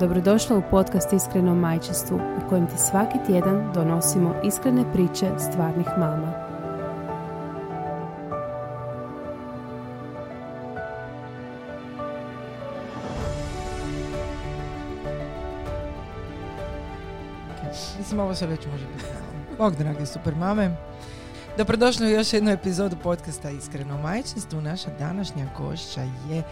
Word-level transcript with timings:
Dobrodošla 0.00 0.56
u 0.56 0.62
podcast 0.70 1.12
Iskreno 1.12 1.54
majčestvu 1.54 2.16
u 2.16 2.48
kojem 2.48 2.66
ti 2.66 2.78
svaki 2.78 3.18
tjedan 3.26 3.72
donosimo 3.74 4.34
iskrene 4.44 4.92
priče 4.92 5.26
stvarnih 5.38 5.86
mama. 5.98 6.32
Mislim, 17.98 18.20
ovo 18.20 18.34
se 18.34 18.46
već 18.46 18.66
može 18.66 18.86
biti. 18.86 19.04
Bog, 19.58 19.76
dragi 19.76 20.06
super 20.06 20.34
mame. 20.34 20.70
Dobrodošli 21.58 22.06
u 22.06 22.10
još 22.10 22.32
jednu 22.32 22.50
epizodu 22.50 22.96
podcasta 23.02 23.50
Iskreno 23.50 23.98
majčinstvo. 23.98 24.60
Naša 24.60 24.90
današnja 24.98 25.46
gošća 25.58 26.00
je 26.00 26.42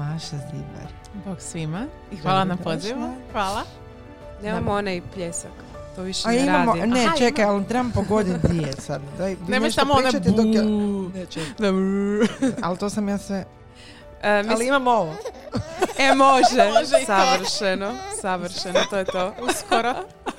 Maša 0.00 0.36
Zibar. 0.38 0.90
Bog 1.26 1.40
svima 1.40 1.86
i 2.12 2.16
hvala 2.16 2.44
na 2.44 2.56
pozivu. 2.56 3.14
Hvala. 3.32 3.62
Nemamo 4.42 4.72
onaj 4.72 5.00
pljesak. 5.14 5.50
To 5.96 6.02
više 6.02 6.28
A 6.28 6.32
ne 6.32 6.38
imamo, 6.38 6.74
radi. 6.74 6.86
ne, 6.86 7.04
Aha, 7.04 7.16
čekaj, 7.16 7.44
ali 7.44 7.66
trebam 7.66 7.90
pogoditi 7.90 8.38
dvije 8.42 8.72
sad. 8.72 9.00
Daj, 9.18 9.36
Nemoj 9.48 9.70
samo 9.70 9.92
one 9.94 10.02
pričate 10.02 10.30
dok 10.30 10.46
ja... 10.46 10.62
Ne, 11.14 11.26
čekaj. 11.26 11.68
Ali 12.62 12.78
to 12.78 12.90
sam 12.90 13.08
ja 13.08 13.18
sve... 13.18 13.44
E, 14.22 14.36
mislim- 14.36 14.52
Ali 14.52 14.66
imamo 14.66 14.90
ovo. 14.90 15.14
E, 15.98 16.14
može. 16.14 16.70
Može. 16.74 17.06
Savršeno. 17.06 17.92
Savršeno, 18.20 18.80
to 18.90 18.96
je 18.96 19.04
to. 19.04 19.34
Uskoro. 19.40 19.94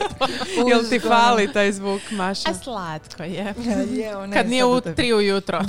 Jel 0.69 0.83
ti 0.89 0.99
fali 0.99 1.53
taj 1.53 1.71
zvuk, 1.71 2.01
Maša? 2.11 2.49
A 2.49 2.53
slatko 2.53 3.23
je. 3.23 3.53
je, 3.91 4.13
Kad 4.33 4.49
nije 4.49 4.65
u 4.65 4.81
tri 4.81 5.13
ujutro. 5.13 5.61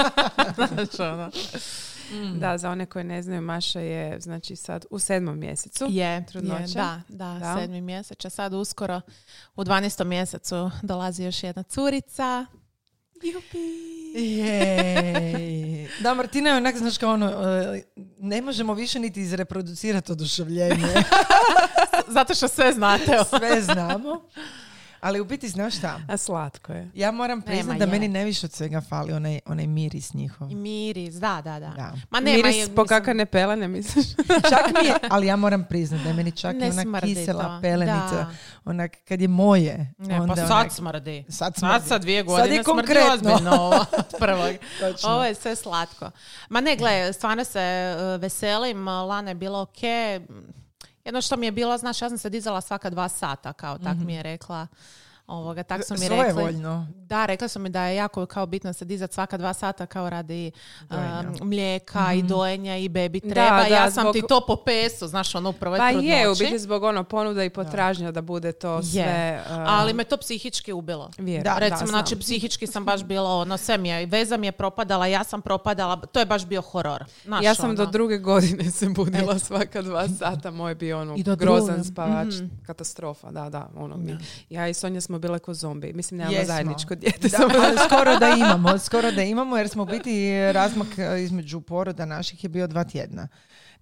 Znaš, 0.56 1.00
ono. 1.00 1.30
Da, 2.38 2.58
za 2.58 2.70
one 2.70 2.86
koje 2.86 3.04
ne 3.04 3.22
znaju, 3.22 3.42
Maša 3.42 3.80
je 3.80 4.20
znači 4.20 4.56
sad 4.56 4.84
u 4.90 4.98
sedmom 4.98 5.38
mjesecu. 5.38 5.86
Je, 5.88 6.26
Trudnoća? 6.26 6.62
je, 6.62 6.66
da, 6.74 7.02
da, 7.08 7.38
Da. 7.40 7.56
sedmi 7.60 7.80
mjesec. 7.80 8.24
A 8.24 8.30
sad 8.30 8.54
uskoro 8.54 9.00
u 9.56 9.64
12. 9.64 10.04
mjesecu 10.04 10.70
dolazi 10.82 11.24
još 11.24 11.42
jedna 11.42 11.62
curica. 11.62 12.46
Jej. 14.14 15.88
Da, 16.02 16.14
Martina 16.14 16.50
je 16.50 16.56
onak, 16.56 16.76
znaš 16.76 16.98
kao 16.98 17.12
ono, 17.12 17.26
e, 17.26 17.82
ne 18.18 18.42
možemo 18.42 18.74
više 18.74 18.98
niti 18.98 19.20
izreproducirati 19.20 20.12
oduševljenje. 20.12 20.94
Zato 22.16 22.34
što 22.34 22.48
sve 22.48 22.72
znate. 22.72 23.18
Sve 23.28 23.62
znamo. 23.62 24.20
Ali 25.00 25.20
u 25.20 25.24
biti, 25.24 25.48
znaš 25.48 25.76
šta? 25.76 26.00
A 26.08 26.16
slatko 26.16 26.72
je. 26.72 26.90
Ja 26.94 27.10
moram 27.10 27.42
priznat 27.42 27.66
Nema 27.66 27.78
da 27.78 27.84
je. 27.84 27.90
meni 27.90 28.08
najviše 28.08 28.46
od 28.46 28.52
svega 28.52 28.80
fali 28.80 29.12
onaj, 29.12 29.40
onaj 29.46 29.66
miris 29.66 30.14
njihov. 30.14 30.50
I 30.50 30.54
miris, 30.54 31.14
da, 31.14 31.40
da, 31.44 31.52
da. 31.52 31.68
Da. 31.68 31.92
Ma 32.10 32.20
nema, 32.20 32.36
Miris 32.36 32.56
je, 32.58 32.66
po 32.66 32.82
mislim, 32.82 32.86
pelene, 33.26 33.68
misliš? 33.68 34.06
Čak 34.50 34.82
mi 34.82 34.88
je, 34.88 34.94
ali 35.10 35.26
ja 35.26 35.36
moram 35.36 35.64
priznat 35.64 36.00
da 36.00 36.08
je 36.08 36.14
meni 36.14 36.32
čak 36.32 36.54
i 36.54 36.58
Ne 36.58 36.66
ona 36.66 36.82
smrdi 36.82 37.14
kisela 37.14 37.42
to. 37.44 37.58
pelenica, 37.62 38.14
Da. 38.14 38.30
onak 38.64 38.96
kad 39.04 39.20
je 39.20 39.28
moje. 39.28 39.92
Ne, 39.98 40.20
onda 40.20 40.34
pa 40.34 40.36
sad 40.38 40.50
onak- 40.50 40.70
smrdi. 40.70 41.24
Sad 41.24 41.34
Sad 41.36 41.54
smrdi. 41.56 41.88
sa 41.88 41.98
dvije 41.98 42.20
Sad 42.20 42.26
godine 42.26 42.44
je 42.48 42.64
smrdi 42.64 42.64
konkretno. 42.76 43.14
ozbiljno 43.14 43.50
ovo 43.52 43.84
prvog. 44.20 44.54
Ovo 45.04 45.24
je 45.24 45.34
sve 45.34 45.56
slatko. 45.56 46.10
Ma 46.48 46.60
ne, 46.60 46.76
gle, 46.76 47.12
stvarno 47.12 47.44
se 47.44 47.60
e, 47.60 47.94
veselim, 48.18 48.88
Lana 48.88 49.30
je 49.30 49.34
bila 49.36 49.60
ok. 49.60 49.78
Jedno 51.08 51.20
što 51.20 51.36
mi 51.36 51.46
je 51.46 51.52
bilo, 51.52 51.78
znaš, 51.78 52.02
ja 52.02 52.08
sam 52.08 52.18
se 52.18 52.30
dizala 52.30 52.60
svaka 52.60 52.90
dva 52.90 53.08
sata, 53.08 53.52
kao 53.52 53.78
tak 53.78 53.96
mi 54.06 54.14
je 54.14 54.22
rekla. 54.22 54.66
Ovoga, 55.28 55.62
tak 55.62 55.84
su 55.84 55.94
mi 55.94 56.08
rekli. 56.08 56.16
Svojevoljno. 56.32 56.86
Da, 56.98 57.26
rekla 57.26 57.48
su 57.48 57.58
mi 57.58 57.68
da 57.68 57.82
je 57.82 57.96
jako 57.96 58.26
kao 58.26 58.46
bitno 58.46 58.72
se 58.72 58.84
dizati 58.84 59.14
svaka 59.14 59.36
dva 59.36 59.54
sata 59.54 59.86
kao 59.86 60.10
radi 60.10 60.50
um, 60.82 60.96
mlijeka 61.42 62.12
i 62.12 62.22
dojenja 62.22 62.76
i 62.76 62.88
bebi 62.88 63.20
Da, 63.20 63.28
treba. 63.28 63.56
da, 63.58 63.66
ja 63.66 63.90
sam 63.90 64.02
zbog- 64.02 64.12
ti 64.12 64.22
to 64.22 64.40
po 64.40 64.56
pesu, 64.56 65.06
znaš, 65.06 65.34
ono 65.34 65.50
u 65.50 65.54
prvoj 65.54 65.78
Pa 65.78 65.88
trudnoći. 65.88 66.08
je, 66.08 66.30
u 66.30 66.34
biti 66.34 66.58
zbog 66.58 66.82
ono 66.82 67.04
ponuda 67.04 67.44
i 67.44 67.50
potražnja 67.50 68.10
da 68.10 68.22
bude 68.22 68.52
to 68.52 68.76
Je. 68.76 68.82
sve... 68.82 69.42
uh, 69.42 69.56
Ali 69.58 69.92
me 69.94 70.04
to 70.04 70.16
psihički 70.16 70.72
ubilo. 70.72 71.10
Da, 71.44 71.58
Recimo, 71.58 71.86
znači, 71.86 72.16
psihički 72.16 72.66
sam 72.66 72.84
baš 72.84 73.04
bila, 73.04 73.30
ono, 73.30 73.56
sve 73.56 73.78
mi 73.78 73.88
je, 73.88 74.06
veza 74.06 74.36
mi 74.36 74.46
je 74.46 74.52
propadala, 74.52 75.06
ja 75.06 75.24
sam 75.24 75.42
propadala, 75.42 75.96
to 75.98 76.20
je 76.20 76.26
baš 76.26 76.46
bio 76.46 76.60
horor. 76.62 77.04
Znaš, 77.24 77.44
ja 77.44 77.54
sam 77.54 77.76
do 77.76 77.82
ono. 77.82 77.92
druge 77.92 78.18
godine 78.18 78.70
se 78.70 78.88
budila 78.88 79.38
svaka 79.38 79.82
dva 79.82 80.08
sata, 80.10 80.50
moj 80.50 80.70
je 80.70 80.74
bio 80.74 81.00
ono 81.00 81.14
I 81.16 81.22
do 81.22 81.36
grozan 81.36 81.74
druge. 81.74 81.84
spavač, 81.84 82.34
Mhm. 82.34 82.46
katastrofa, 82.62 83.30
da, 83.30 83.50
da, 83.50 83.68
ono 83.76 83.96
mi. 83.96 84.18
Ja 84.50 84.68
i 84.68 84.74
Sonja 84.74 85.00
smo 85.00 85.17
bile 85.18 85.38
ko 85.38 85.54
zombi, 85.54 85.92
mislim 85.92 86.18
nemamo 86.18 86.36
Jesmo. 86.36 86.54
zajedničko 86.54 86.94
dijete. 86.94 87.28
Da, 87.28 87.38
ali 87.42 87.76
skoro 87.86 88.18
da 88.18 88.28
imamo, 88.28 88.78
skoro 88.78 89.10
da 89.10 89.22
imamo 89.22 89.56
jer 89.56 89.68
smo 89.68 89.82
u 89.82 89.86
biti 89.86 90.30
razmak 90.52 90.98
e, 90.98 91.22
između 91.22 91.60
poroda 91.60 92.04
naših 92.06 92.44
je 92.44 92.48
bio 92.48 92.66
dva 92.66 92.84
tjedna. 92.84 93.28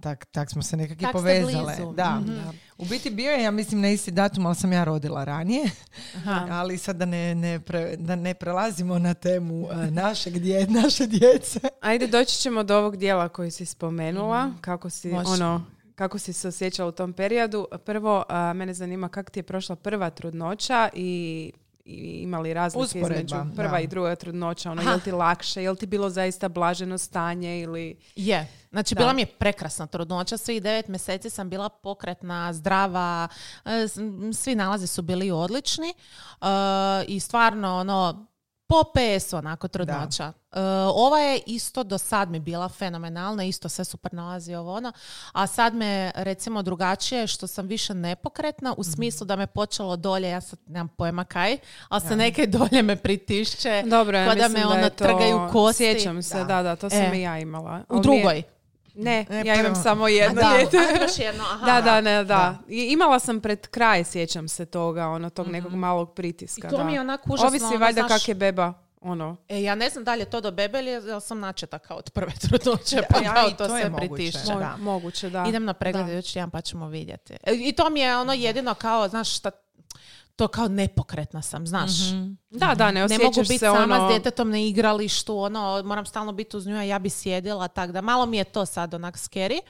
Tak, 0.00 0.24
tak 0.24 0.50
smo 0.50 0.62
se 0.62 0.76
nekako 0.76 1.12
povezale. 1.12 1.76
blizu. 1.76 1.92
Da. 1.92 2.20
Mhm. 2.20 2.38
U 2.78 2.84
biti 2.84 3.10
bio 3.10 3.30
je, 3.30 3.42
ja 3.42 3.50
mislim, 3.50 3.80
na 3.80 3.88
isti 3.88 4.10
datum, 4.10 4.46
ali 4.46 4.54
sam 4.54 4.72
ja 4.72 4.84
rodila 4.84 5.24
ranije. 5.24 5.70
Aha. 6.16 6.46
Ali 6.50 6.78
sad 6.78 6.96
da 6.96 7.04
ne, 7.06 7.34
ne, 7.34 7.60
pre- 7.60 7.96
da 7.96 8.16
ne 8.16 8.34
prelazimo 8.34 8.98
na 8.98 9.14
temu 9.14 9.68
e, 9.72 9.90
našeg 9.90 10.38
dje, 10.38 10.66
naše 10.82 11.06
djece. 11.06 11.60
Ajde, 11.80 12.06
doći 12.06 12.38
ćemo 12.38 12.62
do 12.62 12.78
ovog 12.78 12.96
dijela 12.96 13.28
koji 13.28 13.50
si 13.50 13.66
spomenula, 13.66 14.50
kako 14.60 14.90
si 14.90 15.08
Može. 15.08 15.28
ono 15.30 15.64
kako 15.96 16.18
si 16.18 16.32
se 16.32 16.48
osjećala 16.48 16.88
u 16.88 16.92
tom 16.92 17.12
periodu. 17.12 17.66
Prvo, 17.84 18.24
a, 18.28 18.52
mene 18.52 18.74
zanima 18.74 19.08
kako 19.08 19.30
ti 19.30 19.38
je 19.38 19.42
prošla 19.42 19.76
prva 19.76 20.10
trudnoća 20.10 20.88
i 20.94 21.52
i 21.88 22.20
imali 22.22 22.54
razlike 22.54 22.84
Usporedba, 22.84 23.14
između 23.36 23.54
prva 23.56 23.70
da. 23.70 23.80
i 23.80 23.86
druga 23.86 24.14
trudnoća, 24.16 24.70
ono, 24.70 24.80
Aha. 24.80 24.90
je 24.90 24.96
li 24.96 25.02
ti 25.02 25.12
lakše, 25.12 25.62
je 25.62 25.70
li 25.70 25.76
ti 25.76 25.86
bilo 25.86 26.10
zaista 26.10 26.48
blaženo 26.48 26.98
stanje 26.98 27.60
ili... 27.60 27.96
Je. 28.16 28.48
Znači, 28.70 28.94
Da. 28.94 28.98
bila 28.98 29.12
mi 29.12 29.22
je 29.22 29.26
prekrasna 29.26 29.86
trudnoća. 29.86 30.36
Svih 30.36 30.62
devet 30.62 30.88
mjeseci 30.88 31.30
sam 31.30 31.50
bila 31.50 31.68
pokretna, 31.68 32.52
zdrava. 32.52 33.28
e, 33.64 33.86
Svi 34.32 34.54
nalazi 34.54 34.86
su 34.86 35.02
bili 35.02 35.30
odlični. 35.30 35.88
e, 35.88 36.46
I 37.08 37.20
stvarno, 37.20 37.76
ono, 37.76 38.26
po 38.68 38.82
PS 38.84 39.32
onako 39.32 39.68
trudnoća. 39.68 40.24
E, 40.52 40.60
ova 40.86 41.18
je 41.18 41.40
isto 41.46 41.84
do 41.84 41.98
sad 41.98 42.30
mi 42.30 42.40
bila 42.40 42.68
fenomenalna, 42.68 43.44
isto 43.44 43.68
sve 43.68 43.84
super 43.84 44.12
nalazi 44.12 44.54
ovo 44.54 44.72
ono. 44.72 44.92
A 45.32 45.46
sad 45.46 45.74
me 45.74 46.12
recimo 46.14 46.62
drugačije 46.62 47.26
što 47.26 47.46
sam 47.46 47.66
više 47.66 47.94
nepokretna 47.94 48.70
Mhm. 48.70 48.80
u 48.80 48.84
smislu 48.84 49.24
da 49.24 49.36
me 49.36 49.46
počelo 49.46 49.96
dolje, 49.96 50.28
ja 50.28 50.40
sad 50.40 50.58
nemam 50.66 50.88
pojma 50.88 51.24
kaj, 51.24 51.58
ali 51.88 52.00
se 52.00 52.16
neke 52.16 52.46
dolje 52.58 52.82
me 52.82 52.96
pritišće. 52.96 53.82
Dobro, 53.86 54.18
ja 54.18 54.34
da 54.34 54.48
me 54.48 54.60
da 54.60 54.68
ono 54.68 54.82
to- 54.84 54.94
trgaju 54.96 55.48
kosti. 55.52 55.76
Sjećam 55.84 56.22
se, 56.22 56.44
da, 56.44 56.62
da, 56.62 56.76
to 56.76 56.90
sam 56.90 56.98
E. 57.04 57.12
i 57.14 57.22
ja 57.22 57.38
imala. 57.38 57.80
U 57.88 58.00
drugoj. 58.00 58.42
Ne, 58.96 59.26
E, 59.30 59.36
ja 59.36 59.54
imam 59.54 59.64
prvo. 59.64 59.74
samo 59.76 60.08
jedno 60.08 60.42
da, 60.42 60.48
dijete. 60.50 60.76
jedno, 61.18 61.44
aha. 61.44 61.66
Da, 61.66 61.80
da, 61.82 62.00
ne, 62.00 62.24
da. 62.24 62.58
I 62.68 62.82
imala 62.82 63.18
sam 63.18 63.40
pred 63.40 63.66
kraj, 63.66 64.04
sjećam 64.04 64.48
se 64.48 64.66
toga, 64.66 65.06
ono, 65.06 65.30
tog 65.30 65.48
nekog 65.48 65.74
malog 65.74 66.14
pritiska. 66.14 66.68
I 66.68 66.70
to 66.70 66.76
da. 66.76 66.84
mi 66.84 66.92
je 66.92 67.00
onak 67.00 67.20
užasno, 67.24 67.48
Ovisi 67.48 67.64
ono, 67.64 67.76
valjda 67.76 68.00
znaš- 68.00 68.12
kak 68.12 68.28
je 68.28 68.34
beba, 68.34 68.72
ono. 69.00 69.36
E, 69.48 69.62
ja 69.62 69.74
ne 69.74 69.90
znam 69.90 70.04
da 70.04 70.14
li 70.14 70.20
je 70.20 70.24
to 70.26 70.40
do 70.40 70.50
bebe 70.50 70.78
ili 70.78 70.90
jel 70.90 71.20
sam 71.20 71.40
načeta 71.40 71.78
kao 71.78 71.96
od 71.96 72.10
prve 72.10 72.32
trudnoće, 72.42 73.02
pa 73.10 73.18
Ja, 73.18 73.34
kao 73.34 73.50
to, 73.50 73.56
to 73.58 73.64
je 73.66 73.80
sve 73.80 73.90
moguće. 73.90 74.08
pritišće. 74.08 74.38
Da. 74.48 74.54
Mo- 74.54 74.78
Moguće, 74.78 75.30
da. 75.30 75.44
Idem 75.48 75.64
na 75.64 75.74
pregled 75.74 76.06
Da. 76.06 76.12
idući 76.12 76.32
tjedan 76.32 76.50
pa 76.50 76.60
ćemo 76.60 76.88
vidjeti. 76.88 77.32
E, 77.34 77.52
I 77.54 77.72
to 77.72 77.90
mi 77.90 78.00
je 78.00 78.16
ono 78.16 78.32
jedino 78.32 78.74
kao, 78.74 79.08
znaš 79.08 79.36
šta, 79.36 79.50
to 80.36 80.48
kao 80.48 80.68
nepokretna 80.68 81.42
sam, 81.42 81.66
znaš. 81.66 81.90
Da, 82.50 82.74
da, 82.74 82.86
ne 82.86 82.92
Ne 82.92 83.04
osjećaš 83.04 83.24
mogu 83.24 83.40
biti 83.40 83.58
se 83.58 83.66
sama 83.66 83.94
ono... 83.94 84.08
s 84.08 84.12
djetetom 84.12 84.50
na 84.50 84.58
igralištu, 84.58 85.38
ono, 85.38 85.82
moram 85.84 86.06
stalno 86.06 86.32
biti 86.32 86.56
uz 86.56 86.66
nju, 86.66 86.76
a 86.76 86.82
ja 86.82 86.98
bi 86.98 87.10
sjedila, 87.10 87.68
tak 87.68 87.92
da 87.92 88.00
malo 88.00 88.26
mi 88.26 88.36
je 88.36 88.44
to 88.44 88.66
sad 88.66 88.94
onak 88.94 89.16
scary. 89.16 89.60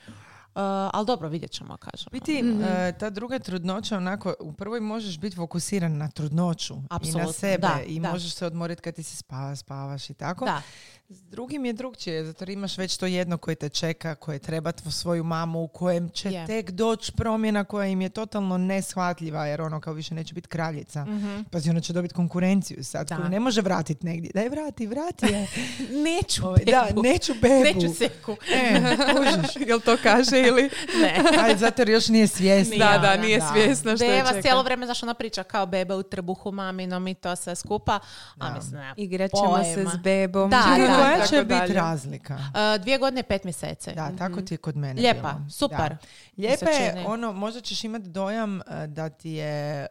Uh, 0.57 0.63
ali 0.93 1.07
dobro, 1.07 1.29
vidjet 1.29 1.51
ćemo, 1.51 1.77
kažem. 1.77 2.09
Biti, 2.13 2.43
Mhm. 2.43 2.63
e, 2.65 2.99
ta 2.99 3.11
druga 3.11 3.39
trudnoća, 3.39 3.97
onako, 3.97 4.35
u 4.41 4.53
prvoj 4.53 4.81
možeš 4.81 5.19
biti 5.19 5.37
fokusiran 5.37 5.97
na 5.97 6.09
trudnoću 6.09 6.75
i 7.03 7.13
na 7.13 7.33
sebe 7.33 7.59
da, 7.59 7.81
i 7.87 8.01
da. 8.01 8.11
možeš 8.11 8.35
se 8.35 8.47
odmoriti 8.47 8.83
kad 8.83 8.95
ti 8.95 9.03
se 9.03 9.17
spava, 9.17 9.57
spavaš 9.57 10.11
i 10.11 10.15
tako. 10.15 10.45
Da. 10.45 10.63
S 11.09 11.23
drugim 11.23 11.65
je 11.65 11.73
drugčije, 11.73 12.25
zato 12.25 12.43
jer 12.43 12.51
imaš 12.51 12.79
već 12.79 12.97
to 12.97 13.07
jedno 13.07 13.37
koje 13.39 13.55
te 13.55 13.69
čeka, 13.69 14.15
koje 14.15 14.39
treba 14.39 14.73
tvo- 14.73 14.91
svoju 14.91 15.25
mamu, 15.25 15.63
u 15.63 15.69
kojem 15.69 16.09
će 16.09 16.31
Je. 16.31 16.47
tek 16.47 16.71
doći 16.71 17.13
promjena 17.13 17.65
koja 17.65 17.87
im 17.87 18.01
je 18.01 18.09
totalno 18.09 18.59
neshvatljiva, 18.59 19.47
jer 19.47 19.63
ono 19.63 19.81
kao 19.81 19.93
više 19.93 20.15
neće 20.15 20.35
biti 20.35 20.49
kraljica. 20.49 21.05
Mhm. 21.05 21.41
Pazi, 21.51 21.71
ona 21.71 21.81
će 21.81 21.93
dobiti 21.93 22.15
konkurenciju 22.15 22.85
sad, 22.85 23.09
Da. 23.09 23.17
koju 23.17 23.29
ne 23.29 23.41
može 23.41 23.61
vratiti 23.61 24.07
negdje. 24.07 24.31
Daj 24.35 24.49
vrati, 24.49 24.87
vrati 24.87 25.27
je. 25.27 25.47
Neću 26.07 26.47
Ovaj, 26.47 26.65
da, 26.65 26.89
neću 27.03 27.33
bebu. 27.35 27.65
Neću 27.65 27.95
seku. 27.95 28.37
E, 28.55 28.81
kužiš. 29.07 29.57
Jel 29.69 29.81
to 29.81 29.97
kaže 30.03 30.41
ili... 30.41 30.71
Ne. 31.03 31.21
Aj, 31.41 31.57
zato 31.57 31.83
jer 31.83 31.89
još 31.89 32.09
nije 32.09 32.29
svjesna. 32.29 32.77
Da, 32.93 32.99
da, 32.99 33.17
nije 33.17 33.39
da. 33.39 33.51
svjesna 33.53 33.97
što 33.97 34.05
je 34.05 34.11
Beba 34.11 34.29
čeka. 34.29 34.43
cijelo 34.43 34.63
vrijeme, 34.63 34.87
znaš, 34.87 35.03
ona 35.03 35.15
priča 35.15 35.43
kao 35.43 35.67
beba 35.67 35.97
u 35.97 36.03
trbuhu 36.03 36.53
maminom 36.53 37.09
i 37.09 37.15
to 37.15 37.37
sve 37.37 37.55
skupa. 37.55 37.99
A 38.39 38.55
mislim, 38.55 38.81
nema 38.81 38.95
Igrat 38.97 39.31
ćemo 39.33 39.65
se 39.65 39.87
s 39.87 40.03
bebom. 40.03 40.51
Da, 40.51 40.65
da, 40.79 40.96
koja 40.97 41.27
će 41.27 41.45
biti 41.45 41.73
razlika? 41.73 42.35
Uh, 42.35 42.83
dvije 42.83 42.99
godine 42.99 43.21
i 43.21 43.25
pet 43.25 43.45
mjeseci. 43.45 43.93
Da, 43.93 44.11
tako 44.11 44.41
ti 44.41 44.55
je 44.55 44.59
kod 44.59 44.77
mene 44.77 45.01
Lijepa, 45.01 45.33
bilo. 45.33 45.51
super. 45.51 45.79
Da. 45.91 45.97
Lijepa 46.39 46.71
je, 46.71 47.05
ono, 47.07 47.33
možda 47.33 47.61
ćeš 47.61 47.85
imati 47.85 48.09
dojam 48.09 48.61
eh, 48.61 48.87
da 48.87 49.09
ti 49.09 49.31
je 49.31 49.83
eh, 49.83 49.89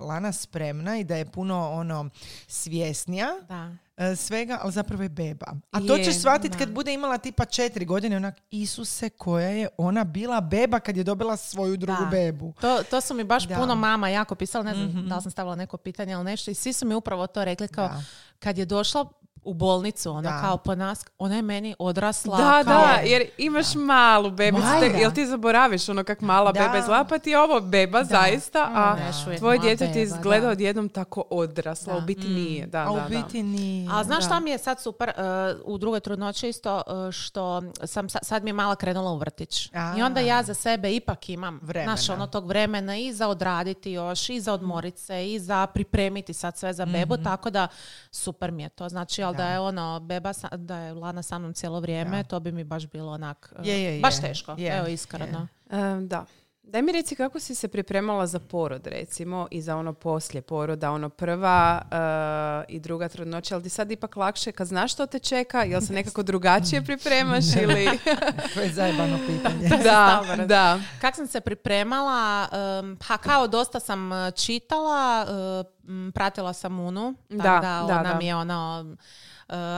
Lana 0.00 0.32
spremna 0.32 0.96
i 0.96 1.04
da 1.04 1.16
je 1.16 1.24
puno 1.24 1.70
ono 1.70 2.08
svjesnija 2.48 3.28
Da. 3.48 3.76
eh, 3.98 4.16
svega, 4.16 4.58
ali 4.62 4.72
zapravo 4.72 5.02
je 5.02 5.08
beba. 5.08 5.46
A 5.70 5.80
to 5.80 5.96
Je, 5.96 6.04
ćeš 6.04 6.16
shvatiti 6.16 6.58
kad 6.58 6.70
bude 6.70 6.94
imala 6.94 7.18
tipa 7.18 7.44
četiri 7.44 7.84
godine, 7.84 8.16
onak, 8.16 8.34
Isuse, 8.50 9.08
koja 9.10 9.48
je 9.48 9.68
ona 9.78 10.04
bila 10.04 10.40
beba 10.40 10.80
kad 10.80 10.96
je 10.96 11.04
dobila 11.04 11.36
svoju 11.36 11.76
drugu 11.76 12.02
Da. 12.02 12.06
bebu. 12.06 12.52
To, 12.60 12.82
to 12.82 13.00
su 13.00 13.14
mi 13.14 13.24
baš 13.24 13.44
Da. 13.44 13.56
puno 13.56 13.74
mama 13.74 14.08
jako 14.08 14.34
pisala, 14.34 14.64
ne 14.64 14.74
znam 14.74 14.86
Mhm. 14.88 15.08
da 15.08 15.16
li 15.16 15.22
sam 15.22 15.30
stavila 15.30 15.56
neko 15.56 15.76
pitanje 15.76 16.12
ili 16.12 16.24
nešto 16.24 16.50
i 16.50 16.54
svi 16.54 16.72
su 16.72 16.86
mi 16.86 16.94
upravo 16.94 17.26
to 17.26 17.44
rekli 17.44 17.68
kao 17.68 17.88
Da. 17.88 18.02
kad 18.38 18.58
je 18.58 18.64
došla 18.64 19.04
u 19.48 19.54
bolnicu, 19.54 20.10
ona 20.10 20.30
Da. 20.30 20.40
kao 20.40 20.56
po 20.58 20.74
nas, 20.74 21.04
ona 21.18 21.36
je 21.36 21.42
meni 21.42 21.74
odrasla. 21.78 22.36
Da, 22.38 22.64
kao, 22.64 22.80
da, 22.80 23.00
jer 23.00 23.22
imaš 23.38 23.74
malu 23.76 24.30
bebicu, 24.30 24.66
jel 24.94 25.12
ti 25.12 25.26
zaboraviš 25.26 25.88
ono 25.88 26.04
kak 26.04 26.20
mala 26.22 26.52
Da. 26.52 26.60
beba 26.60 26.78
izgleda, 26.78 27.04
pa 27.04 27.18
ti 27.18 27.30
je 27.30 27.40
ovo 27.40 27.60
beba 27.62 28.04
zaista, 28.04 28.62
a 28.66 28.96
uvijek 29.24 29.38
tvoje 29.38 29.58
moja 29.58 29.60
dijete 29.60 29.92
ti 29.92 30.00
izgleda 30.02 30.40
da. 30.40 30.52
odjednom 30.52 30.88
tako 30.88 31.24
odrasla, 31.30 31.92
Da. 31.92 31.98
u 31.98 32.02
biti 32.02 32.28
nije. 32.28 32.66
Da, 32.66 32.78
A 32.80 32.92
u 32.92 32.94
da, 32.94 33.00
da. 33.00 33.08
biti 33.08 33.42
nije. 33.42 33.88
A 33.90 34.04
znaš 34.04 34.18
Da. 34.18 34.24
šta 34.24 34.40
mi 34.40 34.50
je 34.50 34.58
sad 34.58 34.80
super 34.80 35.08
uh, 35.10 35.24
u 35.66 35.78
drugoj 35.78 36.00
trudnoći 36.00 36.48
isto 36.48 36.76
uh, 36.78 37.12
što 37.12 37.62
sam 37.84 38.08
sa- 38.08 38.18
sad 38.22 38.44
mi 38.44 38.48
je 38.48 38.54
mala 38.54 38.76
krenula 38.76 39.10
u 39.10 39.18
vrtić. 39.18 39.70
A. 39.74 39.94
I 39.98 40.02
onda 40.02 40.20
ja 40.20 40.42
za 40.42 40.54
sebe 40.54 40.92
ipak 40.92 41.28
imam 41.28 41.60
Vremena. 41.62 41.96
znaš, 41.96 42.08
ono 42.10 42.26
tog 42.26 42.46
vremena 42.46 42.96
i 42.96 43.12
za 43.12 43.28
odraditi 43.28 43.92
još 43.92 44.28
i 44.28 44.40
za 44.40 44.52
odmorit 44.52 44.98
se 44.98 45.26
i 45.26 45.38
za 45.38 45.66
pripremiti 45.68 46.34
sad 46.34 46.56
sve 46.56 46.72
za 46.72 46.86
bebu, 46.86 47.14
Mhm. 47.14 47.24
tako 47.24 47.50
da 47.50 47.68
super 48.12 48.50
mi 48.50 48.62
je 48.62 48.68
to. 48.68 48.88
Znači, 48.88 49.22
ali 49.22 49.36
da, 49.38 49.48
je 49.48 49.60
ono 49.60 50.00
beba, 50.00 50.32
sa- 50.32 50.48
da 50.50 50.76
je 50.76 50.92
Lana 50.94 51.22
sa 51.22 51.38
mnom 51.38 51.52
cijelo 51.52 51.80
vrijeme, 51.80 52.24
to 52.24 52.40
bi 52.40 52.52
mi 52.52 52.64
baš 52.64 52.86
bilo 52.86 53.12
onak 53.12 53.52
Je, 53.62 53.82
je, 53.84 54.00
baš 54.00 54.20
teško. 54.20 54.54
Je, 54.54 54.78
Evo 54.78 54.86
iskreno. 54.88 55.46
E, 55.70 55.76
da. 56.02 56.24
Daj 56.68 56.82
mi 56.82 56.92
reci 56.92 57.16
kako 57.16 57.40
si 57.40 57.54
se 57.54 57.68
pripremala 57.68 58.26
za 58.26 58.38
porod 58.38 58.86
recimo 58.86 59.48
i 59.50 59.62
za 59.62 59.76
ono 59.76 59.92
poslije 59.92 60.42
poroda, 60.42 60.90
ono 60.90 61.08
prva 61.08 61.82
e, 61.90 62.72
i 62.72 62.80
druga 62.80 63.08
trudnoća, 63.08 63.54
ali 63.54 63.64
ti 63.64 63.68
sad 63.68 63.90
ipak 63.90 64.16
lakše 64.16 64.52
kad 64.52 64.66
znaš 64.66 64.92
što 64.92 65.06
te 65.06 65.18
čeka, 65.18 65.62
jel 65.62 65.80
se 65.80 65.92
nekako 65.92 66.22
drugačije 66.22 66.84
pripremaš 66.84 67.44
ili... 67.62 67.88
To 68.54 68.60
je 68.60 68.72
zajebano 68.72 69.18
pitanje. 69.26 69.68
da, 69.84 70.22
da. 70.46 70.80
Kak 71.00 71.16
sam 71.16 71.26
se 71.26 71.40
pripremala, 71.40 72.48
um, 72.80 72.98
ha 73.06 73.16
kao 73.16 73.46
dosta 73.46 73.80
sam 73.80 74.12
uh, 74.12 74.30
čitala, 74.34 75.26
uh, 75.28 76.12
pratila 76.12 76.52
sam 76.52 76.80
Unu, 76.80 77.14
tako 77.28 77.42
Da, 77.42 77.60
da, 77.60 77.84
da, 77.88 78.00
ona 78.00 78.12
da. 78.12 78.18
mi 78.18 78.26
je 78.26 78.36
ono 78.36 78.84
uh, 78.92 78.98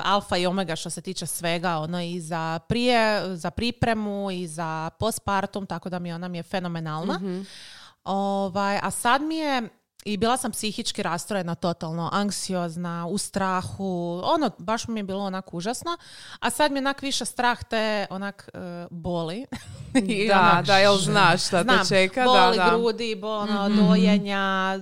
alfa 0.04 0.36
i 0.36 0.46
omega 0.46 0.76
što 0.76 0.90
se 0.90 1.00
tiče 1.00 1.26
svega, 1.26 1.78
ono 1.78 2.00
i 2.00 2.20
za 2.20 2.58
prije, 2.68 3.36
za 3.36 3.50
pripremu 3.50 4.30
i 4.30 4.46
za 4.46 4.90
postpartum, 4.98 5.66
tako 5.66 5.88
da 5.88 5.98
mi 5.98 6.12
ona 6.12 6.28
mi 6.28 6.38
je 6.38 6.42
fenomenalna. 6.42 7.14
Mhm. 7.14 7.40
Ovaj, 8.04 8.78
a 8.82 8.90
sad 8.90 9.22
mi 9.22 9.36
je 9.36 9.68
i 10.04 10.16
bila 10.16 10.36
sam 10.36 10.52
psihički 10.52 11.02
rastrojena 11.02 11.54
totalno, 11.54 12.08
anksiozna, 12.12 13.06
u 13.06 13.18
strahu, 13.18 14.20
ono, 14.24 14.50
baš 14.58 14.88
mi 14.88 15.00
je 15.00 15.04
bilo 15.04 15.24
onak 15.24 15.54
užasno, 15.54 15.96
a 16.40 16.50
sad 16.50 16.72
mi 16.72 16.78
je 16.78 16.82
onak 16.82 17.02
više 17.02 17.24
strah 17.24 17.64
te 17.64 18.06
onak 18.10 18.48
uh, 18.54 18.60
boli. 18.90 19.46
I 20.06 20.28
Da, 20.28 20.40
onak, 20.40 20.66
da, 20.66 20.78
jel 20.78 20.96
znaš 20.96 21.46
šta 21.46 21.62
Znam, 21.62 21.78
te 21.78 21.88
čeka? 21.88 22.24
boli 22.24 22.56
da, 22.56 22.64
da. 22.64 22.70
grudi, 22.70 23.14
bo, 23.14 23.36
ono, 23.38 23.68
dojenja, 23.68 24.40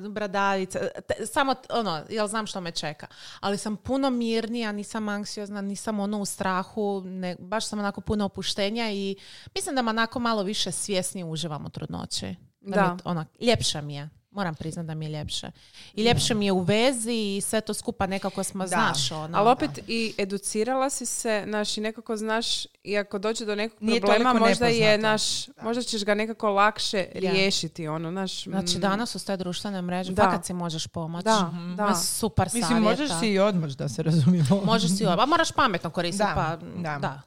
bradadice, 0.08 0.78
te- 1.08 1.26
samo 1.26 1.54
ono, 1.70 2.02
jel 2.08 2.26
znam 2.28 2.46
što 2.46 2.60
me 2.60 2.70
čeka. 2.70 3.06
Ali 3.40 3.58
sam 3.58 3.76
puno 3.76 4.10
mirnija, 4.10 4.72
nisam 4.72 5.08
anksiozna, 5.08 5.60
nisam 5.60 6.00
ono 6.00 6.18
u 6.18 6.24
strahu, 6.24 7.02
ne, 7.04 7.36
baš 7.38 7.66
sam 7.66 7.78
onako 7.78 8.00
puno 8.00 8.24
opuštenja 8.24 8.90
i 8.90 9.16
mislim 9.54 9.74
da 9.74 9.82
me 9.82 9.90
onako 9.90 10.18
malo 10.18 10.42
više 10.42 10.72
svjesnije 10.72 11.24
uživam 11.24 11.66
u 11.66 11.70
trudnoći. 11.70 12.34
Da, 12.60 12.76
Da. 12.76 12.94
Mi, 12.94 13.00
onak, 13.04 13.28
ljepše 13.40 13.82
mi 13.82 13.94
je. 13.94 14.08
Moram 14.30 14.54
priznat 14.54 14.86
da 14.86 14.94
mi 14.94 15.04
je 15.04 15.10
ljepše. 15.10 15.50
I 15.94 16.02
ljepše 16.02 16.34
mi 16.34 16.46
je 16.46 16.52
u 16.52 16.60
vezi 16.60 17.12
i 17.12 17.40
sve 17.40 17.60
to 17.60 17.74
skupa 17.74 18.06
nekako 18.06 18.44
smo, 18.44 18.66
znaš, 18.66 19.12
ono. 19.12 19.38
Ali 19.38 19.48
opet 19.50 19.70
i 19.86 20.14
educirala 20.18 20.90
si 20.90 21.06
se, 21.06 21.44
znaš, 21.48 21.76
i 21.76 21.80
nekako 21.80 22.16
znaš, 22.16 22.64
i 22.84 22.98
ako 22.98 23.18
dođe 23.18 23.44
do 23.44 23.54
nekog 23.54 23.82
Nije 23.82 24.00
problema, 24.00 24.34
možda 24.34 24.66
je, 24.66 24.98
naš, 24.98 25.22
možda 25.62 25.82
ćeš 25.82 26.04
ga 26.04 26.14
nekako 26.14 26.50
lakše 26.50 27.06
riješiti, 27.14 27.88
ono, 27.88 28.10
znaš. 28.10 28.44
Znači, 28.44 28.78
mm, 28.78 28.80
danas 28.80 29.10
su 29.10 29.18
sve 29.18 29.36
društvene 29.36 29.82
mreže, 29.82 30.12
Da. 30.12 30.22
fakat 30.22 30.44
si 30.44 30.52
možeš 30.52 30.86
pomoći. 30.86 31.24
Da, 31.24 31.50
Ima 31.52 31.74
da. 31.76 31.94
super 31.94 32.46
Mislim, 32.46 32.62
savjeta. 32.62 32.90
možeš 32.90 33.10
si 33.20 33.28
i 33.28 33.38
odmoć 33.38 33.72
da 33.72 33.88
se 33.88 34.02
razumijemo. 34.02 34.60
Možeš 34.64 34.96
si 34.96 35.06
ovo, 35.06 35.22
a 35.22 35.26
moraš 35.26 35.52
pametno 35.52 35.90
koristiti, 35.90 36.28
Da, 36.28 36.34
pa 36.34 36.66
da. 36.82 36.98
da. 36.98 37.22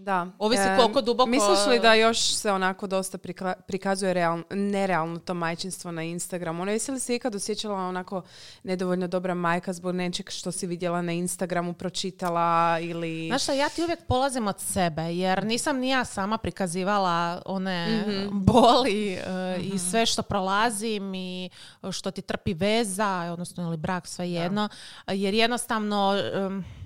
Da. 0.00 0.26
Ovisi 0.38 0.62
koliko 0.76 1.00
duboko- 1.02 1.26
Misliš 1.26 1.66
li 1.68 1.80
da 1.80 1.94
još 1.94 2.20
se 2.20 2.52
onako 2.52 2.86
dosta 2.86 3.18
prikla- 3.18 3.54
prikazuje 3.60 4.14
real- 4.14 4.42
nerealno 4.50 5.18
to 5.18 5.34
majčinstvo 5.34 5.90
na 5.90 6.02
Instagramu? 6.02 6.62
Ono, 6.62 6.72
jesi 6.72 6.92
li 6.92 7.00
se 7.00 7.16
ikad 7.16 7.34
osjećala 7.34 7.78
onako 7.78 8.22
nedovoljno 8.62 9.06
dobra 9.08 9.34
majka 9.34 9.72
zbog 9.72 9.94
nečeg 9.94 10.30
što 10.30 10.52
si 10.52 10.66
vidjela 10.66 11.02
na 11.02 11.12
Instagramu, 11.12 11.72
pročitala 11.72 12.40
ili... 12.80 13.26
Znaš 13.28 13.42
šta, 13.42 13.52
ja 13.52 13.68
ti 13.68 13.82
uvijek 13.82 14.00
polazim 14.04 14.48
od 14.48 14.60
sebe, 14.60 15.02
jer 15.04 15.44
nisam 15.44 15.78
ni 15.78 15.88
ja 15.88 16.04
sama 16.04 16.38
prikazivala 16.38 17.42
one 17.46 18.04
boli 18.32 19.12
e, 19.12 19.20
i 19.62 19.78
sve 19.80 20.06
što 20.06 20.22
prolazim 20.22 21.14
i 21.14 21.50
što 21.92 22.10
ti 22.10 22.22
trpi 22.22 22.54
veza, 22.54 23.06
odnosno 23.32 23.62
ili 23.62 23.76
brak, 23.76 24.06
sve 24.06 24.30
jedno, 24.30 24.68
jer 25.08 25.34
jednostavno... 25.34 26.14
em, 26.34 26.79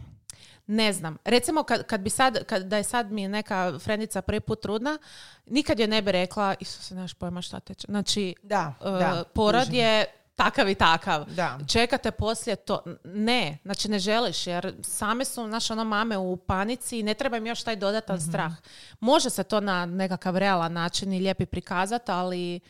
ne 0.66 0.92
znam. 0.92 1.16
Recimo 1.24 1.62
kad, 1.62 1.86
kad 1.86 2.00
bi 2.00 2.10
sad, 2.10 2.44
kad, 2.44 2.62
da 2.62 2.76
je 2.76 2.82
sad 2.84 3.12
mi 3.12 3.22
je 3.22 3.28
neka 3.28 3.78
frendica 3.78 4.22
prvi 4.22 4.40
put 4.40 4.62
trudna, 4.62 4.98
nikad 5.46 5.78
je 5.78 5.86
ne 5.86 6.02
bi 6.02 6.12
rekla, 6.12 6.54
Isuse, 6.60 6.94
nemaš 6.94 7.14
pojma 7.14 7.42
šta 7.42 7.60
teče. 7.60 7.86
Znači, 7.88 8.34
Da, 8.42 8.74
e, 8.80 8.84
da, 8.84 9.24
porod 9.34 9.72
je 9.72 10.04
takav 10.34 10.68
i 10.68 10.74
takav. 10.74 11.24
Da. 11.26 11.58
Čekate 11.68 12.10
poslije 12.10 12.56
to. 12.56 12.82
Ne, 13.04 13.58
znači 13.64 13.88
ne 13.88 13.98
želiš 13.98 14.46
jer 14.46 14.74
same 14.82 15.24
su 15.24 15.46
naše 15.46 15.72
ono 15.72 15.84
mame 15.84 16.18
u 16.18 16.36
panici 16.36 16.98
i 16.98 17.02
ne 17.02 17.14
treba 17.14 17.36
im 17.36 17.46
još 17.46 17.62
taj 17.62 17.76
dodatan 17.76 18.16
Mhm. 18.16 18.24
strah. 18.24 18.52
Može 19.00 19.30
se 19.30 19.44
to 19.44 19.60
na 19.60 19.86
nekakav 19.86 20.36
realan 20.36 20.72
način 20.72 21.12
i 21.12 21.20
lijepi 21.20 21.46
prikazati, 21.46 22.10
ali 22.10 22.60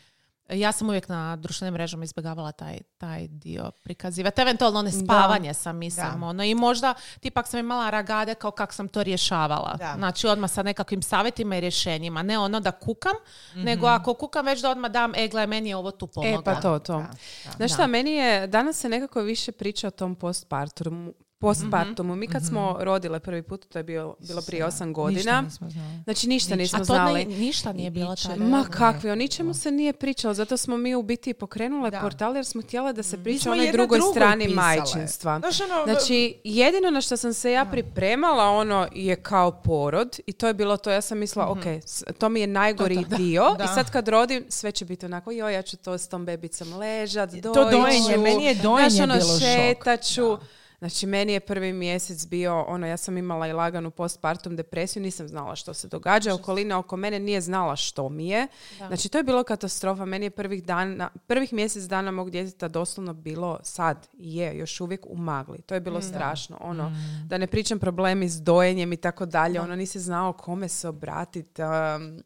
ja 0.49 0.71
sam 0.71 0.89
uvijek 0.89 1.09
na 1.09 1.35
društvenim 1.35 1.73
mrežama 1.73 2.03
izbjegavala 2.03 2.51
taj, 2.51 2.79
taj 2.97 3.27
dio 3.27 3.71
prikazivati. 3.83 4.41
Eventualno 4.41 4.81
ne 4.81 4.91
spavanje 4.91 5.53
sam 5.53 5.77
mislim. 5.77 6.19
Da. 6.19 6.25
Ono, 6.25 6.43
I 6.43 6.55
možda 6.55 6.93
tipak 7.19 7.47
sam 7.47 7.59
imala 7.59 7.89
ragade 7.89 8.35
kao 8.35 8.51
kako 8.51 8.73
sam 8.73 8.87
to 8.87 9.03
rješavala. 9.03 9.75
Da. 9.79 9.93
Znači 9.97 10.27
odmah 10.27 10.51
sa 10.51 10.63
nekakvim 10.63 11.01
savjetima 11.01 11.57
i 11.57 11.61
rješenjima. 11.61 12.23
Ne 12.23 12.39
ono 12.39 12.59
da 12.59 12.71
kukam, 12.71 13.15
nego 13.55 13.87
ako 13.87 14.13
kukam 14.13 14.45
već 14.45 14.61
da 14.61 14.71
odmah 14.71 14.91
dam, 14.91 15.15
e 15.15 15.27
gle, 15.27 15.47
meni 15.47 15.69
je 15.69 15.75
ovo 15.75 15.91
tu 15.91 16.07
pomoglo. 16.07 16.39
E, 16.39 16.43
pa 16.43 16.55
to, 16.55 16.79
to. 16.79 16.97
Da, 16.97 17.07
da. 17.45 17.51
Znaš 17.55 17.73
šta, 17.73 17.87
meni 17.87 18.11
je, 18.11 18.47
danas 18.47 18.77
se 18.77 18.89
nekako 18.89 19.21
više 19.21 19.51
priča 19.51 19.87
o 19.87 19.91
tom 19.91 20.15
postpartumu. 20.15 21.13
Postpartumu. 21.39 22.15
Mi 22.15 22.27
kad 22.27 22.45
smo 22.45 22.77
rodile 22.79 23.19
prvi 23.19 23.41
put, 23.41 23.65
to 23.65 23.79
je 23.79 23.83
bio, 23.83 24.15
bilo 24.19 24.41
prije 24.41 24.65
osam 24.65 24.87
Ništa 24.87 24.93
godina. 24.93 25.41
nismo 25.41 25.69
znali. 25.69 26.03
Znači 26.03 26.27
ništa 26.27 26.55
nismo 26.55 26.75
A 26.75 26.79
to 26.79 26.85
znali. 26.85 27.25
ne- 27.25 27.37
ništa 27.37 27.73
nije 27.73 27.91
bilo 27.91 28.15
tada. 28.17 28.35
Ma 28.37 28.65
kakvi, 28.65 29.11
o 29.11 29.15
ničemu 29.15 29.53
se 29.53 29.71
nije 29.71 29.93
pričalo, 29.93 30.33
zato 30.33 30.57
smo 30.57 30.77
mi 30.77 30.95
u 30.95 31.03
biti 31.03 31.33
pokrenule 31.33 31.91
Da. 31.91 31.99
portal 31.99 32.35
jer 32.35 32.45
smo 32.45 32.61
htjele 32.61 32.93
da 32.93 33.03
se 33.03 33.17
priča 33.19 33.41
smo 33.41 33.51
o 33.51 33.55
onoj 33.55 33.71
drugoj 33.71 33.99
strani 34.11 34.45
pisale. 34.45 34.55
majčinstva. 34.67 35.31
Ono, 35.33 35.83
Znači, 35.85 36.15
jedino 36.43 36.89
na 36.89 37.01
što 37.01 37.17
sam 37.17 37.33
se 37.33 37.51
ja 37.51 37.65
pripremala 37.65 38.43
ono 38.45 38.87
je 38.93 39.15
kao 39.15 39.51
porod 39.53 40.19
i 40.25 40.33
to 40.33 40.47
je 40.47 40.53
bilo 40.53 40.77
to, 40.77 40.91
ja 40.91 41.01
sam 41.01 41.17
mislila, 41.17 41.47
ok, 41.47 41.63
s- 41.85 42.03
to 42.17 42.29
mi 42.29 42.39
je 42.39 42.47
najgori 42.47 43.05
dio 43.07 43.55
Da. 43.57 43.63
i 43.63 43.67
sad 43.67 43.91
kad 43.91 44.07
rodim, 44.07 44.45
sve 44.49 44.71
će 44.71 44.85
biti 44.85 45.05
onako, 45.05 45.31
joj, 45.31 45.53
ja 45.53 45.61
ću 45.61 45.77
to 45.77 45.93
s 45.93 46.07
tom 46.07 46.25
bebicom 46.25 46.73
ležat, 46.73 47.29
To 47.33 47.53
dojiću, 47.53 47.71
dojenje, 47.71 48.17
meni 48.19 48.45
je 48.45 48.55
dojenje 48.55 49.03
ono, 49.03 49.13
bilo 49.15 49.27
šok. 49.29 50.47
Znači, 50.79 51.05
meni 51.05 51.33
je 51.33 51.39
prvi 51.39 51.73
mjesec 51.73 52.25
bio, 52.25 52.61
ono, 52.61 52.87
ja 52.87 52.97
sam 52.97 53.17
imala 53.17 53.47
i 53.47 53.53
laganu 53.53 53.91
postpartum 53.91 54.55
depresiju, 54.55 55.03
nisam 55.03 55.27
znala 55.27 55.55
što 55.55 55.73
se 55.73 55.87
događa, 55.87 56.33
okolina 56.33 56.79
oko 56.79 56.97
mene 56.97 57.19
nije 57.19 57.41
znala 57.41 57.75
što 57.75 58.09
mi 58.09 58.27
je. 58.27 58.47
Znači, 58.77 59.09
to 59.09 59.17
je 59.17 59.23
bilo 59.23 59.43
katastrofa. 59.43 60.05
Meni 60.05 60.25
je 60.25 60.29
prvih 60.29 60.63
dana, 60.63 61.09
prvih 61.27 61.53
mjesec 61.53 61.83
dana 61.83 62.11
mog 62.11 62.31
djeteta 62.31 62.67
doslovno 62.67 63.13
bilo 63.13 63.59
sad 63.63 64.07
i 64.13 64.37
je 64.37 64.57
još 64.57 64.81
uvijek 64.81 65.05
u 65.05 65.17
magli. 65.17 65.61
To 65.61 65.73
je 65.73 65.81
bilo 65.81 66.01
strašno. 66.01 66.57
Ono, 66.61 66.91
da 67.27 67.37
ne 67.37 67.47
pričam 67.47 67.79
problemi 67.79 68.29
s 68.29 68.41
dojenjem 68.41 68.93
i 68.93 68.97
tako 68.97 69.25
dalje. 69.25 69.61
Ono, 69.61 69.75
nisi 69.75 69.99
znao 69.99 70.33
kome 70.33 70.67
se 70.69 70.87
obratiti. 70.87 71.61
um, 71.61 72.23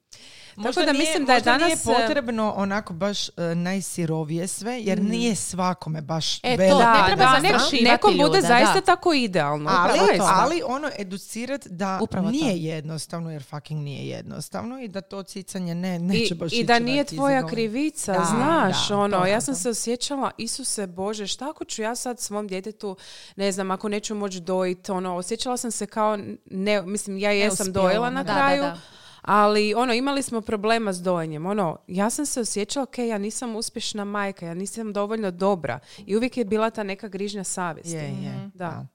Možda 0.56 0.82
da 0.82 0.92
nije, 0.92 1.00
mislim 1.00 1.25
da 1.25 1.34
je 1.34 1.42
nije 1.42 1.58
danas, 1.58 1.82
e, 1.82 1.84
potrebno 1.86 2.54
onako 2.58 2.94
baš 2.94 3.30
e, 3.30 3.32
najsirovije 3.56 4.48
sve, 4.48 4.80
jer 4.80 5.01
nije 5.01 5.36
svakome 5.36 6.01
baš 6.01 6.38
E, 6.38 6.42
to, 6.42 6.58
veliko. 6.58 6.80
ne 6.80 6.86
Da, 6.86 7.06
treba 7.06 7.24
da, 7.24 7.30
zastrašivati 7.32 7.75
nek- 7.78 7.92
nekom 7.92 8.12
bude 8.12 8.24
ljude, 8.24 8.42
zaista 8.42 8.74
da. 8.74 8.82
tako 8.82 9.13
idealno. 9.13 9.70
ali, 9.72 10.18
to. 10.18 10.24
ali 10.25 10.62
ono 10.66 10.89
educirat 10.98 11.68
da 11.68 12.00
Upravo 12.01 12.30
nije 12.30 12.51
to. 12.51 12.58
jednostavno, 12.58 13.32
jer 13.32 13.44
fucking 13.44 13.82
nije 13.82 14.08
jednostavno 14.08 14.80
i 14.80 14.88
da 14.88 15.01
to 15.01 15.24
cicanje 15.24 15.75
ne, 15.75 15.96
I, 15.96 16.00
neće 16.00 16.36
baš 16.36 16.54
I 16.54 16.63
da 16.63 16.80
nije 16.80 17.04
tvoja 17.04 17.48
krivica, 17.48 18.13
Da, 18.13 18.24
znaš, 18.25 18.88
da, 18.89 18.98
ono, 18.98 19.20
to, 19.20 19.25
ja 19.25 19.36
da, 19.36 19.42
sam 19.42 19.54
da. 19.54 19.60
se 19.60 19.70
osjećala, 19.70 20.32
Isuse 20.38 20.88
Bože, 20.88 21.28
šta 21.28 21.50
ako 21.50 21.66
ću 21.66 21.82
ja 21.82 21.96
sad 21.96 22.20
svom 22.20 22.48
djetetu, 22.48 22.96
ne 23.36 23.51
znam, 23.51 23.72
ako 23.72 23.89
neću 23.89 24.16
moći 24.16 24.39
dojiti, 24.39 24.92
ono, 24.92 25.16
osjećala 25.16 25.58
sam 25.58 25.72
se 25.72 25.86
kao, 25.86 26.18
ne, 26.46 26.82
mislim, 26.82 27.18
ja 27.18 27.32
jesam 27.32 27.66
Neuspjela, 27.66 27.84
dojela 27.84 28.10
na 28.10 28.24
da, 28.24 28.34
kraju, 28.34 28.63
da, 28.63 28.70
da. 28.70 28.78
Ali, 29.22 29.74
ono, 29.74 29.94
imali 29.94 30.22
smo 30.22 30.42
problema 30.42 30.94
s 30.94 31.02
dojenjem, 31.02 31.46
ono, 31.46 31.78
ja 31.88 32.10
sam 32.10 32.26
se 32.26 32.42
osjećala, 32.42 32.84
ok, 32.84 32.98
ja 32.98 33.18
nisam 33.18 33.56
uspješna 33.56 34.06
majka, 34.06 34.46
ja 34.46 34.54
nisam 34.54 34.94
dovoljno 34.94 35.32
dobra 35.32 35.80
i 36.06 36.18
uvijek 36.18 36.38
je 36.38 36.46
bila 36.46 36.70
ta 36.70 36.84
neka 36.84 37.08
grižnja 37.08 37.44
savjesti. 37.44 37.96
Je, 37.96 38.04
je, 38.04 38.50
Da. 38.54 38.88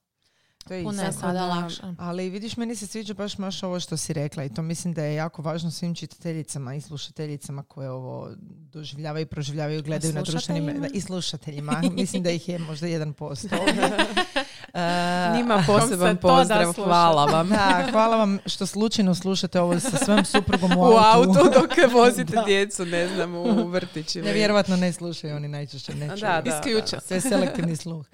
To 0.65 0.75
je 0.75 0.85
Puno 0.85 1.03
je 1.03 1.13
sada 1.13 1.33
da- 1.33 1.47
lakše. 1.47 1.83
Ali 1.99 2.31
vidiš, 2.31 2.57
meni 2.57 2.77
se 2.77 2.87
sviđa 2.87 3.15
baš 3.15 3.39
maš 3.39 3.63
ovo 3.63 3.81
što 3.81 3.97
si 3.97 4.13
rekla 4.13 4.45
i 4.45 4.49
to 4.49 4.63
mislim 4.63 4.95
da 4.95 5.03
je 5.03 5.15
jako 5.15 5.43
važno 5.43 5.71
svim 5.71 5.95
čitateljicama 5.95 6.75
i 6.75 6.81
slušateljicama 6.81 7.63
koje 7.63 7.91
ovo 7.91 8.31
doživljavaju 8.73 9.23
i 9.23 9.27
proživljavaju, 9.27 9.83
gledaju 9.83 10.15
na 10.15 10.23
društvenim 10.23 10.81
da, 10.81 10.87
i 10.89 11.01
slušateljima. 11.01 11.83
mislim 11.93 12.23
da 12.23 12.31
ih 12.31 12.49
je 12.49 12.59
možda 12.59 12.87
1%. 12.87 13.15
Uh, 13.25 14.75
Njima 15.37 15.65
poseban 15.67 16.15
se 16.15 16.21
to 16.21 16.29
da 16.29 16.37
pozdrav, 16.37 16.73
hvala 16.75 17.25
vam. 17.25 17.49
da, 17.49 17.87
hvala 17.91 18.17
vam 18.17 18.39
što 18.47 18.67
slučajno 18.67 19.15
slušate 19.15 19.61
ovo 19.61 19.81
sa 19.81 19.97
svojim 19.97 20.25
suprugom 20.25 20.73
u, 20.73 20.81
U 20.81 20.95
autu 20.97 21.33
dok 21.55 21.93
vozite 21.93 22.33
Da. 22.33 22.43
djecu, 22.43 22.85
ne 22.87 23.09
znam, 23.09 23.35
u 23.35 23.69
vrtić 23.69 24.17
ili... 24.17 24.25
Nevjerovatno 24.25 24.77
ne 24.77 24.93
slušaju, 24.93 25.37
oni 25.37 25.49
najčešće 25.49 25.95
ne 25.95 26.07
Da, 26.07 26.17
čuju. 26.17 26.31
da, 26.45 26.59
Isključa 26.59 27.01
Sve 27.01 27.21
selektivni 27.21 27.77
sluh. 27.77 28.07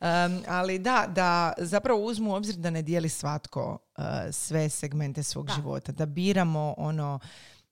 Um, 0.00 0.42
ali 0.48 0.78
da, 0.78 1.06
da 1.14 1.52
zapravo 1.58 2.04
uzmu 2.04 2.30
u 2.30 2.34
obzir 2.34 2.56
da 2.56 2.70
ne 2.70 2.82
dijeli 2.82 3.08
svatko 3.08 3.78
uh, 3.98 4.04
sve 4.32 4.68
segmente 4.68 5.22
svog 5.22 5.50
života. 5.56 5.92
Da 5.92 6.06
biramo 6.06 6.74
ono 6.78 7.20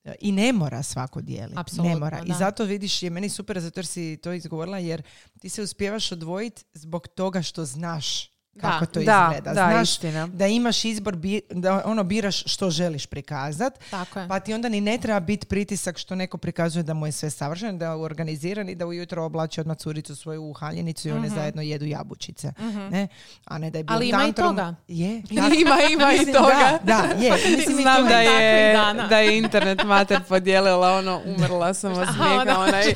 uh, 0.04 0.12
i 0.21 0.33
ne 0.33 0.52
mora 0.52 0.83
svako 0.83 1.21
dijeli. 1.21 1.54
Ne 1.83 1.97
mora. 1.97 2.23
I 2.25 2.28
da. 2.28 2.35
zato 2.35 2.64
vidiš, 2.64 3.02
je 3.02 3.11
meni 3.11 3.28
super 3.28 3.61
zato 3.61 3.80
jer 3.80 3.87
si 3.87 4.16
to 4.16 4.33
izgovorila, 4.33 4.78
jer 4.78 5.02
ti 5.40 5.49
se 5.49 5.62
uspijevaš 5.62 6.12
odvojiti 6.12 6.64
zbog 6.75 7.09
toga 7.09 7.42
što 7.42 7.64
znaš 7.64 8.36
kako 8.56 8.80
Da. 8.80 8.86
to 8.86 9.00
Da, 9.00 9.00
izgleda. 9.28 9.54
da, 9.54 9.70
Znaš 9.70 9.90
istina. 9.90 10.26
da 10.26 10.46
imaš 10.46 10.84
izbor, 10.86 11.16
bi- 11.16 11.40
da 11.50 11.82
ono 11.84 12.04
biraš 12.04 12.44
što 12.44 12.70
želiš 12.70 13.06
prikazat, 13.06 13.78
Tako 13.90 14.20
je. 14.20 14.28
pa 14.28 14.40
ti 14.40 14.54
onda 14.54 14.68
ni 14.68 14.80
ne 14.80 14.98
treba 14.98 15.20
biti 15.20 15.46
pritisak 15.46 15.98
što 15.98 16.14
neko 16.14 16.38
prikazuje 16.38 16.82
da 16.82 16.94
mu 16.94 17.06
je 17.06 17.12
sve 17.12 17.30
savršeno, 17.30 17.72
da 17.75 17.84
je 17.84 17.92
organiziran 17.92 18.36
i 18.68 18.75
da 18.75 18.86
ujutro 18.86 19.25
oblači 19.25 19.60
odmah 19.60 19.76
curicu 19.76 20.16
svoju 20.16 20.42
u 20.42 20.52
haljenicu 20.52 21.08
i 21.08 21.12
one 21.12 21.28
zajedno 21.30 21.62
jedu 21.62 21.84
jabučice. 21.86 22.52
Ne? 22.90 23.08
A 23.44 23.58
ne 23.58 23.70
da 23.70 23.78
je 23.78 23.84
bio 23.84 23.94
Ali 23.94 24.08
ima 24.08 24.18
i 24.18 24.20
tantrum. 24.22 24.48
toga. 24.48 24.75
Je. 24.88 25.22
Ima, 25.30 25.48
ima 25.90 26.12
i 26.12 26.16
Mislim, 26.16 26.34
toga. 26.34 26.78
Da, 26.82 27.02
da, 27.02 27.02
je. 27.16 27.32
Mislim, 27.56 27.78
i 27.78 27.82
Znam 27.82 28.04
da 28.04 28.18
je- 28.18 28.72
dana. 28.75 29.06
da 29.06 29.18
je 29.18 29.38
internet 29.38 29.84
mater 29.84 30.20
podijelila 30.25 30.92
ono, 30.92 31.22
umrla 31.26 31.75
sam 31.75 31.92
od 31.92 32.08
smijeha, 32.08 32.60
onaj, 32.60 32.88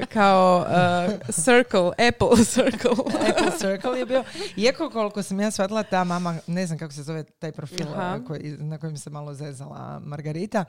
uh, 0.00 0.06
kao 0.08 0.66
uh, 1.08 1.34
circle, 1.34 1.80
apple 2.08 2.44
circle. 2.44 2.90
Apple 3.30 3.58
Circle 3.58 3.98
je 3.98 4.06
bio. 4.06 4.24
Iako 4.56 4.90
koliko 4.90 5.22
sam 5.22 5.40
ja 5.40 5.50
shvatila, 5.50 5.82
ta 5.82 6.04
mama, 6.04 6.38
ne 6.46 6.66
znam 6.66 6.78
kako 6.78 6.92
se 6.92 7.02
zove 7.02 7.24
taj 7.24 7.52
profil 7.52 7.86
Aha. 7.92 8.02
a, 8.02 8.24
koji, 8.26 8.56
na 8.58 8.78
kojem 8.78 8.96
se 8.96 9.10
malo 9.10 9.34
zezala 9.34 10.00
Margarita, 10.04 10.64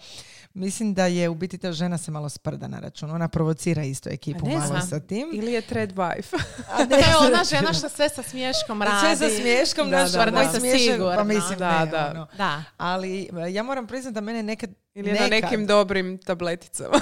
mislim 0.54 0.94
da 0.94 1.06
je 1.06 1.30
u 1.30 1.36
biti 1.36 1.58
ta 1.58 1.72
žena 1.72 1.98
se 1.98 2.12
malo 2.12 2.30
sprda 2.30 2.68
na 2.68 2.80
račun. 2.80 3.12
Ona 3.12 3.28
provocira 3.28 3.84
isto 3.84 4.10
ekipu 4.10 4.48
ne 4.48 4.54
malo 4.54 4.68
znam. 4.68 4.82
sa 4.82 5.00
tim. 5.00 5.30
Ili 5.34 5.52
je 5.52 5.62
thread 5.62 5.94
wife. 5.96 6.38
A 6.74 6.80
ne, 6.80 6.90
To 6.90 6.96
je 6.96 7.18
ona 7.34 7.44
žena 7.44 7.74
što 7.74 7.90
sve 7.90 8.10
sa 8.10 8.24
smješkom 8.24 8.82
radi. 8.82 9.18
Sve 9.18 9.30
sa 9.30 9.36
smješkom, 9.42 9.90
Da, 9.90 9.98
naš 10.02 10.12
da, 10.12 10.32
moj 10.32 10.46
da. 10.54 10.60
Sigurno. 10.78 11.14
pa 11.16 11.24
mislim 11.24 11.60
Da, 11.60 11.86
ne, 11.86 11.92
da. 11.92 12.12
ono. 12.16 12.28
Da. 12.38 12.64
Ali 12.78 13.22
e, 13.48 13.54
ja 13.54 13.64
moram 13.64 13.88
priznati 13.88 14.14
da 14.14 14.22
mene 14.22 14.44
nekad 14.44 14.70
Ili 14.94 15.12
na 15.12 15.28
nekim 15.28 15.68
dobrim 15.68 16.18
tableticama. 16.18 17.00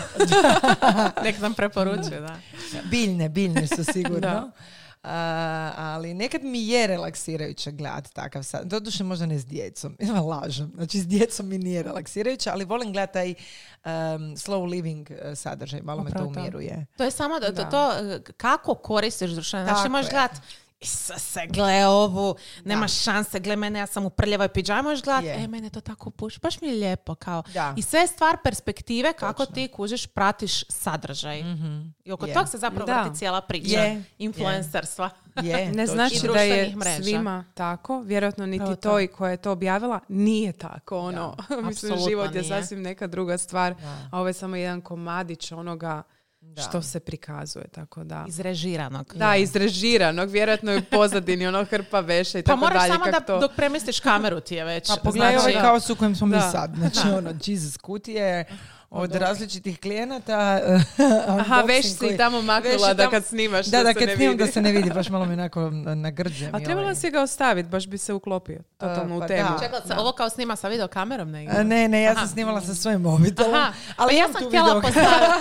Nek 1.24 1.40
nam 1.40 1.54
preporučuje, 1.54 2.20
da. 2.22 2.38
Biljne, 2.92 3.30
biljne 3.30 3.68
su 3.68 3.84
sigurno. 3.84 4.20
Da. 4.20 4.52
A, 5.08 5.72
ali 5.78 6.14
nekad 6.14 6.44
mi 6.44 6.68
je 6.68 6.88
relaksirajuće 6.88 7.72
gledati 7.72 8.14
takav 8.14 8.44
sad. 8.44 8.68
Doduše 8.68 9.04
možda 9.04 9.26
ne 9.26 9.40
s 9.40 9.46
djecom. 9.46 9.98
Ja 10.08 10.22
lažem. 10.22 10.72
Znači 10.76 11.00
s 11.00 11.08
djecom 11.08 11.48
mi 11.48 11.58
nije 11.58 11.84
relaksirajuće, 11.84 12.50
ali 12.50 12.66
volim 12.66 12.94
gledati 12.94 13.14
taj 13.14 13.30
um, 13.30 14.36
slow 14.36 14.70
living 14.70 15.10
uh, 15.12 15.38
sadržaj. 15.38 15.82
Malo 15.82 16.04
me 16.04 16.12
to 16.12 16.26
umiruje. 16.26 16.86
To 16.98 17.04
je 17.04 17.12
samo 17.12 17.40
da, 17.40 17.46
to, 17.48 17.52
Da. 17.52 17.70
to, 17.70 17.92
eh, 17.92 18.20
kako 18.38 18.76
koristiš 18.76 19.32
društvene. 19.32 19.66
Znači 19.66 19.90
možeš 19.90 20.12
je. 20.12 20.30
Isuse, 20.86 21.40
gle 21.48 21.88
ovu, 21.88 22.36
nema 22.64 22.88
šanse, 22.88 23.40
gle 23.40 23.56
mene, 23.56 23.80
ja 23.80 23.88
sam 23.88 24.06
u 24.06 24.10
prljavoj 24.10 24.48
pidžami, 24.50 24.82
možeš 24.84 25.04
gledat, 25.04 25.24
Je. 25.24 25.36
e, 25.36 25.48
mene 25.48 25.70
to 25.70 25.82
tako 25.82 26.10
puši, 26.10 26.40
baš 26.40 26.62
mi 26.62 26.68
je 26.68 26.74
lijepo, 26.76 27.16
kao. 27.16 27.44
Da. 27.54 27.74
I 27.78 27.82
sve 27.82 28.00
je 28.00 28.08
stvar 28.08 28.38
perspektive 28.40 29.14
kako 29.14 29.46
ti 29.46 29.68
kužiš, 29.68 30.08
pratiš 30.08 30.64
sadržaj. 30.64 31.44
I 32.06 32.12
oko 32.12 32.26
Je. 32.26 32.34
tog 32.34 32.50
se 32.50 32.58
zapravo 32.58 32.86
Da. 32.86 33.02
vrti 33.02 33.18
cijela 33.18 33.42
priča. 33.42 33.80
Je. 33.80 34.04
Influencerstva. 34.20 35.10
Je, 35.36 35.66
Ne 35.68 35.86
točno. 35.86 35.94
znači 35.96 36.16
I 36.18 36.28
da 36.28 36.40
je 36.40 36.76
mreža. 36.76 37.04
svima 37.04 37.46
tako, 37.54 38.00
vjerojatno 38.00 38.46
niti 38.46 38.62
Upravo 38.62 38.76
to. 38.76 38.82
to. 38.82 39.00
i 39.00 39.08
koja 39.08 39.32
je 39.32 39.38
to 39.38 39.52
objavila 39.52 40.00
nije 40.08 40.52
tako. 40.54 41.00
Ono. 41.00 41.36
Mislim, 41.64 41.98
život 42.00 42.26
je 42.28 42.42
nije. 42.42 42.62
sasvim 42.62 42.82
neka 42.82 43.08
druga 43.08 43.38
stvar, 43.38 43.76
Da. 43.76 43.98
a 44.12 44.20
ovo 44.20 44.28
je 44.28 44.34
samo 44.34 44.56
jedan 44.56 44.82
komadić 44.82 45.52
onoga 45.52 46.04
Da. 46.46 46.62
što 46.62 46.82
se 46.82 47.00
prikazuje. 47.00 47.68
Tako 47.68 48.04
da. 48.04 48.26
Izrežiranog. 48.28 49.14
Da, 49.16 49.36
izrežiranog, 49.36 50.30
vjerojatno 50.30 50.72
je 50.72 50.78
u 50.78 50.84
pozadini 50.92 51.48
ono 51.48 51.66
hrpa 51.66 52.00
veša 52.00 52.40
i 52.40 52.44
Pa 52.44 52.52
tako 52.52 52.60
moraš 52.60 52.82
dalje. 52.82 52.94
samo 52.94 53.04
kak 53.04 53.14
da 53.14 53.20
to... 53.20 53.40
dok 53.40 53.52
premestiš 53.56 54.00
kameru 54.00 54.40
ti 54.40 54.56
je 54.56 54.64
već. 54.66 54.88
Pa 54.88 54.96
pogledaj 55.04 55.40
znači, 55.40 55.58
ovaj 55.58 55.64
kaos 55.64 55.90
u 55.90 55.96
kojem 55.96 56.16
smo 56.16 56.28
mi 56.28 56.38
sad. 56.52 56.72
Znači 56.78 57.08
ono, 57.18 57.34
Jesus, 57.46 57.78
kutije 57.78 58.46
od 58.92 59.16
različitih 59.16 59.80
klijenata. 59.80 60.40
Aha, 61.30 61.56
unboxing 61.56 61.68
već 61.68 61.86
si 61.88 61.98
koji- 61.98 62.18
tamo 62.18 62.42
maknula 62.44 62.94
da 62.94 63.10
kad 63.10 63.26
snimaš 63.26 63.66
Da, 63.66 63.78
da, 63.78 63.84
da, 63.84 63.90
se 63.90 63.94
kad 63.96 64.08
ne 64.08 64.16
snimam 64.16 64.32
vidi. 64.32 64.46
da 64.46 64.52
se 64.52 64.62
ne 64.62 64.72
vidi, 64.72 64.90
baš 64.90 65.10
malo 65.10 65.26
mi 65.28 65.34
onako 65.34 65.62
nagrđe. 65.96 66.48
A 66.48 66.60
trebala 66.60 66.82
ovaj. 66.82 66.96
si 66.96 67.12
ga 67.12 67.22
ostaviti, 67.22 67.70
baš 67.70 67.88
bi 67.88 67.98
se 67.98 68.14
uklopio. 68.14 68.60
Totalno 68.78 69.20
pa 69.20 69.26
u 69.26 69.28
temu. 69.28 69.50
da. 69.52 69.60
Čekaj, 69.60 69.80
se 69.88 69.94
ovo 69.96 70.12
kao 70.12 70.30
snima 70.30 70.56
sa 70.56 70.68
videokamerom 70.68 71.32
negdje? 71.32 71.60
A, 71.60 71.64
Ne, 71.64 71.88
ne, 71.88 72.02
ja 72.02 72.12
Aha. 72.12 72.20
sam 72.20 72.30
snimala 72.30 72.62
sa 72.62 72.76
svojim 72.76 73.02
mobitelom. 73.02 73.54
Aha, 73.54 73.74
Ali 73.98 74.10
pa 74.10 74.14
ja 74.14 74.20
imam 74.20 74.34
sam 74.34 74.42
tu 74.42 74.48
htjela 74.48 74.68
video- 74.68 74.82
postaviti, 74.84 75.32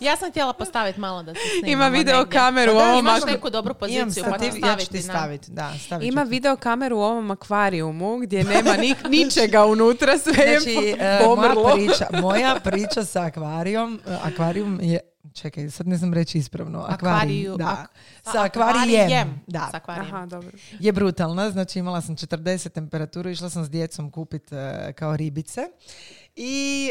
ja 0.06 0.16
sam 0.16 0.30
htjela 0.30 0.52
postaviti 0.52 1.00
malo 1.00 1.22
da 1.22 1.34
se 1.34 1.40
snimamo 1.60 1.72
Ima 1.74 1.88
video 1.88 2.18
negdje. 2.18 2.38
kameru 2.38 2.72
u 2.72 2.76
Pa 2.76 2.82
ovom 2.82 2.98
Imaš 2.98 3.24
neku 3.24 3.50
dobru 3.50 3.74
poziciju, 3.74 4.24
pa 4.24 4.44
ja 4.64 4.76
ću 4.76 4.86
ti 4.86 5.02
staviti. 5.02 5.50
Da, 5.50 5.72
stavit 5.78 6.08
Ima 6.08 6.24
ti. 6.24 6.30
video 6.30 6.56
kameru 6.56 6.96
u 6.96 7.02
ovom 7.02 7.30
akvarijumu 7.30 8.16
gdje 8.16 8.44
nema 8.44 8.72
ni, 8.74 8.94
ničega 9.08 9.64
unutra, 9.64 10.18
sve 10.18 10.44
je 10.44 10.60
Znači, 10.60 10.76
e, 10.90 10.96
moja 11.00 11.20
pomrlo. 11.26 11.74
priča, 11.74 12.06
moja 12.12 12.56
priča 12.56 12.89
sa 12.96 13.22
akvarijom, 13.22 14.00
e, 14.06 14.14
akvarijum 14.14 14.78
je, 14.82 15.00
čekaj, 15.32 15.70
sad 15.70 15.86
ne 15.86 15.96
znam 15.96 16.14
reći 16.14 16.38
ispravno, 16.38 16.78
akvarij, 16.80 17.16
Akvariju- 17.16 17.56
da, 17.56 17.86
ak- 18.24 18.32
sa 18.32 18.42
akvarijem, 18.42 18.76
akvarijem. 19.00 19.40
da, 19.46 19.68
Sa 19.70 19.76
akvarijem. 19.76 20.06
Aha, 20.08 20.26
dobro. 20.26 20.50
je 20.72 20.92
brutalna, 20.92 21.50
znači 21.50 21.78
imala 21.78 22.00
sam 22.00 22.16
40 22.16 22.68
temperaturu, 22.68 23.30
išla 23.30 23.50
sam 23.50 23.64
s 23.64 23.70
djecom 23.70 24.10
kupit 24.10 24.52
e, 24.52 24.92
kao 24.92 25.16
ribice 25.16 25.60
i 26.36 26.90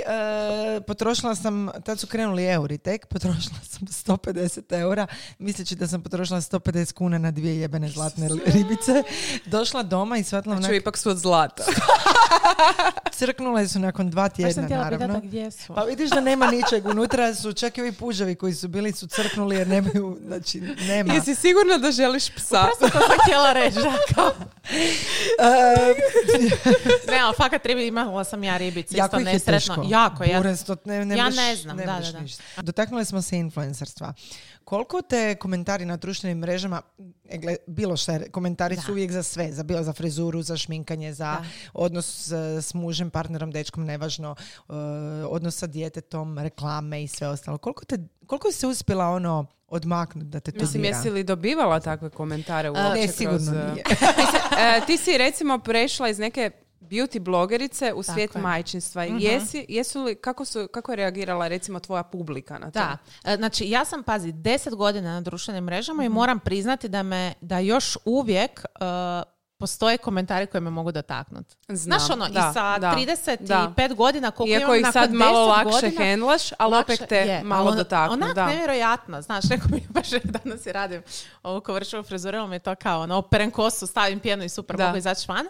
e, 0.77 0.81
potrošila 0.81 1.35
sam, 1.35 1.69
tad 1.85 1.99
su 1.99 2.07
krenuli 2.07 2.45
euri 2.45 2.77
tek, 2.77 3.05
potrošila 3.05 3.59
sam 3.63 3.87
150 3.87 4.61
eura, 4.71 5.07
misleći 5.39 5.75
da 5.75 5.87
sam 5.87 6.01
potrošila 6.01 6.41
150 6.41 6.93
kuna 6.93 7.17
na 7.17 7.31
dvije 7.31 7.57
jebene 7.57 7.89
zlatne 7.89 8.27
ribice. 8.45 9.03
Došla 9.45 9.83
doma 9.83 10.17
i 10.17 10.23
shvatila 10.23 10.55
Znači, 10.55 10.65
onak, 10.65 10.81
ipak 10.81 10.97
su 10.97 11.09
od 11.09 11.17
zlata. 11.17 11.63
crknule 13.17 13.67
su 13.67 13.79
nakon 13.79 14.09
dva 14.09 14.29
sam 14.29 14.35
tjedna, 14.35 14.65
htjela 14.65 14.83
naravno. 14.83 15.19
gdje 15.23 15.51
su. 15.51 15.73
Pa 15.73 15.83
vidiš 15.83 16.09
da 16.09 16.21
nema 16.21 16.51
ničeg, 16.51 16.85
unutra 16.85 17.35
su 17.35 17.53
čak 17.53 17.77
i 17.77 17.81
ovi 17.81 17.91
puževi 17.91 18.35
koji 18.35 18.53
su 18.53 18.67
bili 18.67 18.91
su 18.91 19.07
crknuli 19.07 19.55
jer 19.55 19.67
nemaju, 19.67 20.17
znači 20.25 20.61
nema. 20.87 21.13
Jesi 21.13 21.35
sigurna 21.35 21.77
da 21.77 21.91
želiš 21.91 22.29
psa? 22.35 22.63
Prosto 22.63 22.99
to 22.99 23.07
sam 23.07 23.17
htjela 23.23 23.53
reći. 23.53 23.79
E, 23.79 23.83
Ne, 27.11 27.19
ali 27.19 27.33
fakat 27.37 27.65
ribi, 27.65 27.87
imala 27.87 28.23
sam 28.23 28.43
ja 28.43 28.57
ribice, 28.57 28.97
jako 28.97 29.15
isto 29.15 29.19
ih 29.21 29.27
je 29.27 29.33
nesretno. 29.33 29.75
teško. 29.75 29.85
Jako, 29.89 30.23
ja. 30.23 30.41
Ne, 30.85 31.05
ne 31.05 31.17
Ja 31.17 31.29
ne 31.29 31.55
znam, 31.55 31.77
da, 31.77 31.85
da, 31.85 31.99
da. 32.13 32.19
ništa. 32.19 32.43
Dotaknuli 32.61 33.05
smo 33.05 33.21
se 33.21 33.37
influencerstva. 33.37 34.13
Koliko 34.69 35.01
te 35.01 35.35
komentari 35.35 35.85
na 35.85 35.97
društvenim 35.97 36.37
mrežama, 36.37 36.81
e, 37.29 37.37
gle, 37.37 37.55
bilo 37.67 37.97
šta, 37.97 38.19
komentari 38.31 38.75
su 38.75 38.91
uvijek 38.91 39.11
za 39.11 39.23
sve, 39.23 39.51
za 39.51 39.63
bilo 39.63 39.83
za 39.83 39.93
frizuru, 39.93 40.41
za 40.41 40.57
šminkanje, 40.57 41.13
za 41.13 41.25
Da. 41.25 41.43
odnos 41.73 42.31
e, 42.31 42.61
s 42.61 42.73
mužem, 42.73 43.09
partnerom, 43.09 43.51
dečkom, 43.51 43.85
nevažno, 43.85 44.35
e, 44.69 44.73
odnos 45.29 45.57
sa 45.57 45.67
djetetom, 45.67 46.37
reklame 46.37 47.03
i 47.03 47.07
sve 47.07 47.27
ostalo. 47.27 47.57
Koliko, 47.57 47.85
te, 47.85 47.97
koliko 48.25 48.51
si 48.51 48.67
uspjela 48.67 49.05
ono 49.05 49.45
odmaknuti 49.67 50.27
da 50.27 50.39
te 50.39 50.51
to 50.51 50.61
Mislim, 50.61 50.83
jesi 50.83 51.09
li 51.09 51.23
dobivala 51.23 51.79
takve 51.79 52.09
komentare 52.09 52.69
uopće 52.69 52.93
Ne, 52.93 53.03
kroz, 53.03 53.15
sigurno 53.15 53.51
nije. 53.51 53.83
Ti 54.87 54.97
si 54.97 55.17
recimo 55.17 55.59
prešla 55.59 56.09
iz 56.09 56.19
neke 56.19 56.51
beauty 56.81 57.19
blogerice 57.19 57.93
u 57.93 58.03
svijet 58.03 58.35
je. 58.35 58.41
majčinstva. 58.41 59.05
Mhm. 59.05 59.17
Jesi, 59.17 59.65
jesu 59.69 60.03
li, 60.03 60.15
kako, 60.15 60.45
su, 60.45 60.67
kako 60.67 60.91
je 60.91 60.95
reagirala 60.95 61.47
recimo 61.47 61.79
tvoja 61.79 62.03
publika 62.03 62.53
na 62.55 62.65
to? 62.65 62.71
Da, 62.71 62.97
E, 63.23 63.35
znači 63.35 63.65
ja 63.65 63.85
sam, 63.85 64.03
pazi, 64.03 64.31
deset 64.33 64.75
godina 64.75 65.09
na 65.09 65.21
društvenim 65.21 65.63
mrežama 65.63 66.03
i 66.03 66.09
moram 66.09 66.39
priznati 66.39 66.89
da 66.89 67.03
me, 67.03 67.33
da 67.41 67.59
još 67.59 67.97
uvijek 68.05 68.59
e, 68.59 68.63
postoje 69.57 69.97
komentari 69.97 70.47
koji 70.47 70.61
me 70.61 70.69
mogu 70.69 70.91
dotaknuti. 70.91 71.55
Znaš 71.69 72.09
ono, 72.09 72.27
da, 72.27 72.49
i 72.49 72.53
sa 72.53 72.77
da, 72.77 72.91
35 72.91 73.95
godina, 73.95 74.31
koliko 74.31 74.51
Iako 74.53 74.75
imam 74.75 74.79
ih 74.81 74.93
sad 74.93 75.13
malo 75.13 75.45
10 75.45 75.49
lakše 75.49 75.71
godina, 75.81 76.03
hendlaš, 76.03 76.41
ali 76.53 76.71
lakše- 76.71 76.81
opet 76.83 77.09
te 77.09 77.17
je, 77.17 77.43
malo 77.43 77.67
ono- 77.67 77.75
dotaknu. 77.77 78.13
Onak 78.13 78.35
da. 78.35 78.45
nevjerojatno, 78.45 79.21
znaš, 79.21 79.43
neko 79.45 79.67
mi 79.71 79.83
baš 79.89 80.09
danas 80.09 80.65
i 80.65 80.71
radim 80.71 81.01
ovu 81.43 81.61
kovršovu 81.61 82.03
frizuru, 82.03 82.47
mi 82.47 82.55
je 82.55 82.59
to 82.59 82.75
kao 82.75 83.01
ono, 83.01 83.15
operem 83.17 83.51
kosu, 83.51 83.87
stavim 83.87 84.19
pjenu 84.19 84.43
i 84.43 84.49
super, 84.49 84.75
Da. 84.75 84.85
mogu 84.85 84.97
izaći 84.97 85.25
van. 85.27 85.45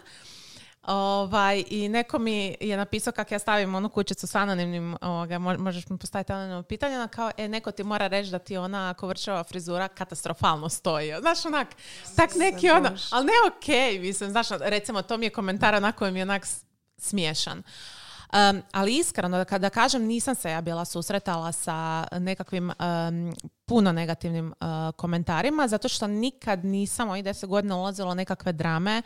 Ovaj, 0.82 1.64
I 1.70 1.88
neko 1.88 2.18
mi 2.18 2.56
je 2.60 2.76
napisao 2.76 3.12
kako 3.12 3.34
ja 3.34 3.38
stavim 3.38 3.74
onu 3.74 3.88
kućicu 3.88 4.26
s 4.26 4.34
anonimnim, 4.34 4.96
ovoga, 5.00 5.34
mo- 5.38 5.58
možeš 5.58 5.88
mi 5.88 5.98
postaviti 5.98 6.32
anonimno 6.32 6.62
pitanje, 6.62 6.96
ona 6.96 7.08
kao, 7.08 7.30
e, 7.36 7.48
neko 7.48 7.70
ti 7.70 7.84
mora 7.84 8.06
reći 8.06 8.30
da 8.30 8.38
ti 8.38 8.56
ona 8.56 8.94
kovrčava 8.94 9.44
frizura 9.44 9.88
katastrofalno 9.88 10.68
stoji. 10.68 11.14
Znaš, 11.20 11.44
onak, 11.44 11.68
tak 12.16 12.34
neki 12.34 12.70
ono, 12.70 12.90
ali 13.10 13.26
ne 13.26 13.32
okej, 13.56 13.98
mislim, 13.98 14.30
znaš, 14.30 14.46
recimo, 14.60 15.02
to 15.02 15.16
mi 15.16 15.26
je 15.26 15.30
komentar 15.30 15.74
onako 15.74 16.10
mi 16.10 16.18
je 16.18 16.22
onak 16.22 16.46
smiješan. 16.98 17.62
Um, 18.32 18.62
ali 18.72 18.96
iskreno, 18.96 19.38
da 19.38 19.44
kada 19.44 19.70
kažem, 19.70 20.02
nisam 20.02 20.34
se 20.34 20.50
ja 20.50 20.60
bila 20.60 20.84
susretala 20.84 21.52
sa 21.52 22.06
nekakvim 22.12 22.70
um, 22.70 23.34
puno 23.70 23.92
negativnim 23.92 24.46
uh, 24.60 24.66
komentarima, 24.96 25.68
zato 25.68 25.88
što 25.88 26.06
nikad 26.06 26.64
nisam 26.64 27.08
ovih 27.08 27.24
deset 27.24 27.48
godina 27.48 27.76
ulazila 27.76 28.10
u 28.10 28.14
nekakve 28.14 28.52
drame. 28.52 29.02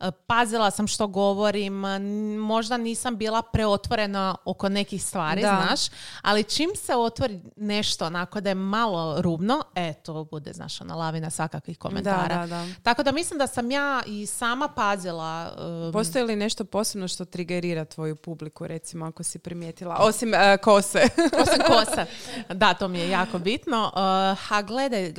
Uh, 0.00 0.06
pazila 0.26 0.70
sam 0.70 0.86
što 0.86 1.06
govorim, 1.06 1.84
n- 1.84 2.02
možda 2.36 2.76
nisam 2.76 3.16
bila 3.16 3.42
preotvorena 3.42 4.36
oko 4.44 4.68
nekih 4.68 5.04
stvari, 5.04 5.42
Da. 5.42 5.62
znaš, 5.66 5.80
ali 6.22 6.44
čim 6.44 6.70
se 6.76 6.96
otvori 6.96 7.40
nešto 7.56 8.06
onako 8.06 8.40
da 8.40 8.48
je 8.50 8.54
malo 8.54 9.22
rubno, 9.22 9.62
e, 9.74 9.94
to 9.94 10.24
bude, 10.24 10.52
znaš, 10.52 10.80
ona 10.80 10.94
lavina 10.94 11.30
svakakvih 11.30 11.78
komentara. 11.78 12.28
Da, 12.28 12.40
da, 12.40 12.46
da. 12.46 12.66
Tako 12.82 13.02
da 13.02 13.12
mislim 13.12 13.38
da 13.38 13.46
sam 13.46 13.70
ja 13.70 14.02
i 14.06 14.26
sama 14.26 14.68
pazila 14.68 15.52
um, 15.58 15.92
Postoji 15.92 16.24
li 16.24 16.36
nešto 16.36 16.64
posebno 16.64 17.08
što 17.08 17.24
trigerira 17.24 17.84
tvoju 17.84 18.16
publiku, 18.16 18.66
recimo, 18.66 19.06
ako 19.06 19.22
si 19.22 19.38
primijetila? 19.38 19.96
Osim 19.98 20.34
e, 20.34 20.56
kose. 20.56 21.02
Osim 21.42 21.62
kosa. 21.70 22.06
Da, 22.54 22.74
to 22.74 22.88
mi 22.88 22.98
je 22.98 23.08
jako 23.10 23.38
bitno. 23.38 23.92
Uh, 24.32 24.52
a 24.52 24.62
gledaj, 24.62 25.12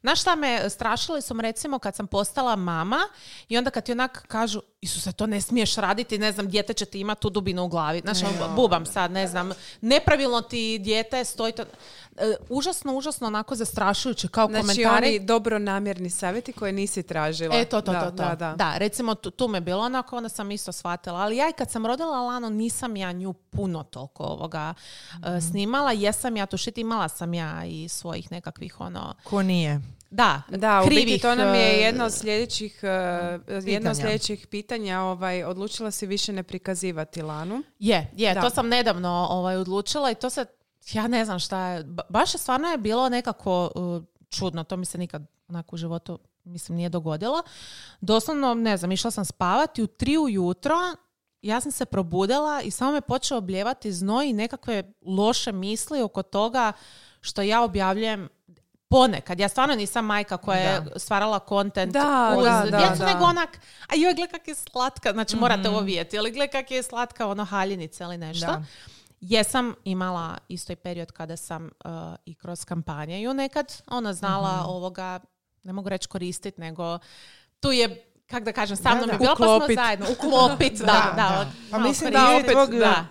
Znaš 0.00 0.20
šta 0.20 0.34
me 0.34 0.70
strašili 0.70 1.22
su 1.22 1.34
recimo 1.40 1.78
kad 1.78 1.94
sam 1.94 2.06
postala 2.06 2.56
mama 2.56 3.00
i 3.48 3.58
onda 3.58 3.70
kad 3.70 3.84
ti 3.84 3.92
onak 3.92 4.24
kažu 4.28 4.60
Isuse, 4.80 5.12
to 5.12 5.26
ne 5.26 5.40
smiješ 5.40 5.74
raditi, 5.76 6.18
ne 6.18 6.32
znam, 6.32 6.48
dijete 6.48 6.72
će 6.74 6.84
ti 6.84 7.00
imati 7.00 7.20
tu 7.20 7.30
dubinu 7.30 7.64
u 7.64 7.68
glavi. 7.68 8.00
Znaš, 8.00 8.22
ono, 8.22 8.54
bubam 8.54 8.86
sad, 8.86 9.10
ne 9.10 9.26
znam, 9.26 9.50
nepravilno 9.80 10.40
ti 10.42 10.78
dijete 10.78 11.24
stoji 11.24 11.52
to... 11.52 11.62
E, 12.16 12.34
užasno, 12.48 12.94
užasno 12.96 13.26
onako 13.26 13.54
zastrašujuće 13.54 14.28
kao 14.28 14.48
Znači, 14.48 14.60
komentari. 14.62 15.06
oni 15.08 15.20
dobro 15.20 15.58
namjerni 15.58 16.10
savjeti 16.10 16.52
koje 16.52 16.72
nisi 16.72 17.02
tražila. 17.02 17.56
E, 17.56 17.64
to, 17.64 17.80
to, 17.80 17.92
Da, 17.92 18.00
to, 18.00 18.10
to. 18.10 18.36
Da, 18.36 18.54
da. 18.58 18.78
recimo 18.78 19.14
tu, 19.14 19.30
tu 19.30 19.48
me 19.48 19.60
bilo 19.60 19.82
onako, 19.82 20.16
onda 20.16 20.28
sam 20.28 20.50
isto 20.50 20.72
shvatila. 20.72 21.18
Ali 21.20 21.36
ja 21.36 21.48
i 21.48 21.52
kad 21.52 21.70
sam 21.70 21.86
rodila 21.86 22.20
Lanu, 22.22 22.50
nisam 22.50 22.96
ja 22.96 23.12
nju 23.12 23.32
puno 23.32 23.82
toliko 23.82 24.22
ovoga 24.24 24.74
e, 25.36 25.40
snimala. 25.40 25.92
Jesam 25.92 26.36
ja 26.36 26.46
tu 26.46 26.56
šit, 26.56 26.78
imala 26.78 27.08
sam 27.08 27.34
ja 27.34 27.64
i 27.64 27.88
svojih 27.88 28.32
nekakvih 28.32 28.80
ono... 28.80 29.14
Ko 29.24 29.42
nije? 29.42 29.80
Da, 30.10 30.42
Da, 30.48 30.82
u 30.82 30.88
biti 30.88 31.02
krivih, 31.02 31.22
to 31.22 31.34
nam 31.34 31.54
je 31.54 31.74
e, 31.74 31.80
jedno 31.80 32.04
od 32.04 32.12
sljedećih, 32.12 32.80
e, 32.82 32.88
jedno 32.88 33.60
Pitanja. 33.64 33.90
od 33.90 33.96
sljedećih 33.96 34.46
pitanja. 34.46 35.00
Ovaj, 35.00 35.44
odlučila 35.44 35.90
si 35.90 36.06
više 36.06 36.32
ne 36.32 36.42
prikazivati 36.42 37.22
Lanu. 37.22 37.62
Je, 37.78 38.10
je, 38.16 38.34
Da. 38.34 38.40
to 38.40 38.50
sam 38.50 38.68
nedavno 38.68 39.26
ovaj, 39.30 39.56
odlučila 39.56 40.10
i 40.10 40.14
to 40.14 40.30
se, 40.30 40.44
ja 40.92 41.06
ne 41.08 41.24
znam 41.24 41.38
šta 41.38 41.66
je, 41.66 41.84
ba- 41.84 42.02
baš 42.08 42.34
je 42.34 42.38
stvarno 42.38 42.68
je 42.68 42.78
bilo 42.78 43.08
nekako 43.08 43.70
uh, 43.74 44.02
čudno, 44.30 44.64
to 44.64 44.76
mi 44.76 44.84
se 44.84 44.98
nikad 44.98 45.22
onako 45.48 45.74
u 45.74 45.78
životu 45.78 46.18
mislim 46.44 46.76
nije 46.76 46.88
dogodilo. 46.88 47.42
Doslovno, 48.00 48.54
ne 48.54 48.76
znam, 48.76 48.92
išla 48.92 49.10
sam 49.10 49.24
spavati 49.24 49.82
u 49.82 49.86
tri 49.86 50.18
ujutro, 50.18 50.74
ja 51.42 51.60
sam 51.60 51.72
se 51.72 51.84
probudila 51.84 52.62
i 52.62 52.70
samo 52.70 52.92
me 52.92 53.00
počeo 53.00 53.38
obljevati 53.38 53.92
znoj 53.92 54.28
i 54.28 54.32
nekakve 54.32 54.82
loše 55.02 55.52
misli 55.52 56.02
oko 56.02 56.22
toga 56.22 56.72
što 57.20 57.42
ja 57.42 57.62
objavljujem 57.62 58.28
ponekad. 58.88 59.40
Ja 59.40 59.48
stvarno 59.48 59.74
nisam 59.74 60.04
majka 60.04 60.36
koja 60.36 60.58
je 60.60 60.82
stvarala 60.96 61.38
kontent 61.38 61.92
Da, 61.92 62.34
uz 62.38 62.44
da, 62.44 62.66
da, 62.70 62.78
djecu, 62.78 62.98
da. 62.98 63.06
nego 63.06 63.24
onak, 63.24 63.58
a 63.88 63.94
joj, 63.94 64.14
gle 64.14 64.28
kak 64.28 64.48
je 64.48 64.54
slatka, 64.54 65.12
znači 65.12 65.36
morate 65.36 65.60
Mhm. 65.60 65.68
ovo 65.68 65.80
vidjeti, 65.80 66.16
ili 66.16 66.30
gle 66.30 66.48
kak 66.48 66.70
je 66.70 66.82
slatka 66.82 67.26
ono 67.26 67.44
haljinice 67.44 68.04
ili 68.04 68.18
nešto. 68.18 68.46
Da. 68.46 68.62
Jesam 69.20 69.74
imala 69.84 70.38
isto 70.48 70.72
i 70.72 70.76
period 70.76 71.12
kada 71.12 71.36
sam 71.36 71.64
uh, 71.84 71.90
i 72.26 72.34
kroz 72.34 72.64
kampanje 72.64 73.20
ju 73.20 73.34
nekad 73.34 73.82
ona 73.86 74.12
znala 74.12 74.52
Mhm. 74.52 74.66
ovoga, 74.66 75.20
ne 75.62 75.72
mogu 75.72 75.88
reći 75.88 76.08
koristiti, 76.08 76.60
nego 76.60 76.98
tu 77.60 77.72
je 77.72 78.02
kak 78.26 78.44
da 78.44 78.52
kažem, 78.52 78.76
sa 78.76 78.94
mnom 78.94 79.10
je 79.10 79.18
bila 79.18 79.36
pa 79.36 79.44
smo 79.44 79.74
zajedno. 79.74 80.06
Uklopit, 80.12 80.72
da, 80.80 80.84
da. 80.86 81.12
da. 81.16 81.46
Pa 81.70 81.78
malo 81.78 81.88
mislim 81.88 82.12
da 82.12 82.36
opet 82.36 82.50
tvog, 82.52 82.70
da. 82.70 83.06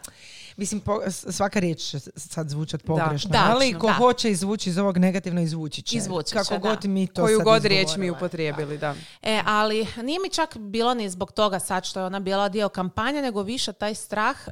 Mislim, 0.58 0.82
po- 0.82 1.02
svaka 1.12 1.60
riječ 1.60 1.82
će 1.82 2.00
sad 2.16 2.50
zvučat 2.50 2.84
pogrešno, 2.84 3.30
Da, 3.32 3.48
ali 3.52 3.74
ko 3.80 3.88
da. 3.88 3.94
hoće 3.94 4.32
izvući 4.32 4.70
iz 4.70 4.78
ovog 4.78 4.98
negativno, 4.98 5.42
izvući 5.42 5.82
će. 5.82 5.98
Izvući 5.98 6.30
će, 6.30 6.36
Kako 6.36 6.54
da. 6.54 6.58
god 6.60 6.86
mi 6.86 7.08
to 7.08 7.24
Koju 7.24 7.38
sad 7.38 7.44
god 7.46 7.66
riječ 7.66 7.90
mi 7.98 8.10
upotrijebili, 8.12 8.78
da. 8.78 8.96
E, 9.22 9.42
ali 9.46 9.88
nije 10.04 10.20
mi 10.20 10.30
čak 10.30 10.58
bilo 10.58 10.94
ni 10.94 11.10
zbog 11.10 11.32
toga 11.32 11.60
sad 11.60 11.86
što 11.86 12.00
je 12.00 12.06
ona 12.06 12.20
bila 12.20 12.50
dio 12.50 12.70
kampanje, 12.70 13.22
nego 13.22 13.44
više 13.44 13.74
taj 13.74 13.96
strah. 13.96 14.38
E, 14.48 14.52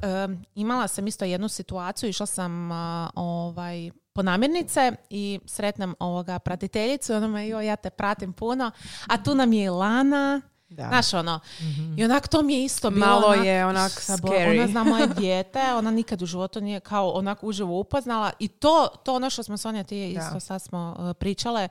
imala 0.54 0.88
sam 0.88 1.06
isto 1.06 1.24
jednu 1.24 1.48
situaciju, 1.48 2.08
išla 2.10 2.26
sam 2.26 2.72
a, 2.72 3.10
ovaj, 3.14 3.90
po 4.12 4.22
namirnice 4.22 4.92
i 5.10 5.40
sretnem 5.46 5.94
ovoga 5.98 6.38
pratiteljicu 6.38 7.14
ona 7.14 7.28
me, 7.28 7.48
joj, 7.48 7.66
ja 7.66 7.76
te 7.76 7.90
pratim 7.90 8.32
puno, 8.32 8.70
a 9.06 9.22
tu 9.22 9.34
nam 9.34 9.52
je 9.52 9.70
Lana, 9.70 10.40
Da. 10.68 10.88
Znaš 10.88 11.14
ono, 11.14 11.40
i 11.96 12.04
onak 12.04 12.28
to 12.28 12.42
mi 12.42 12.54
je 12.54 12.64
isto 12.64 12.90
bilo 12.90 13.06
Malo 13.06 13.26
onak, 13.26 13.44
je 13.44 13.66
onak 13.66 13.92
sabo- 13.92 14.28
scary. 14.28 14.50
Ona 14.52 14.66
zna 14.68 14.84
moje 14.84 15.06
dijete, 15.18 15.74
ona 15.74 15.90
nikad 15.90 16.22
u 16.22 16.26
životu 16.26 16.60
nije 16.60 16.80
kao 16.80 17.10
onak 17.10 17.44
uživo 17.44 17.78
upoznala 17.80 18.30
i 18.38 18.48
to, 18.48 18.88
to 19.04 19.14
ono 19.14 19.30
što 19.30 19.42
smo 19.42 19.56
Sonja 19.56 19.84
ti 19.84 20.08
isto 20.08 20.32
Da. 20.32 20.40
sad 20.40 20.62
smo 20.62 20.96
uh, 20.98 21.12
pričale, 21.12 21.68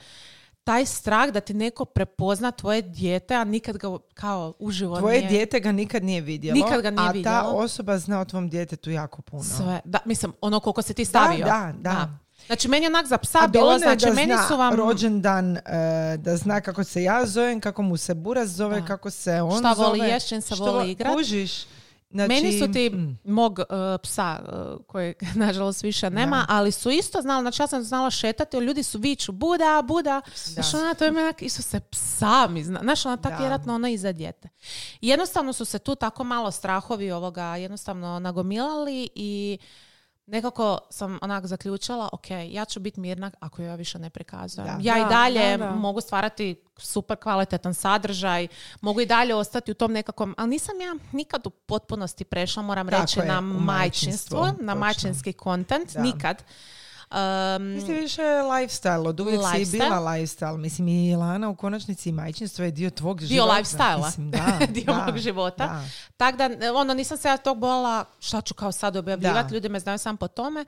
taj 0.63 0.85
strah 0.85 1.29
da 1.29 1.39
ti 1.39 1.53
neko 1.53 1.85
prepozna 1.85 2.51
tvoje 2.51 2.81
dijete, 2.81 3.35
a 3.35 3.43
nikad 3.43 3.77
ga 3.77 3.87
kao 4.13 4.53
uživo 4.59 4.97
Tvoje 4.97 5.17
nije... 5.17 5.29
dijete 5.29 5.59
ga 5.59 5.71
nikad 5.71 6.03
nije 6.03 6.21
vidjelo, 6.21 6.55
Nikad 6.55 6.81
ga 6.81 6.91
nije 6.91 7.01
a 7.01 7.07
ta 7.07 7.11
vidjelo. 7.11 7.49
osoba 7.53 7.97
zna 7.97 8.19
o 8.19 8.25
tvom 8.25 8.49
djetetu 8.49 8.91
jako 8.91 9.21
puno. 9.21 9.43
Sve, 9.43 9.79
da, 9.85 9.99
mislim, 10.05 10.33
ono 10.41 10.59
koliko 10.59 10.81
si 10.81 10.93
ti 10.93 11.05
stavio. 11.05 11.45
da, 11.45 11.73
da. 11.75 12.17
Znači, 12.45 12.67
meni 12.67 12.85
je 12.85 12.89
onak 12.89 13.05
za 13.05 13.17
psa 13.17 13.47
bilo, 13.47 13.77
znači, 13.77 14.05
da 14.05 14.13
meni 14.13 14.33
zna 14.33 14.47
su 14.47 14.57
vam... 14.57 14.73
rođendan, 14.73 15.57
e, 15.57 15.61
da 16.17 16.37
zna 16.37 16.61
kako 16.61 16.83
se 16.83 17.03
ja 17.03 17.25
zovem, 17.25 17.59
kako 17.59 17.81
mu 17.81 17.97
se 17.97 18.13
buras 18.13 18.49
zove, 18.49 18.79
Da. 18.79 18.85
kako 18.87 19.09
se 19.09 19.41
on 19.41 19.59
Šta 19.59 19.73
zove. 19.75 19.87
voli 19.89 20.19
se 20.19 20.41
što 20.41 20.55
voli 20.57 20.73
vo- 20.75 20.83
igrat. 20.83 21.13
Kužiš. 21.15 21.65
Znači, 22.11 22.27
Meni 22.29 22.59
su 22.59 22.71
ti 22.71 22.89
mm, 22.89 23.19
mog 23.25 23.59
uh, 23.59 23.65
psa, 24.03 24.39
uh, 24.41 24.85
kojeg 24.85 25.15
nažalost 25.35 25.83
više 25.83 26.09
nema, 26.09 26.45
ali 26.49 26.71
su 26.71 26.89
isto 26.91 27.21
znali, 27.21 27.43
znači 27.43 27.61
ja 27.61 27.67
sam 27.67 27.83
znala 27.83 28.11
šetati, 28.11 28.57
ljudi 28.57 28.83
su 28.83 28.97
viču, 28.99 29.31
Buda, 29.31 29.83
Buda. 29.83 30.21
Znaš, 30.35 30.73
ona, 30.73 30.93
to 30.93 31.03
je 31.05 31.11
onak, 31.11 31.41
isto 31.41 31.61
se 31.61 31.79
psa 31.79 32.47
mi 32.47 32.63
zna. 32.63 32.79
Znaš, 32.79 33.05
ona 33.05 33.17
tako 33.17 33.29
Da. 33.29 33.39
vjerojatno 33.39 33.75
ona 33.75 33.89
i 33.89 33.97
za 33.97 34.11
dijete. 34.11 34.49
I 35.01 35.07
Jednostavno 35.07 35.53
su 35.53 35.65
se 35.65 35.79
tu 35.79 35.95
tako 35.95 36.23
malo 36.23 36.51
strahovi 36.51 37.11
ovoga 37.11 37.55
jednostavno 37.55 38.19
nagomilali 38.19 39.09
i 39.15 39.57
nekako 40.25 40.77
sam 40.89 41.19
onak 41.21 41.45
zaključila, 41.45 42.09
ok, 42.11 42.25
ja 42.49 42.65
ću 42.65 42.79
biti 42.79 42.99
mirna 42.99 43.31
ako 43.39 43.61
ja 43.61 43.75
više 43.75 43.99
ne 43.99 44.09
prikazujem. 44.09 44.67
Da. 44.67 44.77
Ja 44.81 44.95
Da, 44.95 45.05
i 45.05 45.09
dalje 45.09 45.57
da, 45.57 45.65
da. 45.65 45.71
mogu 45.71 46.01
stvarati 46.01 46.55
super 46.77 47.17
kvalitetan 47.17 47.73
sadržaj, 47.73 48.47
mogu 48.81 49.01
i 49.01 49.05
dalje 49.05 49.35
ostati 49.35 49.71
u 49.71 49.73
tom 49.73 49.91
nekakvom, 49.91 50.35
ali 50.37 50.49
nisam 50.49 50.81
ja 50.81 50.95
nikad 51.11 51.47
u 51.47 51.49
potpunosti 51.49 52.23
prešla, 52.23 52.63
moram 52.63 52.87
Tako 52.87 53.01
reći, 53.01 53.19
je, 53.19 53.25
na 53.25 53.41
majčinstvo, 53.41 53.65
majčinstvo, 53.65 54.45
na 54.45 54.51
točno. 54.51 54.75
majčinski 54.75 55.33
kontent, 55.33 55.95
nikad. 55.95 56.43
Um, 57.13 57.79
Ti 57.79 57.85
si 57.85 57.93
više 57.93 58.21
lifestyle, 58.21 59.07
od 59.07 59.19
uvijek 59.19 59.41
si 59.41 59.61
i 59.61 59.65
Lifestyle. 59.65 59.71
bila 59.71 59.99
lifestyle. 59.99 60.57
Mislim, 60.57 60.87
i 60.87 61.15
Lana 61.15 61.49
u 61.49 61.55
konačnici 61.55 62.09
i 62.09 62.11
majčinstvo 62.11 62.65
je 62.65 62.71
dio 62.71 62.89
tvog 62.89 63.19
dio 63.19 63.27
života. 63.27 63.53
lifestyle 63.53 64.05
Mislim, 64.05 64.31
da, 64.59 64.59
dio 64.69 64.83
da, 64.85 65.05
mog 65.05 65.17
života. 65.17 65.67
da. 65.67 65.81
Tako 66.17 66.37
da, 66.37 66.49
ono, 66.75 66.93
nisam 66.93 67.17
se 67.17 67.27
ja 67.27 67.37
tog 67.37 67.57
bola, 67.57 68.05
šta 68.19 68.41
ću 68.41 68.53
kao 68.53 68.71
sad 68.71 68.95
objavljivati, 68.95 69.53
ljudi 69.53 69.69
me 69.69 69.79
znaju 69.79 69.97
sam 69.97 70.17
po 70.17 70.27
tome. 70.27 70.65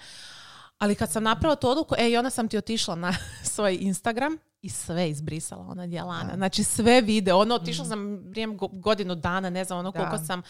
Ali 0.77 0.95
kad 0.95 1.11
sam 1.11 1.23
napravila 1.23 1.55
tu 1.55 1.69
odluku, 1.69 1.95
e, 1.97 2.09
i 2.09 2.17
onda 2.17 2.29
sam 2.29 2.47
ti 2.47 2.57
otišla 2.57 2.95
na 2.95 3.13
svoj 3.53 3.77
Instagram 3.81 4.37
i 4.65 4.69
sve 4.69 5.09
izbrisala, 5.09 5.65
ona 5.69 5.87
djelana. 5.87 6.35
Znači, 6.35 6.63
sve 6.63 7.01
vide. 7.01 7.33
Ono, 7.33 7.55
otišla 7.55 7.85
sam 7.85 8.17
vrijeme 8.17 8.55
go- 8.55 8.67
godinu 8.67 9.15
dana, 9.15 9.49
ne 9.49 9.63
znam 9.63 9.79
ono 9.79 9.91
Da. 9.91 9.99
Koliko 9.99 10.25
sam 10.25 10.41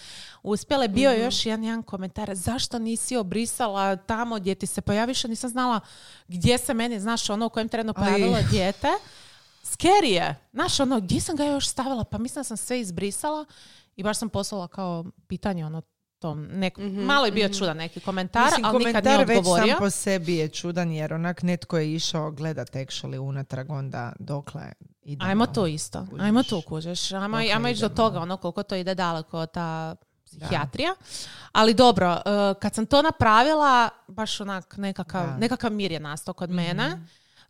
uspjela. 0.44 0.88
Bio 0.88 1.12
je 1.12 1.24
još 1.24 1.46
jedan, 1.46 1.64
jedan 1.64 1.84
komentar, 1.84 2.36
zašto 2.36 2.80
nisi 2.80 3.18
obrisala 3.18 3.96
tamo 3.96 4.36
gdje 4.36 4.56
ti 4.56 4.68
se 4.68 4.82
pojaviš, 4.82 5.24
nisam 5.24 5.50
znala 5.50 5.80
gdje 6.28 6.58
se 6.58 6.74
meni, 6.74 7.00
znaš, 7.00 7.30
ono 7.30 7.46
u 7.46 7.50
kojem 7.50 7.70
trenu 7.70 7.94
pojavilo 7.94 8.38
dijete. 8.52 8.88
Scary 9.64 10.12
je. 10.12 10.36
Znaš, 10.54 10.80
ono, 10.80 11.00
gdje 11.00 11.22
sam 11.22 11.36
ga 11.36 11.44
još 11.44 11.68
stavila? 11.68 12.04
Pa 12.04 12.18
mislim 12.18 12.40
da 12.40 12.44
sam 12.44 12.58
sve 12.58 12.80
izbrisala 12.80 13.46
I 13.96 14.04
baš 14.04 14.18
sam 14.18 14.30
poslala 14.30 14.68
kao 14.68 15.06
pitanje 15.28 15.66
ono 15.66 15.82
tom, 16.26 16.48
nek, 16.52 16.74
malo 16.80 17.26
je 17.26 17.32
bio 17.32 17.50
čudan 17.50 17.78
neki 17.78 18.00
komentar, 18.00 18.46
Mislim, 18.46 18.66
ali 18.66 18.78
nikad 18.78 18.94
komentar 18.94 19.14
nije 19.16 19.26
već 19.28 19.38
odgovorio. 19.38 19.68
sam 19.68 19.80
po 19.80 19.90
sebi 19.90 20.36
je 20.36 20.48
čudan 20.50 20.92
jer 20.92 21.14
onak 21.14 21.42
netko 21.44 21.78
je 21.78 21.94
išao 21.94 22.32
gledat 22.32 22.70
actually 22.72 23.20
unatrag 23.20 23.70
onda 23.72 24.14
dokle 24.20 24.62
idemo. 25.04 25.30
Ajmo 25.30 25.46
to 25.46 25.68
isto. 25.68 26.06
Kužiš. 26.06 26.24
Ajmo 26.24 26.44
to 26.44 26.62
kužeš. 26.62 27.12
Ajmo, 27.12 27.28
Dokle 27.28 27.54
ajmo 27.54 27.68
ići 27.68 27.82
do 27.82 27.90
toga, 27.90 28.20
ono 28.20 28.38
koliko 28.38 28.64
to 28.64 28.76
ide 28.76 28.96
daleko, 28.96 29.46
ta 29.46 29.96
psihijatrija. 30.26 30.96
Ali 31.52 31.74
dobro, 31.74 32.12
eh, 32.16 32.20
kad 32.62 32.74
sam 32.76 32.86
to 32.86 33.02
napravila, 33.02 33.90
baš 34.08 34.42
onak 34.42 34.78
nekakav, 34.78 35.26
Da. 35.26 35.32
Mhm. 35.32 35.40
nekakav 35.40 35.72
mir 35.72 35.92
je 35.92 36.00
nastao 36.00 36.34
kod 36.34 36.50
mene. 36.50 36.98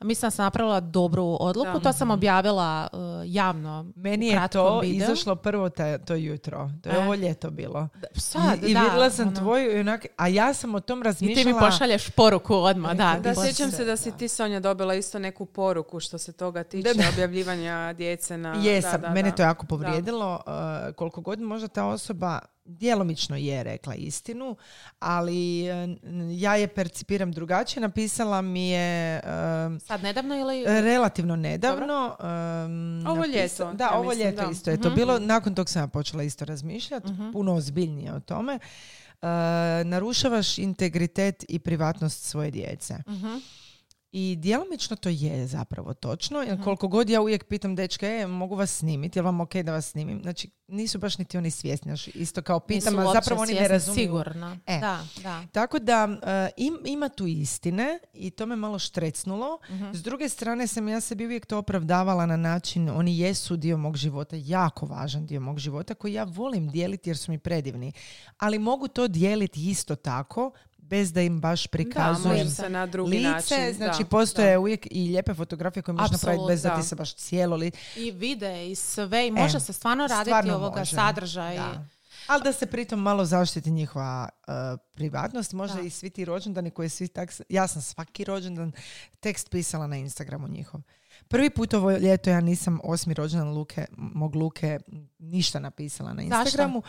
Mislim 0.01 0.27
da 0.27 0.31
sam 0.31 0.43
napravila 0.45 0.79
dobru 0.79 1.37
odluku. 1.39 1.71
Da. 1.73 1.79
To 1.79 1.93
sam 1.93 2.11
objavila 2.11 2.87
eh, 2.93 2.97
javno. 3.25 3.91
Meni 3.95 4.27
je 4.27 4.47
to 4.47 4.79
videu. 4.79 4.95
izašlo 4.95 5.35
prvo 5.35 5.69
ta, 5.69 5.97
to 5.97 6.15
jutro. 6.15 6.69
To 6.83 6.89
je 6.89 6.95
E. 6.95 6.99
ovo 6.99 7.15
ljeto 7.15 7.49
bilo. 7.49 7.87
Sad, 8.13 8.63
I, 8.63 8.67
i 8.67 8.73
da, 8.73 8.79
vidjela 8.79 9.09
sam 9.09 9.27
ono. 9.27 9.35
tvoju 9.37 9.71
i 9.71 9.79
onak, 9.79 10.05
a 10.17 10.27
ja 10.27 10.53
sam 10.53 10.75
o 10.75 10.79
tom 10.79 10.99
I 10.99 11.03
razmišljala. 11.03 11.43
ti 11.43 11.53
mi 11.53 11.59
pošalješ 11.61 12.09
poruku 12.09 12.55
odmah, 12.55 12.93
da. 12.93 13.19
Da, 13.23 13.35
sjećam 13.35 13.71
se 13.71 13.85
da 13.85 13.97
si 13.97 14.11
ti, 14.11 14.27
Sonja, 14.27 14.59
dobila 14.59 14.93
isto 14.95 15.19
neku 15.19 15.45
poruku 15.45 15.99
što 15.99 16.17
se 16.17 16.33
toga 16.33 16.63
tiče, 16.63 16.87
Da, 16.87 16.93
da. 16.95 17.09
objavljivanja 17.09 17.93
djece 17.93 18.37
na... 18.37 18.55
Jesam, 18.55 18.91
da, 18.91 18.97
da, 18.97 19.09
mene 19.09 19.29
da. 19.29 19.35
to 19.35 19.41
jako 19.43 19.65
povrijedilo. 19.65 20.33
uh, 20.37 20.95
koliko 20.95 21.21
god 21.21 21.39
možda 21.41 21.67
ta 21.67 21.85
osoba 21.85 22.39
djelomično 22.65 23.35
je 23.35 23.63
rekla 23.63 23.95
istinu, 23.95 24.55
ali 24.99 25.63
uh, 25.63 25.97
ja 26.31 26.55
je 26.55 26.67
percipiram 26.67 27.31
drugačije. 27.31 27.81
Napisala 27.81 28.41
mi 28.41 28.69
je 28.69 29.21
um, 29.65 29.79
Sad 29.79 30.03
nedavno 30.03 30.35
ili... 30.35 30.63
relativno 30.65 31.35
nedavno. 31.35 32.15
um, 32.19 32.25
Ovo 33.07 33.15
napisa- 33.17 33.33
ljeto, 33.33 33.73
Da, 33.73 33.83
ja 33.83 33.91
ovo 33.91 34.09
mislim, 34.09 34.27
ljeto 34.27 34.43
da. 34.43 34.51
isto 34.51 34.71
je 34.71 34.81
to 34.81 34.89
bilo. 34.89 35.19
Nakon 35.19 35.55
tog 35.55 35.69
sam 35.69 35.81
ja 35.81 35.87
počela 35.87 36.23
isto 36.23 36.45
razmišljati, 36.45 37.07
puno 37.33 37.53
ozbiljnije 37.53 38.13
o 38.13 38.19
tome. 38.19 38.59
Uh, 39.15 39.27
narušavaš 39.85 40.57
integritet 40.57 41.45
i 41.47 41.59
privatnost 41.59 42.23
svoje 42.23 42.51
djece. 42.51 42.95
Mhm. 43.07 43.35
I 44.17 44.35
djelomično 44.35 44.95
to 44.95 45.09
je 45.09 45.47
zapravo 45.47 45.93
točno, 45.93 46.39
Mhm. 46.39 46.49
jer 46.49 46.63
koliko 46.63 46.87
god 46.87 47.09
ja 47.09 47.21
uvijek 47.21 47.43
pitam 47.43 47.75
dečke, 47.75 48.07
e, 48.07 48.27
mogu 48.27 48.55
vas 48.55 48.71
snimiti, 48.71 49.19
je 49.19 49.23
vam 49.23 49.41
ok 49.41 49.55
da 49.55 49.71
vas 49.71 49.85
snimim? 49.85 50.21
Znači, 50.21 50.49
nisu 50.67 50.99
baš 50.99 51.17
niti 51.17 51.37
oni 51.37 51.51
svjesni, 51.51 51.89
znaš, 51.89 52.07
isto 52.07 52.41
kao 52.41 52.59
pitam, 52.59 52.99
a 52.99 53.13
zapravo 53.13 53.41
oni 53.41 53.53
ne 53.53 53.67
razumiju. 53.67 54.01
Sigurno. 54.01 54.57
E. 54.67 54.79
Da, 54.79 54.99
da. 55.23 55.43
Tako 55.51 55.79
da 55.79 56.07
e, 56.23 56.49
im- 56.57 56.79
ima 56.85 57.09
tu 57.09 57.27
istine 57.27 57.99
i 58.13 58.29
to 58.29 58.45
me 58.45 58.55
malo 58.55 58.79
štrecnulo. 58.79 59.59
Mhm. 59.69 59.91
S 59.93 60.03
druge 60.03 60.29
strane 60.29 60.67
sam 60.67 60.87
ja 60.87 61.01
sebi 61.01 61.25
uvijek 61.25 61.45
to 61.45 61.57
opravdavala 61.57 62.25
na 62.25 62.37
način, 62.37 62.89
oni 62.89 63.19
jesu 63.19 63.57
dio 63.57 63.77
mog 63.77 63.97
života, 63.97 64.35
jako 64.37 64.85
važan 64.85 65.25
dio 65.25 65.39
mog 65.41 65.59
života 65.59 65.93
koji 65.93 66.13
ja 66.13 66.23
volim 66.25 66.69
dijeliti 66.69 67.09
jer 67.09 67.17
su 67.17 67.31
mi 67.31 67.37
predivni. 67.39 67.91
Ali 68.37 68.59
mogu 68.59 68.87
to 68.87 69.07
dijeliti 69.07 69.69
isto 69.69 69.95
tako 69.95 70.51
bez 70.89 71.13
da 71.13 71.21
im 71.21 71.39
baš 71.39 71.63
Da, 71.63 71.69
prikazujem 71.71 72.37
može 72.37 72.49
se 72.49 72.69
na 72.69 72.85
drugi 72.85 73.17
lice, 73.17 73.29
način. 73.29 73.73
znači 73.75 74.03
da, 74.03 74.09
postoje 74.09 74.51
da. 74.51 74.59
uvijek 74.59 74.87
i 74.91 75.07
lijepe 75.07 75.33
fotografije 75.33 75.83
koje 75.83 75.95
možeš 75.95 76.11
napraviti 76.11 76.43
bez 76.47 76.61
da, 76.61 76.69
da. 76.69 76.75
ti 76.81 76.87
se 76.87 76.95
baš 76.95 77.15
cijelo 77.15 77.55
li... 77.55 77.71
I 77.95 78.11
vide 78.11 78.71
i 78.71 78.75
sve 78.75 79.27
i 79.27 79.31
može 79.31 79.57
E, 79.57 79.59
se 79.59 79.73
stvarno 79.73 80.07
raditi 80.07 80.29
stvarno 80.29 80.55
ovoga 80.55 80.79
može. 80.79 80.95
Da. 81.55 81.85
Ali 82.27 82.43
da 82.43 82.53
se 82.53 82.65
pritom 82.65 82.99
malo 82.99 83.25
zaštiti 83.25 83.71
njihova 83.71 84.29
uh, 84.47 84.53
privatnost, 84.93 85.53
možda 85.53 85.77
Da. 85.77 85.81
i 85.81 85.89
svi 85.89 86.09
ti 86.09 86.25
rođendani 86.25 86.71
koji 86.71 86.89
svi 86.89 87.07
tak... 87.07 87.33
Ja 87.49 87.67
sam 87.67 87.81
svaki 87.81 88.23
rođendan 88.23 88.71
tekst 89.19 89.49
pisala 89.49 89.87
na 89.87 89.97
Instagramu 89.97 90.47
njihov. 90.47 90.81
Prvi 91.27 91.49
put 91.49 91.73
ovo 91.73 91.91
ljeto 91.91 92.29
ja 92.29 92.41
nisam 92.41 92.79
osmi 92.83 93.13
rođendan 93.13 93.49
Luke, 93.49 93.85
mog 93.97 94.35
Luke 94.35 94.79
ništa 95.19 95.59
napisala 95.59 96.13
na 96.13 96.21
Zašto? 96.29 96.81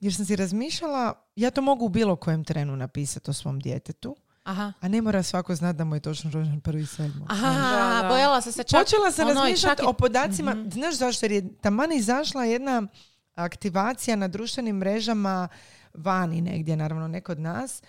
Jer 0.00 0.14
sam 0.14 0.24
si 0.24 0.36
razmišljala, 0.36 1.14
ja 1.36 1.50
to 1.50 1.62
mogu 1.62 1.84
u 1.84 1.90
bilo 1.90 2.16
kojem 2.16 2.44
trenu 2.44 2.76
napisati 2.76 3.30
o 3.30 3.34
svom 3.34 3.60
djetetu, 3.60 4.16
Aha. 4.44 4.72
a 4.80 4.88
ne 4.88 5.02
mora 5.02 5.22
svako 5.22 5.54
znati 5.54 5.76
da 5.76 5.84
mu 5.84 5.94
je 5.96 6.00
točno 6.00 6.30
rođendan 6.30 6.60
prvi 6.60 6.86
sedmo. 6.86 7.26
Aha, 7.28 7.46
Da, 7.50 8.02
da. 8.02 8.08
bojala 8.08 8.40
sam 8.40 8.52
se 8.52 8.62
čak... 8.62 8.80
Počela 8.80 9.10
sam 9.10 9.28
ono, 9.28 9.40
razmišljati 9.40 9.82
i- 9.82 9.86
o 9.86 9.92
podacima, 9.92 10.54
Mhm. 10.54 10.70
znaš 10.70 10.94
zašto? 10.94 11.26
Jer 11.26 11.32
je 11.32 11.54
taman 11.54 11.92
izašla 11.92 12.44
jedna 12.44 12.82
aktivacija 13.34 14.16
na 14.16 14.28
društvenim 14.28 14.76
mrežama 14.76 15.48
vani 15.94 16.40
negdje, 16.42 16.76
naravno 16.76 17.08
ne 17.08 17.20
kod 17.20 17.40
nas, 17.40 17.82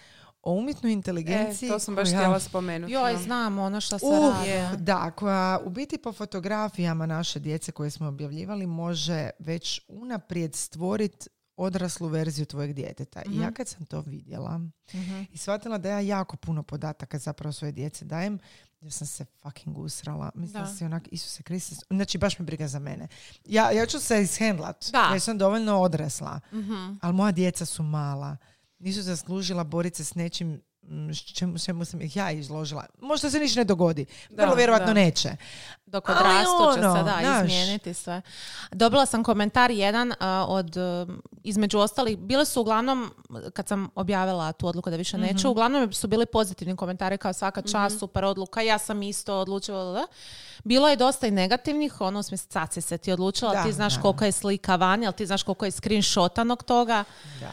o 0.43 0.54
umjetnoj 0.54 0.91
E, 0.91 0.93
inteligenciji. 0.93 1.69
to 1.69 1.80
sam 1.80 1.95
baš 1.95 2.08
koja- 2.08 2.17
htjela 2.17 2.39
spomenuti. 2.39 2.93
Joj, 2.93 3.17
znam 3.17 3.60
ono 3.60 3.82
što 3.82 4.00
se 4.00 4.06
Uh, 4.06 4.36
radi. 4.36 4.78
da, 4.78 5.12
koja 5.12 5.60
u 5.60 5.69
biti 5.69 5.97
po 5.97 6.12
fotografijama 6.12 7.06
naše 7.06 7.39
djece 7.39 7.71
koje 7.71 7.89
smo 7.89 8.08
objavljivali 8.08 8.67
može 8.67 9.30
već 9.39 9.82
unaprijed 9.88 10.56
stvoriti 10.56 11.28
odraslu 11.57 12.07
verziju 12.07 12.45
tvojeg 12.45 12.73
djeteta. 12.73 13.21
I 13.23 13.37
ja 13.37 13.51
kad 13.51 13.67
sam 13.67 13.85
to 13.85 14.01
vidjela 14.01 14.57
Mhm. 14.93 15.21
i 15.31 15.37
shvatila 15.37 15.77
da 15.77 15.89
ja 15.89 15.99
jako 15.99 16.37
puno 16.37 16.63
podataka 16.63 17.17
zapravo 17.19 17.53
svoje 17.53 17.71
djece 17.71 18.05
dajem, 18.05 18.39
ja 18.81 18.91
sam 18.91 19.07
se 19.07 19.25
fucking 19.41 19.77
usrala. 19.77 20.31
Mislila 20.35 20.61
Da. 20.61 20.67
si 20.67 20.85
onak, 20.85 21.03
Isuse 21.11 21.43
Kriste, 21.43 21.75
znači 21.89 22.17
baš 22.17 22.39
me 22.39 22.45
briga 22.45 22.67
za 22.67 22.79
mene. 22.79 23.07
Ja, 23.45 23.71
ja 23.71 23.85
ću 23.85 23.99
se 23.99 24.21
ishendlat, 24.21 24.85
jer 25.11 25.21
sam 25.21 25.37
dovoljno 25.37 25.77
odrasla. 25.77 26.39
Mhm. 26.53 26.93
Ali 27.01 27.13
moja 27.13 27.31
djeca 27.31 27.65
su 27.65 27.83
mala. 27.83 28.37
Nisu 28.79 29.01
zaslužila 29.01 29.63
boriti 29.63 29.97
se 29.97 30.03
s 30.03 30.15
nečim 30.15 30.61
čemu, 31.33 31.59
čemu 31.59 31.85
sam 31.85 32.01
ih 32.01 32.15
ja 32.15 32.31
izložila. 32.31 32.85
Možda 32.99 33.29
se 33.29 33.39
ništa 33.39 33.59
ne 33.59 33.63
dogodi. 33.63 34.05
Da, 34.29 34.43
Vrlo 34.43 34.55
vjerojatno 34.55 34.87
da. 34.87 34.93
neće. 34.93 35.29
Dok 35.85 36.09
odrastu 36.09 36.73
će 36.73 36.79
ono, 36.79 36.95
se 36.95 37.03
da 37.03 37.17
znaš. 37.21 37.41
izmijeniti 37.41 37.93
sve. 37.93 38.21
Dobila 38.71 39.05
sam 39.05 39.23
komentar 39.23 39.71
jedan 39.71 40.13
od, 40.47 40.75
između 41.43 41.79
ostalih, 41.79 42.17
bile 42.17 42.45
su 42.45 42.61
uglavnom, 42.61 43.11
kad 43.53 43.67
sam 43.67 43.89
objavila 43.95 44.51
tu 44.51 44.67
odluku 44.67 44.89
da 44.89 44.95
više 44.95 45.17
neću, 45.17 45.37
Mhm. 45.37 45.47
uglavnom 45.47 45.93
su 45.93 46.07
bili 46.07 46.25
pozitivni 46.25 46.75
komentari 46.75 47.17
kao 47.17 47.33
svaka 47.33 47.61
čast, 47.63 47.99
super 47.99 48.25
odluka, 48.25 48.61
ja 48.61 48.77
sam 48.77 49.01
isto 49.03 49.35
odlučila. 49.35 49.93
da. 49.93 50.07
Bilo 50.63 50.89
je 50.89 50.95
dosta 50.95 51.27
i 51.27 51.31
negativnih, 51.31 52.01
ono 52.01 52.19
u 52.19 52.23
smislu, 52.23 52.47
si 52.71 52.81
se 52.81 52.97
ti 52.97 53.11
odlučila, 53.11 53.53
Da, 53.53 53.63
ti 53.63 53.73
znaš 53.73 53.95
da. 53.95 54.01
koliko 54.01 54.25
je 54.25 54.31
slika 54.31 54.75
vani, 54.75 55.05
ali 55.05 55.15
ti 55.15 55.25
znaš 55.25 55.43
koliko 55.43 55.65
je 55.65 55.71
screenshotanog 55.71 56.63
toga. 56.63 57.03
Da. 57.39 57.51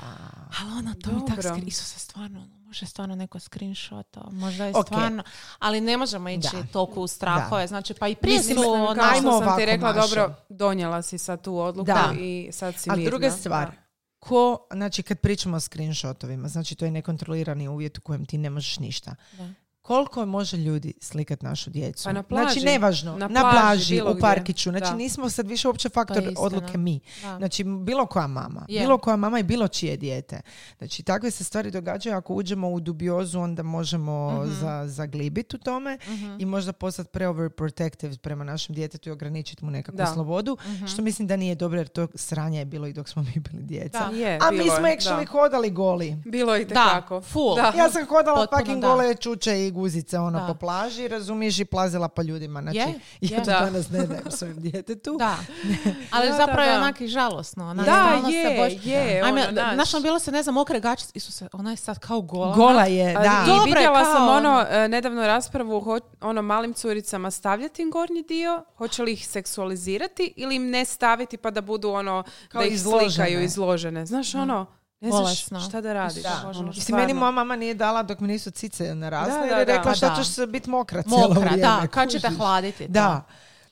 Ali 0.61 0.71
ono, 0.73 0.95
to 0.95 1.11
mi 1.11 1.27
tak 1.27 1.37
Dobro. 1.37 1.51
skri... 1.51 1.67
Isuse, 1.67 1.99
stvarno, 1.99 2.41
ono, 2.41 2.58
može 2.69 2.87
stvarno 2.87 3.15
neko 3.15 3.39
screenshota, 3.39 4.21
možda 4.33 4.65
je 4.65 4.73
Ok. 4.77 4.87
stvarno, 4.87 5.23
ali 5.59 5.81
ne 5.81 5.97
možemo 5.97 6.29
ići 6.29 6.49
Da. 6.53 6.63
toliko 6.63 7.01
u 7.01 7.07
strahove, 7.07 7.67
znači 7.67 7.95
pa 7.95 8.09
i 8.09 8.15
prije 8.15 8.39
Mislim, 8.39 8.57
su, 8.57 8.71
ono, 8.71 8.95
što 9.15 9.39
sam 9.39 9.57
ti 9.59 9.65
rekla, 9.67 9.89
Mašo. 9.89 10.01
dobro, 10.01 10.35
donijela 10.49 11.03
si 11.03 11.19
sad 11.19 11.43
tu 11.43 11.59
odluku 11.59 11.87
Da. 11.87 12.13
i 12.21 12.49
sad 12.53 12.75
si 12.75 12.91
Ali 12.91 13.05
druga 13.05 13.31
stvar, 13.31 13.67
Da. 13.67 13.73
ko, 14.19 14.67
znači 14.73 15.03
kad 15.03 15.19
pričamo 15.21 15.57
o 15.57 15.61
screenshotovima, 15.61 16.49
znači 16.49 16.75
to 16.75 16.85
je 16.85 16.91
nekontrolirani 16.91 17.69
uvjet 17.69 17.99
u 17.99 18.01
kojem 18.01 18.27
ti 18.27 18.39
ne 18.39 18.51
možeš 18.51 18.79
ništa. 18.79 19.15
Da. 19.33 19.49
Koliko 19.89 20.27
može 20.27 20.57
ljudi 20.57 20.95
slikat 21.01 21.43
našu 21.43 21.71
djecu? 21.71 22.05
Pa 22.05 22.13
na 22.13 22.23
plaži. 22.23 22.43
Znači 22.45 22.61
nevažno, 22.63 23.17
na, 23.19 23.29
Na 23.29 23.41
plaži, 23.43 24.03
u 24.03 24.11
gdje. 24.11 24.21
parkiću. 24.21 24.71
Znači 24.71 24.85
Da. 24.85 24.95
nismo 24.95 25.31
sad 25.31 25.49
više 25.49 25.69
uopće 25.69 25.89
faktor 25.89 26.17
istina. 26.19 26.41
odluke 26.41 26.79
mi. 26.79 27.01
Da. 27.23 27.37
Znači 27.37 27.65
bilo 27.65 28.07
koja 28.07 28.27
mama, 28.27 28.65
Je. 28.69 28.81
bilo 28.81 28.99
koja 28.99 29.17
mama 29.17 29.39
i 29.39 29.45
bilo 29.45 29.69
čije 29.69 29.97
dijete. 29.97 30.41
Znači 30.79 31.03
takve 31.03 31.31
se 31.31 31.45
stvari 31.45 31.71
događaju, 31.71 32.17
ako 32.17 32.35
uđemo 32.35 32.69
u 32.69 32.81
dubiozu 32.81 33.41
onda 33.41 33.63
možemo 33.63 34.09
Mhm. 34.35 34.53
za, 34.53 34.83
zaglibiti 34.87 35.57
u 35.57 35.61
tome 35.61 35.99
i 36.39 36.45
možda 36.47 36.73
postati 36.73 37.09
pre-overprotective 37.11 38.19
prema 38.19 38.45
našem 38.45 38.75
djetetu 38.75 39.09
i 39.09 39.13
ograničiti 39.13 39.65
mu 39.65 39.71
nekakvu 39.71 39.97
Da. 39.97 40.07
slobodu, 40.07 40.57
što 40.87 41.03
mislim 41.03 41.29
da 41.29 41.37
nije 41.37 41.55
dobro 41.55 41.79
jer 41.79 41.89
to 41.89 42.09
sranje 42.15 42.59
je 42.59 42.65
bilo 42.65 42.87
i 42.87 42.93
dok 42.93 43.09
smo 43.09 43.23
mi 43.25 43.41
bili 43.43 43.63
djeca. 43.63 43.99
Da. 44.01 44.17
Je, 44.17 44.39
A 44.39 44.51
mi 44.51 44.65
smo 44.65 44.87
actually 44.87 45.21
da. 45.21 45.27
hodali 45.29 45.71
goli. 45.71 46.17
Bilo 46.25 46.55
je 46.55 46.63
i. 46.63 46.65
Da. 46.65 47.73
Ja 47.77 47.91
sam 47.91 48.07
hodala 48.07 48.47
fucking 48.49 48.83
gole 48.83 49.15
čuče 49.15 49.59
i 49.59 49.71
guzice 49.79 50.19
ono 50.19 50.41
Da. 50.41 50.47
po 50.47 50.55
plaži, 50.57 51.09
razumiješ, 51.09 51.59
i 51.59 51.65
plazila 51.67 52.09
po 52.09 52.23
ljudima. 52.23 52.63
Znači, 52.63 52.79
Je, 52.79 52.85
ja 53.23 53.29
je. 53.31 53.37
to 53.37 53.51
Da. 53.51 53.61
danas 53.61 53.91
ne 53.91 53.99
dajem 54.01 54.31
svojem 54.31 54.61
djetetu. 54.61 55.17
Da. 55.19 55.37
Ali 56.11 56.29
Da, 56.29 56.37
zapravo 56.37 56.57
da, 56.57 56.63
je 56.63 56.71
da. 56.71 56.77
onak 56.77 57.01
i 57.01 57.09
žalosno. 57.09 57.67
Onak, 57.67 57.87
Da, 57.87 57.93
stalno 57.95 58.29
se 58.29 58.35
je, 58.35 58.59
bojiš- 58.61 58.81
je, 58.85 59.23
Ajme, 59.23 59.43
ono, 59.43 59.75
znaš, 59.75 59.95
ono, 59.95 60.03
bilo 60.03 60.19
se, 60.19 60.33
ne 60.33 60.43
znam, 60.43 60.55
mokre 60.55 60.81
gače, 60.81 61.05
Isuse, 61.15 61.49
ona 61.53 61.71
je 61.71 61.77
sad 61.79 61.99
kao 61.99 62.21
gola. 62.23 62.55
Gola 62.55 62.85
je, 62.85 63.13
da. 63.15 63.45
I 63.47 63.51
je 63.51 63.61
vidjela 63.67 63.95
kao 63.95 64.13
sam 64.15 64.23
ono, 64.25 64.35
ono- 64.51 64.67
e, 64.71 64.89
nedavno 64.89 65.23
raspravu, 65.23 65.81
ho, 65.81 65.99
ono 66.21 66.43
malim 66.43 66.75
curicama 66.75 67.31
stavljati 67.31 67.83
im 67.83 67.91
gornji 67.91 68.23
dio, 68.25 68.65
hoće 68.77 69.03
li 69.03 69.13
ih 69.13 69.29
seksualizirati 69.29 69.89
ili 70.37 70.57
im 70.57 70.71
ne 70.71 70.85
staviti 70.85 71.37
pa 71.37 71.51
da 71.51 71.61
budu 71.63 71.91
ono, 71.91 72.23
Kao 72.49 72.61
da 72.61 72.67
ih 72.67 72.75
izložene. 72.75 73.11
slikaju 73.11 73.43
izložene. 73.43 74.07
Znaš 74.07 74.35
ono, 74.35 74.67
ne 75.01 75.11
znaš 75.11 75.69
šta 75.69 75.81
da 75.81 75.93
radiš. 75.93 76.23
Da. 76.23 76.43
Ono, 76.45 76.63
Mislim, 76.63 76.73
stvarno. 76.75 77.01
meni 77.01 77.15
moja 77.15 77.31
mama 77.31 77.57
nije 77.57 77.75
dala 77.75 78.03
dok 78.03 78.21
mi 78.21 78.29
nisu 78.29 78.51
cice 78.51 78.95
narasle, 78.95 79.33
Da, 79.33 79.39
jer 79.41 79.59
je 79.59 79.65
da. 79.65 79.73
rekla 79.73 79.83
Pa 79.83 79.95
šta 79.95 80.09
da. 80.09 80.17
ćeš 80.17 80.27
se 80.27 80.47
biti 80.47 80.71
mokra 80.71 81.03
cijelo 81.03 81.21
Mokra, 81.25 81.41
vrijeme. 81.41 81.57
da, 81.59 81.87
kad 81.87 82.11
će 82.11 82.21
te 82.21 82.29
hladiti? 82.29 82.87
to? 82.87 82.93
Da. 82.93 83.23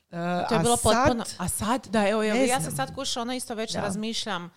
E, 0.07 0.15
To 0.47 0.53
je 0.53 0.59
a 0.59 0.59
bilo 0.59 0.77
sad- 0.77 0.95
potpuno... 0.95 1.23
A 1.37 1.47
sad, 1.47 1.87
da, 1.87 1.99
evo, 2.01 2.23
evo 2.23 2.37
ja 2.37 2.55
se 2.55 2.63
znam. 2.63 2.75
sad 2.77 2.95
kuša, 2.95 3.21
ono 3.21 3.33
isto 3.33 3.55
već 3.55 3.73
Da. 3.73 3.81
razmišljam 3.81 4.49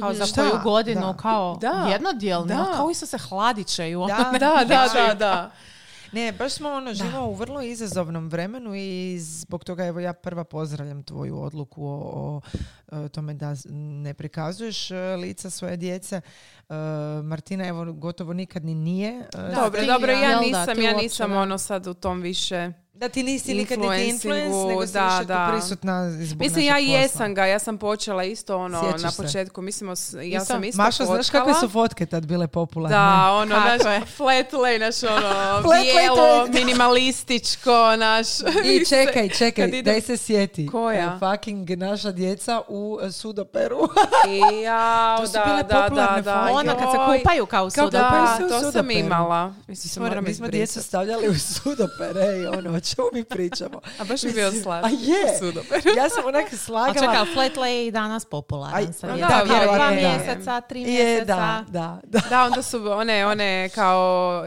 kao 0.00 0.14
za 0.14 0.26
Šta? 0.26 0.40
koju 0.42 0.60
godinu, 0.64 1.00
Da. 1.02 1.14
kao 1.14 1.56
Da. 1.56 1.86
jednodjelno, 1.88 2.46
Da. 2.46 2.72
kao 2.76 2.90
isto 2.90 3.06
se 3.06 3.18
hladit 3.18 3.66
će 3.66 3.90
ju. 3.90 4.02
ono, 4.02 4.14
Da, 4.16 4.38
Da, 4.38 4.64
da, 4.64 4.88
da, 4.96 5.14
da. 5.14 5.50
Ne, 6.12 6.32
baš 6.32 6.52
smo 6.52 6.68
ono, 6.68 6.94
živimo 6.94 7.26
u 7.26 7.34
vrlo 7.34 7.62
izazovnom 7.62 8.28
vremenu 8.28 8.74
i 8.74 9.18
zbog 9.20 9.64
toga 9.64 9.84
evo 9.84 10.00
ja 10.00 10.12
prva 10.12 10.44
pozdravljam 10.44 11.02
tvoju 11.02 11.42
odluku 11.42 11.86
o, 11.86 12.40
o, 12.92 12.98
o 13.04 13.08
tome 13.08 13.34
da 13.34 13.54
ne 13.70 14.14
prikazuješ 14.14 14.90
e, 14.90 14.96
lica 14.96 15.50
svoje 15.50 15.76
djece. 15.76 16.16
E, 16.68 16.74
Martina 17.22 17.66
evo 17.66 17.92
gotovo 17.92 18.32
nikad 18.32 18.64
ni 18.64 18.74
nije. 18.74 19.10
e, 19.18 19.54
Dobro, 19.54 19.80
ti, 19.80 19.86
dobro, 19.86 20.12
ja 20.12 20.40
nisam, 20.40 20.82
ja 20.82 20.96
nisam 20.96 21.32
ono 21.32 21.58
sad 21.58 21.86
u 21.86 21.94
tom 21.94 22.20
više. 22.20 22.72
Da 22.94 23.08
ti 23.08 23.22
nisi 23.22 23.54
nikad 23.54 23.78
niti 23.80 24.04
influence, 24.04 24.48
nego 24.68 24.86
si 24.86 24.92
da, 24.92 25.04
više 25.06 25.18
tu 25.18 25.24
da. 25.24 25.48
prisutna 25.50 26.10
zbog 26.12 26.40
Mislim, 26.40 26.64
ja 26.64 26.74
posla. 26.74 26.88
jesam 26.90 27.34
ga, 27.34 27.46
ja 27.46 27.58
sam 27.58 27.78
počela 27.78 28.24
isto 28.24 28.56
ono 28.58 28.82
Sjećaš 28.82 29.02
na 29.02 29.10
se? 29.10 29.22
početku, 29.22 29.62
mislimo, 29.62 29.96
s- 29.96 30.14
ja 30.14 30.20
Isto? 30.22 30.44
sam 30.44 30.64
isto 30.64 30.76
Maša, 30.78 31.04
znaš 31.04 31.30
kakve 31.30 31.54
su 31.54 31.68
fotke 31.68 32.06
tad 32.06 32.26
bile 32.26 32.46
popularne? 32.48 32.96
Da, 32.96 33.32
ono, 33.32 33.54
Kako 33.54 33.68
naš 33.68 33.80
je? 33.94 34.06
flat 34.06 34.52
lay, 34.52 34.80
naš 34.80 35.02
ono, 35.04 35.62
Flat 35.62 35.80
bijelo, 35.82 36.46
minimalističko, 36.48 37.70
naš... 37.96 38.26
I 38.64 38.84
čekaj, 38.90 39.28
čekaj, 39.30 39.66
idem- 39.66 39.84
daj 39.84 40.00
se 40.00 40.16
sjeti. 40.16 40.66
Koja? 40.66 41.04
E, 41.06 41.18
Fucking 41.20 41.70
naša 41.70 42.12
djeca 42.12 42.60
u 42.68 42.98
e, 43.02 43.12
sudoperu. 43.12 43.78
I 44.28 44.60
ja, 44.60 45.16
To 45.16 45.26
su 45.26 45.32
da, 45.32 45.44
bile 45.44 45.62
da, 45.62 45.88
da, 45.90 46.20
da. 46.22 46.48
Ono 46.52 46.72
kad 46.72 46.90
se 46.90 46.98
kupaju 47.18 47.46
kao 47.46 47.70
suda. 47.70 47.84
kupaju 47.84 48.22
Da, 48.22 48.36
se 48.38 48.44
u 48.44 48.48
to 48.48 48.60
sam 48.60 48.72
sudoperu. 48.72 48.98
imala. 48.98 49.54
Mislim, 49.68 49.88
se 49.90 50.00
moram 50.00 50.24
mi 50.24 50.34
smo 50.34 50.46
djecu 50.46 50.56
izbrisati. 50.62 50.86
stavljali 50.86 51.28
u 51.28 51.34
sudopere 51.36 52.38
i 52.38 52.46
ono, 52.48 52.80
čemu 52.86 53.06
mi 53.12 53.24
pričamo? 53.24 53.80
A 54.00 54.04
baš 54.04 54.22
je 54.24 54.32
bio 54.32 54.52
slav. 54.52 54.84
A 54.84 54.88
je, 54.88 55.22
Sudoper. 55.40 55.82
ja 55.96 56.08
sam 56.08 56.24
onak 56.26 56.52
A 56.52 56.56
slagala. 56.56 56.94
čekaj, 56.94 57.34
flat 57.34 57.52
lay 57.54 57.66
je 57.66 57.86
i 57.86 57.90
danas 57.90 58.24
popularan. 58.24 58.76
Aj, 58.76 58.86
Sad 58.92 59.10
da, 59.10 59.14
je 59.14 59.20
da, 59.20 59.44
dva 59.66 59.90
mjeseca, 59.90 60.60
tri 60.60 60.80
Je, 60.80 60.86
mjeseca. 60.86 61.24
da, 61.26 61.64
da, 61.68 62.00
da. 62.04 62.20
Da, 62.30 62.44
onda 62.44 62.62
su 62.62 62.92
one, 62.92 63.26
one 63.26 63.68
kao, 63.68 64.42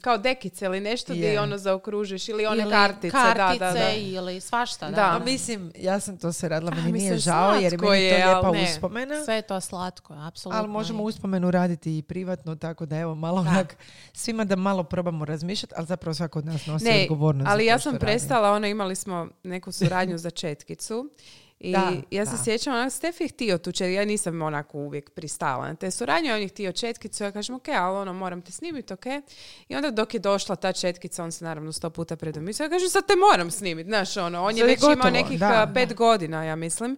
kao 0.00 0.18
dekice 0.18 0.64
ili 0.64 0.80
nešto 0.80 1.12
Je. 1.12 1.16
gdje 1.18 1.40
ono 1.40 1.58
zaokružiš 1.58 2.28
ili 2.28 2.46
one 2.46 2.62
Ili 2.62 2.70
kartice. 2.72 3.10
kartice 3.10 3.58
da, 3.58 3.66
da, 3.66 3.72
da. 3.74 3.90
ili 3.92 4.40
svašta. 4.40 4.86
Da. 4.86 4.96
Da. 4.96 5.02
A 5.02 5.18
mislim, 5.20 5.72
ja 5.76 6.00
sam 6.00 6.16
to 6.16 6.32
sve 6.32 6.48
radila, 6.48 6.70
meni 6.72 6.88
A, 6.88 6.92
nije 6.92 7.18
žao 7.18 7.52
jer 7.52 7.70
slatko 7.70 7.86
meni 7.86 8.02
je 8.02 8.22
to 8.22 8.50
lijepa 8.50 8.50
uspomena. 8.64 9.24
Sve 9.24 9.34
je 9.34 9.42
to 9.42 9.60
slatko, 9.60 10.14
apsolutno. 10.14 10.58
Ali 10.58 10.68
možemo 10.68 11.02
uspomenu 11.02 11.50
raditi 11.50 11.98
i 11.98 12.02
privatno, 12.02 12.56
tako 12.56 12.86
da 12.86 12.96
evo 12.98 13.14
malo 13.14 13.40
onak, 13.40 13.76
svima 14.12 14.44
da 14.44 14.56
malo 14.56 14.82
probamo 14.82 15.24
razmišljati, 15.24 15.74
ali 15.76 15.86
zapravo 15.86 16.14
svako 16.14 16.38
od 16.38 16.46
nas 16.46 16.66
nosi 16.66 16.84
Ne, 16.84 17.02
odgovornost. 17.02 17.41
Ali 17.46 17.66
ja 17.66 17.78
sam 17.78 17.98
prestala, 17.98 18.52
ono, 18.52 18.66
imali 18.66 18.94
smo 18.96 19.28
neku 19.42 19.72
suradnju 19.72 20.18
za 20.18 20.30
četkicu. 20.30 21.10
I 21.60 21.72
Da, 21.72 21.92
ja 22.10 22.26
se 22.26 22.32
da. 22.36 22.42
sjećam, 22.44 22.74
onak, 22.74 22.92
Stef 22.92 23.20
je 23.20 23.28
htio 23.28 23.58
tu 23.58 23.72
četkicu, 23.72 23.94
ja 23.94 24.04
nisam 24.04 24.42
onako 24.42 24.78
uvijek 24.78 25.10
pristala 25.10 25.68
na 25.68 25.74
te 25.74 25.90
suradnje, 25.90 26.34
on 26.34 26.40
je 26.40 26.48
htio 26.48 26.72
četkicu, 26.72 27.24
ja 27.24 27.32
kažem, 27.32 27.54
ok, 27.54 27.68
ali 27.68 27.96
ono, 27.96 28.12
moram 28.12 28.42
te 28.42 28.52
snimiti, 28.52 28.92
ok. 28.92 29.06
I 29.68 29.76
onda 29.76 29.90
dok 29.90 30.14
je 30.14 30.20
došla 30.20 30.56
ta 30.56 30.72
četkica, 30.72 31.24
on 31.24 31.32
se 31.32 31.44
naravno 31.44 31.72
sto 31.72 31.90
puta 31.90 32.16
predomislio, 32.16 32.64
ja 32.64 32.70
kažem, 32.70 32.88
sad 32.88 33.06
te 33.06 33.16
moram 33.16 33.50
snimiti, 33.50 33.88
znaš, 33.88 34.16
ono, 34.16 34.42
on 34.42 34.56
je 34.56 34.64
već 34.64 34.80
imao 34.92 35.10
nekih 35.10 35.38
da, 35.38 35.70
pet 35.74 35.94
godina, 35.94 36.44
ja 36.44 36.56
mislim. 36.56 36.96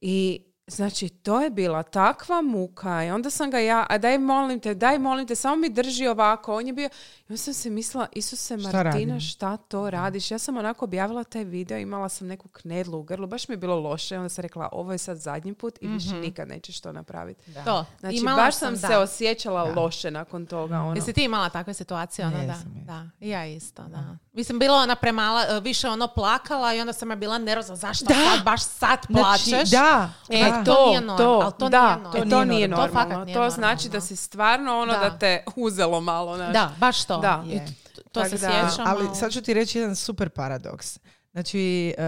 I 0.00 0.42
Znači, 0.70 1.08
to 1.08 1.40
je 1.40 1.50
bila 1.50 1.82
takva 1.82 2.42
muka 2.42 3.04
i 3.04 3.10
onda 3.10 3.30
sam 3.30 3.50
ga 3.50 3.58
ja, 3.58 3.86
a 3.88 3.98
daj 3.98 4.18
molim 4.18 4.60
te, 4.60 4.74
daj 4.74 4.98
molim 4.98 5.26
te, 5.26 5.34
samo 5.34 5.56
mi 5.56 5.68
drži 5.70 6.06
ovako. 6.06 6.56
On 6.56 6.66
je 6.66 6.72
bio, 6.72 6.86
i 7.18 7.22
onda 7.28 7.36
sam 7.36 7.54
se 7.54 7.70
mislila, 7.70 8.06
Isuse 8.12 8.58
Šta 8.58 8.62
Martina, 8.62 8.82
radim? 8.82 9.20
šta 9.20 9.56
to 9.56 9.90
radiš? 9.90 10.30
Ja 10.30 10.38
sam 10.38 10.56
onako 10.56 10.84
objavila 10.84 11.24
taj 11.24 11.44
video, 11.44 11.78
imala 11.78 12.08
sam 12.08 12.26
neku 12.26 12.48
knedlu 12.48 12.98
u 12.98 13.02
grlu, 13.02 13.26
baš 13.26 13.48
mi 13.48 13.52
je 13.52 13.56
bilo 13.56 13.80
loše. 13.80 14.16
Onda 14.16 14.28
sam 14.28 14.42
rekla, 14.42 14.68
ovo 14.72 14.92
je 14.92 14.98
sad 14.98 15.16
zadnji 15.16 15.54
put 15.54 15.78
i 15.80 15.88
više 15.88 16.14
nikad 16.14 16.48
nećeš 16.48 16.80
to 16.80 16.92
napraviti. 16.92 17.52
To. 17.64 17.84
Znači, 18.00 18.16
Imala 18.16 18.36
baš 18.36 18.54
sam, 18.54 18.76
se 18.76 18.88
da. 18.88 19.00
osjećala 19.00 19.72
loše 19.76 20.10
nakon 20.10 20.46
toga. 20.46 20.80
Ono. 20.80 20.94
Jesi 20.94 21.12
ti 21.12 21.24
imala 21.24 21.48
takve 21.48 21.74
situacije? 21.74 22.26
Ono, 22.26 22.36
da, 22.36 22.42
jesam. 22.42 22.74
da. 22.86 23.08
I 23.20 23.28
Ja 23.28 23.46
isto, 23.46 23.82
da. 23.82 24.16
Mislim, 24.40 24.58
bila 24.58 24.76
ona 24.76 24.94
premala, 24.94 25.42
e, 25.42 25.60
više 25.60 25.88
ono 25.88 26.08
plakala 26.08 26.74
i 26.74 26.80
onda 26.80 26.92
sam 26.92 27.10
ja 27.10 27.16
bila 27.16 27.38
nervozna. 27.38 27.76
Zašto 27.76 28.04
Da. 28.04 28.14
sad, 28.14 28.44
baš 28.44 28.62
sad 28.62 28.98
Znači, 29.08 29.22
plačeš? 29.50 29.70
da, 29.70 30.10
E, 30.30 30.40
da. 30.42 30.64
to 30.64 30.86
nije 30.86 31.00
normalno, 31.00 31.40
ali 31.40 31.52
to 31.52 31.68
da, 31.68 31.80
nije 31.80 31.92
e, 31.92 31.96
normalno. 31.96 32.30
to 32.30 32.44
nije 32.46 32.66
To 32.66 32.76
normalno. 32.76 33.14
To, 33.16 33.24
nije 33.24 33.50
znači 33.50 33.60
normalno. 33.60 33.88
da 33.90 34.00
si 34.00 34.16
stvarno 34.16 34.78
ono 34.78 34.92
da, 34.92 34.98
Da. 35.00 35.18
te 35.18 35.44
uzelo 35.56 36.00
malo. 36.00 36.36
Znaš. 36.36 36.52
Da, 36.52 36.70
baš 36.78 37.04
to. 37.04 37.18
Da. 37.18 37.42
Je. 37.46 37.66
t- 37.66 38.02
to 38.12 38.24
se 38.24 38.30
da, 38.30 38.38
sjećam. 38.38 38.86
ali 38.86 39.06
ali- 39.06 39.16
sad 39.16 39.32
ću 39.32 39.42
ti 39.42 39.54
reći 39.54 39.78
jedan 39.78 39.96
super 39.96 40.28
paradoks. 40.30 40.98
Znači, 41.32 41.60
e, 41.88 42.02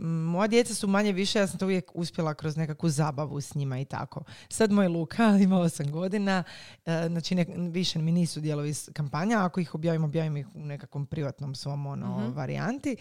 moja 0.00 0.46
djeca 0.48 0.74
su 0.74 0.86
manje 0.86 1.12
više, 1.12 1.38
ja 1.38 1.46
sam 1.46 1.58
to 1.58 1.64
uvijek 1.64 1.90
uspjela 1.94 2.34
kroz 2.34 2.56
nekakvu 2.56 2.88
zabavu 2.88 3.40
s 3.40 3.54
njima 3.54 3.78
i 3.78 3.84
tako. 3.84 4.20
Sad 4.48 4.72
moj 4.72 4.88
Luka 4.88 5.24
ima 5.38 5.56
8 5.56 5.90
godina, 5.90 6.44
e, 6.86 7.06
znači 7.08 7.34
ne- 7.34 7.46
više 7.70 7.98
mi 7.98 8.12
nisu 8.12 8.40
dijelovi 8.40 8.74
kampanja, 8.92 9.38
ako 9.38 9.60
ih 9.60 9.74
objavim, 9.74 10.04
objavim 10.04 10.36
ih 10.36 10.46
u 10.48 10.60
nekakvom 10.60 11.06
privatnom 11.06 11.54
svom 11.54 11.86
ono, 11.86 12.18
Mhm. 12.18 12.32
varijanti. 12.32 12.96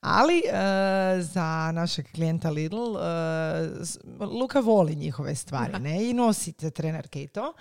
Ali 0.00 0.38
e, 0.38 0.42
za 1.22 1.72
našeg 1.72 2.06
klijenta 2.06 2.50
Lidl, 2.50 2.96
Luka 4.20 4.60
voli 4.60 4.96
njihove 4.96 5.34
stvari, 5.34 5.72
ne? 5.74 6.10
I 6.10 6.14
nosi 6.14 6.52
te 6.52 6.70
trenerke 6.70 7.22
i 7.22 7.28
to. 7.28 7.52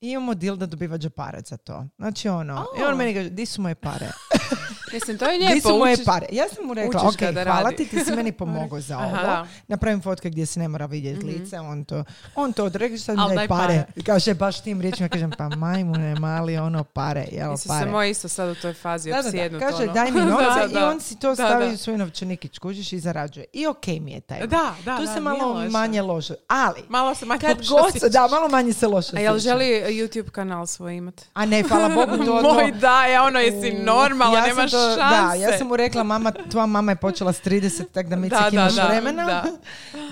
I 0.00 0.10
imamo 0.10 0.34
deal 0.34 0.56
da 0.56 0.66
dobiva 0.66 0.98
džeparac 0.98 1.48
za 1.48 1.56
to. 1.56 1.86
Znači 1.96 2.28
ono, 2.28 2.66
i 2.80 2.84
on 2.84 2.96
meni 2.96 3.14
kaže, 3.14 3.30
di 3.30 3.46
su 3.46 3.62
moje 3.62 3.74
pare? 3.74 4.06
Mislim, 4.94 5.18
to 5.18 5.24
je 5.24 5.38
lijepo. 5.38 5.68
su 5.68 5.78
moje 5.78 5.96
učiš- 5.96 6.04
pare? 6.04 6.26
Ja 6.32 6.44
sam 6.48 6.66
mu 6.66 6.74
rekla, 6.74 7.00
ok, 7.02 7.18
hvala 7.18 7.44
radi." 7.62 7.76
ti, 7.76 7.88
ti 7.88 8.04
si 8.04 8.12
meni 8.12 8.32
pomogao 8.40 8.80
za 8.80 8.98
ovo. 8.98 9.06
Aha. 9.06 9.42
Mhm. 9.42 9.52
Napravim 9.68 10.02
fotke 10.02 10.30
gdje 10.30 10.46
se 10.46 10.60
ne 10.60 10.68
mora 10.68 10.86
vidjeti 10.86 11.26
lice, 11.26 11.60
on 11.60 11.84
to, 11.84 12.04
on 12.34 12.52
to 12.52 12.70
sad 12.98 13.16
mi 13.18 13.36
daj 13.36 13.48
pare. 13.48 13.66
pare. 13.66 13.84
I 13.96 14.02
kaže 14.02 14.34
baš 14.34 14.60
tim 14.60 14.80
riječima, 14.80 15.08
kažem, 15.08 15.30
pa 15.38 15.48
majmune, 15.48 16.14
mali, 16.14 16.58
ono, 16.58 16.84
pare, 16.84 17.24
jel, 17.32 17.50
Mislim 17.50 17.68
pare. 17.68 17.84
se 17.86 17.90
moj 17.90 18.10
isto 18.10 18.28
sad 18.28 18.48
u 18.48 18.54
toj 18.54 18.74
fazi 18.74 19.10
Da, 19.10 19.22
da, 19.22 19.48
da. 19.48 19.58
Kaže, 19.58 19.82
ono. 19.82 19.92
daj 19.92 20.10
mi 20.10 20.20
novce 20.30 20.72
i 20.72 20.76
on 20.76 21.00
si 21.00 21.18
to 21.18 21.34
stavi 21.34 21.74
u 21.74 21.76
svoj 21.76 21.98
novčanikić, 21.98 22.58
kužiš 22.58 22.92
i 22.92 22.98
zarađuje. 22.98 23.46
I 23.52 23.66
ok 23.66 23.86
mi 23.86 24.12
je 24.12 24.20
taj. 24.20 24.46
Da, 24.46 24.74
da, 24.84 24.96
Tu 24.96 25.06
se 25.06 25.20
malo 25.20 25.70
manje 25.70 26.02
loše. 26.02 26.34
Ali, 26.48 26.80
Malo 26.88 27.14
se 27.14 27.26
manje 27.26 27.40
kad 27.40 27.56
god 27.68 28.12
da, 28.12 28.28
malo 28.28 28.48
manje 28.48 28.72
se 28.72 28.86
loše 28.86 29.16
A 29.16 29.20
jel 29.20 29.38
želi 29.38 29.64
YouTube 29.88 30.30
kanal 30.30 30.66
svoj 30.66 30.96
imat? 30.96 31.20
A 31.34 31.46
ne, 31.46 31.62
hvala 31.62 31.88
Bogu, 31.88 32.24
to, 32.24 32.42
Moj 32.54 32.72
da, 32.72 33.06
ja 33.06 33.22
ono 33.22 33.38
jesi 33.40 33.72
sam 33.72 34.40
nemaš 34.40 34.70
šanse. 34.88 35.16
Da, 35.16 35.34
ja 35.34 35.58
sam 35.58 35.66
mu 35.68 35.76
rekla, 35.76 36.02
mama, 36.02 36.32
tvoja 36.50 36.66
mama 36.66 36.92
je 36.92 36.96
počela 36.96 37.32
s 37.32 37.42
30, 37.42 37.84
tako 37.92 38.08
da 38.08 38.16
mi 38.16 38.28
Da, 38.28 38.40
da, 38.40 38.48
imaš 38.52 38.74
da, 38.74 38.86
vremena. 38.86 39.24
da. 39.26 39.44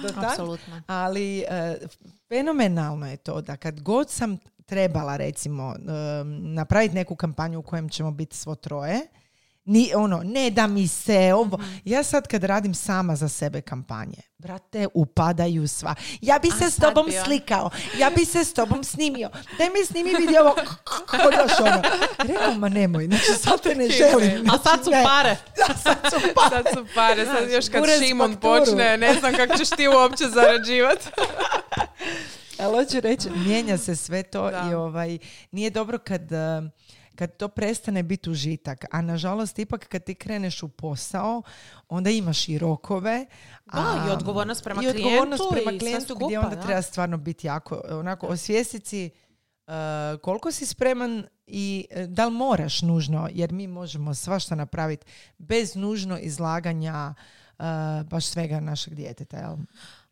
do. 0.21 0.27
Apsolutno. 0.27 0.83
Ali 0.87 1.41
e, 1.41 1.77
fenomenalno 2.29 3.11
je 3.11 3.17
to 3.17 3.41
da 3.41 3.57
kad 3.57 3.81
god 3.81 4.11
sam 4.11 4.39
trebala 4.67 5.17
recimo 5.17 5.75
e, 5.75 5.79
napraviti 6.43 6.95
neku 6.95 7.17
kampanju 7.17 7.59
u 7.59 7.63
kojem 7.63 7.89
ćemo 7.89 8.11
biti 8.11 8.37
svo 8.37 8.55
troje, 8.55 9.01
ni 9.65 9.93
ono, 9.95 10.23
ne 10.25 10.51
da 10.51 10.67
mi 10.67 10.89
se 10.89 11.35
ovo. 11.35 11.57
Mhm. 11.59 11.77
Ja 11.85 12.03
sad 12.03 12.29
kad 12.29 12.45
radim 12.45 12.75
sama 12.75 13.17
za 13.17 13.29
sebe 13.29 13.61
kampanje, 13.61 14.19
brate, 14.39 14.87
upadaju 14.95 15.69
sva. 15.69 15.95
Ja 16.21 16.39
bi 16.39 16.51
se 16.51 16.71
s 16.71 16.75
sad 16.75 16.85
tobom 16.85 17.07
bi 17.07 17.19
on- 17.19 17.25
slikao, 17.25 17.71
ja 17.95 18.11
bi 18.11 18.25
se 18.25 18.45
s 18.45 18.55
tobom 18.55 18.85
snimio. 18.85 19.31
Daj 19.59 19.69
mi 19.71 19.87
snimi 19.87 20.15
video 20.17 20.43
ovo. 20.43 20.55
Ono. 21.61 21.83
Rekao, 22.21 22.55
ma 22.55 22.69
nemoj, 22.69 23.07
znači 23.07 23.33
sad 23.35 23.61
te 23.61 23.75
ne 23.75 23.89
želim. 23.99 24.51
A 24.51 24.59
sad 24.61 24.79
su 24.79 24.91
Znači, 24.91 25.05
pare. 25.07 25.37
Da, 25.59 25.75
sad 25.75 25.97
su 26.05 26.21
pare. 26.35 26.51
Sad 26.53 26.75
su 26.75 26.87
pare, 26.95 27.27
sad 27.27 27.51
još 27.51 27.69
kad 27.69 27.83
urez 27.83 28.01
Šimon 28.01 28.33
fakturu. 28.33 28.61
počne, 28.61 28.99
ne 28.99 29.15
znam 29.15 29.33
kako 29.35 29.57
ćeš 29.57 29.71
ti 29.71 29.89
uopće 29.89 30.25
zarađivati. 30.27 31.07
Ali 32.59 32.77
hoću 32.77 33.01
reći, 33.01 33.29
mijenja 33.31 33.79
se 33.79 33.97
sve 33.97 34.23
to 34.23 34.51
Da. 34.51 34.69
i 34.71 34.75
ovaj, 34.75 35.19
nije 35.51 35.71
dobro 35.71 35.99
kad, 35.99 36.33
eh, 36.33 36.63
kad 37.15 37.37
to 37.37 37.49
prestane 37.49 38.03
biti 38.03 38.31
užitak. 38.31 38.85
A 38.91 39.03
nažalost, 39.03 39.59
ipak 39.59 39.89
kad 39.89 40.05
ti 40.05 40.15
kreneš 40.15 40.63
u 40.63 40.69
posao, 40.69 41.43
onda 41.89 42.11
imaš 42.11 42.49
i 42.49 42.59
rokove. 42.59 43.27
Da, 43.67 43.79
a- 43.81 44.07
i 44.09 44.11
odgovornost 44.11 44.65
prema 44.65 44.83
i 44.83 44.89
odgovornost 44.89 45.43
klijentu 45.43 45.65
prema 45.65 45.73
i 45.73 45.79
klijentu 45.79 46.15
gdje 46.15 46.39
onda 46.39 46.57
da. 46.57 46.63
treba 46.63 46.83
stvarno 46.83 47.17
biti 47.17 47.47
jako, 47.47 47.81
onako, 47.91 48.27
osvijestiti 48.27 48.89
si 48.89 49.11
eh, 49.67 50.19
koliko 50.23 50.53
si 50.53 50.67
spreman 50.67 51.25
i 51.47 51.87
eh, 51.91 52.07
da 52.07 52.27
li 52.27 52.33
moraš 52.33 52.83
nužno, 52.83 53.29
jer 53.33 53.53
mi 53.53 53.67
možemo 53.67 54.15
svašta 54.15 54.55
napraviti 54.55 55.07
bez 55.39 55.75
nužno 55.75 56.19
izlaganja 56.19 57.15
eh, 57.59 57.65
baš 58.05 58.27
svega 58.27 58.61
našeg 58.61 58.95
djeteta, 58.95 59.37
jel? 59.37 59.57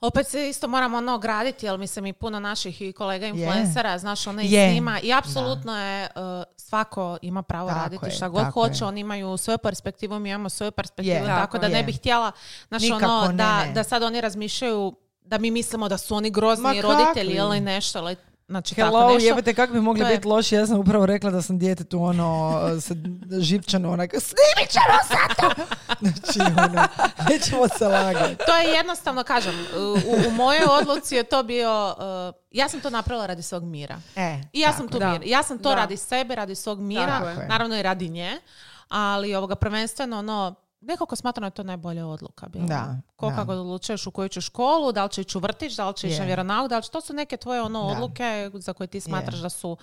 Opet 0.01 0.27
se 0.29 0.49
isto 0.49 0.69
moramo 0.69 0.97
ono 0.99 1.15
ograditi, 1.15 1.67
jer 1.67 1.79
mislim 1.79 2.07
i 2.07 2.13
puno 2.13 2.41
naših 2.41 2.83
i 2.83 2.93
kolega 2.93 3.27
influencera, 3.27 3.99
znaš, 3.99 4.27
ono 4.27 4.43
i 4.43 4.53
Je. 4.53 4.71
snima. 4.71 5.01
I 5.01 5.13
apsolutno 5.13 5.79
je, 5.79 6.09
uh, 6.17 6.21
svako 6.57 7.19
ima 7.23 7.43
pravo 7.43 7.69
Tako 7.69 7.81
raditi 7.81 8.07
je, 8.07 8.11
šta 8.11 8.29
god 8.29 8.43
tako 8.45 8.61
hoće, 8.61 8.85
je. 8.85 8.89
oni 8.89 9.01
imaju 9.01 9.37
svoju 9.37 9.59
perspektivu, 9.59 10.19
mi 10.19 10.29
imamo 10.31 10.49
svoju 10.49 10.73
perspektivu, 10.73 11.15
Je, 11.15 11.27
tako 11.27 11.41
tako 11.41 11.59
da 11.59 11.69
ne 11.69 11.83
bih 11.83 11.97
htjela, 11.97 12.33
znaš, 12.69 12.83
Nikako 12.83 13.05
ono, 13.05 13.27
ne, 13.29 13.35
da, 13.35 13.65
ne. 13.65 13.73
da 13.73 13.85
sad 13.85 14.03
oni 14.03 14.21
razmišljaju 14.21 14.93
da 15.25 15.39
mi 15.39 15.51
mislimo 15.51 15.89
da 15.89 15.99
su 15.99 16.15
oni 16.15 16.31
grozni 16.31 16.63
Ma 16.63 16.81
roditelji 16.81 17.37
kakvi? 17.37 17.49
ili 17.49 17.61
nešto, 17.61 17.99
ali 17.99 18.17
Znači, 18.51 18.75
tako 18.75 18.87
Hello, 18.89 19.09
nešto. 19.09 19.27
jebate, 19.27 19.55
kako 19.55 19.73
bi 19.73 19.81
mogli 19.81 20.03
je- 20.03 20.07
biti 20.09 20.29
loši? 20.29 20.55
Ja 20.55 20.67
sam 20.67 20.79
upravo 20.79 21.07
rekla 21.07 21.31
da 21.31 21.43
sam 21.43 21.59
djetetu 21.59 22.03
ono, 22.03 22.59
sa 22.81 22.95
živčano, 23.41 23.93
onak, 23.93 24.11
snimit 24.11 24.71
ćemo 24.71 24.99
sad 25.09 25.37
to! 25.37 25.63
Znači, 26.01 26.41
ono, 26.41 26.87
nećemo 27.31 27.69
se 27.69 27.87
lagati. 27.87 28.37
To 28.39 28.57
je 28.57 28.69
jednostavno, 28.69 29.23
kažem, 29.25 29.55
u, 29.77 30.29
u 30.29 30.33
mojoj 30.33 30.61
odluci 30.73 31.15
je 31.15 31.23
to 31.25 31.43
bio, 31.43 31.95
uh, 32.29 32.35
ja 32.51 32.69
sam 32.69 32.81
to 32.81 32.91
napravila 32.91 33.27
radi 33.27 33.43
svog 33.43 33.65
mira. 33.65 33.97
E, 34.17 34.39
I 34.53 34.61
ja 34.61 34.73
sam 34.73 34.81
tako 34.83 34.93
tu 34.93 34.99
Da. 34.99 35.09
mir. 35.09 35.23
Ja 35.25 35.43
sam 35.43 35.59
to 35.59 35.69
Da. 35.69 35.75
radi 35.75 35.97
sebe, 35.97 36.35
radi 36.35 36.55
svog 36.55 36.81
mira, 36.81 37.07
Tako 37.21 37.41
naravno 37.49 37.77
i 37.77 37.83
radi 37.83 38.09
nje, 38.09 38.41
ali 38.89 39.35
ovoga 39.35 39.55
prvenstveno 39.55 40.19
ono, 40.19 40.55
nekako 40.81 41.17
smatram 41.17 41.43
da 41.43 41.47
je 41.47 41.51
to 41.51 41.63
najbolja 41.63 42.07
odluka 42.07 42.49
bila. 42.49 42.67
Da, 42.67 43.01
Ko 43.17 43.31
da. 43.31 43.37
kako 43.37 43.53
odlučuješ 43.53 44.07
u 44.07 44.11
koju 44.11 44.29
ćeš 44.29 44.47
školu, 44.47 44.93
da 44.93 45.05
li 45.05 45.11
će 45.11 45.21
ići 45.21 45.39
u 45.39 45.41
vrtić, 45.41 45.77
da 45.77 45.89
li 45.89 45.97
će 45.97 46.09
ići 46.09 46.19
na 46.19 46.25
Je. 46.25 46.27
vjeronauk, 46.27 46.69
da 46.69 46.77
li 46.77 46.83
će, 46.83 46.91
to 46.91 47.01
su 47.01 47.13
neke 47.13 47.37
tvoje 47.37 47.63
ono 47.63 47.81
Da. 47.81 47.87
odluke 47.87 48.51
za 48.55 48.73
koje 48.73 48.87
ti 48.87 49.01
smatraš 49.01 49.35
Je. 49.35 49.43
da 49.43 49.49
su 49.49 49.77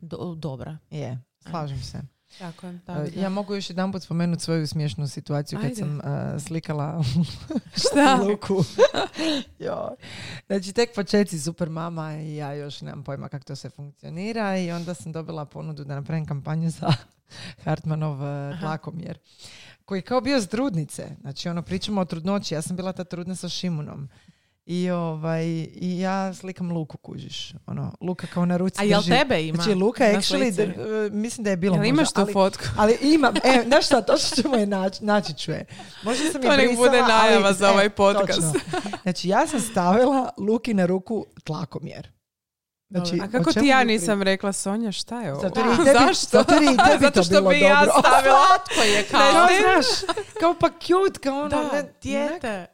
do- 0.00 0.34
dobre. 0.34 0.76
Je, 0.90 1.18
slažem 1.40 1.78
se. 1.80 2.00
Tako 2.38 2.66
je. 2.66 2.80
Tako 2.86 3.00
E. 3.00 3.10
Ja 3.16 3.28
mogu 3.28 3.54
još 3.54 3.70
jedan 3.70 3.92
put 3.92 4.02
spomenuti 4.02 4.42
svoju 4.42 4.66
smiješnu 4.66 5.08
situaciju 5.08 5.58
kad 5.58 5.64
Ajde. 5.64 5.76
sam 5.76 6.00
e, 6.00 6.04
slikala 6.40 7.04
Šta? 7.82 8.14
Luku. 8.24 8.64
Joj. 9.58 9.96
Znači, 10.46 10.72
tek 10.72 10.94
početci 10.94 11.40
super 11.40 11.68
mama 11.70 12.14
i 12.14 12.36
ja 12.36 12.52
još 12.52 12.80
nemam 12.80 13.04
pojma 13.04 13.28
kako 13.28 13.44
to 13.44 13.56
sve 13.56 13.70
funkcionira 13.70 14.58
i 14.58 14.70
onda 14.70 14.94
sam 14.94 15.12
dobila 15.12 15.44
ponudu 15.44 15.84
da 15.84 15.94
napravim 15.94 16.26
kampanju 16.26 16.70
za 16.70 16.92
Hartmanov 17.64 18.24
e, 18.24 18.58
tlakomjer 18.60 19.18
koji 19.88 19.98
je 19.98 20.02
kao 20.02 20.20
bio 20.20 20.40
s 20.40 20.48
trudnice. 20.48 21.06
Znači, 21.20 21.48
ono, 21.48 21.62
pričamo 21.62 22.00
o 22.00 22.04
trudnoći. 22.04 22.54
Ja 22.54 22.62
sam 22.62 22.76
bila 22.76 22.92
ta 22.92 23.04
trudna 23.04 23.34
sa 23.34 23.48
Šimunom. 23.48 24.08
I, 24.66 24.90
ovaj, 24.90 25.44
I 25.74 25.98
ja 25.98 26.34
slikam 26.34 26.72
Luku, 26.72 26.96
kužiš. 26.98 27.54
Ono, 27.66 27.92
Luka 28.00 28.26
kao 28.26 28.46
na 28.46 28.56
ruci 28.56 28.80
A 28.80 28.84
jel 28.84 29.00
drži- 29.00 29.18
tebe 29.18 29.42
ima? 29.42 29.56
Znači, 29.56 29.74
Luka 29.74 30.04
actually, 30.04 30.50
d- 30.52 30.74
mislim 31.10 31.44
da 31.44 31.50
je 31.50 31.56
bilo 31.56 31.74
Jel 31.74 31.80
možda, 31.80 31.88
imaš 31.90 32.12
tu 32.12 32.20
ali- 32.20 32.32
fotku? 32.32 32.64
ali 32.78 32.98
imam, 33.02 33.34
e, 33.36 33.62
znaš 33.66 33.86
šta, 33.86 34.02
točno 34.02 34.42
ćemo 34.42 34.56
je 34.56 34.66
naći, 34.66 35.04
naći 35.04 35.34
ću 35.34 35.50
je. 35.50 35.64
Možda 36.02 36.24
sam 36.24 36.42
je 36.42 36.48
To 36.48 36.56
nek 36.56 36.66
brisala, 36.66 36.86
bude 36.86 37.02
najava 37.02 37.46
ali- 37.46 37.54
za 37.54 37.70
ovaj 37.70 37.90
podcast. 37.90 38.40
točno. 38.42 38.80
Znači, 39.02 39.28
ja 39.28 39.46
sam 39.46 39.60
stavila 39.60 40.30
Luki 40.38 40.74
na 40.74 40.86
ruku 40.86 41.26
tlakomjer. 41.44 42.08
Znači, 42.90 43.20
A 43.22 43.28
kako 43.28 43.52
ti 43.52 43.66
ja 43.66 43.84
nisam 43.84 44.22
rekla, 44.22 44.52
Sonja, 44.52 44.92
šta 44.92 45.20
je 45.20 45.32
ovo? 45.32 45.40
Zato 45.40 45.60
jer 45.60 45.68
i 45.68 45.76
tebi- 45.86 45.92
Zašto? 45.98 46.28
zato 46.30 46.54
jer 46.54 46.62
i 46.62 46.66
tebi 46.66 46.98
Zato 47.00 47.10
to 47.10 47.22
što 47.22 47.30
bilo 47.30 47.50
bi 47.50 47.60
ja 47.60 47.76
dobro. 47.76 47.92
stavila... 48.00 48.38
Slatko 48.46 48.82
je 48.82 49.02
kao. 49.02 49.20
Kao, 49.32 49.46
Ne, 49.46 49.60
znaš, 49.60 49.86
kao 50.40 50.54
pa 50.54 50.68
cute, 50.70 51.20
kao 51.20 51.38
ono, 51.38 51.48
Da, 51.48 51.62
ne- 51.72 51.92
dijete. 52.02 52.66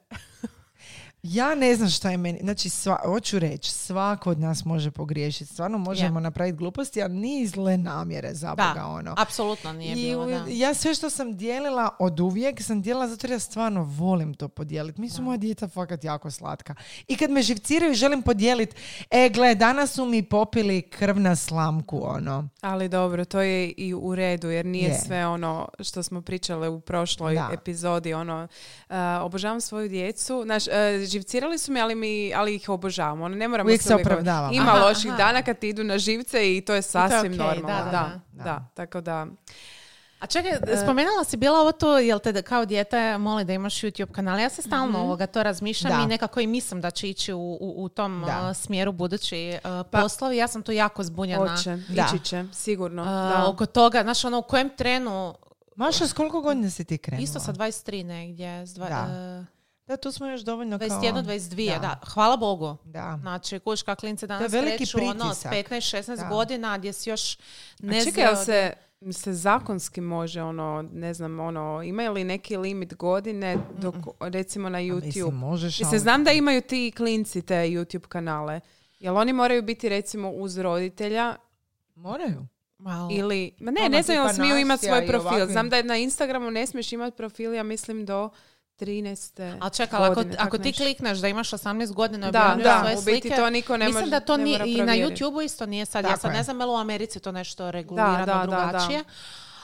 Ja 1.26 1.54
ne 1.54 1.74
znam 1.76 1.88
šta 1.88 2.10
je 2.10 2.16
meni, 2.16 2.38
znači 2.42 2.68
sva, 2.68 2.98
hoću 3.04 3.38
reći, 3.38 3.70
svako 3.70 4.30
od 4.30 4.40
nas 4.40 4.64
može 4.64 4.90
pogriješiti, 4.90 5.52
stvarno 5.52 5.78
možemo 5.78 6.20
napraviti 6.20 6.56
gluposti, 6.56 7.02
ali 7.02 7.14
nije 7.14 7.46
zle 7.46 7.76
namjere 7.76 8.34
za 8.34 8.54
Da, 8.54 8.68
Boga, 8.74 8.86
ono. 8.86 9.14
apsolutno 9.18 9.72
nije 9.72 9.92
I 9.92 9.94
bilo, 9.94 10.26
da. 10.26 10.44
ja 10.48 10.74
sve 10.74 10.94
što 10.94 11.10
sam 11.10 11.36
dijelila 11.36 11.88
od 11.98 12.20
uvijek 12.20 12.62
sam 12.62 12.82
dijelila 12.82 13.08
zato 13.08 13.26
jer 13.26 13.32
ja 13.32 13.38
stvarno 13.38 13.84
volim 13.84 14.34
to 14.34 14.48
podijeliti. 14.48 15.00
Mi 15.00 15.10
su 15.10 15.22
moja 15.22 15.36
djeca 15.36 15.68
fakat 15.68 16.04
jako 16.04 16.30
slatka. 16.30 16.74
I 17.08 17.16
kad 17.16 17.30
me 17.30 17.42
živciraju 17.42 17.94
želim 17.94 18.22
podijeliti, 18.22 18.76
e 19.10 19.28
gle, 19.28 19.54
danas 19.54 19.92
su 19.92 20.04
mi 20.04 20.22
popili 20.22 20.82
krv 20.82 21.20
na 21.20 21.36
slamku, 21.36 22.00
ono. 22.04 22.48
Ali 22.60 22.88
dobro, 22.88 23.24
to 23.24 23.40
je 23.40 23.70
i 23.70 23.94
u 23.94 24.14
redu, 24.14 24.50
jer 24.50 24.66
nije 24.66 24.88
Je. 24.88 24.98
sve 24.98 25.26
ono 25.26 25.68
što 25.80 26.02
smo 26.02 26.22
pričale 26.22 26.68
u 26.68 26.80
prošloj 26.80 27.34
Da. 27.34 27.50
epizodi. 27.52 28.14
Ono, 28.14 28.48
uh, 28.88 28.94
obožavam 29.20 29.60
svoju 29.60 29.88
djecu. 29.88 30.42
Znaš, 30.44 30.66
uh, 30.66 30.72
živcirali 31.14 31.58
su 31.58 31.72
mi, 31.72 31.80
ali, 31.80 31.94
mi, 31.94 32.32
ali 32.34 32.54
ih 32.54 32.68
obožavam. 32.68 33.22
Ono, 33.22 33.36
ne 33.36 33.48
moramo 33.48 33.66
Uvijek 33.66 33.82
se. 33.82 33.88
Ima 34.52 34.64
Aha, 34.66 34.78
loših 34.78 35.10
aha. 35.10 35.18
dana 35.18 35.42
kad 35.42 35.58
ti 35.58 35.68
idu 35.68 35.84
na 35.84 35.98
živce 35.98 36.56
i 36.56 36.60
to 36.60 36.74
je 36.74 36.82
sasvim 36.82 37.32
okej, 37.32 37.38
normalno. 37.38 37.68
da, 37.68 37.90
Da, 37.90 38.10
da, 38.34 38.44
da, 38.44 38.68
Tako 38.74 39.00
da, 39.00 39.26
A 40.20 40.26
čekaj, 40.26 40.52
spomenula 40.84 41.24
si 41.24 41.36
bila 41.36 41.60
ovo 41.60 41.72
to, 41.72 41.98
jel 41.98 42.18
te 42.18 42.42
kao 42.42 42.64
dijete 42.64 43.18
moli 43.18 43.44
da 43.44 43.52
imaš 43.52 43.74
YouTube 43.74 44.12
kanal? 44.12 44.40
Ja 44.40 44.48
se 44.48 44.62
stalno 44.62 44.98
ovoga 45.00 45.26
to 45.26 45.42
razmišljam 45.42 45.92
Da. 45.92 46.04
i 46.04 46.08
nekako 46.08 46.40
i 46.40 46.46
mislim 46.46 46.80
da 46.80 46.90
će 46.90 47.08
ići 47.08 47.32
u, 47.32 47.58
u, 47.60 47.74
u 47.76 47.88
tom 47.88 48.24
Da. 48.26 48.48
uh, 48.50 48.56
smjeru 48.56 48.92
budući 48.92 49.54
uh, 49.54 49.70
poslovi. 49.92 50.36
Ja 50.36 50.48
sam 50.48 50.62
tu 50.62 50.72
jako 50.72 51.04
zbunjena 51.04 51.48
hoće, 51.48 51.78
Da. 51.88 52.06
ići 52.06 52.24
će, 52.24 52.44
sigurno. 52.52 53.02
uh, 53.02 53.08
da. 53.08 53.46
oko 53.48 53.66
toga. 53.66 54.02
Znaš, 54.02 54.24
ono, 54.24 54.38
u 54.38 54.42
kojem 54.42 54.70
trenu, 54.70 55.34
Maša, 55.76 56.06
s 56.06 56.12
koliko 56.12 56.40
godina 56.40 56.70
si 56.70 56.84
ti 56.84 56.98
krenula? 56.98 57.24
isto 57.24 57.40
sa 57.40 57.52
23 57.52 58.04
negdje, 58.04 58.66
s 58.66 58.74
dva, 58.74 58.88
Da. 58.88 59.44
Da, 59.86 59.96
tu 59.96 60.12
smo 60.12 60.26
još 60.26 60.40
dovoljno 60.40 60.78
kao... 60.78 60.88
21, 60.88 61.24
22, 61.24 61.72
da. 61.72 61.78
Da. 61.78 62.00
Hvala 62.06 62.36
Bogu. 62.36 62.76
Da. 62.84 63.18
Znači, 63.20 63.58
kuška 63.58 63.94
klince 63.94 64.26
danas 64.26 64.52
veliki 64.52 64.76
kreću 64.76 64.98
ono, 64.98 65.34
s 65.34 65.42
pritisak. 65.42 65.72
15-16 65.72 66.16
Da. 66.16 66.28
godina 66.28 66.78
gdje 66.78 66.92
si 66.92 67.10
još 67.10 67.38
ne 67.78 67.98
A 67.98 68.04
čekaj, 68.04 68.24
jel 68.24 68.36
se, 68.36 68.72
se 69.12 69.32
zakonski 69.32 70.00
može 70.00 70.42
ono, 70.42 70.88
ne 70.92 71.14
znam, 71.14 71.40
ono, 71.40 71.82
imaju 71.82 72.12
li 72.12 72.24
neki 72.24 72.56
limit 72.56 72.94
godine 72.94 73.56
dok, 73.78 73.94
recimo 74.20 74.68
na 74.68 74.78
YouTube? 74.78 75.04
Mislim, 75.04 75.34
možeš, 75.34 75.78
Mislim, 75.78 76.00
znam 76.00 76.24
da 76.24 76.32
imaju 76.32 76.62
ti 76.62 76.92
klinci 76.96 77.42
te 77.42 77.54
YouTube 77.54 78.06
kanale. 78.08 78.60
Jel 79.00 79.16
oni 79.16 79.32
moraju 79.32 79.62
biti 79.62 79.88
recimo 79.88 80.30
uz 80.30 80.58
roditelja 80.58 81.36
Moraju. 81.94 82.46
Malo. 82.78 83.08
ili... 83.12 83.52
Ma 83.60 83.70
ne, 83.70 83.80
Ono 83.80 83.88
ne 83.88 84.02
znam 84.02 84.34
smiju 84.34 84.58
imati 84.58 84.86
svoj 84.86 85.06
profil. 85.06 85.28
ovakvi. 85.28 85.52
Znam 85.52 85.70
da 85.70 85.76
je 85.76 85.84
na 85.84 85.96
Instagramu 85.96 86.50
ne 86.50 86.66
smiješ 86.66 86.92
imati 86.92 87.16
profil, 87.16 87.54
ja 87.54 87.62
mislim 87.62 88.06
do 88.06 88.30
13. 88.76 89.58
Ali 89.60 89.70
čekaj, 89.72 90.00
ako, 90.00 90.24
ako 90.38 90.58
ti 90.58 90.72
klikneš 90.74 91.18
da 91.18 91.28
imaš 91.28 91.50
18 91.50 91.92
godina 91.92 92.28
i 92.28 92.32
Da, 92.32 92.56
da, 92.58 92.78
svoje 92.80 92.96
u 92.96 93.02
biti 93.02 93.20
slike, 93.20 93.36
to 93.36 93.50
niko 93.50 93.76
ne 93.76 93.84
mislim 93.86 94.00
može- 94.00 94.10
da 94.10 94.20
to 94.20 94.36
mora 94.38 94.64
i 94.64 94.76
na. 94.76 94.92
YouTubeu 94.94 95.44
isto 95.44 95.66
nije 95.66 95.86
sad. 95.86 96.04
ja 96.04 96.08
Tako 96.08 96.20
sad 96.20 96.30
je. 96.30 96.36
ne 96.36 96.42
znam 96.42 96.60
je 96.60 96.66
li 96.66 96.72
u 96.72 96.76
Americi 96.76 97.20
to 97.20 97.32
nešto 97.32 97.70
regulirano 97.70 98.18
Da, 98.18 98.26
da, 98.26 98.34
da, 98.36 98.46
da. 98.46 98.46
drugačije. 98.46 99.04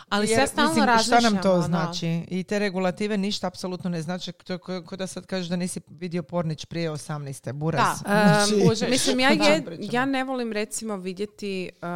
Ali 0.09 0.27
se 0.27 0.33
Jer, 0.33 0.41
ja 0.41 0.47
stalno 0.47 0.71
mislim. 0.87 0.99
Šta 0.99 1.21
nam 1.21 1.43
to 1.43 1.53
ono, 1.53 1.63
znači? 1.63 2.07
I 2.29 2.45
te 2.45 2.59
regulative 2.59 3.17
ništa 3.19 3.47
apsolutno 3.47 3.91
ne 3.91 4.03
znači. 4.03 4.33
To 4.35 4.53
je 4.53 4.59
ko, 4.59 4.97
da 4.97 5.07
sad 5.07 5.27
kažeš 5.27 5.49
da 5.49 5.57
nisi 5.57 5.81
vidio 5.89 6.23
pornić 6.23 6.65
prije 6.65 6.91
18. 6.91 7.53
Buraz. 7.53 7.81
Da. 7.81 7.95
Znači, 8.47 8.55
Um, 8.55 8.69
Kužiš. 8.69 8.89
mislim, 8.89 9.21
ja, 9.21 9.31
je- 9.49 9.65
ja 9.83 10.05
ne 10.05 10.25
volim 10.25 10.53
recimo 10.53 10.97
vidjeti 10.97 11.71
uh, 11.75 11.89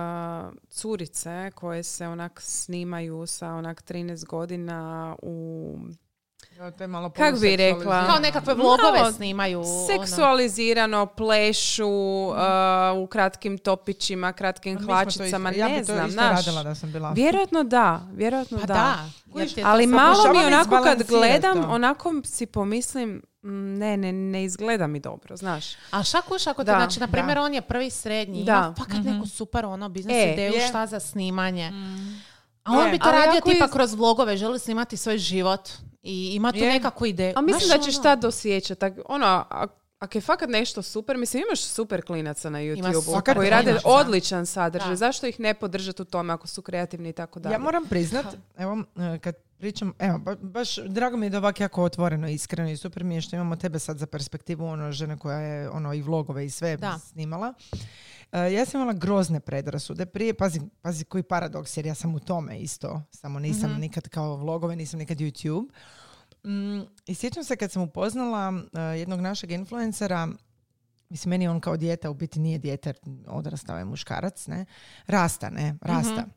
curice 0.70 1.50
koje 1.50 1.82
se 1.82 2.08
onak 2.08 2.40
snimaju 2.40 3.26
sa 3.26 3.48
onak 3.48 3.82
13 3.84 4.26
godina 4.26 5.16
u 5.22 5.78
to 6.70 6.84
je 6.84 6.88
malo 6.88 7.10
Kak 7.10 7.40
bi 7.40 7.56
rekla? 7.56 8.06
Kao 8.06 8.18
nekakve 8.18 8.54
vlogove 8.54 8.92
Malo 8.94 9.12
snimaju. 9.12 9.60
ono. 9.60 9.86
seksualizirano, 9.88 11.06
plešu 11.06 11.88
uh, 11.88 12.34
u 12.96 13.06
kratkim 13.06 13.58
topićima, 13.58 14.32
kratkim 14.32 14.72
Mi 14.72 14.78
to 14.78 14.84
hlačicama, 14.86 15.50
isto- 15.50 15.60
ja 15.60 15.66
bi 15.66 15.72
ne 15.72 15.78
to 15.78 15.84
znam, 15.84 15.98
isto 15.98 16.12
znaš. 16.12 16.36
radila 16.36 16.62
da 16.62 16.74
sam 16.74 16.92
bila. 16.92 17.10
Vjerojatno 17.10 17.62
da, 17.64 18.00
vjerojatno 18.12 18.58
Pa 18.58 18.66
da. 18.66 18.74
da. 18.74 19.08
je 19.36 19.64
Ali 19.64 19.86
malo 19.86 20.32
mi 20.32 20.44
onako 20.46 20.82
kad 20.82 21.02
gledam, 21.04 21.62
to. 21.62 21.68
onako 21.68 22.12
si 22.24 22.46
pomislim, 22.46 23.10
mm, 23.42 23.48
ne, 23.74 23.96
ne, 23.96 24.12
ne 24.12 24.44
izgleda 24.44 24.86
mi 24.86 25.00
dobro, 25.00 25.36
znaš. 25.36 25.64
A 25.90 26.02
šta 26.02 26.22
kuš 26.22 26.46
ako 26.46 26.62
ti, 26.62 26.66
Da, 26.66 26.72
znači, 26.72 27.00
na 27.00 27.08
primjer, 27.08 27.38
on 27.38 27.54
je 27.54 27.62
prvi 27.62 27.90
srednji, 27.90 28.44
Da. 28.44 28.52
ima 28.54 28.74
fakat 28.78 29.04
neku 29.04 29.26
super 29.26 29.64
ono 29.64 29.88
biznis 29.88 30.16
E, 30.16 30.32
ideju 30.32 30.52
je. 30.54 30.60
šta 30.60 30.86
za 30.86 31.00
snimanje. 31.00 31.72
A 32.64 32.72
on 32.72 32.86
Je, 32.86 32.92
bi 32.92 32.98
to 32.98 33.08
ali 33.08 33.16
radio 33.16 33.40
tipa 33.42 33.64
iz- 33.64 33.70
kroz 33.72 33.94
vlogove, 33.94 34.36
želi 34.36 34.58
snimati 34.58 34.96
svoj 34.96 35.18
život 35.18 35.68
i 36.02 36.28
ima 36.28 36.52
tu 36.52 36.58
Je. 36.58 36.68
nekakvu 36.68 37.06
ideju. 37.06 37.32
A 37.36 37.40
mislim 37.40 37.60
Znaš, 37.60 37.78
da 37.78 37.84
ćeš 37.84 37.94
ono- 37.94 38.02
tad 38.02 38.20
dosjećat. 38.20 38.78
Tak, 38.78 38.92
ono, 39.06 39.26
a- 39.26 39.66
ako 39.98 40.18
je 40.18 40.22
fakat 40.22 40.48
nešto 40.48 40.82
super, 40.82 41.16
mislim 41.16 41.42
imaš 41.42 41.60
super 41.60 42.02
klinaca 42.02 42.50
na 42.50 42.58
YouTube-u 42.58 43.02
super 43.02 43.36
koji 43.36 43.50
rade 43.50 43.76
odličan 43.84 44.46
sadržaj. 44.46 44.88
Da. 44.88 44.96
Zašto 44.96 45.26
ih 45.26 45.40
ne 45.40 45.54
podržati 45.54 46.02
u 46.02 46.06
tome 46.06 46.32
ako 46.32 46.46
su 46.46 46.62
kreativni 46.62 47.08
i 47.08 47.12
tako 47.12 47.40
dalje? 47.40 47.52
Ja 47.52 47.58
moram 47.58 47.84
priznat, 47.84 48.26
evo, 48.56 48.78
e, 48.96 49.18
kad 49.18 49.34
pričam, 49.58 49.92
evo, 49.98 50.18
ba- 50.18 50.36
baš 50.36 50.76
drago 50.78 51.16
mi 51.16 51.26
je 51.26 51.30
da 51.30 51.38
ovak 51.38 51.60
jako 51.60 51.82
otvoreno, 51.82 52.28
iskreno 52.28 52.70
i 52.70 52.76
super 52.76 53.04
mi 53.04 53.14
je 53.14 53.20
što 53.20 53.36
imamo 53.36 53.56
tebe 53.56 53.78
sad 53.78 53.98
za 53.98 54.06
perspektivu, 54.06 54.66
ono, 54.66 54.92
žene 54.92 55.18
koja 55.18 55.38
je, 55.38 55.70
ono, 55.70 55.94
i 55.94 56.02
vlogove 56.02 56.46
i 56.46 56.50
sve 56.50 56.76
Da. 56.76 56.98
snimala. 57.00 57.54
E, 58.34 58.52
ja 58.52 58.64
sam 58.66 58.80
imala 58.80 58.92
grozne 58.92 59.40
predrasude 59.40 60.06
prije, 60.06 60.34
pazi, 60.34 60.60
pazi 60.82 61.04
koji 61.04 61.22
paradoks, 61.22 61.76
jer 61.76 61.86
ja 61.86 61.94
sam 61.94 62.14
u 62.14 62.20
tome 62.20 62.58
isto, 62.58 63.02
samo 63.10 63.38
nisam 63.38 63.70
Mhm. 63.70 63.80
nikad 63.80 64.08
kao 64.08 64.36
vlogove, 64.36 64.76
nisam 64.76 64.98
nikad 64.98 65.18
YouTube. 65.18 65.68
Mm, 66.44 66.80
I 67.06 67.14
sjećam 67.14 67.44
se 67.44 67.56
kad 67.56 67.72
sam 67.72 67.82
upoznala 67.82 68.52
e, 68.72 68.80
jednog 68.80 69.20
našeg 69.20 69.50
influencera, 69.50 70.28
mislim, 71.08 71.30
meni 71.30 71.48
on 71.48 71.60
kao 71.60 71.76
dijete, 71.76 72.08
u 72.08 72.14
biti 72.14 72.40
nije 72.40 72.58
dijete, 72.58 72.94
odrastao 73.26 73.78
je 73.78 73.84
muškarac, 73.84 74.46
ne? 74.46 74.64
Rasta, 75.06 75.50
ne? 75.50 75.74
Rasta. 75.80 76.20
Mhm. 76.20 76.30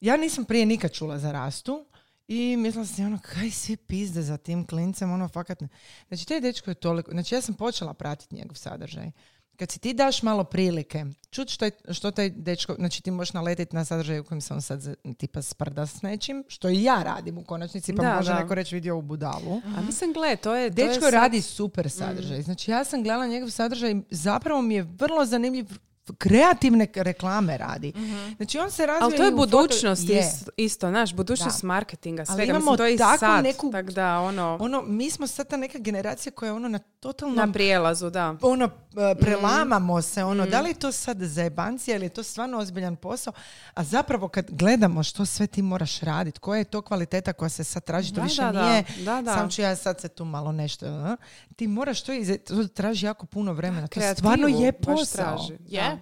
Ja 0.00 0.16
nisam 0.16 0.44
prije 0.44 0.66
nikad 0.66 0.92
čula 0.92 1.18
za 1.18 1.32
Rastu 1.32 1.86
i 2.28 2.56
mislila 2.56 2.86
sam 2.86 3.06
ono, 3.06 3.18
kaj 3.24 3.50
svi 3.50 3.76
pizde 3.76 4.22
za 4.22 4.36
tim 4.36 4.66
klincem, 4.66 5.12
ono 5.12 5.28
fakat 5.28 5.60
ne. 5.60 5.68
Znači, 6.08 6.26
taj 6.26 6.40
dečko 6.40 6.70
je 6.70 6.74
toliko, 6.74 7.10
znači 7.10 7.34
ja 7.34 7.40
sam 7.40 7.54
počela 7.54 7.94
pratiti 7.94 8.34
njegov 8.34 8.54
sadržaj. 8.54 9.10
Kad 9.56 9.70
si 9.70 9.78
ti 9.78 9.94
daš 9.94 10.22
malo 10.22 10.44
prilike, 10.44 11.04
čut 11.30 11.48
što, 11.48 11.64
je- 11.64 11.70
što 11.90 12.10
taj 12.10 12.30
dečko, 12.30 12.74
znači 12.74 13.02
ti 13.02 13.10
možeš 13.10 13.32
naletiti 13.32 13.76
na 13.76 13.84
sadržaj 13.84 14.18
u 14.18 14.24
kojem 14.24 14.40
se 14.40 14.54
on 14.54 14.62
sad 14.62 14.82
tipa 15.14 15.42
sprda 15.42 15.86
s 15.86 16.02
nečim, 16.02 16.44
što 16.48 16.68
i 16.68 16.82
ja 16.82 17.02
radim 17.04 17.38
u 17.38 17.44
konačnici, 17.44 17.92
pa 17.92 18.02
Da, 18.02 18.14
može 18.14 18.28
da. 18.28 18.38
neko 18.38 18.54
reći 18.54 18.74
vidio 18.74 18.94
ovu 18.94 19.02
budalu. 19.02 19.62
A 19.76 19.82
mislim, 19.82 20.12
gle, 20.12 20.36
to 20.36 20.54
je... 20.54 20.70
to 20.70 20.80
je 20.80 20.86
Dečko 20.86 21.00
sad- 21.00 21.12
radi 21.12 21.42
super 21.42 21.90
sadržaj. 21.90 22.42
Znači 22.42 22.70
ja 22.70 22.84
sam 22.84 23.02
gledala 23.02 23.26
njegov 23.26 23.50
sadržaj 23.50 23.90
i 23.92 24.02
zapravo 24.10 24.62
mi 24.62 24.74
je 24.74 24.82
vrlo 24.82 25.26
zanimljiv 25.26 25.66
kreativne 26.12 26.86
reklame 26.94 27.56
radi. 27.58 27.92
Znači 28.36 28.58
on 28.58 28.70
se 28.70 28.86
razvija 28.86 29.04
Ali 29.04 29.16
to 29.16 29.22
je 29.22 29.30
foto- 29.30 29.36
budućnost 29.36 30.02
Je. 30.04 30.20
isto, 30.20 30.50
isto, 30.56 30.88
znaš, 30.88 31.14
budućnost 31.14 31.60
Da. 31.62 31.66
marketinga, 31.66 32.20
Ali 32.20 32.36
svega. 32.36 32.50
imamo 32.50 32.70
Mislim, 32.72 32.88
to 32.90 32.98
takvu 32.98 33.18
sad, 33.18 33.44
neku- 33.44 33.70
tak 33.72 33.90
da, 33.90 34.20
ono, 34.20 34.58
Ono, 34.60 34.82
mi 34.82 35.10
smo 35.10 35.26
sad 35.26 35.48
ta 35.48 35.56
neka 35.56 35.78
generacija 35.78 36.32
koja 36.32 36.46
je 36.46 36.52
ono 36.52 36.68
na 36.68 36.78
totalnom 36.78 37.36
na 37.38 37.52
prijelazu, 37.52 38.10
da. 38.10 38.34
ono, 38.42 38.64
e, 38.64 38.70
prelamamo 39.16 40.02
se, 40.02 40.24
ono, 40.24 40.42
Mhm. 40.42 40.50
da 40.50 40.60
li 40.60 40.70
je 40.70 40.74
to 40.74 40.92
sad 40.92 41.16
zajebancija 41.18 41.96
ili 41.96 42.06
je 42.06 42.10
to 42.10 42.22
stvarno 42.22 42.58
ozbiljan 42.58 42.96
posao, 42.96 43.32
a 43.74 43.84
zapravo 43.84 44.28
kad 44.28 44.46
gledamo 44.50 45.02
što 45.02 45.26
sve 45.26 45.46
ti 45.46 45.62
moraš 45.62 46.00
raditi, 46.00 46.40
koja 46.40 46.58
je 46.58 46.64
to 46.64 46.82
kvaliteta 46.82 47.32
koja 47.32 47.48
se 47.48 47.64
sad 47.64 47.84
traži, 47.84 48.10
to 48.10 48.16
Da, 48.16 48.22
više 48.22 48.42
da, 48.42 48.52
da. 48.52 48.64
nije, 48.64 48.84
Da, 48.98 49.22
da. 49.22 49.34
sam 49.34 49.50
ću 49.50 49.62
ja 49.62 49.76
sad 49.76 50.00
se 50.00 50.08
tu 50.08 50.24
malo 50.26 50.52
nešto, 50.52 50.86
a? 50.86 51.16
ti 51.56 51.66
moraš 51.66 52.02
to, 52.02 52.12
iza- 52.12 52.38
to 52.38 52.66
traži 52.66 53.06
jako 53.06 53.26
puno 53.26 53.52
vremena, 53.52 53.86
to 53.86 54.00
stvarno 54.14 54.48
je 54.48 54.72
posao. 54.74 55.24
traži. 55.26 55.52
Je, 55.66 55.82
Da. 55.82 55.95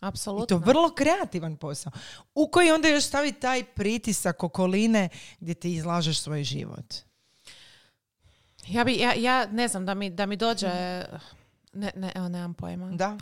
Apsolutno. 0.00 0.56
I 0.56 0.60
to 0.60 0.66
vrlo 0.66 0.90
kreativan 0.90 1.56
posao. 1.56 1.92
U 2.34 2.48
koji 2.48 2.70
onda 2.70 2.88
još 2.88 3.04
stavi 3.04 3.32
taj 3.32 3.64
pritisak 3.64 4.42
okoline 4.42 5.08
gdje 5.40 5.54
ti 5.54 5.72
izlažeš 5.72 6.20
svoj 6.20 6.44
život. 6.44 6.94
Ja, 8.66 8.84
bi, 8.84 8.94
ja, 8.94 9.14
ja 9.14 9.46
ne 9.46 9.68
znam, 9.68 9.86
da 9.86 9.94
mi, 9.94 10.10
da 10.10 10.26
mi 10.26 10.36
dođe... 10.36 10.68
Ne, 11.72 11.92
ne, 11.94 12.12
evo, 12.14 12.28
nemam 12.28 12.54
pojma. 12.54 12.90
Da. 12.90 13.16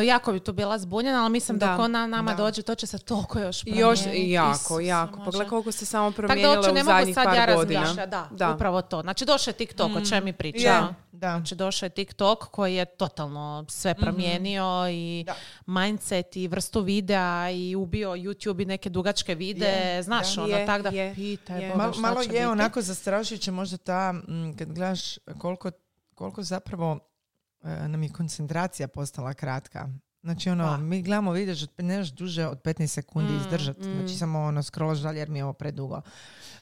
E, 0.00 0.06
jako 0.06 0.32
bi 0.32 0.40
tu 0.40 0.52
bila 0.52 0.78
zbunjena, 0.78 1.22
ali 1.22 1.30
mislim 1.30 1.58
da 1.58 1.66
dok 1.66 1.78
ona 1.78 2.06
nama 2.06 2.30
da. 2.30 2.36
dođe, 2.36 2.62
to 2.62 2.74
će 2.74 2.86
se 2.86 2.98
toliko 2.98 3.38
još 3.38 3.62
Još 3.66 4.00
promijeniti. 4.02 4.30
jako, 4.32 4.52
Isuse 4.52 4.86
jako. 4.86 5.24
Pogledaj 5.24 5.48
koliko 5.48 5.72
se 5.72 5.86
samo 5.86 6.10
Tako 6.10 6.26
da 6.34 6.70
u 6.70 6.74
ne 6.74 6.84
mogu 6.84 6.84
zadnjih 6.86 7.14
sad 7.14 7.24
par 7.24 7.36
ja 7.38 7.54
godina. 7.56 7.80
razmišljati, 7.80 8.10
da, 8.10 8.28
Da. 8.30 8.54
upravo 8.54 8.82
to. 8.82 9.00
Znači 9.02 9.24
došao 9.24 9.50
je 9.50 9.56
TikTok, 9.56 9.90
o 9.96 10.00
čem 10.00 10.24
mi 10.24 10.32
pričamo. 10.32 10.86
Je, 10.86 10.94
da. 11.16 11.30
Znači 11.30 11.54
došao 11.54 11.86
je 11.86 11.90
TikTok 11.90 12.38
koji 12.40 12.74
je 12.74 12.84
totalno 12.86 13.64
sve 13.68 13.94
promijenio 13.94 14.88
i 14.90 15.24
Da. 15.26 15.34
mindset 15.68 16.36
i 16.36 16.48
vrstu 16.48 16.80
videa 16.80 17.50
i 17.50 17.74
ubio 17.76 18.10
YouTube 18.10 18.62
i 18.62 18.66
neke 18.66 18.90
dugačke 18.90 19.34
vide, 19.34 19.66
Je, 19.66 20.02
znaš, 20.02 20.34
da. 20.34 20.42
ono, 20.42 20.56
Je, 20.56 20.66
tak 20.66 20.82
da 20.82 20.88
je, 20.88 21.14
pitaj 21.14 21.62
je. 21.62 21.68
Boga 21.68 21.78
Malo, 21.78 21.94
malo 21.96 22.20
je 22.22 22.28
biti. 22.28 22.44
onako 22.44 22.82
zastrašujuće 22.82 23.50
možda 23.50 23.76
ta, 23.76 24.14
kad 24.58 24.72
gledaš 24.72 25.00
koliko, 25.38 25.70
koliko 26.14 26.42
zapravo 26.42 26.98
e, 27.62 27.88
nam 27.88 28.02
je 28.02 28.08
koncentracija 28.08 28.88
postala 28.88 29.34
kratka. 29.34 29.88
Znači 30.26 30.50
ono, 30.50 30.64
Da. 30.64 30.76
mi 30.76 31.02
gledamo 31.02 31.32
vidiš, 31.32 31.64
ne 31.78 32.04
duže 32.06 32.46
od 32.46 32.58
15 32.60 32.86
sekundi 32.86 33.32
Mm, 33.32 33.36
izdržati. 33.36 33.80
mm. 33.80 33.92
Znači 33.94 34.14
samo 34.14 34.40
ono, 34.40 34.62
scrollaš 34.62 34.98
dalje 34.98 35.18
jer 35.18 35.28
mi 35.28 35.38
je 35.38 35.44
ovo 35.44 35.52
predugo. 35.52 36.00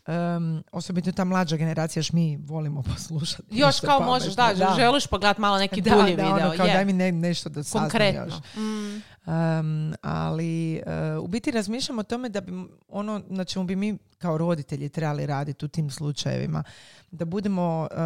Um, 0.06 0.64
osobito 0.72 1.12
ta 1.12 1.24
mlađa 1.24 1.56
generacija, 1.56 2.00
još 2.00 2.12
mi 2.12 2.38
volimo 2.38 2.82
poslušati. 2.84 3.42
Još 3.50 3.80
kao 3.80 3.88
pametno. 3.90 4.06
možeš, 4.06 4.34
da, 4.34 4.74
želiš 4.76 5.06
pogledat 5.06 5.38
malo 5.38 5.58
neki 5.58 5.80
da, 5.82 5.90
dulji 5.92 6.16
da, 6.16 6.22
video. 6.22 6.36
ono, 6.38 6.56
kao 6.56 6.66
je. 6.66 6.72
daj 6.72 6.84
mi 6.84 6.92
ne- 6.92 7.12
nešto 7.12 7.48
da 7.48 7.62
saznam 7.62 7.90
još. 8.16 8.34
Mm. 8.56 9.02
Um, 9.26 9.94
ali 10.02 10.82
uh, 11.16 11.24
u 11.24 11.28
biti 11.28 11.50
razmišljam 11.50 11.98
o 11.98 12.02
tome 12.02 12.28
da 12.28 12.40
bi 12.40 12.52
ono 12.88 13.22
na 13.28 13.44
čemu 13.44 13.64
bi 13.64 13.76
mi 13.76 13.98
kao 14.18 14.38
roditelji 14.38 14.88
trebali 14.88 15.26
raditi 15.26 15.64
u 15.64 15.68
tim 15.68 15.90
slučajevima 15.90 16.62
da 17.10 17.24
budemo 17.24 17.88
uh, 17.90 17.98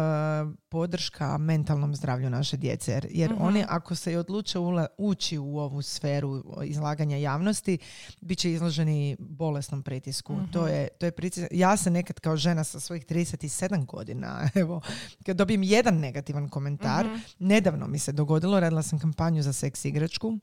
podrška 0.69 1.37
mentalnom 1.37 1.95
zdravlju 1.95 2.29
naše 2.29 2.57
djece 2.57 2.91
jer, 2.91 3.07
jer 3.09 3.31
Mhm. 3.31 3.41
oni 3.41 3.63
ako 3.67 3.95
se 3.95 4.13
i 4.13 4.17
odluče 4.17 4.59
ula- 4.59 4.87
ući 4.97 5.37
u 5.37 5.57
ovu 5.57 5.81
sferu 5.81 6.43
izlaganja 6.63 7.17
javnosti 7.17 7.77
bit 8.21 8.37
će 8.37 8.51
izloženi 8.51 9.15
bolesnom 9.19 9.83
pritisku 9.83 10.33
Mhm. 10.33 10.45
to 10.45 10.67
je, 10.67 10.87
to 10.89 11.05
je 11.05 11.11
pritisak 11.11 11.49
ja 11.51 11.77
se 11.77 11.91
nekad 11.91 12.19
kao 12.19 12.37
žena 12.37 12.63
sa 12.63 12.79
svojih 12.79 13.05
37 13.05 13.49
godina 13.85 14.49
evo 14.55 14.81
kad 15.25 15.37
dobijem 15.37 15.63
jedan 15.63 15.95
negativan 15.95 16.49
komentar 16.49 17.05
Mhm. 17.05 17.15
nedavno 17.39 17.87
mi 17.87 17.99
se 17.99 18.11
dogodilo 18.11 18.59
radila 18.59 18.81
sam 18.81 18.99
kampanju 18.99 19.41
za 19.43 19.53
seks 19.53 19.85
igračku 19.85 20.39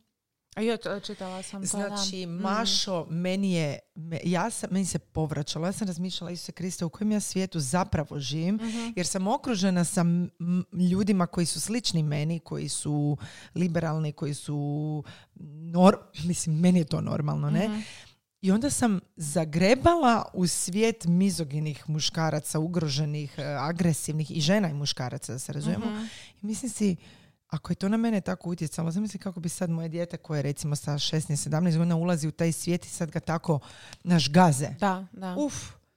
Jo, 0.58 0.76
to- 0.76 1.00
čitala 1.00 1.42
sam 1.42 1.62
to, 1.62 1.78
da. 1.78 1.88
Znači, 1.88 2.26
Mm. 2.26 2.30
Mašo, 2.32 3.06
meni 3.06 3.52
je, 3.52 3.78
me- 3.94 4.20
ja 4.24 4.50
sam, 4.50 4.68
meni 4.72 4.84
se 4.86 4.98
povraćalo. 4.98 5.66
Ja 5.66 5.72
sam 5.72 5.86
razmišljala, 5.86 6.30
Isuse 6.30 6.52
Kriste, 6.52 6.84
u 6.84 6.90
kojem 6.90 7.12
ja 7.12 7.20
svijetu 7.20 7.60
zapravo 7.60 8.20
živim, 8.20 8.54
Mhm. 8.54 8.88
jer 8.96 9.06
sam 9.06 9.26
okružena 9.26 9.84
sa 9.84 10.00
m- 10.00 10.30
ljudima 10.82 11.26
koji 11.26 11.46
su 11.46 11.60
slični 11.60 12.02
meni, 12.02 12.38
koji 12.40 12.68
su 12.68 13.16
liberalni, 13.54 14.12
koji 14.12 14.34
su, 14.34 15.04
nor- 15.64 15.96
mislim, 16.16 16.56
meni 16.56 16.78
je 16.78 16.84
to 16.84 17.00
normalno, 17.00 17.50
ne? 17.50 17.68
Mhm. 17.68 17.80
I 18.42 18.50
onda 18.50 18.70
sam 18.70 19.00
zagrebala 19.16 20.30
u 20.34 20.46
svijet 20.46 21.04
mizoginih 21.04 21.84
muškaraca, 21.86 22.58
ugroženih, 22.58 23.34
e, 23.38 23.44
agresivnih 23.44 24.30
i 24.30 24.40
žena 24.40 24.68
i 24.70 24.74
muškaraca, 24.74 25.32
da 25.32 25.38
se 25.38 25.52
razumijemo. 25.52 25.86
Mhm. 25.86 26.04
I 26.42 26.46
mislim 26.46 26.70
si, 26.70 26.96
ako 27.48 27.72
je 27.72 27.76
to 27.76 27.88
na 27.88 27.96
mene 27.96 28.20
tako 28.20 28.50
utjecalo, 28.50 28.90
zamisli 28.90 29.18
kako 29.18 29.40
bi 29.40 29.48
sad 29.48 29.70
moje 29.70 29.88
dijete 29.88 30.16
koje 30.16 30.42
recimo 30.42 30.76
sa 30.76 30.92
16-17 30.92 31.76
godina 31.76 31.96
ulazi 31.96 32.28
u 32.28 32.32
taj 32.32 32.52
svijet 32.52 32.84
i 32.84 32.88
sad 32.88 33.10
ga 33.10 33.20
tako 33.20 33.58
naš 34.04 34.32
gaze. 34.32 34.68
Da, 34.80 35.06
da. 35.12 35.34
Uf, 35.38 35.54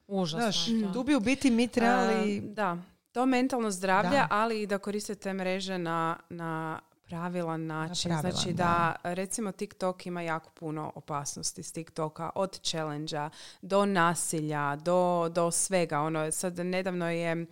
Užasno. 0.07 0.87
to. 0.87 0.93
tu 0.93 1.03
bi 1.03 1.15
u 1.15 1.19
biti 1.19 1.51
mi 1.51 1.67
trebali... 1.67 2.37
A, 2.37 2.53
da, 2.53 2.77
to 3.11 3.25
mentalno 3.25 3.71
zdravlje, 3.71 4.09
Da. 4.09 4.27
ali 4.29 4.61
i 4.61 4.67
da 4.67 4.77
koristite 4.77 5.33
mreže 5.33 5.77
na, 5.77 6.17
na 6.29 6.79
pravilan 7.09 7.65
način. 7.65 8.09
pravilan, 8.11 8.31
znači 8.31 8.53
da, 8.53 8.95
recimo 9.03 9.51
TikTok 9.51 10.05
ima 10.05 10.21
jako 10.21 10.49
puno 10.49 10.91
opasnosti 10.95 11.63
s 11.63 11.71
TikToka, 11.71 12.29
od 12.35 12.59
challenge 12.61 13.17
do 13.61 13.85
nasilja, 13.85 14.75
do, 14.75 15.29
do 15.29 15.51
svega. 15.51 15.99
Ono, 15.99 16.31
sad 16.31 16.59
nedavno 16.59 17.09
je, 17.09 17.45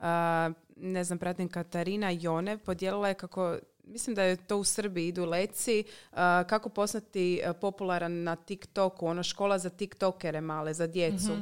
a, 0.00 0.50
ne 0.80 1.04
znam, 1.04 1.18
pratim 1.18 1.48
Katarina 1.48 2.10
Jone, 2.10 2.58
podijelila 2.58 3.08
je 3.08 3.14
kako 3.14 3.58
Mislim 3.84 4.16
da 4.16 4.22
je 4.22 4.36
to 4.36 4.56
u 4.56 4.64
Srbiji 4.64 5.08
idu 5.08 5.24
leci 5.24 5.84
a, 6.12 6.44
kako 6.48 6.68
postati 6.68 7.42
a, 7.44 7.52
popularan 7.52 8.22
na 8.22 8.36
TikToku, 8.36 9.06
ono 9.06 9.22
škola 9.22 9.58
za 9.58 9.70
TikTokere 9.70 10.40
male, 10.40 10.74
za 10.74 10.86
djecu. 10.86 11.32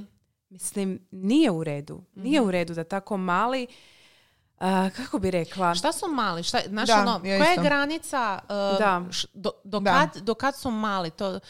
Mislim, 0.51 1.01
nije 1.11 1.51
u 1.51 1.65
redu. 1.65 2.03
Nije 2.15 2.41
u 2.41 2.51
redu 2.51 2.75
da 2.75 2.85
tako 2.85 3.17
mali, 3.17 3.67
a, 4.59 4.91
kako 4.97 5.19
bi 5.19 5.31
rekla, 5.31 5.75
Šta 5.75 5.93
su 5.93 6.09
mali? 6.09 6.43
Šta, 6.43 6.59
znaš, 6.69 6.89
Da, 6.89 7.01
ono, 7.01 7.27
ja 7.27 7.39
koja 7.39 7.51
je 7.51 7.59
granica 7.63 8.39
uh, 8.43 8.49
Da. 8.79 9.05
š- 9.11 9.27
do, 9.35 9.51
do, 9.65 9.81
Da. 9.81 9.93
kad, 9.93 10.23
do 10.23 10.35
kad 10.35 10.57
su 10.57 10.71
mali? 10.71 11.11
To, 11.11 11.41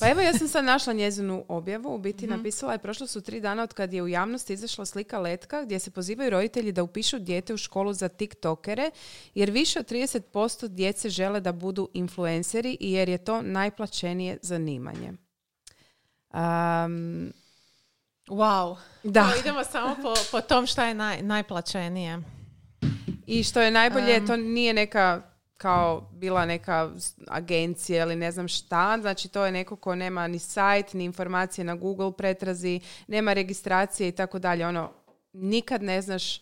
Pa 0.00 0.08
evo 0.10 0.20
ja 0.20 0.32
sam 0.32 0.48
sad 0.48 0.64
našla 0.64 0.92
njezinu 0.92 1.44
objavu, 1.48 1.94
u 1.94 1.98
biti 1.98 2.26
napisala 2.26 2.72
je 2.72 2.78
prošlo 2.78 3.06
su 3.06 3.20
tri 3.20 3.40
dana 3.40 3.62
od 3.62 3.74
kad 3.74 3.92
je 3.92 4.02
u 4.02 4.08
javnosti 4.08 4.52
izašla 4.52 4.86
slika 4.86 5.18
letka 5.18 5.62
gdje 5.64 5.78
se 5.78 5.90
pozivaju 5.90 6.30
roditelji 6.30 6.72
da 6.72 6.82
upišu 6.82 7.18
dijete 7.18 7.54
u 7.54 7.56
školu 7.56 7.92
za 7.92 8.08
tiktokere 8.08 8.90
jer 9.34 9.50
više 9.50 9.78
od 9.78 9.90
30% 9.90 10.68
djece 10.68 11.10
žele 11.10 11.40
da 11.40 11.52
budu 11.52 11.88
influenceri 11.92 12.76
jer 12.80 13.08
je 13.08 13.18
to 13.18 13.42
najplaćenije 13.42 14.38
zanimanje. 14.42 15.12
Um, 16.30 17.32
wow. 18.28 18.76
da. 19.02 19.30
To 19.30 19.40
idemo 19.40 19.64
samo 19.64 19.96
po, 20.02 20.14
po 20.30 20.40
tom 20.40 20.66
šta 20.66 20.84
je 20.84 20.94
naj, 20.94 21.22
najplaćenije. 21.22 22.22
I 23.32 23.42
što 23.44 23.60
je 23.60 23.70
najbolje, 23.70 24.26
to 24.26 24.36
nije 24.36 24.74
neka 24.74 25.22
kao 25.56 26.08
bila 26.12 26.46
neka 26.46 26.90
agencija 27.28 28.02
ili 28.02 28.16
ne 28.16 28.32
znam 28.32 28.48
šta, 28.48 28.98
znači 29.00 29.28
to 29.28 29.44
je 29.46 29.52
neko 29.52 29.76
ko 29.76 29.94
nema 29.94 30.26
ni 30.26 30.38
sajt, 30.38 30.92
ni 30.92 31.04
informacije 31.04 31.64
na 31.64 31.74
Google 31.74 32.12
pretrazi, 32.12 32.80
nema 33.06 33.32
registracije 33.32 34.08
i 34.08 34.12
tako 34.12 34.38
dalje. 34.38 34.66
Ono, 34.66 34.90
nikad 35.32 35.82
ne 35.82 36.02
znaš 36.02 36.40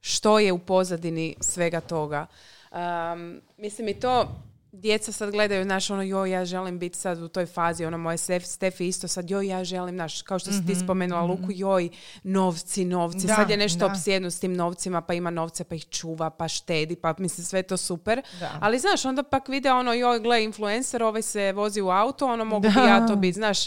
što 0.00 0.38
je 0.38 0.52
u 0.52 0.58
pozadini 0.58 1.36
svega 1.40 1.80
toga. 1.80 2.26
Um, 2.70 3.40
mislim 3.56 3.88
i 3.88 4.00
to 4.00 4.28
djeca 4.80 5.12
sad 5.12 5.30
gledaju, 5.30 5.64
znaš, 5.64 5.90
ono, 5.90 6.02
joj, 6.02 6.30
ja 6.30 6.44
želim 6.44 6.78
biti 6.78 6.98
sad 6.98 7.22
u 7.22 7.28
toj 7.28 7.46
fazi, 7.46 7.84
ono, 7.84 7.98
moje 7.98 8.16
Stef, 8.16 8.44
Stefi 8.44 8.88
isto 8.88 9.08
sad, 9.08 9.30
joj, 9.30 9.46
ja 9.46 9.64
želim, 9.64 9.94
znaš, 9.94 10.22
kao 10.22 10.38
što 10.38 10.52
si 10.52 10.66
ti 10.66 10.74
spomenula 10.74 11.22
Luku, 11.22 11.48
joj, 11.48 11.88
novci, 12.22 12.84
novci, 12.84 13.26
Da, 13.26 13.34
sad 13.34 13.50
je 13.50 13.56
nešto 13.56 13.78
da. 13.78 13.86
opsjednu 13.86 14.30
s 14.30 14.40
tim 14.40 14.54
novcima, 14.54 15.00
pa 15.00 15.14
ima 15.14 15.30
novce, 15.30 15.64
pa 15.64 15.74
ih 15.74 15.88
čuva, 15.88 16.30
pa 16.30 16.48
štedi, 16.48 16.96
pa 16.96 17.14
mislim, 17.18 17.44
sve 17.44 17.62
to 17.62 17.76
super. 17.76 18.22
Da. 18.40 18.58
Ali, 18.60 18.78
znaš, 18.78 19.04
onda 19.04 19.22
pak 19.22 19.48
vide 19.48 19.72
ono, 19.72 19.92
joj, 19.92 20.20
gle, 20.20 20.44
influencer, 20.44 21.02
ovaj 21.02 21.22
se 21.22 21.52
vozi 21.52 21.80
u 21.80 21.90
auto, 21.90 22.26
ono, 22.26 22.44
mogu 22.44 22.68
bi 22.68 22.80
ja 22.88 23.06
to 23.06 23.16
biti, 23.16 23.32
znaš. 23.32 23.58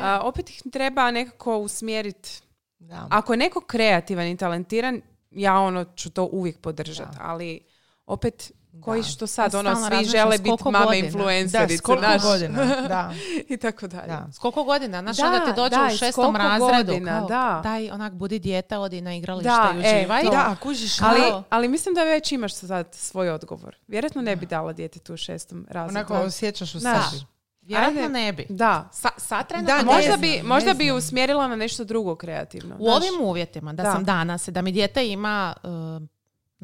A, 0.00 0.20
opet 0.22 0.50
ih 0.50 0.62
treba 0.72 1.10
nekako 1.10 1.58
usmjeriti 1.58 2.44
ako 2.90 3.32
je 3.32 3.36
neko 3.36 3.60
kreativan 3.60 4.26
i 4.26 4.36
talentiran, 4.36 5.02
ja 5.30 5.58
ono 5.58 5.84
ću 5.84 6.10
to 6.10 6.28
uvijek 6.32 6.60
podržati, 6.60 7.16
ali 7.20 7.60
opet 8.06 8.52
koji 8.80 9.00
Da. 9.00 9.08
što 9.08 9.26
sad, 9.26 9.54
ono, 9.54 9.76
svi 9.76 9.82
razmišljam 9.82 10.10
žele 10.22 10.38
biti 10.38 10.50
mame 10.64 10.78
godina. 10.78 10.90
Da, 11.00 11.06
influencerice, 11.06 11.78
koliko 11.78 12.00
znaš, 12.00 12.22
godina, 12.22 12.64
da. 12.88 13.12
i 13.48 13.56
tako 13.56 13.86
dalje. 13.86 14.06
da. 14.06 14.28
S 14.32 14.38
koliko 14.38 14.64
godina? 14.64 15.00
Znaš, 15.02 15.16
Da, 15.16 15.26
onda 15.26 15.40
ti 15.40 15.52
dođe 15.56 15.76
da, 15.76 15.88
u 15.94 15.96
šestom 15.96 16.36
razredu. 16.36 16.86
godina, 16.86 17.18
kao, 17.18 17.28
da. 17.28 17.60
Daj, 17.62 17.90
onak, 17.90 18.12
budi 18.12 18.38
dijete, 18.38 18.78
odi 18.78 19.00
na 19.00 19.14
igralište 19.14 19.48
Da, 19.50 19.72
i 19.74 19.80
e, 19.86 19.96
uživaj. 19.96 20.22
to. 20.22 20.30
Da, 20.30 20.56
kužiš, 20.56 21.00
Ali, 21.00 21.20
ali 21.50 21.68
mislim 21.68 21.94
da 21.94 22.02
već 22.02 22.32
imaš 22.32 22.54
sad 22.54 22.88
svoj 22.92 23.30
odgovor. 23.30 23.76
Vjerojatno 23.86 24.22
ne 24.22 24.36
bi 24.36 24.46
dala 24.46 24.72
djetetu 24.72 25.14
u 25.14 25.16
šestom 25.16 25.66
razredu. 25.70 25.98
onako 25.98 26.26
osjećaš 26.26 26.74
u 26.74 26.80
sebi. 26.80 27.24
Vjerojatno 27.62 28.00
Ajde. 28.00 28.08
ne 28.10 28.32
bi. 28.32 28.46
Da. 28.48 28.88
Sa, 28.92 29.08
sad 29.18 29.38
Da, 29.38 29.44
trenutno 29.44 29.74
ne 29.74 29.84
Možda 29.84 30.02
znam, 30.06 30.20
bi, 30.20 30.40
možda 30.44 30.74
bi 30.74 30.92
usmjerila 30.92 31.48
na 31.48 31.56
nešto 31.56 31.84
drugo 31.84 32.16
kreativno. 32.16 32.74
U 32.74 32.84
znaš. 32.84 32.96
ovim 32.96 33.20
uvjetima, 33.22 33.72
da, 33.72 33.82
Da. 33.82 33.92
sam 33.92 34.04
danas, 34.04 34.48
da 34.48 34.62
mi 34.62 34.72
dijete 34.72 35.08
ima 35.08 35.54
uh, 35.62 35.70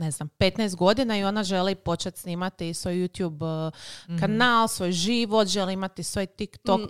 ne 0.01 0.11
znam, 0.11 0.29
15 0.39 0.77
godina 0.77 1.19
i 1.19 1.25
ona 1.25 1.45
želi 1.45 1.75
početi 1.75 2.21
snimati 2.21 2.75
svoj 2.75 2.95
YouTube 2.95 3.69
uh, 3.69 4.21
kanal, 4.21 4.69
svoj 4.69 4.93
život, 4.93 5.49
želi 5.49 5.73
imati 5.73 6.03
svoj 6.03 6.27
TikTok. 6.27 6.81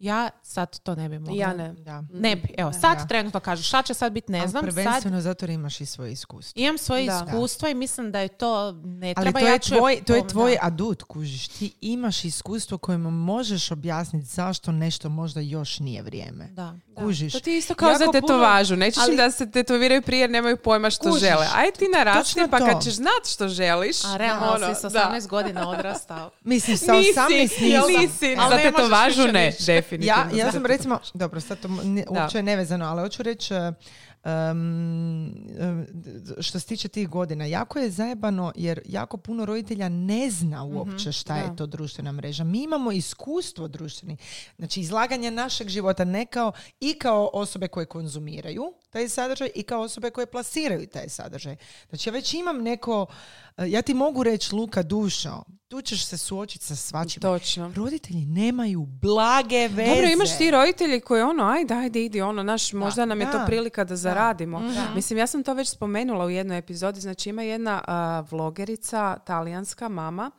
Ja 0.00 0.30
sad 0.42 0.78
to 0.78 0.94
ne 0.94 1.08
bi 1.08 1.18
mogla. 1.18 1.34
Ja 1.36 1.52
ne. 1.54 1.72
Da. 1.74 2.04
Ne 2.10 2.36
bi. 2.36 2.54
Evo, 2.56 2.72
sad 2.72 2.98
Da. 2.98 3.06
trenutno 3.06 3.40
kažu 3.40 3.62
šta 3.62 3.82
će 3.82 3.94
sad 3.94 4.12
biti, 4.12 4.32
ne 4.32 4.38
Ali 4.38 4.48
znam. 4.48 4.64
Sad 4.64 4.74
prvenstveno 4.74 5.20
zato 5.20 5.44
jer 5.44 5.50
imaš 5.50 5.80
i 5.80 5.86
svoje 5.86 6.12
iskustvo. 6.12 6.52
imam 6.56 6.78
svoje 6.78 7.06
Da. 7.06 7.24
iskustvo 7.26 7.68
i 7.68 7.74
mislim 7.74 8.12
da 8.12 8.20
je 8.20 8.28
to 8.28 8.72
ne 8.74 9.06
Ali 9.08 9.24
treba. 9.24 9.40
to 9.40 9.46
ja 9.46 9.52
je 9.52 9.58
ću 9.58 9.70
tvoj, 9.70 10.02
to 10.02 10.14
je 10.14 10.28
tvoj 10.28 10.52
da. 10.52 10.58
adut, 10.62 11.02
kužiš. 11.02 11.48
Ti 11.48 11.72
imaš 11.82 12.24
iskustvo 12.24 12.78
kojim 12.78 13.00
možeš 13.02 13.70
objasniti 13.70 14.26
zašto 14.26 14.72
nešto 14.72 15.08
možda 15.08 15.40
još 15.40 15.78
nije 15.78 16.02
vrijeme. 16.02 16.46
Da. 16.46 16.74
Kužiš. 16.96 17.32
To 17.32 17.40
ti 17.40 17.50
je 17.50 17.58
isto 17.58 17.74
kao 17.74 17.88
Jako 17.88 17.98
za 17.98 18.04
puno- 18.04 18.12
tetovažu. 18.14 18.76
Nećeš 18.76 19.02
ali- 19.02 19.10
im 19.10 19.16
da 19.16 19.30
se 19.30 19.50
tetoviraju 19.50 20.02
prije 20.02 20.20
jer 20.20 20.30
nemaju 20.30 20.56
pojma 20.56 20.90
što 20.90 21.04
Kužiš. 21.04 21.20
žele. 21.20 21.46
Aj 21.54 21.70
ti 21.70 21.84
narasti 21.88 22.34
Točno 22.34 22.48
pa 22.48 22.58
kad 22.60 22.82
ćeš 22.82 22.94
znat 22.94 23.26
što 23.26 23.48
želiš. 23.48 24.04
A 24.04 24.16
realno 24.16 24.46
ono, 24.48 24.74
si 24.74 24.80
sa 24.80 24.88
da. 24.88 24.98
18 25.00 25.26
godina 25.26 25.68
odrastao. 25.70 26.30
Mislim, 26.42 26.76
sa 26.76 26.92
Nisi, 26.92 27.10
18 27.10 27.28
jel 27.62 27.86
nisam. 27.88 28.02
nisi, 28.02 28.36
za 28.40 28.56
ne 28.56 28.62
tetovažu 28.62 29.22
ne. 29.24 29.52
Definitivno. 29.88 30.38
Ja, 30.38 30.44
ja 30.46 30.52
sam 30.52 30.66
recimo, 30.66 30.98
dobro, 31.14 31.40
sad 31.40 31.60
to 31.60 31.68
Da. 31.68 32.20
uopće 32.20 32.38
je 32.38 32.42
nevezano, 32.42 32.84
ali 32.84 33.02
hoću 33.02 33.22
reći 33.22 33.54
um, 33.54 35.34
um, 35.60 35.86
što 36.40 36.60
se 36.60 36.66
tiče 36.66 36.88
tih 36.88 37.08
godina, 37.08 37.44
jako 37.44 37.78
je 37.78 37.90
zajebano 37.90 38.52
jer 38.56 38.80
jako 38.84 39.16
puno 39.16 39.44
roditelja 39.44 39.88
ne 39.88 40.30
zna 40.30 40.64
uopće 40.64 41.12
šta 41.12 41.34
da. 41.34 41.40
je 41.40 41.56
to 41.56 41.66
društvena 41.66 42.12
mreža. 42.12 42.44
Mi 42.44 42.62
imamo 42.62 42.92
iskustvo 42.92 43.68
društveni, 43.68 44.16
znači 44.58 44.80
izlaganje 44.80 45.30
našeg 45.30 45.68
života 45.68 46.04
ne 46.04 46.26
kao 46.26 46.52
i 46.80 46.94
kao 46.94 47.30
osobe 47.32 47.68
koje 47.68 47.86
konzumiraju 47.86 48.62
taj 48.90 49.08
sadržaj 49.08 49.50
i 49.54 49.62
kao 49.62 49.80
osobe 49.80 50.10
koje 50.10 50.26
plasiraju 50.26 50.86
taj 50.86 51.08
sadržaj. 51.08 51.56
Znači 51.88 52.08
ja 52.08 52.12
već 52.12 52.34
imam 52.34 52.62
neko, 52.62 53.06
ja 53.58 53.82
ti 53.82 53.94
mogu 53.94 54.22
reći 54.22 54.54
Luka 54.54 54.82
dušo, 54.82 55.42
tu 55.68 55.82
ćeš 55.82 56.06
se 56.06 56.18
suočiti 56.18 56.64
sa 56.64 56.76
svačim. 56.76 57.22
Točno. 57.22 57.72
Roditelji 57.76 58.24
nemaju 58.24 58.86
blage 58.86 59.68
veze. 59.68 59.94
Dobro, 59.94 60.10
imaš 60.10 60.38
ti 60.38 60.50
roditelji 60.50 61.00
koji 61.00 61.22
ono, 61.22 61.44
ajde, 61.44 61.74
ajde, 61.74 62.04
idi, 62.04 62.20
ono, 62.20 62.42
naš, 62.42 62.72
možda 62.72 63.04
nam 63.04 63.20
je 63.20 63.30
to 63.32 63.38
Da. 63.38 63.44
prilika 63.46 63.84
da 63.84 63.96
zaradimo. 63.96 64.60
Mhm. 64.60 64.94
Mislim, 64.94 65.18
ja 65.18 65.26
sam 65.26 65.42
to 65.42 65.54
već 65.54 65.68
spomenula 65.68 66.24
u 66.24 66.30
jednoj 66.30 66.58
epizodi, 66.58 67.00
znači 67.00 67.28
ima 67.30 67.42
jedna 67.42 67.82
a, 67.86 68.24
vlogerica, 68.30 69.18
talijanska 69.18 69.88
mama, 69.88 70.30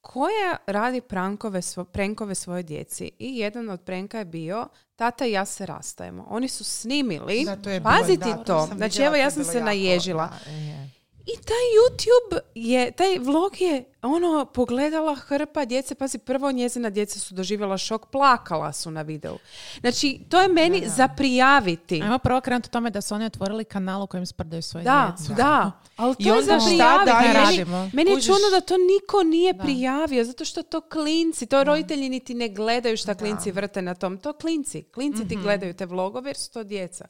koja 0.00 0.56
radi 0.66 1.00
prankove, 1.00 1.62
svo, 1.62 1.84
prenkove 1.84 2.34
svoje 2.34 2.62
djeci. 2.62 3.10
I 3.18 3.38
jedan 3.38 3.68
od 3.70 3.80
prenka 3.80 4.18
je 4.18 4.24
bio, 4.24 4.68
tata 4.96 5.26
i 5.26 5.32
ja 5.32 5.44
se 5.44 5.66
rastajemo. 5.66 6.26
Oni 6.28 6.48
su 6.48 6.64
snimili, 6.64 7.44
Da, 7.44 8.44
to 8.44 8.68
znači 8.76 9.02
evo 9.02 9.16
ja 9.16 9.30
sam 9.30 9.44
se 9.44 9.60
naježila. 9.60 10.30
da, 10.44 10.50
je. 10.50 10.90
I 11.26 11.36
taj 11.36 11.64
YouTube 11.74 12.38
je, 12.54 12.90
taj 12.90 13.18
vlog 13.18 13.60
je 13.60 13.84
ono 14.02 14.44
pogledala 14.46 15.14
hrpa 15.16 15.64
djece, 15.64 15.94
pazi 15.94 16.18
prvo 16.18 16.52
njezina 16.52 16.90
djeca 16.90 17.18
su 17.18 17.34
doživjela 17.34 17.78
šok, 17.78 18.06
plakala 18.06 18.72
su 18.72 18.90
na 18.90 19.02
videu. 19.02 19.38
Znači, 19.80 20.20
to 20.28 20.40
je 20.40 20.48
meni 20.48 20.82
za 20.86 21.08
prijaviti. 21.08 22.02
Ajmo 22.02 22.18
prvo 22.18 22.40
krenuti 22.40 22.70
tome 22.70 22.90
da 22.90 23.00
su 23.00 23.14
oni 23.14 23.24
otvorili 23.24 23.64
kanal 23.64 24.02
u 24.02 24.06
kojem 24.06 24.26
sprdaju 24.26 24.62
svoje 24.62 24.84
Da, 24.84 25.14
djecu. 25.18 25.34
da, 25.34 25.72
ali 25.96 26.14
to 26.14 26.22
I 26.22 26.24
je 26.24 26.32
onda 26.32 26.44
za 26.44 26.66
prijaviti. 26.66 26.78
dalje? 27.06 27.28
Meni, 27.28 27.34
radimo? 27.36 27.90
meni 27.92 28.10
je 28.10 28.22
čudno 28.22 28.50
da 28.50 28.60
to 28.60 28.74
niko 28.76 29.22
nije 29.22 29.58
prijavio, 29.58 30.24
zato 30.24 30.44
što 30.44 30.62
to 30.62 30.80
klinci, 30.82 31.46
to 31.46 31.64
roditelji 31.64 32.08
niti 32.08 32.34
ne 32.34 32.48
gledaju 32.48 32.96
šta 32.96 33.14
klinci 33.14 33.50
vrte 33.50 33.82
na 33.82 33.94
tom. 33.94 34.18
To 34.18 34.32
klinci, 34.32 34.82
klinci 34.84 35.18
Mhm. 35.20 35.28
ti 35.28 35.36
gledaju 35.36 35.74
te 35.74 35.86
vlogove 35.86 36.28
jer 36.28 36.36
su 36.36 36.50
to 36.50 36.64
djeca. 36.64 37.04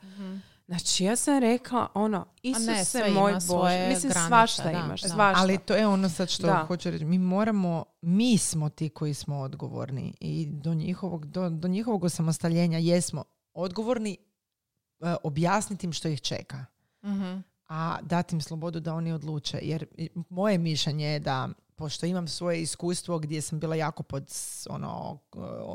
Znači, 0.66 1.04
ja 1.04 1.16
sam 1.16 1.38
rekla, 1.38 1.88
ono, 1.94 2.26
Isuse 2.42 2.84
sve 2.84 3.10
ima 3.10 3.20
moj 3.20 3.32
Bože, 3.32 3.46
svoje 3.46 3.88
mislim, 3.88 4.10
granice, 4.12 4.28
svašta 4.28 4.62
da, 4.62 4.70
imaš, 4.70 5.02
da. 5.02 5.08
svašta. 5.08 5.40
Ali 5.40 5.58
to 5.58 5.74
je 5.74 5.86
ono 5.86 6.08
sad 6.08 6.28
što 6.28 6.46
Da. 6.46 6.64
hoću 6.68 6.90
reći. 6.90 7.04
Mi 7.04 7.18
moramo, 7.18 7.84
mi 8.02 8.38
smo 8.38 8.68
ti 8.68 8.88
koji 8.88 9.14
smo 9.14 9.38
odgovorni 9.40 10.14
i 10.20 10.46
do 10.46 10.74
njihovog, 10.74 11.26
do, 11.26 11.50
do 11.50 11.68
njihovog 11.68 12.04
osamostaljenja 12.04 12.78
jesmo 12.78 13.24
odgovorni 13.54 14.16
e, 15.00 15.14
objasniti 15.22 15.86
im 15.86 15.92
što 15.92 16.08
ih 16.08 16.20
čeka. 16.20 16.64
Mhm. 17.04 17.38
a 17.68 17.98
dati 18.02 18.34
im 18.34 18.40
slobodu 18.40 18.80
da 18.80 18.94
oni 18.94 19.12
odluče. 19.12 19.58
Jer 19.62 19.86
moje 20.28 20.58
mišljenje 20.58 21.06
je 21.06 21.18
da 21.18 21.48
pošto 21.76 22.06
imam 22.06 22.28
svoje 22.28 22.62
iskustvo 22.62 23.18
gdje 23.18 23.42
sam 23.42 23.60
bila 23.60 23.76
jako 23.76 24.02
pod 24.02 24.30
ono, 24.70 25.18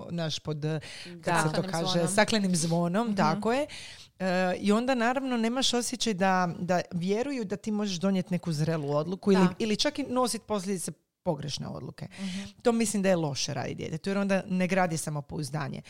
naš 0.10 0.40
pod, 0.40 0.66
eh, 0.66 0.80
kako 1.24 1.50
se 1.50 1.56
to 1.56 1.62
kaže, 1.62 1.92
zvonom. 1.92 2.08
staklenim 2.08 2.56
zvonom, 2.56 3.16
tako 3.16 3.54
je. 3.54 3.68
E, 4.20 4.56
I 4.60 4.72
onda 4.72 4.96
naravno 4.96 5.38
nemaš 5.38 5.74
osjećaj 5.74 6.14
da, 6.14 6.50
da 6.60 6.82
vjeruju 6.92 7.46
da 7.46 7.56
ti 7.58 7.72
možeš 7.72 7.98
donijeti 7.98 8.34
neku 8.34 8.52
zrelu 8.52 8.92
odluku 8.92 9.32
ili, 9.32 9.48
ili 9.60 9.76
čak 9.76 10.00
i 10.00 10.04
nositi 10.04 10.46
posljedice 10.48 10.92
pogrešne 11.24 11.68
odluke. 11.68 12.08
To 12.62 12.72
mislim 12.72 13.04
da 13.04 13.10
je 13.10 13.16
loše 13.16 13.54
radi 13.54 13.76
djetetu 13.76 14.10
jer 14.10 14.18
onda 14.18 14.44
ne 14.48 14.68
gradi 14.68 14.98
samopouzdanje. 14.98 15.82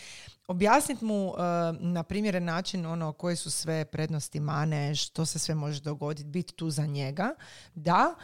Objasniti 0.47 1.05
mu 1.05 1.33
e, 1.33 1.41
na 1.79 2.03
primjeren 2.03 2.43
način 2.43 2.85
ono 2.85 3.13
koje 3.13 3.35
su 3.35 3.51
sve 3.51 3.85
prednosti 3.85 4.39
mane, 4.39 4.95
što 4.95 5.25
se 5.25 5.39
sve 5.39 5.55
može 5.55 5.81
dogoditi, 5.81 6.29
biti 6.29 6.53
tu 6.53 6.69
za 6.69 6.85
njega, 6.85 7.33
da, 7.75 8.15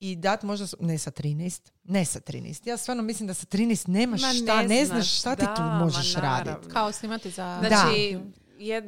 i 0.00 0.16
dat 0.16 0.42
možda, 0.42 0.66
ne 0.80 0.98
sa 0.98 1.10
13, 1.10 1.70
ne 1.84 2.04
sa 2.04 2.20
13. 2.20 2.68
Ja 2.68 2.76
stvarno 2.76 3.02
mislim 3.02 3.26
da 3.26 3.34
sa 3.34 3.46
13 3.46 3.88
nemaš 3.88 4.22
Ma 4.22 4.32
šta, 4.32 4.62
ne, 4.62 4.84
znaš 4.84 4.86
znaš, 4.86 5.18
šta 5.18 5.36
ti 5.36 5.46
tu 5.46 5.62
da, 5.62 5.78
možeš 5.78 6.14
raditi. 6.14 6.68
Kao 6.68 6.92
snimati 6.92 7.30
za... 7.30 7.62
Znači, 7.68 8.18
jed, 8.58 8.84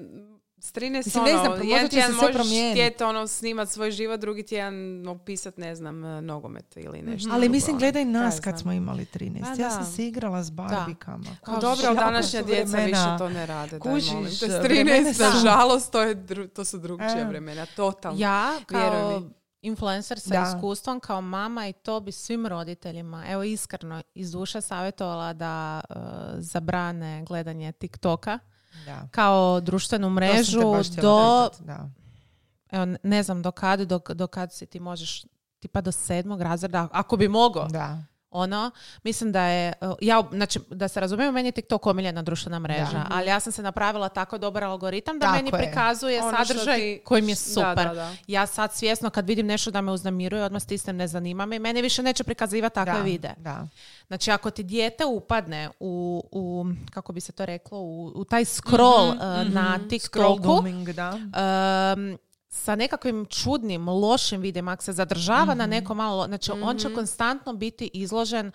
s 0.59 0.73
13 0.73 0.97
Mislim, 0.97 1.25
ne 1.25 1.31
ono, 1.31 1.41
znam, 1.41 1.51
možda 1.53 1.65
jedan 1.67 1.89
tjedan 1.91 2.13
možeš 2.13 2.47
htjeti 2.73 3.05
ono, 3.05 3.27
snimat 3.27 3.69
svoj 3.69 3.91
život, 3.91 4.21
drugi 4.21 4.43
tjedan 4.43 4.75
opisat, 5.09 5.57
ne 5.57 5.75
znam, 5.75 6.05
e, 6.05 6.23
nogomet 6.23 6.77
ili 6.77 7.03
nešto. 7.03 7.31
Ali 7.33 7.41
drugo, 7.41 7.53
mislim, 7.53 7.71
ono, 7.71 7.79
gledaj 7.81 8.05
nas 8.05 8.35
kad 8.35 8.53
znam. 8.53 8.59
smo 8.59 8.73
imali 8.73 9.05
13. 9.05 9.41
Ma 9.41 9.49
ja 9.49 9.55
da. 9.57 9.71
sam 9.71 9.85
se 9.87 10.07
igrala 10.07 10.43
s 10.43 10.51
barbikama. 10.51 11.37
Kao 11.43 11.61
Dobro, 11.61 11.87
ali 11.87 11.97
današnja 11.97 12.43
djeca 12.43 12.71
vremena. 12.71 12.87
više 13.05 13.19
to 13.19 13.29
ne 13.29 13.47
rade. 13.47 13.79
daj, 13.79 13.93
Kužiš, 13.93 14.13
molim 14.13 14.31
te. 14.31 14.35
S 14.37 14.63
vremena 14.63 15.11
13, 15.11 15.15
su- 15.15 15.23
nažalost, 15.23 15.93
to, 15.93 16.03
je 16.03 16.17
dru- 16.17 16.49
to 16.49 16.65
su 16.65 16.79
drugčija 16.79 17.21
E. 17.21 17.25
vremena. 17.25 17.67
Totalno. 17.67 18.21
Ja 18.21 18.53
kao. 18.67 19.23
Influencer 19.63 20.21
sa 20.21 20.35
Da. 20.35 20.55
iskustvom, 20.57 21.01
kao 21.01 21.21
mama 21.21 21.69
i 21.69 21.73
to 21.73 22.01
bi 22.01 22.13
svim 22.13 22.47
roditeljima, 22.47 23.25
evo 23.29 23.43
iskreno, 23.43 24.03
iz 24.15 24.33
duše 24.33 24.61
savjetovala 24.61 25.33
da 25.33 25.81
e, 25.91 25.95
zabrane 26.39 27.25
gledanje 27.25 27.73
TikToka 27.73 28.39
Da. 28.87 29.09
kao 29.11 29.61
društvenu 29.61 30.11
mrežu 30.11 30.61
do, 31.01 31.51
da. 31.61 31.89
evo, 32.71 32.97
ne 33.03 33.23
znam 33.23 33.43
do 33.43 33.51
kad, 33.51 33.81
do, 33.81 34.01
do 34.15 34.27
kad 34.27 34.53
si 34.53 34.67
ti 34.67 34.81
možeš 34.81 35.25
tipa 35.61 35.81
do 35.81 35.93
sedmog 35.93 36.41
razreda, 36.43 36.89
ako 36.93 37.17
bi 37.17 37.29
mogao. 37.29 37.69
Da. 37.69 38.03
Ono, 38.33 38.71
mislim 39.03 39.33
da 39.33 39.43
je, 39.43 39.73
uh, 39.81 39.95
ja, 40.01 40.23
znači, 40.33 40.59
da 40.71 40.89
se 40.89 41.01
razumijemo, 41.01 41.33
meni 41.33 41.49
je 41.49 41.53
TikTok 41.53 41.87
omiljena 41.87 42.23
društvena 42.23 42.59
mreža, 42.59 42.85
Da. 42.93 43.07
ali 43.11 43.27
ja 43.27 43.41
sam 43.41 43.53
se 43.53 43.63
napravila 43.63 44.09
tako 44.09 44.39
dobar 44.39 44.65
algoritam 44.65 45.19
da 45.19 45.27
Tako 45.27 45.37
meni 45.37 45.49
je. 45.49 45.59
prikazuje 45.59 46.23
Ono 46.23 46.31
sadržaj 46.39 46.77
ti- 46.77 47.01
koji 47.05 47.23
mi 47.23 47.33
je 47.33 47.37
super. 47.37 47.77
da, 47.79 47.95
da. 47.95 48.13
Ja 48.27 48.47
sad 48.47 48.73
svjesno 48.73 49.11
kad 49.11 49.27
vidim 49.27 49.47
nešto 49.47 49.71
da 49.71 49.81
me 49.81 49.93
uznemiruje, 49.93 50.45
odmah 50.45 50.63
stisnem 50.63 50.97
ne 50.97 51.09
zanima 51.09 51.47
me 51.47 51.57
i 51.57 51.61
meni 51.61 51.83
više 51.83 52.03
neće 52.03 52.25
prikazivati 52.25 52.75
takve. 52.77 52.93
Da. 53.37 53.67
Znači 54.07 54.31
ako 54.31 54.51
ti 54.51 54.63
dijete 54.63 55.05
upadne 55.07 55.71
u, 55.81 56.23
u 56.33 56.65
kako 56.91 57.13
bi 57.13 57.21
se 57.21 57.33
to 57.33 57.47
reklo, 57.47 57.79
u, 57.81 58.13
u 58.15 58.25
taj 58.25 58.45
scroll 58.47 59.09
uh, 59.09 59.17
na 59.45 59.79
Scroll 59.79 59.89
TikToku, 59.89 60.39
dooming, 60.39 60.89
da. 60.89 61.11
um, 61.13 62.19
sa 62.55 62.77
nekakvim 62.77 63.27
čudnim, 63.27 63.89
lošim 63.89 64.41
videima, 64.41 64.73
ako 64.73 64.83
se 64.83 64.93
zadržava 64.93 65.55
na 65.55 65.67
neko 65.67 65.95
malo, 65.95 66.27
znači 66.27 66.53
on 66.63 66.79
će 66.79 66.95
konstantno 66.95 67.53
biti 67.53 67.91
izložen 67.93 68.53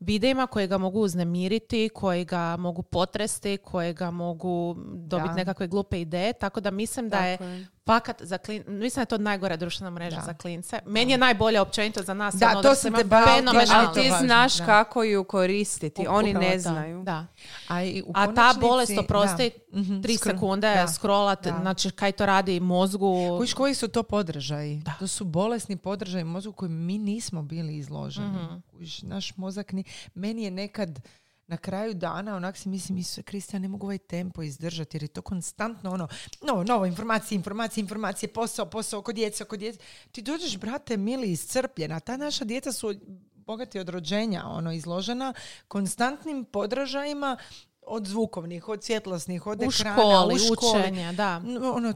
videima 0.00 0.46
koji 0.46 0.66
ga 0.66 0.78
mogu 0.78 1.00
uznemiriti, 1.00 1.88
koji 1.88 2.24
ga 2.24 2.56
mogu 2.56 2.82
potresti, 2.82 3.56
koji 3.56 3.92
ga 3.92 4.10
mogu 4.10 4.76
dobiti 4.88 5.28
Da. 5.28 5.34
nekakve 5.34 5.66
glupe 5.66 6.00
ideje, 6.00 6.32
tako 6.32 6.60
da 6.60 6.70
mislim 6.70 7.08
da 7.08 7.18
je 7.18 7.38
je. 7.40 7.66
fakat 7.86 8.22
za 8.22 8.38
klin... 8.38 8.62
mislim 8.68 8.94
da 8.94 9.02
je 9.02 9.06
to 9.06 9.18
najgora 9.18 9.56
društvena 9.56 9.90
mreža 9.90 10.16
Da. 10.16 10.22
za 10.22 10.34
klince. 10.34 10.78
Meni 10.86 11.12
je 11.12 11.18
najbolje 11.18 11.60
općenito 11.60 12.02
za 12.02 12.14
nas. 12.14 12.34
Da, 12.34 12.48
ono, 12.48 12.62
to 12.62 12.68
ba- 12.68 13.24
fenomenalno. 13.26 13.74
ali 13.88 14.02
ti 14.02 14.12
znaš 14.18 14.56
da. 14.56 14.64
kako 14.66 15.02
ju 15.02 15.24
koristiti. 15.24 16.06
Oni 16.08 16.30
Upravo 16.30 16.46
ne 16.46 16.58
znaju. 16.58 17.02
Da. 17.02 17.26
A, 17.68 17.82
i 17.82 18.02
u 18.02 18.12
A 18.14 18.34
ta 18.34 18.54
bolest, 18.60 18.92
oprosti, 18.98 19.50
da. 19.68 19.80
Mhm, 19.80 20.00
tri 20.00 20.12
skro- 20.14 20.24
sekunde 20.24 20.74
da. 20.74 20.88
scrollat, 20.88 21.44
Da. 21.44 21.58
znači 21.60 21.90
kaj 21.90 22.12
to 22.12 22.26
radi 22.26 22.60
mozgu. 22.60 23.36
Kojiš, 23.38 23.54
koji 23.54 23.74
su 23.74 23.88
to 23.88 24.02
podržaji? 24.02 24.76
Da. 24.76 24.92
To 24.98 25.06
su 25.06 25.24
bolesni 25.24 25.76
podržaji 25.76 26.24
mozgu 26.24 26.52
koji 26.52 26.68
mi 26.68 26.98
nismo 26.98 27.42
bili 27.42 27.76
izloženi. 27.76 28.28
Mhm. 28.28 28.54
Kužiš, 28.78 29.02
naš 29.02 29.36
mozak 29.36 29.72
ni... 29.72 29.84
Meni 30.14 30.44
je 30.44 30.50
nekad 30.50 31.00
na 31.46 31.56
kraju 31.56 31.94
dana 31.94 32.36
onak 32.36 32.56
si 32.56 32.68
mislim, 32.68 32.98
Isuse 32.98 33.22
Kriste, 33.22 33.56
ja 33.56 33.60
ne 33.60 33.68
mogu 33.68 33.86
ovaj 33.86 33.98
tempo 33.98 34.42
izdržati 34.42 34.96
jer 34.96 35.02
je 35.02 35.08
to 35.08 35.22
konstantno 35.22 35.90
ono, 35.90 36.08
novo, 36.42 36.64
novo, 36.64 36.86
informacije, 36.86 37.36
informacije, 37.36 37.82
informacije, 37.82 38.32
posao, 38.32 38.66
posao, 38.66 39.00
oko 39.00 39.12
djece, 39.12 39.44
oko 39.44 39.56
djece. 39.56 39.78
Ti 40.12 40.22
dođeš, 40.22 40.58
brate, 40.58 40.96
mili, 40.96 41.32
iscrpljena. 41.32 42.00
Ta 42.00 42.16
naša 42.16 42.44
djeca 42.44 42.72
su 42.72 42.94
bogati 43.34 43.78
od 43.78 43.88
rođenja, 43.88 44.44
ono, 44.46 44.72
izložena 44.72 45.34
konstantnim 45.68 46.44
podražajima 46.44 47.36
od 47.82 48.06
zvukovnih, 48.06 48.68
od 48.68 48.84
svjetlosnih, 48.84 49.46
od 49.46 49.60
u 49.60 49.64
ekrana, 49.64 49.96
školi, 49.96 50.34
u 50.34 50.38
školi. 50.38 50.80
učenje, 50.80 51.12
da. 51.12 51.38
No, 51.38 51.72
ono, 51.72 51.88
e, 51.88 51.94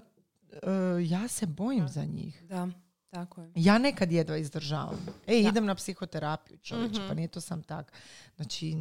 ja 1.09 1.28
se 1.28 1.47
bojim 1.47 1.89
za 1.89 2.05
njih. 2.05 2.43
Da. 2.49 2.68
Tako 3.13 3.43
je. 3.43 3.53
Ja 3.57 3.79
nekad 3.79 4.13
jedva 4.13 4.37
izdržavam. 4.37 4.97
Ej, 5.27 5.43
Da. 5.43 5.49
idem 5.49 5.67
na 5.67 5.75
psihoterapiju, 5.75 6.59
čovječe, 6.59 6.99
Mhm. 6.99 7.09
pa 7.09 7.15
nije 7.15 7.29
to 7.29 7.41
sam 7.41 7.63
tak. 7.63 7.93
Znači, 8.37 8.77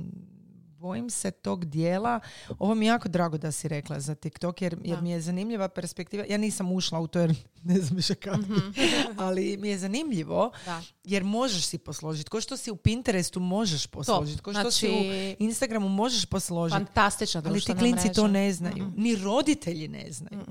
bojim 0.81 1.09
se 1.09 1.31
tog 1.33 1.65
dijela. 1.65 2.19
Ovo 2.59 2.75
mi 2.75 2.85
je 2.85 2.89
jako 2.89 3.09
drago 3.09 3.37
da 3.37 3.51
si 3.51 3.67
rekla 3.67 3.99
za 3.99 4.15
TikTok, 4.15 4.61
jer, 4.61 4.77
jer 4.83 5.01
mi 5.01 5.11
je 5.11 5.21
zanimljiva 5.21 5.69
perspektiva. 5.69 6.23
Ja 6.25 6.37
nisam 6.37 6.71
ušla 6.71 6.99
u 6.99 7.07
to 7.07 7.19
jer 7.19 7.35
ne 7.63 7.75
znam 7.75 7.95
više 7.95 8.15
kako. 8.15 8.43
Ali 9.17 9.57
mi 9.57 9.69
je 9.69 9.77
zanimljivo 9.77 10.51
Da. 10.65 10.81
jer 11.03 11.23
možeš 11.23 11.63
si 11.63 11.77
posložiti. 11.77 12.29
Ko 12.29 12.41
što 12.41 12.57
si 12.57 12.71
u 12.71 12.75
Pinterestu 12.75 13.39
možeš 13.39 13.87
posložiti. 13.87 14.41
Ko 14.41 14.53
što 14.53 14.71
si 14.71 14.87
u 14.87 14.91
Znači, 14.91 15.35
Instagramu 15.39 15.89
možeš 15.89 16.25
posložiti. 16.25 16.77
fantastična 16.77 17.41
Ali 17.45 17.61
ti 17.61 17.73
klinci 17.73 18.11
to 18.11 18.23
mreža. 18.23 18.33
ne 18.33 18.53
znaju. 18.53 18.91
Ni 18.95 19.15
roditelji 19.15 19.87
ne 19.87 20.05
znaju. 20.09 20.41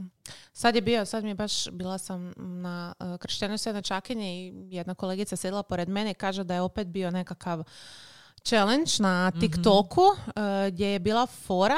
Sad 0.52 0.74
je 0.74 0.80
bio, 0.82 1.04
sad 1.04 1.24
mi 1.24 1.30
je 1.30 1.34
baš, 1.34 1.68
bila 1.68 1.98
sam 1.98 2.32
na 2.36 2.94
uh, 3.00 3.16
krštenju 3.16 3.58
s 3.58 3.66
jedne 3.66 3.82
čakinje 3.82 4.26
i 4.38 4.52
jedna 4.66 4.94
kolegica 4.94 5.36
sjedila 5.36 5.62
pored 5.62 5.88
mene 5.88 6.10
i 6.10 6.14
kaže 6.14 6.44
da 6.44 6.54
je 6.54 6.60
opet 6.60 6.86
bio 6.88 7.10
nekakav 7.10 7.64
challenge 8.42 8.90
na 8.98 9.28
Mhm. 9.28 9.40
TikToku 9.40 10.00
uh, 10.00 10.14
gdje 10.68 10.86
je 10.86 10.98
bila 10.98 11.26
fora 11.26 11.76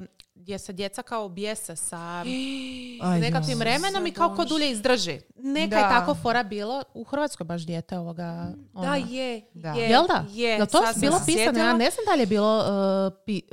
uh, 0.00 0.06
gdje 0.34 0.58
se 0.58 0.72
djeca 0.72 1.02
kao 1.02 1.28
bijese 1.28 1.76
sa 1.76 2.20
Aj, 3.02 3.20
nekakvim 3.20 3.58
vremenom 3.58 4.06
i 4.06 4.12
kao 4.12 4.28
ko 4.30 4.44
dulje 4.44 4.70
izdrži. 4.70 5.20
Neka 5.36 5.66
Da. 5.68 5.76
je 5.76 5.88
tako 5.90 6.14
fora 6.14 6.42
bilo 6.42 6.82
u 6.94 7.04
Hrvatskoj 7.04 7.44
baš 7.44 7.62
dijete 7.62 7.98
ovoga. 7.98 8.22
Da, 8.72 8.80
ono. 8.80 8.94
je. 9.08 9.42
Da. 9.54 9.68
je 9.70 9.88
Jel 9.88 10.06
da? 10.06 10.24
Je. 10.30 10.48
Jel 10.48 10.66
to 10.66 10.78
Sad 10.78 10.92
sam 10.92 11.00
bilo 11.00 11.16
pisano? 11.16 11.36
sjetila. 11.36 11.64
Ja 11.64 11.72
ne 11.72 11.90
znam 11.90 12.04
da 12.06 12.14
li 12.14 12.20
je 12.20 12.26
bilo 12.26 12.58
uh, 12.58 12.64
pi- 13.26 13.48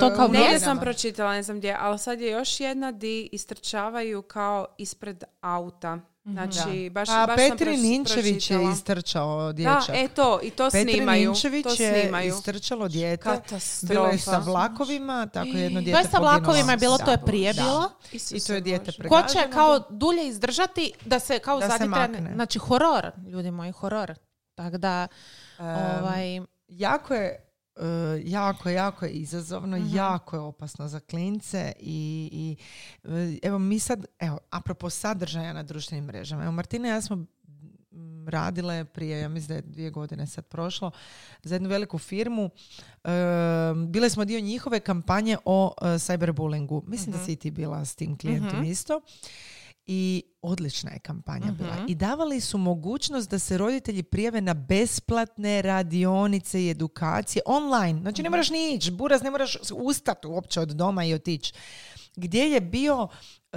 to 0.00 0.10
kao 0.10 0.26
E, 0.26 0.28
vijest? 0.30 0.64
sam 0.64 0.78
pročitala, 0.78 1.32
ne 1.32 1.42
znam 1.42 1.56
gdje, 1.58 1.76
ali 1.78 1.98
sad 1.98 2.20
je 2.20 2.30
još 2.30 2.60
jedna 2.60 2.92
di 2.92 3.28
istrčavaju 3.32 4.22
kao 4.22 4.66
ispred 4.78 5.24
auta. 5.40 5.98
Znači, 6.24 6.90
baš, 6.90 7.08
A 7.08 7.26
baš 7.26 7.36
sam 7.38 7.50
Petri 7.50 7.66
proč- 7.66 7.80
Ninčević 7.80 8.50
je 8.50 8.58
istrčao 8.72 9.46
Da, 9.46 9.52
dječak. 9.52 9.88
e 9.90 10.08
to, 10.08 10.40
i 10.42 10.50
to 10.50 10.68
Petri 10.68 10.92
snimaju. 10.92 11.28
Ninčević 11.28 11.64
to 11.64 11.82
je 11.82 12.00
snimaju. 12.00 12.28
istrčalo 12.28 12.88
dijete. 12.88 13.22
Katastrofa. 13.22 13.92
Bilo 13.94 14.06
je 14.06 14.18
sa 14.18 14.38
vlakovima, 14.38 15.26
tako 15.26 15.48
je 15.48 15.60
jedno 15.60 15.80
To 15.80 15.84
dijete 15.84 16.00
je 16.00 16.04
sa 16.04 16.18
vlakovima 16.18 16.70
je 16.70 16.76
bilo, 16.78 16.98
to 16.98 17.10
je 17.10 17.16
Da. 17.16 17.22
prije 17.22 17.52
Da. 17.52 17.62
bilo. 17.62 17.90
I 18.30 18.40
to 18.40 18.52
je 18.52 18.60
dijete 18.60 18.92
Bože. 18.92 19.08
Ko 19.08 19.22
će 19.24 19.50
kao 19.50 19.78
dulje 19.90 20.28
izdržati 20.28 20.92
da 21.02 21.18
se 21.18 21.38
kao 21.38 21.58
Da 21.58 21.62
se 21.62 21.70
zadnji 21.70 21.88
tren- 21.88 22.12
makne. 22.12 22.30
Znači 22.34 22.58
horor, 22.58 23.10
ljudi 23.26 23.50
moji, 23.50 23.72
horor. 23.72 24.14
Tako 24.54 24.78
da, 24.78 25.08
Em, 25.58 25.66
ovaj, 26.00 26.40
jako 26.68 27.14
je 27.14 27.51
e, 27.76 27.84
jako, 28.24 28.68
jako 28.68 29.04
je 29.04 29.10
izazovno, 29.12 29.76
Mhm. 29.78 29.94
jako 29.94 30.36
je 30.36 30.40
opasno 30.40 30.88
za 30.88 31.00
klince 31.00 31.72
i, 31.78 32.28
i 32.32 32.56
e, 33.04 33.38
evo 33.42 33.58
mi 33.58 33.78
sad, 33.78 34.06
evo, 34.18 34.38
apropo 34.50 34.90
sadržaja 34.90 35.52
na 35.52 35.62
društvenim 35.62 36.04
mrežama. 36.04 36.42
Evo, 36.42 36.52
Martina 36.52 36.88
i 36.88 36.90
ja 36.90 37.00
smo 37.00 37.24
radile 38.26 38.84
prije, 38.84 39.20
ja 39.20 39.28
mislim 39.28 39.48
da 39.48 39.54
je 39.54 39.62
dvije 39.62 39.90
godine 39.90 40.26
sad 40.26 40.46
prošlo, 40.46 40.90
za 41.42 41.54
jednu 41.54 41.68
veliku 41.68 41.98
firmu. 41.98 42.50
E, 43.04 43.10
bile 43.86 44.10
smo 44.10 44.24
dio 44.24 44.40
njihove 44.40 44.80
kampanje 44.80 45.36
o 45.44 45.74
e, 45.76 45.84
cyberbullingu. 45.86 46.82
Mislim 46.86 47.12
da 47.12 47.18
si 47.18 47.32
i 47.32 47.36
ti 47.36 47.50
bila 47.50 47.84
s 47.84 47.94
tim 47.94 48.18
klijentom 48.18 48.58
Mhm. 48.58 48.64
isto. 48.64 49.00
I 49.86 50.22
odlična 50.42 50.90
je 50.90 50.98
kampanja 50.98 51.52
bila. 51.52 51.74
Mhm. 51.74 51.84
I 51.88 51.94
davali 51.94 52.40
su 52.40 52.58
mogućnost 52.58 53.30
da 53.30 53.38
se 53.38 53.58
roditelji 53.58 54.02
prijave 54.02 54.40
na 54.40 54.54
besplatne 54.54 55.62
radionice 55.62 56.64
i 56.64 56.70
edukacije 56.70 57.42
online. 57.46 58.00
Znači 58.00 58.22
ne 58.22 58.30
moraš 58.30 58.50
ni 58.50 58.74
ići, 58.74 58.90
buraz, 58.90 59.22
ne 59.22 59.30
moraš 59.30 59.56
ustati 59.74 60.26
uopće 60.26 60.60
od 60.60 60.68
doma 60.68 61.04
i 61.04 61.14
otići. 61.14 61.52
Gdje 62.16 62.42
je 62.42 62.60
bio, 62.60 63.08
e, 63.52 63.56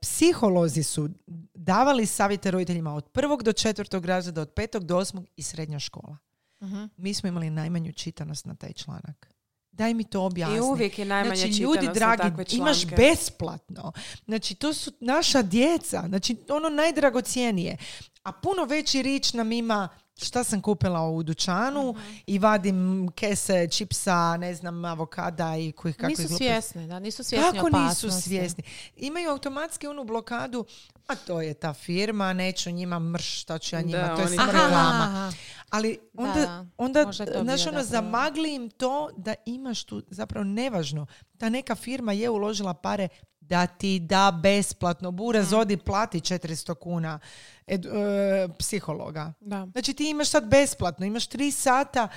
psiholozi 0.00 0.82
su 0.82 1.08
davali 1.54 2.06
savjete 2.06 2.50
roditeljima 2.50 2.94
od 2.94 3.08
prvog 3.08 3.42
do 3.42 3.52
četvrtog 3.52 4.04
razreda, 4.04 4.42
od 4.42 4.50
petog 4.50 4.84
do 4.84 4.96
osmog 4.96 5.26
i 5.36 5.42
srednja 5.42 5.78
škola. 5.78 6.16
mhm. 6.62 6.84
Mi 6.96 7.14
smo 7.14 7.28
imali 7.28 7.50
najmanju 7.50 7.92
čitanost 7.92 8.46
na 8.46 8.54
taj 8.54 8.72
članak. 8.72 9.37
Daj 9.78 9.94
mi 9.94 10.04
to 10.04 10.22
objasni. 10.22 10.56
I 10.56 10.60
uvijek 10.60 10.98
je 10.98 11.04
najmanja 11.04 11.36
Znači, 11.36 11.52
čitanost 11.52 11.82
ljudi 11.82 11.98
dragi, 11.98 12.22
takve 12.22 12.44
imaš 12.50 12.86
besplatno. 12.86 13.92
Znači, 14.24 14.54
to 14.54 14.72
su 14.72 14.92
naša 15.00 15.42
djeca. 15.42 16.04
Znači, 16.08 16.36
ono 16.48 16.68
najdragocijenije. 16.68 17.76
A 18.22 18.32
puno 18.32 18.64
veći 18.64 19.02
rič 19.02 19.32
nam 19.32 19.52
ima 19.52 19.88
šta 20.18 20.44
sam 20.44 20.60
kupila 20.60 21.02
u 21.02 21.22
dućanu 21.22 21.92
Mhm. 21.92 22.12
i 22.26 22.38
vadim 22.38 22.78
kese 23.10 23.68
čipsa, 23.68 24.36
ne 24.36 24.54
znam, 24.54 24.84
avokada 24.84 25.56
i 25.56 25.72
kojih 25.72 25.96
kakvih 25.96 26.08
nisu 26.10 26.22
gluposti. 26.22 26.44
svjesni, 26.44 26.86
da, 26.86 26.98
nisu 26.98 27.24
svjesni 27.24 27.52
Kako 27.52 27.66
nisu 27.68 27.76
opasnosti. 27.78 28.22
svjesni? 28.22 28.62
Imaju 28.96 29.30
automatski 29.30 29.86
onu 29.86 30.04
blokadu, 30.04 30.64
a 31.06 31.14
to 31.16 31.40
je 31.40 31.54
ta 31.54 31.72
firma, 31.74 32.32
neću 32.32 32.70
njima 32.70 32.98
mrš, 32.98 33.40
šta 33.40 33.58
ću 33.58 33.76
ja 33.76 33.82
njima, 33.82 33.98
Da, 33.98 34.16
to 34.16 34.22
je 34.22 34.38
aha. 34.38 35.32
Ali 35.70 35.98
Da, 36.12 36.22
onda, 36.22 36.34
da. 36.36 36.66
onda 36.78 37.06
znaš, 37.42 37.66
ono, 37.66 37.82
zamagli 37.82 38.54
im 38.54 38.70
to 38.70 39.10
da 39.16 39.34
imaš 39.46 39.84
tu, 39.84 40.02
zapravo 40.08 40.44
nevažno, 40.44 41.06
ta 41.38 41.48
neka 41.48 41.74
firma 41.74 42.12
je 42.12 42.30
uložila 42.30 42.74
pare 42.74 43.08
da 43.48 43.66
ti 43.68 43.98
da 44.00 44.30
besplatno, 44.32 45.10
buraz, 45.12 45.52
odi 45.52 45.76
plati 45.78 46.20
400 46.20 46.74
kuna 46.74 47.18
ed- 47.66 47.86
e, 47.86 48.48
psihologa. 48.50 49.32
Da. 49.40 49.66
Znači 49.66 49.94
ti 49.94 50.10
imaš 50.10 50.28
sad 50.28 50.46
besplatno, 50.46 51.06
imaš 51.06 51.26
tri 51.26 51.50
sata 51.50 52.08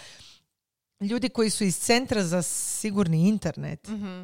ljudi 1.01 1.29
koji 1.29 1.49
su 1.49 1.63
iz 1.63 1.77
Centra 1.77 2.23
za 2.23 2.41
sigurni 2.41 3.27
internet, 3.27 3.87
Mhm. 3.87 4.23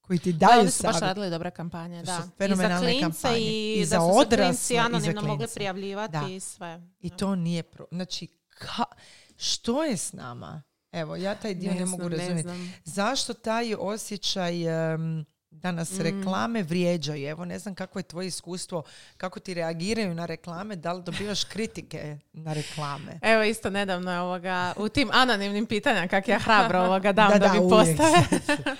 koji 0.00 0.18
ti 0.18 0.32
Da, 0.32 0.46
daju 0.46 0.60
oni 0.60 0.70
su 0.70 0.82
baš 0.82 1.00
radili 1.00 1.30
dobre 1.30 1.50
kampanje, 1.50 2.02
da. 2.02 2.16
su 2.16 2.44
I 2.44 2.56
za 2.56 2.78
klince 2.78 3.00
kampanje. 3.00 3.38
i, 3.38 3.74
I 3.74 3.80
da 3.80 3.86
za 3.86 3.96
su 3.96 4.02
se 4.04 4.18
odrasle, 4.18 4.46
klinci 4.46 4.74
i 4.74 4.76
za 4.76 4.82
anonimno 4.82 5.22
mogli 5.22 5.46
prijavljivati 5.54 6.12
Da. 6.12 6.26
i 6.28 6.40
sve. 6.40 6.80
I 7.00 7.10
to 7.10 7.34
nije 7.34 7.62
pro... 7.62 7.86
Znači, 7.92 8.26
ka- 8.50 8.94
što 9.36 9.84
je 9.84 9.96
s 9.96 10.12
nama? 10.12 10.62
Evo, 10.92 11.16
ja 11.16 11.34
taj 11.34 11.54
dio 11.54 11.74
ne, 11.74 11.86
mogu 11.86 12.02
znam, 12.02 12.12
razumjeti. 12.12 12.42
znam. 12.42 12.72
Zašto 12.84 13.34
taj 13.34 13.74
osjećaj 13.74 14.66
em, 14.94 15.24
da 15.52 15.72
nas 15.72 15.90
Mm. 15.92 16.02
reklame 16.02 16.62
vrijeđaju? 16.62 17.28
Evo, 17.28 17.44
ne 17.44 17.58
znam 17.58 17.74
kako 17.74 17.98
je 17.98 18.02
tvoje 18.02 18.26
iskustvo, 18.26 18.82
kako 19.16 19.40
ti 19.40 19.54
reagiraju 19.54 20.14
na 20.14 20.26
reklame, 20.26 20.76
da 20.76 20.92
li 20.92 21.02
dobivaš 21.02 21.44
kritike 21.44 22.18
na 22.32 22.52
reklame? 22.52 23.18
Evo 23.22 23.42
isto 23.42 23.70
nedavno 23.70 24.12
je 24.12 24.20
ovoga, 24.20 24.72
u 24.76 24.88
tim 24.88 25.08
anonimnim 25.12 25.66
pitanjima 25.66 26.08
kak 26.08 26.28
ja 26.28 26.38
hrabro 26.38 26.80
ovoga 26.80 27.12
dam 27.12 27.30
da, 27.30 27.38
Da, 27.38 27.48
da, 27.48 27.52
mi 27.54 27.60
postave. 27.60 28.18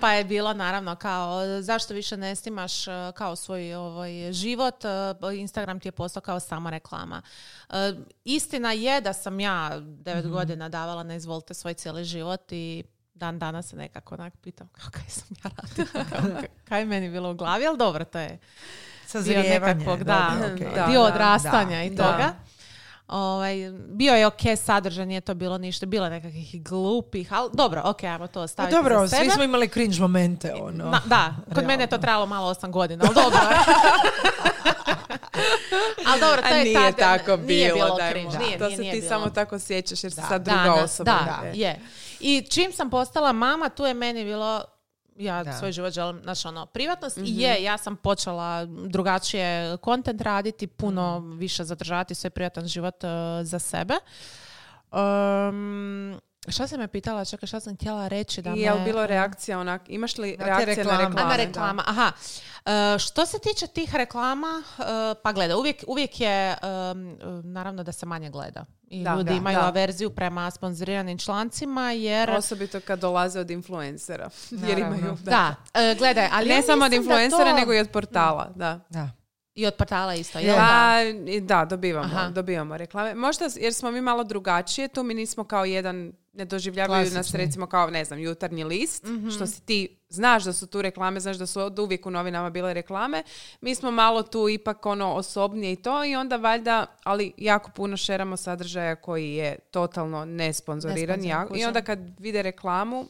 Pa 0.00 0.12
je 0.12 0.24
bilo 0.24 0.52
naravno 0.54 0.96
kao 0.96 1.32
zašto 1.60 1.94
više 1.94 2.16
ne 2.16 2.36
snimaš 2.36 2.88
e, 2.88 2.90
kao 3.14 3.36
svoj 3.36 3.74
ovaj, 3.74 4.32
život, 4.32 4.84
e, 4.84 4.88
Instagram 5.34 5.80
ti 5.80 5.88
je 5.88 5.92
postao 5.92 6.20
kao 6.20 6.40
sama 6.40 6.70
reklama. 6.70 7.22
E, 7.70 7.92
Istina 8.24 8.72
je 8.72 9.00
da 9.00 9.12
sam 9.12 9.40
ja 9.40 9.70
devet 9.80 10.24
Mhm. 10.24 10.32
godina 10.32 10.68
davala 10.68 11.02
na 11.02 11.14
izvolite 11.14 11.54
svoj 11.54 11.74
cijeli 11.74 12.04
život 12.04 12.52
i 12.52 12.84
dan 13.22 13.38
danas 13.38 13.66
se 13.66 13.76
nekako 13.76 14.14
onak 14.14 14.32
pitam 14.36 14.68
kako 14.68 14.90
kaj 14.90 15.04
sam 15.08 15.26
ja 15.36 15.50
radila, 15.52 16.04
Kao, 16.10 16.42
kaj 16.64 16.80
je 16.80 16.86
meni 16.86 17.10
bilo 17.10 17.30
u 17.30 17.34
glavi, 17.34 17.66
ali 17.66 17.78
dobro, 17.78 18.04
to 18.04 18.18
je 18.18 18.38
dio 19.14 19.38
nekakvog, 19.40 20.04
da. 20.04 20.30
Da, 20.74 20.86
dio 20.86 21.00
da, 21.00 21.06
odrastanja 21.06 21.76
da, 21.76 21.82
i 21.82 21.90
da. 21.90 22.02
toga. 22.04 22.34
Ovaj, 23.08 23.54
bio 23.88 24.14
je 24.14 24.26
ok 24.26 24.40
sadržaj, 24.58 25.06
nije 25.06 25.20
to 25.20 25.34
bilo 25.34 25.58
ništa, 25.58 25.86
bilo 25.86 26.06
je 26.06 26.10
nekakvih 26.10 26.62
glupih, 26.62 27.32
ali 27.32 27.50
dobro, 27.52 27.82
ok, 27.84 28.04
ajmo 28.04 28.26
to 28.26 28.40
A 28.40 28.42
ostaviti 28.42 28.74
dobro, 28.74 28.98
za 28.98 29.08
svi 29.08 29.16
sebe. 29.18 29.30
smo 29.30 29.42
imali 29.42 29.68
cringe 29.68 30.00
momente, 30.00 30.52
ono. 30.54 30.84
Na- 30.84 31.02
da, 31.06 31.34
kod 31.54 31.64
mene 31.64 31.82
je 31.82 31.86
to 31.86 31.90
Realno. 31.90 32.02
trajalo 32.02 32.26
malo 32.26 32.48
osam 32.48 32.72
godina, 32.72 33.04
ali 33.06 33.14
dobro. 33.14 33.38
ali 36.08 36.20
dobro, 36.20 36.42
to 36.42 36.48
A 36.48 36.50
je 36.50 36.64
nije 36.64 36.76
tad- 36.76 36.96
tako 36.96 37.36
nije 37.36 37.46
bilo, 37.68 37.74
bilo 37.76 37.96
dajmo. 37.96 38.10
cringe, 38.12 38.38
nije, 38.38 38.58
to 38.58 38.64
nije, 38.64 38.76
se 38.76 38.82
nije 38.82 38.92
ti 38.92 39.00
bilo. 39.00 39.08
samo 39.10 39.30
tako 39.30 39.58
sjećaš 39.58 40.04
jer 40.04 40.12
si 40.12 40.16
Da. 40.16 40.22
sad 40.22 40.42
Da, 40.42 40.50
druga 40.52 40.64
da, 40.66 40.84
osoba. 40.84 41.12
Da, 41.42 41.48
je. 41.48 41.78
I 42.22 42.42
čim 42.42 42.72
sam 42.72 42.90
postala 42.90 43.32
mama, 43.32 43.68
tu 43.68 43.84
je 43.84 43.94
meni 43.94 44.24
bilo 44.24 44.64
ja 45.16 45.44
Da. 45.44 45.52
svoj 45.52 45.72
život 45.72 45.92
želim, 45.92 46.20
znači 46.22 46.48
ono, 46.48 46.66
privatnost 46.66 47.16
Mhm. 47.16 47.26
i 47.26 47.30
je, 47.32 47.62
ja 47.62 47.78
sam 47.78 47.96
počela 47.96 48.64
drugačije 48.64 49.76
kontent 49.76 50.20
raditi, 50.20 50.66
puno 50.66 51.20
Mhm. 51.20 51.32
više 51.32 51.64
zadržavati 51.64 52.14
svoj 52.14 52.30
privatan 52.30 52.66
život 52.66 53.04
eh, 53.04 53.08
za 53.42 53.58
sebe. 53.58 53.94
Um, 54.92 56.20
šta 56.48 56.66
sam 56.66 56.78
me 56.78 56.88
pitala, 56.88 57.24
čekaj, 57.24 57.46
šta 57.46 57.60
sam 57.60 57.74
htjela 57.74 58.08
reći 58.08 58.42
da 58.42 58.50
I 58.50 58.52
me... 58.52 58.58
je 58.58 58.72
li 58.72 58.84
bilo 58.84 59.06
reakcija 59.06 59.58
onak, 59.58 59.82
imaš 59.86 60.18
li 60.18 60.30
Na 60.30 60.44
te 60.46 60.50
reakcije 60.56 60.84
na 60.84 60.98
reklame. 60.98 61.20
A 61.20 61.24
na 61.24 61.30
da. 61.30 61.36
reklama, 61.36 61.84
aha. 61.86 62.12
E, 62.66 62.98
što 62.98 63.26
se 63.26 63.38
tiče 63.38 63.66
tih 63.66 63.94
reklama, 63.94 64.62
e, 64.78 64.82
pa 65.14 65.32
gleda, 65.32 65.56
uvijek, 65.56 65.84
uvijek 65.86 66.20
je 66.20 66.56
um, 66.92 67.18
naravno 67.44 67.82
da 67.82 67.92
se 67.92 68.06
manje 68.06 68.30
gleda. 68.30 68.64
I 68.92 69.04
Da, 69.04 69.14
ljudi 69.14 69.24
da, 69.24 69.34
imaju 69.34 69.56
da. 69.56 69.66
averziju 69.66 70.10
prema 70.10 70.50
sponzoriranim 70.50 71.18
člancima 71.18 71.92
jer... 71.92 72.30
Osobito 72.30 72.80
kad 72.80 72.98
dolaze 72.98 73.40
od 73.40 73.50
influencera. 73.50 74.30
Jer 74.68 74.78
imaju, 74.78 75.16
Da, 75.22 75.54
e, 75.74 75.94
gledaj, 75.94 76.28
ali 76.32 76.48
Ne 76.48 76.54
ja 76.54 76.62
samo 76.62 76.84
od 76.84 76.92
influencera, 76.92 77.44
to- 77.44 77.56
nego 77.56 77.74
i 77.74 77.78
od 77.78 77.88
portala. 77.90 78.52
Da. 78.56 78.80
Da. 78.90 79.10
I 79.54 79.66
od 79.66 79.74
portala 79.74 80.14
isto, 80.14 80.38
Je. 80.38 80.44
jel 80.44 80.56
da? 80.56 80.60
Pa, 80.60 81.00
i 81.26 81.40
da, 81.40 81.64
dobivamo, 81.64 82.04
Aha. 82.06 82.28
dobivamo 82.28 82.76
reklame. 82.76 83.14
Možda 83.16 83.48
jer 83.56 83.74
smo 83.74 83.90
mi 83.90 84.00
malo 84.00 84.24
drugačije, 84.24 84.88
tu 84.88 85.02
mi 85.02 85.14
nismo 85.14 85.44
kao 85.44 85.64
jedan, 85.64 86.12
ne 86.32 86.44
doživljavaju 86.44 87.04
nas 87.04 87.12
Klasični. 87.12 87.38
recimo 87.38 87.66
kao, 87.66 87.86
ne 87.88 88.04
znam, 88.04 88.18
jutarnji 88.18 88.64
list, 88.64 89.04
Mhm. 89.04 89.28
što 89.30 89.46
si 89.46 89.60
ti 89.62 90.01
znaš 90.12 90.44
da 90.44 90.52
su 90.52 90.66
tu 90.66 90.82
reklame, 90.82 91.20
znaš 91.20 91.36
da 91.36 91.46
su 91.46 91.60
od 91.60 91.78
uvijek 91.78 92.06
u 92.06 92.10
novinama 92.10 92.50
bile 92.50 92.74
reklame. 92.74 93.22
Mi 93.60 93.74
smo 93.74 93.90
malo 93.90 94.22
tu 94.22 94.48
ipak 94.48 94.86
ono 94.86 95.14
osobnije 95.14 95.72
i 95.72 95.76
to 95.76 96.04
i 96.04 96.16
onda 96.16 96.36
valjda, 96.36 96.86
ali 97.04 97.32
jako 97.36 97.70
puno 97.70 97.96
šeramo 97.96 98.36
sadržaja 98.36 98.96
koji 98.96 99.30
je 99.30 99.58
totalno 99.70 100.24
nesponzoriran. 100.24 101.24
I 101.54 101.64
onda 101.64 101.82
kad 101.82 101.98
vide 102.18 102.42
reklamu, 102.42 103.06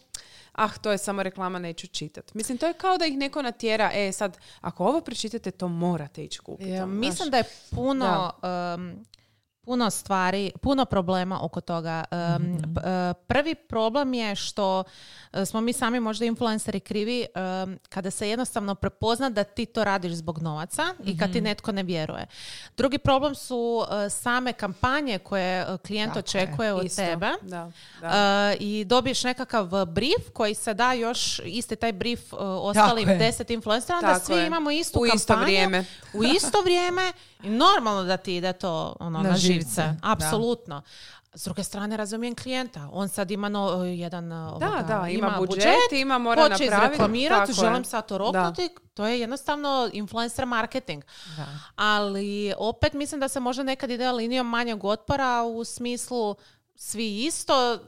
ah, 0.52 0.78
to 0.82 0.90
je 0.90 0.98
samo 0.98 1.22
reklama, 1.22 1.58
neću 1.58 1.86
čitat. 1.86 2.34
Mislim, 2.34 2.58
to 2.58 2.66
je 2.66 2.74
kao 2.74 2.98
da 2.98 3.06
ih 3.06 3.18
neko 3.18 3.42
natjera, 3.42 3.90
e, 3.94 4.12
sad, 4.12 4.38
ako 4.60 4.84
ovo 4.84 5.00
pročitate, 5.00 5.50
to 5.50 5.68
morate 5.68 6.24
ići 6.24 6.38
kupiti. 6.38 6.70
Ja, 6.70 6.84
ono, 6.84 6.94
mislim 6.94 7.30
da 7.30 7.36
je 7.36 7.44
puno, 7.70 8.32
um, 8.42 9.04
puno 9.64 9.90
stvari, 9.90 10.52
puno 10.62 10.84
problema 10.84 11.44
oko 11.44 11.60
toga. 11.60 12.04
Um, 12.10 12.74
prvi 13.26 13.54
problem 13.54 14.14
je 14.14 14.34
što 14.36 14.84
uh, 15.32 15.44
smo 15.44 15.60
mi 15.60 15.72
sami 15.72 16.00
možda 16.00 16.24
influenceri 16.24 16.80
krivi 16.80 17.26
um, 17.64 17.78
kada 17.88 18.10
se 18.10 18.28
jednostavno 18.28 18.74
prepozna 18.74 19.30
da 19.30 19.44
ti 19.44 19.66
to 19.66 19.84
radiš 19.84 20.12
zbog 20.12 20.38
novaca 20.38 20.82
i 21.04 21.18
kad 21.18 21.32
ti 21.32 21.40
netko 21.40 21.72
ne 21.72 21.82
vjeruje. 21.82 22.26
Drugi 22.76 22.98
problem 22.98 23.34
su 23.34 23.56
uh, 23.82 24.12
same 24.12 24.52
kampanje 24.52 25.18
koje 25.18 25.78
klijent 25.86 26.14
Tako 26.14 26.18
je, 26.38 26.44
očekuje 26.44 26.72
od 26.72 26.84
Isto, 26.84 27.02
tebe. 27.02 27.28
Da, 27.42 27.70
da. 28.00 28.52
Uh, 28.54 28.60
i 28.60 28.84
dobiješ 28.84 29.24
nekakav 29.24 29.86
brief 29.86 30.30
koji 30.32 30.54
se 30.54 30.74
da 30.74 30.92
još 30.92 31.40
isti 31.44 31.76
taj 31.76 31.92
brief 31.92 32.32
uh, 32.32 32.38
ostalim 32.40 33.08
je. 33.08 33.16
deset 33.16 33.50
influencera, 33.50 34.00
Tako 34.00 34.24
svi 34.26 34.34
je. 34.34 34.46
imamo 34.46 34.70
istu 34.70 34.98
U 34.98 35.02
kampanju 35.02 35.16
isto 35.16 35.36
vrijeme. 35.36 35.84
u 36.14 36.24
isto 36.24 36.60
vrijeme 36.64 37.12
i 37.42 37.50
normalno 37.50 38.02
da 38.02 38.16
ti 38.16 38.36
ide 38.36 38.52
to 38.52 38.96
ono, 39.00 39.18
Na 39.18 39.30
na, 39.30 39.36
živce, 39.36 39.52
živce. 39.54 39.82
da. 39.82 39.96
Apsolutno. 40.02 40.82
S 41.34 41.44
druge 41.44 41.64
strane 41.64 41.96
razumijem 41.96 42.34
klijenta. 42.34 42.88
On 42.92 43.08
sad 43.08 43.30
ima 43.30 43.48
no, 43.48 43.84
jedan 43.84 44.28
Da, 44.28 44.36
ovoga, 44.36 44.84
da, 44.88 45.08
ima 45.08 45.34
budžet, 45.38 45.66
ima, 45.92 46.18
mora 46.18 46.42
hoće 46.42 46.64
izreklamirati, 46.64 47.52
želim 47.52 47.84
sad 47.84 48.06
to 48.06 48.18
roknuti. 48.18 48.68
To 48.94 49.06
je 49.06 49.20
jednostavno 49.20 49.90
influencer 49.92 50.46
marketing. 50.46 51.04
Da. 51.36 51.46
Ali 51.76 52.54
opet 52.58 52.92
mislim 52.92 53.20
da 53.20 53.28
se 53.28 53.40
možda 53.40 53.62
nekad 53.62 53.90
ide 53.90 54.10
linijom 54.12 54.48
manjeg 54.48 54.84
otpora 54.84 55.42
u 55.44 55.64
smislu 55.64 56.34
svi 56.76 57.24
isto 57.24 57.78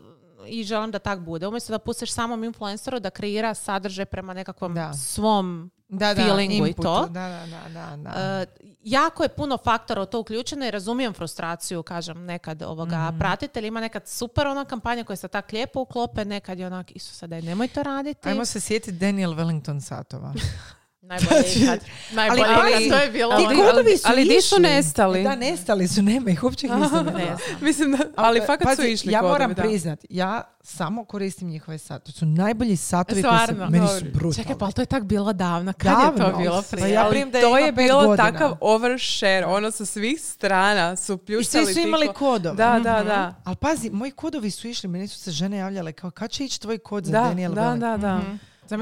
i 0.46 0.64
želim 0.64 0.90
da 0.90 0.98
tak 0.98 1.18
bude. 1.18 1.46
Umjesto 1.48 1.72
da 1.72 1.78
pustiš 1.78 2.12
samom 2.12 2.44
influenceru 2.44 3.00
da 3.00 3.10
kreira 3.10 3.54
sadržaj 3.54 4.04
prema 4.04 4.34
nekakvom 4.34 4.74
Da. 4.74 4.92
svom 4.94 5.70
Da, 5.94 6.14
da, 6.14 6.22
feelingu 6.24 6.52
i 6.56 6.68
inputu. 6.68 6.82
to. 6.84 7.06
Da, 7.06 7.28
da, 7.28 7.46
da, 7.48 7.68
da, 7.70 7.96
da. 7.98 8.10
E, 8.42 8.46
jako 8.84 9.22
je 9.22 9.28
puno 9.28 9.58
faktora 9.58 10.02
u 10.02 10.06
to 10.06 10.20
uključeno 10.20 10.66
i 10.66 10.70
razumijem 10.70 11.12
frustraciju, 11.12 11.82
kažem, 11.82 12.24
nekad 12.24 12.62
ovoga 12.62 13.08
Mhm. 13.08 13.18
pratitelj 13.18 13.66
ima 13.66 13.80
nekad 13.80 14.08
super 14.08 14.46
ona 14.46 14.64
kampanja 14.64 15.04
koja 15.04 15.16
se 15.16 15.28
tak 15.28 15.52
lijepo 15.52 15.80
uklope, 15.80 16.24
nekad 16.24 16.58
je 16.58 16.66
onak, 16.66 16.96
Isuse, 16.96 17.26
daj, 17.26 17.42
nemoj 17.42 17.68
to 17.68 17.82
raditi. 17.82 18.28
Ajmo 18.28 18.44
se 18.44 18.60
sjetiti 18.60 18.92
Daniel 18.92 19.30
Wellington 19.32 19.80
satova. 19.80 20.32
Najbolje 21.04 21.42
ikad. 21.56 21.80
Najbolje 22.12 22.42
Ali- 22.44 22.70
ikad, 22.78 22.98
to 22.98 23.04
je 23.04 23.10
bilo 23.10 23.36
Ti 23.36 23.44
ono- 23.44 23.62
kodovi 23.62 23.96
su 23.96 24.02
ali 24.04 24.24
di 24.24 24.40
su 24.40 24.58
nestali? 24.58 25.22
Da, 25.22 25.36
nestali 25.36 25.88
su, 25.88 26.02
nema 26.02 26.30
ih, 26.30 26.44
uopće 26.44 26.66
ih 26.66 26.72
nisam. 26.72 27.06
Ne. 27.06 27.36
Mislim 27.60 27.92
da, 27.92 27.98
ali 28.16 28.40
fakat 28.40 28.76
su 28.76 28.82
išli 28.84 29.12
Ja 29.12 29.20
kodovi, 29.20 29.32
moram 29.32 29.54
da. 29.54 29.62
priznat, 29.62 30.04
ja 30.10 30.42
samo 30.62 31.04
koristim 31.04 31.48
njihove 31.48 31.78
satove. 31.78 32.04
To 32.04 32.12
su 32.12 32.26
najbolji 32.26 32.76
satovi 32.76 33.22
koji 33.22 33.38
su, 33.48 33.70
meni 33.70 33.88
su 33.88 34.04
brutalni. 34.04 34.34
Čekaj, 34.34 34.58
pa 34.58 34.64
ali 34.64 34.72
to 34.72 34.82
je 34.82 34.86
tak 34.86 35.04
bilo 35.04 35.32
davno. 35.32 35.72
Kad 35.74 35.92
je 35.92 36.22
to 36.22 36.38
bilo 36.38 36.62
Pa 36.62 36.68
prije? 36.70 36.90
ja 36.90 37.04
Ali 37.04 37.24
da 37.24 37.40
to 37.40 37.58
je 37.58 37.72
bilo 37.72 38.02
godina. 38.02 38.32
takav 38.32 38.56
overshare, 38.60 39.46
ono 39.46 39.70
sa 39.70 39.84
svih 39.84 40.20
strana 40.20 40.96
su 40.96 41.12
I 41.14 41.18
pljuštali. 41.18 41.64
svi 41.64 41.74
su 41.74 41.80
imali 41.80 42.06
ko- 42.06 42.12
kodove. 42.14 42.56
Da, 42.56 42.72
da, 42.74 43.02
da. 43.04 43.34
Ali 43.44 43.56
pazi, 43.56 43.90
moji 43.90 44.10
kodovi 44.10 44.50
su 44.50 44.68
išli, 44.68 44.88
meni 44.88 45.08
su 45.08 45.18
se 45.18 45.30
žene 45.30 45.56
javljale 45.56 45.92
kao 45.92 46.10
kad 46.10 46.30
će 46.30 46.44
ići 46.44 46.60
tvoj 46.60 46.78
kod 46.78 47.04
za 47.04 47.12
Da, 47.12 47.20
Daniel 47.20 47.52
da, 47.52 47.76
da, 47.76 47.96
da. 47.96 48.20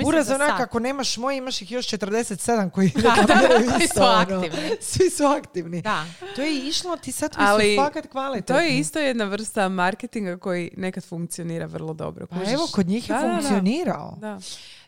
Uraz 0.05 0.27
za 0.27 0.35
onak, 0.35 0.61
ako 0.61 0.79
nemaš 0.79 1.17
moj, 1.17 1.37
imaš 1.37 1.63
ih 1.63 1.73
još 1.73 1.87
47 1.87 2.71
koji 2.71 2.89
Da, 2.95 3.25
da, 3.27 3.35
isto, 3.85 3.95
su 3.95 4.03
ono. 4.03 4.13
aktivni. 4.13 4.71
Svi 4.81 5.11
su 5.11 5.25
aktivni. 5.25 5.83
Da. 5.83 6.05
To 6.37 6.43
je 6.43 6.59
išlo, 6.59 6.97
ti 6.97 7.13
satovi 7.13 7.45
Ali 7.47 7.77
su 7.77 7.83
fakat 7.83 8.07
kvalitetni. 8.07 8.55
To 8.57 8.61
je 8.61 8.79
isto 8.79 8.99
jedna 8.99 9.25
vrsta 9.25 9.69
marketinga 9.69 10.37
koji 10.37 10.71
nekad 10.77 11.05
funkcionira 11.05 11.67
vrlo 11.67 11.95
dobro. 11.95 12.27
Pa 12.27 12.39
kužiš? 12.39 12.53
evo, 12.55 12.69
kod 12.73 12.87
njih 12.87 13.11
je 13.11 13.17
funkcionirao. 13.21 14.17
Da. 14.21 14.39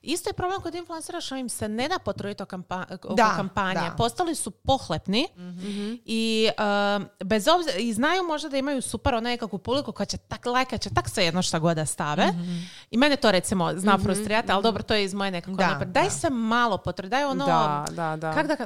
Isto 0.04 0.30
je 0.30 0.34
problem 0.34 0.60
kod 0.60 0.74
influencera 0.74 1.20
što 1.20 1.36
im 1.36 1.48
se 1.48 1.68
ne 1.68 1.88
da 1.88 1.98
potruditi 1.98 2.42
oko 2.42 2.56
kampa- 2.56 2.96
kampanje. 3.36 3.74
da. 3.80 3.94
Postali 3.96 4.34
su 4.34 4.50
pohlepni 4.50 5.28
i 6.04 6.48
um, 6.96 7.06
bez 7.20 7.48
obzira, 7.48 7.76
i 7.78 7.92
znaju 7.92 8.22
možda 8.22 8.48
da 8.48 8.56
imaju 8.56 8.82
super 8.82 9.14
ono 9.14 9.20
nekakvu 9.22 9.58
publiku 9.58 9.92
koja 9.92 10.04
će 10.06 10.16
tak 10.18 10.46
lajka, 10.46 10.78
će 10.78 10.90
tak 10.90 11.08
sve 11.08 11.24
jedno 11.24 11.42
šta 11.42 11.58
god 11.58 11.76
da 11.76 11.86
stave. 11.86 12.26
I 12.90 12.96
mene 12.96 13.16
to 13.16 13.30
recimo 13.30 13.72
zna 13.72 13.98
frustrirati, 13.98 14.52
ali 14.52 14.62
dobro, 14.62 14.82
to 14.82 14.94
je 14.94 15.04
iz 15.04 15.14
moje 15.14 15.30
nekako 15.30 15.56
Da, 15.56 15.68
napred. 15.68 15.88
Daj 15.88 16.04
da. 16.04 16.10
se 16.10 16.30
malo 16.30 16.78
potrudi, 16.78 17.10
daj 17.10 17.24
ono... 17.24 17.46
Da, 17.46 17.84
da, 17.90 18.16
da. 18.16 18.32
Kak 18.32 18.46
da, 18.48 18.56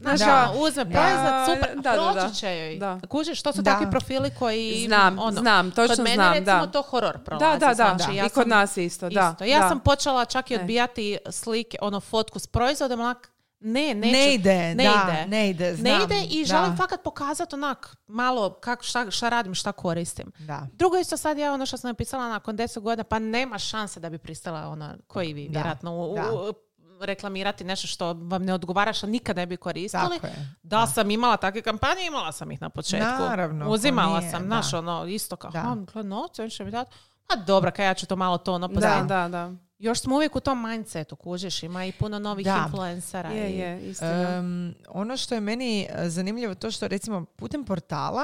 znaš, 0.00 0.18
Da. 0.20 0.52
uzme 0.56 0.84
Da. 0.84 0.90
proizvod, 0.92 1.32
super, 1.46 1.76
Da, 1.76 1.90
da, 1.90 1.96
da. 2.04 2.12
proći 2.14 2.34
će 2.34 2.48
joj. 2.48 2.76
Da. 2.76 3.00
Kužiš, 3.08 3.42
to 3.42 3.52
su 3.52 3.62
Da. 3.62 3.70
takvi 3.70 3.90
profili 3.90 4.30
koji... 4.30 4.84
Znam, 4.86 5.18
ono, 5.18 5.32
znam, 5.32 5.70
točno 5.70 5.96
kod 5.96 6.04
mene 6.04 6.14
znam, 6.14 6.32
recimo 6.34 6.56
da. 6.58 6.66
to 6.68 6.82
horor 6.82 7.12
Da, 7.12 7.18
prolazi. 7.18 7.60
da, 7.60 7.66
da. 7.66 7.74
znači, 7.74 8.16
ja 8.16 8.26
I 8.26 8.28
kod 8.28 8.32
sam- 8.34 8.48
nas 8.50 8.76
isto, 8.76 9.08
da. 9.08 9.30
Isto. 9.32 9.44
Ja 9.44 9.58
da. 9.58 9.68
sam 9.68 9.80
počela 9.80 10.24
čak 10.24 10.50
i 10.50 10.54
E. 10.54 10.56
odbijati 10.56 11.18
slike, 11.30 11.76
ono 11.80 12.00
fotku 12.00 12.38
s 12.38 12.46
proizvodom, 12.46 13.00
onak, 13.00 13.30
ne, 13.60 13.94
neću. 13.94 14.12
Ne 14.12 14.34
ide, 14.34 14.74
ne 14.74 14.84
da, 14.84 15.04
ide. 15.04 15.26
ne 15.28 15.50
ide, 15.50 15.64
Ne 15.66 15.74
znam, 15.74 16.02
ide 16.02 16.20
i 16.22 16.38
da. 16.38 16.46
želim 16.46 16.76
fakat 16.76 17.02
pokazati 17.02 17.54
onak 17.54 17.96
malo 18.06 18.50
kak, 18.52 18.82
šta, 18.82 19.10
šta 19.10 19.28
radim, 19.28 19.54
šta 19.54 19.72
koristim. 19.72 20.32
Da. 20.38 20.66
Drugo 20.72 20.96
isto 20.96 21.16
sad 21.16 21.38
ja 21.38 21.52
ono 21.52 21.66
što 21.66 21.76
sam 21.76 21.88
napisala 21.88 22.28
nakon 22.28 22.56
10 22.56 22.80
godina, 22.80 23.04
pa 23.04 23.18
nema 23.18 23.58
šanse 23.58 24.00
da 24.00 24.10
bi 24.10 24.18
pristala 24.18 24.68
ona, 24.68 24.96
koji 25.06 25.32
vi 25.32 25.44
Da, 25.44 25.52
vjerojatno 25.52 25.96
u- 25.98 26.14
da. 26.14 26.32
u- 26.32 26.52
reklamirati 27.00 27.64
nešto 27.64 27.86
što 27.86 28.06
vam 28.12 28.42
ne 28.42 28.54
odgovara, 28.54 28.92
što 28.92 29.06
nikad 29.06 29.36
ne 29.36 29.46
bi 29.46 29.56
koristili. 29.56 30.02
Tako 30.10 30.26
je. 30.26 30.54
Da, 30.62 30.86
sam 30.86 31.10
imala 31.10 31.36
takve 31.36 31.62
kampanje, 31.62 32.06
imala 32.06 32.32
sam 32.32 32.50
ih 32.50 32.60
na 32.60 32.68
početku. 32.70 33.06
Naravno, 33.20 33.66
ko 33.66 33.70
Uzimala 33.70 34.18
nije, 34.18 34.30
sam, 34.30 34.40
da. 34.40 34.46
znaš, 34.46 34.74
ono, 34.74 35.06
isto 35.06 35.36
kao, 35.36 35.50
Da. 35.50 35.76
on 36.32 36.50
će 36.50 36.64
mi 36.64 36.70
dati. 36.70 36.90
Pa 37.26 37.36
dobro, 37.36 37.70
kaj 37.70 37.86
ja 37.86 37.94
ću 37.94 38.06
to 38.06 38.16
malo 38.16 38.38
to 38.38 38.52
ono 38.52 38.68
Da, 38.68 39.04
da, 39.08 39.28
da. 39.28 39.52
Još 39.78 40.00
smo 40.00 40.14
uvijek 40.14 40.36
u 40.36 40.40
tom 40.40 40.62
mindsetu, 40.62 41.16
kužiš, 41.16 41.62
ima 41.62 41.84
i 41.84 41.92
puno 41.92 42.18
novih 42.18 42.44
Da. 42.46 42.62
influencera. 42.64 43.28
Je, 43.30 43.50
i- 43.50 43.58
je, 43.58 43.80
istina. 43.80 44.12
Em, 44.30 44.74
ono 44.88 45.16
što 45.16 45.34
je 45.34 45.40
meni 45.40 45.86
e, 45.90 46.08
zanimljivo 46.08 46.54
to 46.54 46.70
što 46.70 46.88
recimo 46.88 47.24
putem 47.26 47.64
portala 47.64 48.22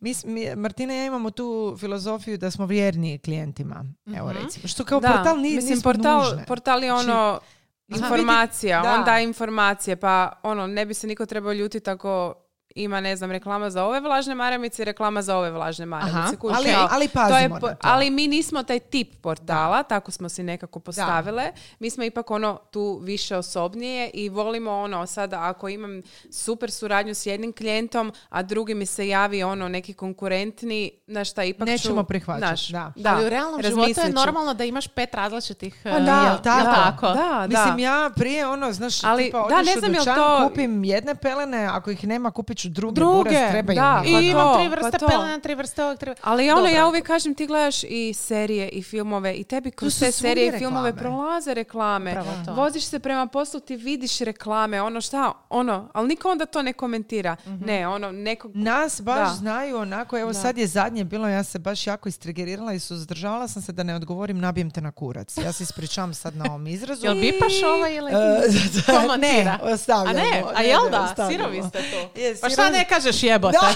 mi, 0.00 0.14
mi- 0.24 0.56
Martina 0.56 0.94
i 0.94 0.98
ja 0.98 1.06
imamo 1.06 1.30
tu 1.30 1.76
filozofiju 1.78 2.38
da 2.38 2.50
smo 2.50 2.66
vjerni 2.66 3.18
klijentima. 3.18 3.84
Evo 4.08 4.28
Mhm. 4.28 4.38
recimo. 4.38 4.68
Što 4.68 4.84
kao 4.84 5.00
da, 5.00 5.08
portal 5.08 5.36
ni, 5.36 5.42
mislim, 5.50 5.70
nismo 5.70 5.82
portal, 5.84 6.18
nužne. 6.20 6.44
portal 6.44 6.84
je 6.84 6.90
Znači, 6.90 7.10
ono 7.10 7.40
informacija, 7.88 8.82
da. 8.82 8.94
on 8.94 9.04
daje 9.04 9.24
informacije, 9.24 9.96
pa 9.96 10.40
ono, 10.42 10.66
ne 10.66 10.86
bi 10.86 10.94
se 10.94 11.06
niko 11.06 11.26
trebao 11.26 11.52
ljutiti 11.52 11.90
ako 11.90 12.34
ima, 12.76 13.00
ne 13.00 13.16
znam, 13.16 13.30
reklama 13.30 13.70
za 13.70 13.84
ove 13.84 14.00
vlažne 14.00 14.34
maramice 14.34 14.82
i 14.82 14.84
reklama 14.84 15.22
za 15.22 15.36
ove 15.36 15.50
vlažne 15.50 15.86
maramice. 15.86 16.18
Aha, 16.18 16.36
Kužiš, 16.40 16.56
ali, 16.56 16.70
kao, 16.72 16.88
ali 16.90 17.08
to 17.08 17.20
je 17.20 17.28
pazimo 17.28 17.60
po- 17.60 17.66
na 17.66 17.74
to. 17.74 17.88
ali 17.88 18.10
mi 18.10 18.28
nismo 18.28 18.62
taj 18.62 18.78
tip 18.78 19.22
portala, 19.22 19.82
tako 19.82 20.10
smo 20.10 20.28
si 20.28 20.42
nekako 20.42 20.80
postavile. 20.80 21.52
Mi 21.78 21.90
smo 21.90 22.04
ipak 22.04 22.30
ono 22.30 22.58
tu 22.70 23.00
više 23.02 23.36
osobnije 23.36 24.10
i 24.10 24.28
volimo 24.28 24.72
ono 24.72 25.06
sada 25.06 25.42
ako 25.42 25.68
imam 25.68 26.02
super 26.30 26.70
suradnju 26.70 27.14
s 27.14 27.26
jednim 27.26 27.52
klijentom, 27.52 28.12
a 28.28 28.42
drugi 28.42 28.74
mi 28.74 28.86
se 28.86 29.08
javi 29.08 29.42
ono 29.42 29.68
neki 29.68 29.94
konkurentni, 29.94 30.90
na 31.06 31.24
šta 31.24 31.44
ipak 31.44 31.68
Nećemo 31.68 32.02
ću, 32.02 32.06
prihvaćati, 32.06 32.46
znaš, 32.46 32.68
da. 32.96 33.12
Ali 33.12 33.26
u 33.26 33.28
realnom 33.28 33.62
životu 33.62 34.00
je 34.00 34.12
normalno 34.12 34.54
da 34.54 34.64
imaš 34.64 34.88
pet 34.88 35.14
različitih... 35.14 35.80
Pa 35.82 35.88
eh, 35.90 36.00
da, 36.00 36.22
jel 36.26 36.38
tako. 36.42 36.74
tako? 36.74 37.06
Da, 37.06 37.46
da. 37.46 37.46
Mislim, 37.48 37.78
ja 37.78 38.10
prije 38.16 38.46
ono, 38.46 38.72
znaš, 38.72 39.04
Ali, 39.04 39.24
tipa, 39.24 39.46
da, 39.48 39.62
ne 39.62 39.72
znam 39.78 39.92
dućan, 39.92 40.16
to- 40.16 40.48
kupim 40.48 40.84
jedne 40.84 41.14
pelene, 41.14 41.64
ako 41.66 41.90
ih 41.90 42.06
nema, 42.06 42.30
kupit 42.30 42.58
ću 42.58 42.65
druge, 42.68 42.94
Druge, 42.94 43.30
buraz, 43.30 43.50
trebaju 43.50 43.76
da. 43.76 44.00
mi. 44.00 44.10
I 44.10 44.12
Pa 44.12 44.20
imam 44.20 44.44
to, 44.44 44.54
tri 44.56 44.68
pa 44.70 44.74
vrste 44.76 44.98
to. 44.98 45.06
pelena, 45.08 45.38
tri 45.38 45.54
vrste 45.54 45.84
ovog, 45.84 45.98
tri... 45.98 46.14
Ali 46.22 46.50
ono, 46.50 46.56
Dobro. 46.56 46.72
ja 46.72 46.88
uvijek 46.88 47.06
kažem, 47.06 47.34
ti 47.34 47.46
gledaš 47.46 47.82
i 47.82 48.12
serije 48.14 48.68
i 48.68 48.82
filmove 48.82 49.34
i 49.34 49.44
tebi 49.44 49.70
kroz 49.70 49.98
te 49.98 50.12
serije 50.12 50.48
i 50.48 50.58
filmove 50.58 50.90
reklame. 50.90 51.02
prolaze 51.02 51.54
reklame. 51.54 52.14
To. 52.44 52.54
Voziš 52.54 52.84
se 52.84 52.98
prema 52.98 53.26
poslu, 53.26 53.60
ti 53.60 53.76
vidiš 53.76 54.18
reklame, 54.18 54.82
ono 54.82 55.00
šta, 55.00 55.32
ono, 55.50 55.88
ali 55.92 56.08
niko 56.08 56.30
onda 56.30 56.46
to 56.46 56.62
ne 56.62 56.72
komentira. 56.72 57.36
Ne, 57.46 57.88
ono, 57.88 58.12
nekog... 58.12 58.56
Nas 58.56 59.00
baš 59.00 59.18
Da. 59.20 59.34
znaju 59.34 59.76
onako, 59.78 60.18
evo 60.18 60.28
Da. 60.28 60.34
sad 60.34 60.58
je 60.58 60.66
zadnje 60.66 61.04
bilo, 61.04 61.28
ja 61.28 61.44
se 61.44 61.58
baš 61.58 61.86
jako 61.86 62.08
istrigerirala 62.08 62.72
i 62.72 62.78
suzdržavala 62.78 63.48
sam 63.48 63.62
se 63.62 63.72
da 63.72 63.82
ne 63.82 63.94
odgovorim 63.94 64.38
nabijem 64.38 64.70
te 64.70 64.80
na 64.80 64.90
kurac. 64.92 65.36
Ja 65.36 65.52
se 65.52 65.62
ispričavam 65.62 66.14
sad 66.14 66.36
na 66.36 66.44
ovom 66.44 66.66
izrazu. 66.66 67.06
Jel 67.06 67.14
bipaš 67.14 67.62
ovo 67.64 67.86
ili... 67.88 68.12
Ne, 69.18 69.58
ostavljamo. 69.62 70.10
A 70.10 70.22
ne, 70.22 70.42
a 70.54 70.58
Ne, 70.58 70.68
jel 70.68 70.80
ne, 70.84 70.90
da? 70.90 71.28
Sirovi 71.28 71.62
ste 71.62 71.78
tu. 71.80 72.20
Je, 72.20 72.36
Pa 72.36 72.48
šta 72.48 72.55
sirovi- 72.62 72.72
ne 72.72 72.88
kažeš 72.88 73.22
jebote? 73.22 73.58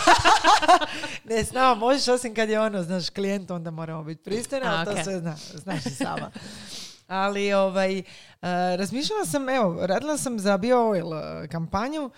Ne, 1.25 1.45
s 1.45 1.53
nama 1.53 1.75
možeš 1.75 2.09
osim 2.09 2.35
kad 2.35 2.49
je 2.49 2.61
ono, 2.61 2.83
znaš, 2.83 3.11
klijent, 3.11 3.51
onda 3.51 3.71
moramo 3.71 4.05
biti 4.05 4.23
pristojni, 4.23 4.67
ali 4.67 4.85
to 4.85 4.91
okej. 4.91 5.05
sve 5.05 5.19
zna, 5.19 5.37
znaš 5.55 5.87
i 5.87 5.91
sama. 5.91 6.31
Ali, 7.09 7.53
ovaj, 7.53 7.99
e, 7.99 8.03
razmišljala 8.77 9.27
sam, 9.27 9.49
evo, 9.49 9.87
radila 9.87 10.19
sam 10.19 10.39
za 10.39 10.57
Bio 10.57 10.89
Oil 10.91 11.15
e, 11.15 11.49
kampanju 11.49 12.11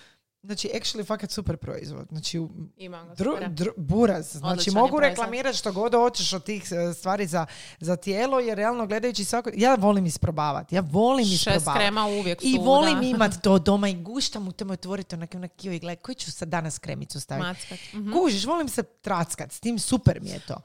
znači, 0.43 0.71
actually 0.75 1.07
fakat 1.07 1.31
super 1.31 1.57
proizvod. 1.57 2.07
Znači, 2.11 2.47
Imam 2.77 3.09
ga, 3.09 3.15
Dru, 3.15 3.37
dru- 3.49 3.73
buraz. 3.77 4.33
Znači 4.33 4.53
Odličan 4.53 4.75
mogu 4.75 5.01
reklamirati 5.01 5.59
što 5.59 5.73
god 5.73 5.95
hoćeš 5.95 6.33
od 6.33 6.45
tih 6.45 6.65
e, 6.73 6.95
stvari 6.95 7.27
za, 7.27 7.47
za 7.81 7.97
tijelo, 7.97 8.41
jer 8.41 8.57
realno 8.57 8.87
gledajući 8.87 9.25
svako... 9.25 9.51
Ja 9.55 9.75
volim 9.75 10.07
isprobavati. 10.07 10.75
Ja 10.75 10.83
volim 10.91 11.27
Šest 11.27 11.37
isprobavati. 11.47 11.79
krema 11.79 12.07
uvijek 12.07 12.39
I 12.43 12.59
volim 12.59 13.03
imat 13.15 13.43
to 13.43 13.59
doma 13.59 13.89
i 13.89 13.95
guštam 13.95 14.49
u 14.49 14.53
tome 14.53 14.73
otvoriti 14.73 15.15
onak 15.15 15.35
onak 15.35 15.65
i 15.65 15.69
gledaj 15.79 15.97
koji 15.97 16.15
ću 16.15 16.33
sad 16.33 16.49
danas 16.49 16.79
kremicu 16.79 17.21
staviti. 17.21 17.75
Mhm. 17.95 18.13
Kužiš, 18.13 18.45
volim 18.45 18.69
se 18.69 18.83
trackat, 18.83 19.53
s 19.53 19.61
tim 19.61 19.79
super 19.79 20.21
mi 20.23 20.31
je 20.31 20.41
to. 20.41 20.61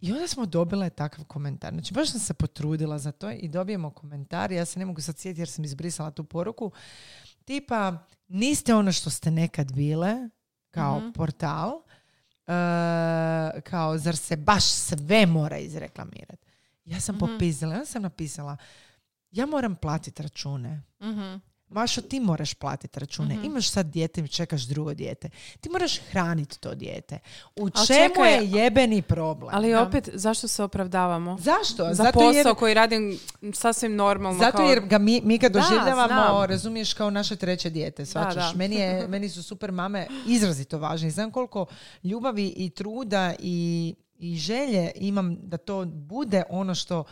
I 0.00 0.12
onda 0.12 0.28
smo 0.28 0.46
dobile 0.46 0.90
takav 0.90 1.24
komentar. 1.24 1.72
Znači, 1.72 1.94
baš 1.94 2.10
sam 2.10 2.20
se 2.20 2.34
potrudila 2.34 2.98
za 2.98 3.12
to 3.12 3.30
i 3.30 3.48
dobijemo 3.48 3.90
komentar. 3.90 4.52
Ja 4.52 4.64
se 4.64 4.78
ne 4.78 4.86
mogu 4.86 5.00
sad 5.00 5.18
sjetiti 5.18 5.40
jer 5.40 5.48
sam 5.48 5.64
izbrisala 5.64 6.10
tu 6.10 6.24
poruku. 6.24 6.70
Tipa, 7.42 7.98
niste 8.28 8.74
ono 8.74 8.92
što 8.92 9.10
ste 9.10 9.30
nekad 9.30 9.72
bile 9.72 10.28
kao 10.70 10.98
Mhm. 10.98 11.10
portal. 11.10 11.82
e, 12.46 12.52
kao, 13.62 13.98
zar 13.98 14.16
se 14.16 14.36
baš 14.36 14.64
sve 14.64 15.26
mora 15.26 15.58
izreklamirati? 15.58 16.46
Ja 16.84 17.00
sam 17.00 17.14
Mhm. 17.14 17.26
popizila, 17.26 17.74
ja 17.74 17.84
sam 17.84 18.02
napisala, 18.02 18.56
ja 19.30 19.46
moram 19.46 19.76
platiti 19.76 20.22
račune. 20.22 20.82
Mhm. 21.00 21.36
Mašo, 21.72 22.00
ti 22.02 22.20
moraš 22.20 22.54
platiti 22.54 23.00
račune. 23.00 23.34
Mhm. 23.34 23.44
Imaš 23.44 23.70
sad 23.70 23.86
dijete 23.86 24.20
i 24.20 24.28
čekaš 24.28 24.62
drugo 24.62 24.94
dijete. 24.94 25.28
Ti 25.60 25.68
moraš 25.68 25.98
hraniti 26.00 26.58
to 26.58 26.74
dijete. 26.74 27.18
U 27.56 27.64
Al 27.64 27.70
čemu 27.86 27.86
čekaj, 28.08 28.34
je 28.34 28.50
jebeni 28.52 29.02
problem? 29.02 29.50
Ali 29.52 29.70
Da. 29.70 29.82
opet, 29.82 30.08
zašto 30.14 30.48
se 30.48 30.62
opravdavamo? 30.62 31.36
Zašto? 31.38 31.84
Za 31.84 31.94
Zato 31.94 32.12
posao 32.12 32.30
jer, 32.32 32.54
koji 32.54 32.74
radim 32.74 33.18
sasvim 33.54 33.96
normalno. 33.96 34.38
zato 34.38 34.56
kao- 34.56 34.66
jer 34.66 34.80
ga 34.80 34.98
mi, 34.98 35.20
mi 35.20 35.38
ga 35.38 35.48
Da, 35.48 35.60
doživljavamo, 35.60 36.06
znam. 36.08 36.44
razumiješ, 36.44 36.94
kao 36.94 37.10
naše 37.10 37.36
treće 37.36 37.70
dijete. 37.70 38.06
Svačaš? 38.06 38.34
da. 38.34 38.52
Meni, 38.54 38.76
je, 38.76 38.82
meni 39.08 39.28
su 39.28 39.42
super 39.42 39.72
mame 39.72 40.06
izrazito 40.26 40.78
važne. 40.78 41.10
Znam 41.10 41.30
koliko 41.30 41.66
ljubavi 42.04 42.46
i 42.48 42.70
truda 42.70 43.34
i, 43.38 43.94
i 44.18 44.36
želje 44.36 44.92
imam 44.96 45.36
da 45.38 45.56
to 45.56 45.84
bude 45.86 46.42
ono 46.48 46.74
što 46.74 47.04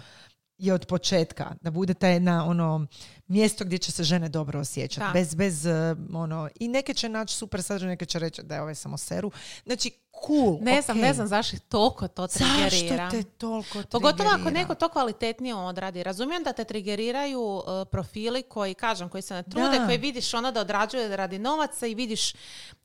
je 0.60 0.74
od 0.74 0.86
početka, 0.86 1.54
da 1.60 1.70
bude 1.70 1.94
ta 1.94 2.08
jedna 2.08 2.46
ono 2.46 2.86
mjesto 3.28 3.64
gdje 3.64 3.78
će 3.78 3.92
se 3.92 4.04
žene 4.04 4.28
dobro 4.28 4.60
osjećati. 4.60 5.12
Bez, 5.12 5.34
bez 5.34 5.66
eh, 5.66 5.96
ono, 6.14 6.48
i 6.60 6.68
neke 6.68 6.94
će 6.94 7.08
naći 7.08 7.34
super 7.34 7.62
sadržaj, 7.62 7.88
neke 7.88 8.06
će 8.06 8.18
reći 8.18 8.42
da 8.42 8.54
je 8.54 8.62
ovaj 8.62 8.74
samo 8.74 8.96
seru. 8.96 9.30
Znači, 9.64 9.90
cool, 10.26 10.58
Ne 10.60 10.82
znam, 10.82 10.96
ok. 10.96 11.02
ne 11.02 11.14
znam 11.14 11.26
zašto 11.26 11.56
toliko 11.60 12.08
to 12.08 12.26
trigerira. 12.26 12.96
Zašto 12.96 13.10
te 13.12 13.22
toliko 13.22 13.82
Pogotovo 13.82 14.28
ako 14.28 14.34
trigerira? 14.34 14.60
neko 14.60 14.74
to 14.74 14.88
kvalitetnije 14.88 15.54
odradi. 15.56 16.02
Razumijem 16.02 16.42
da 16.42 16.52
te 16.52 16.64
trigeriraju 16.64 17.40
uh, 17.42 17.62
profili 17.90 18.42
koji, 18.42 18.74
kažem, 18.74 19.08
koji 19.08 19.22
se 19.22 19.34
ne 19.34 19.42
trude, 19.42 19.78
Da. 19.78 19.86
koji 19.86 19.98
vidiš 19.98 20.34
ono 20.34 20.52
da 20.52 20.60
odrađuje 20.60 21.16
radi 21.16 21.38
novaca 21.38 21.86
i 21.86 21.94
vidiš 21.94 22.34
uh, 22.34 22.38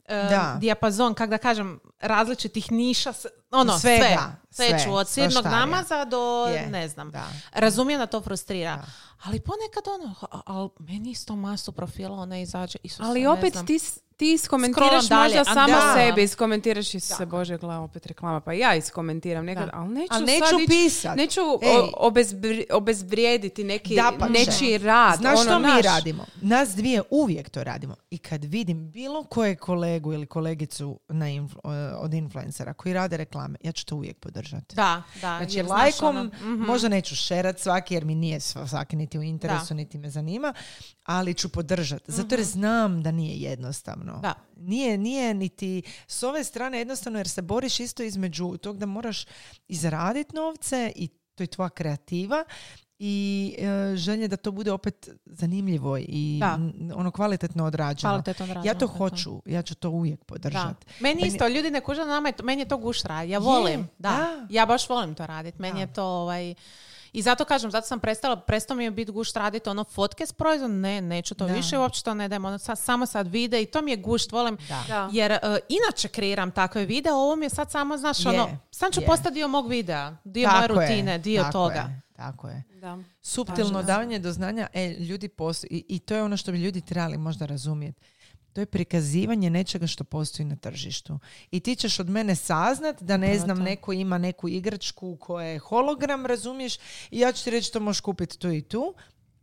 Da. 0.07 0.57
dijapazon, 0.59 1.13
kak 1.13 1.29
da 1.29 1.37
kažem, 1.37 1.79
različitih 1.99 2.71
niša, 2.71 3.13
ono, 3.51 3.79
Svega, 3.79 4.05
sve. 4.49 4.67
sve, 4.69 4.79
ću, 4.79 4.93
od 4.93 5.09
sirnog 5.09 5.45
namaza 5.45 6.05
do, 6.05 6.47
Je, 6.47 6.67
ne 6.67 6.87
znam. 6.87 7.11
da. 7.11 7.23
Razumijem 7.53 7.99
da 7.99 8.05
to 8.05 8.21
frustrira. 8.21 8.75
Da. 8.75 8.85
Ali 9.23 9.39
ponekad 9.39 9.83
ono, 9.95 10.15
ali 10.45 10.69
meni 10.79 11.09
isto 11.11 11.35
masu 11.35 11.71
profila 11.71 12.17
ona 12.17 12.39
izađe. 12.39 12.77
Isuse, 12.83 13.03
Ali 13.03 13.27
opet 13.27 13.53
znam. 13.53 13.65
ti, 13.65 13.79
ti 14.17 14.33
iskomentiraš 14.33 15.07
dalje, 15.07 15.37
možda 15.37 15.53
samo 15.53 15.67
da. 15.67 15.93
sebi, 15.95 16.23
iskomentiraš 16.23 16.93
i 16.93 16.99
se, 16.99 17.25
bože, 17.25 17.57
gleda 17.57 17.79
opet 17.79 18.05
reklama, 18.05 18.39
pa 18.39 18.53
ja 18.53 18.75
iskomentiram 18.75 19.45
nekad, 19.45 19.65
Da. 19.65 19.71
ali 19.73 19.89
neću 19.89 20.07
Ali 20.11 20.27
sad 20.27 20.41
neću 20.41 20.55
ići- 20.57 20.67
pisat. 20.67 21.17
Neću 21.17 21.41
o- 21.41 21.59
obezbri- 22.01 22.65
obezvrijediti 22.71 23.63
neki, 23.63 23.95
Dapače. 23.95 24.31
nečiji 24.31 24.77
rad. 24.77 25.17
Znaš 25.17 25.35
ono, 25.35 25.43
što 25.43 25.59
mi 25.59 25.67
naš- 25.67 25.83
radimo? 25.85 26.25
Nas 26.41 26.69
dvije 26.69 27.01
uvijek 27.09 27.49
to 27.49 27.63
radimo. 27.63 27.95
I 28.09 28.17
kad 28.17 28.43
vidim 28.43 28.91
bilo 28.91 29.23
koje 29.23 29.55
kolegu 29.55 30.13
ili 30.13 30.25
kolegicu 30.25 30.99
na 31.09 31.25
influ- 31.25 31.59
eh, 31.89 31.95
od 31.95 32.13
influencera 32.13 32.73
koji 32.73 32.93
rade 32.93 33.17
reklame, 33.17 33.57
ja 33.61 33.71
ću 33.71 33.85
to 33.85 33.95
uvijek 33.95 34.17
podržati. 34.17 34.75
Da, 34.75 35.03
da. 35.13 35.37
Znači, 35.37 35.57
jer 35.57 35.65
lajkom, 35.67 36.07
ono, 36.09 36.23
mhm. 36.23 36.53
možda 36.61 36.89
neću 36.89 37.15
šerat 37.15 37.59
svaki 37.59 37.93
jer 37.93 38.05
mi 38.05 38.15
nije 38.15 38.39
sva- 38.39 38.67
svaki 38.67 38.95
niti 38.95 39.19
u 39.19 39.23
interesu, 39.23 39.67
Da. 39.69 39.73
niti 39.75 39.97
me 39.97 40.09
zanima, 40.09 40.53
ali 41.03 41.33
ću 41.33 41.49
podržati. 41.49 42.11
Zato 42.11 42.35
jer 42.35 42.43
znam 42.43 43.03
da 43.03 43.11
nije 43.11 43.37
jednostavno. 43.41 44.04
Mhm. 44.11 44.21
Da. 44.21 44.33
Nije, 44.57 44.97
nije 44.97 45.33
niti 45.33 45.81
s 46.07 46.23
ove 46.23 46.43
strane 46.43 46.77
jednostavno 46.77 47.19
jer 47.19 47.29
se 47.29 47.41
boriš 47.41 47.79
isto 47.79 48.03
između 48.03 48.57
tog 48.57 48.77
da 48.77 48.85
moraš 48.85 49.25
izraditi 49.67 50.35
novce 50.35 50.91
i 50.95 51.07
to 51.07 51.43
je 51.43 51.47
tvoja 51.47 51.69
kreativa 51.69 52.43
i 52.99 53.55
e, 53.59 53.95
želje 53.95 54.27
da 54.27 54.37
to 54.37 54.51
bude 54.51 54.71
opet 54.71 55.09
zanimljivo 55.25 55.97
i 55.97 56.37
Da. 56.39 56.59
ono 56.95 57.11
kvalitetno 57.11 57.65
odrađeno. 57.65 58.11
Kvalitetno 58.13 58.45
odrađeno, 58.45 58.65
ja 58.65 58.73
to 58.73 58.85
je 58.85 58.89
hoću, 58.89 59.41
ja 59.45 59.61
ću 59.61 59.75
to 59.75 59.89
uvijek 59.89 60.23
podržati. 60.23 60.85
Meni 60.99 61.21
isto, 61.25 61.47
ljudi 61.47 61.71
ne 61.71 61.81
kuže 61.81 62.01
da 62.01 62.07
nama 62.07 62.29
je 62.29 62.31
to, 62.31 62.43
meni 62.43 62.61
je 62.61 62.67
to 62.67 62.77
guštra. 62.77 63.21
Ja 63.21 63.39
volim, 63.39 63.87
da. 63.97 64.09
da. 64.09 64.47
Ja 64.49 64.65
baš 64.65 64.89
volim 64.89 65.15
to 65.15 65.25
raditi. 65.25 65.61
Meni 65.61 65.73
Da. 65.73 65.79
je 65.79 65.93
to 65.93 66.03
ovaj... 66.05 66.55
I 67.15 67.21
zato 67.21 67.45
kažem, 67.45 67.71
zato 67.71 67.87
sam 67.87 67.99
prestala, 67.99 68.35
prestao 68.37 68.77
mi 68.77 68.83
je 68.83 68.91
biti 68.91 69.11
gušt 69.11 69.37
raditi 69.37 69.69
ono 69.69 69.83
fotke 69.85 70.25
s 70.25 70.33
proizvodom, 70.33 70.79
ne, 70.79 71.01
neću 71.03 71.35
to 71.35 71.47
Da. 71.47 71.53
više, 71.53 71.77
uopće 71.77 72.03
to 72.03 72.13
ne 72.13 72.27
dajem, 72.27 72.45
ono, 72.45 72.57
sa- 72.57 72.75
samo 72.75 73.05
sad 73.05 73.27
vide 73.27 73.61
i 73.61 73.65
to 73.65 73.81
mi 73.81 73.91
je 73.91 73.97
gušt, 73.97 74.31
volim, 74.31 74.57
Da. 74.69 74.83
Da. 74.87 75.09
jer 75.11 75.31
e, 75.31 75.39
inače 75.69 76.07
kreiram 76.07 76.51
takve 76.51 76.85
videe, 76.85 77.13
ovo 77.13 77.35
mi 77.35 77.45
je 77.45 77.49
sad 77.49 77.71
samo, 77.71 77.97
znaš, 77.97 78.19
Je, 78.19 78.29
ono, 78.29 78.57
sam 78.71 78.91
ću 78.91 79.01
je. 79.01 79.05
postati 79.05 79.33
dio 79.33 79.47
mog 79.47 79.67
videa, 79.67 80.15
dio 80.23 80.49
moje 80.49 80.61
Tako 80.61 80.81
je, 80.81 80.87
rutine, 80.87 81.17
dio 81.19 81.41
tako 81.41 81.51
toga. 81.53 81.73
je, 81.75 82.01
tako 82.15 82.47
je. 82.49 82.63
Da. 82.71 82.97
Suptilno 83.21 83.83
davanje 83.83 84.19
do 84.19 84.31
znanja, 84.31 84.67
e, 84.73 84.89
ljudi 84.89 85.27
postoji, 85.29 85.69
i, 85.71 85.85
i 85.87 85.99
to 85.99 86.15
je 86.15 86.23
ono 86.23 86.37
što 86.37 86.51
bi 86.51 86.57
ljudi 86.57 86.81
trebali 86.81 87.17
možda 87.17 87.45
razumjeti. 87.45 88.01
To 88.55 88.61
je 88.61 88.65
prikazivanje 88.65 89.49
nečega 89.49 89.87
što 89.87 90.03
postoji 90.03 90.45
na 90.45 90.55
tržištu. 90.55 91.19
I 91.51 91.59
ti 91.59 91.75
ćeš 91.75 91.99
od 91.99 92.09
mene 92.09 92.35
saznat 92.35 93.03
da 93.03 93.17
ne 93.17 93.27
Upravo 93.27 93.45
znam, 93.45 93.57
to. 93.57 93.63
neko 93.63 93.93
ima 93.93 94.17
neku 94.17 94.49
igračku 94.49 95.17
koja 95.19 95.47
je 95.47 95.59
hologram, 95.59 96.25
razumiješ? 96.25 96.75
I 97.11 97.19
ja 97.19 97.31
ću 97.31 97.43
ti 97.43 97.49
reći 97.49 97.73
to 97.73 97.79
možeš 97.79 97.99
kupiti 97.99 98.39
tu 98.39 98.51
i 98.51 98.61
tu. 98.61 98.93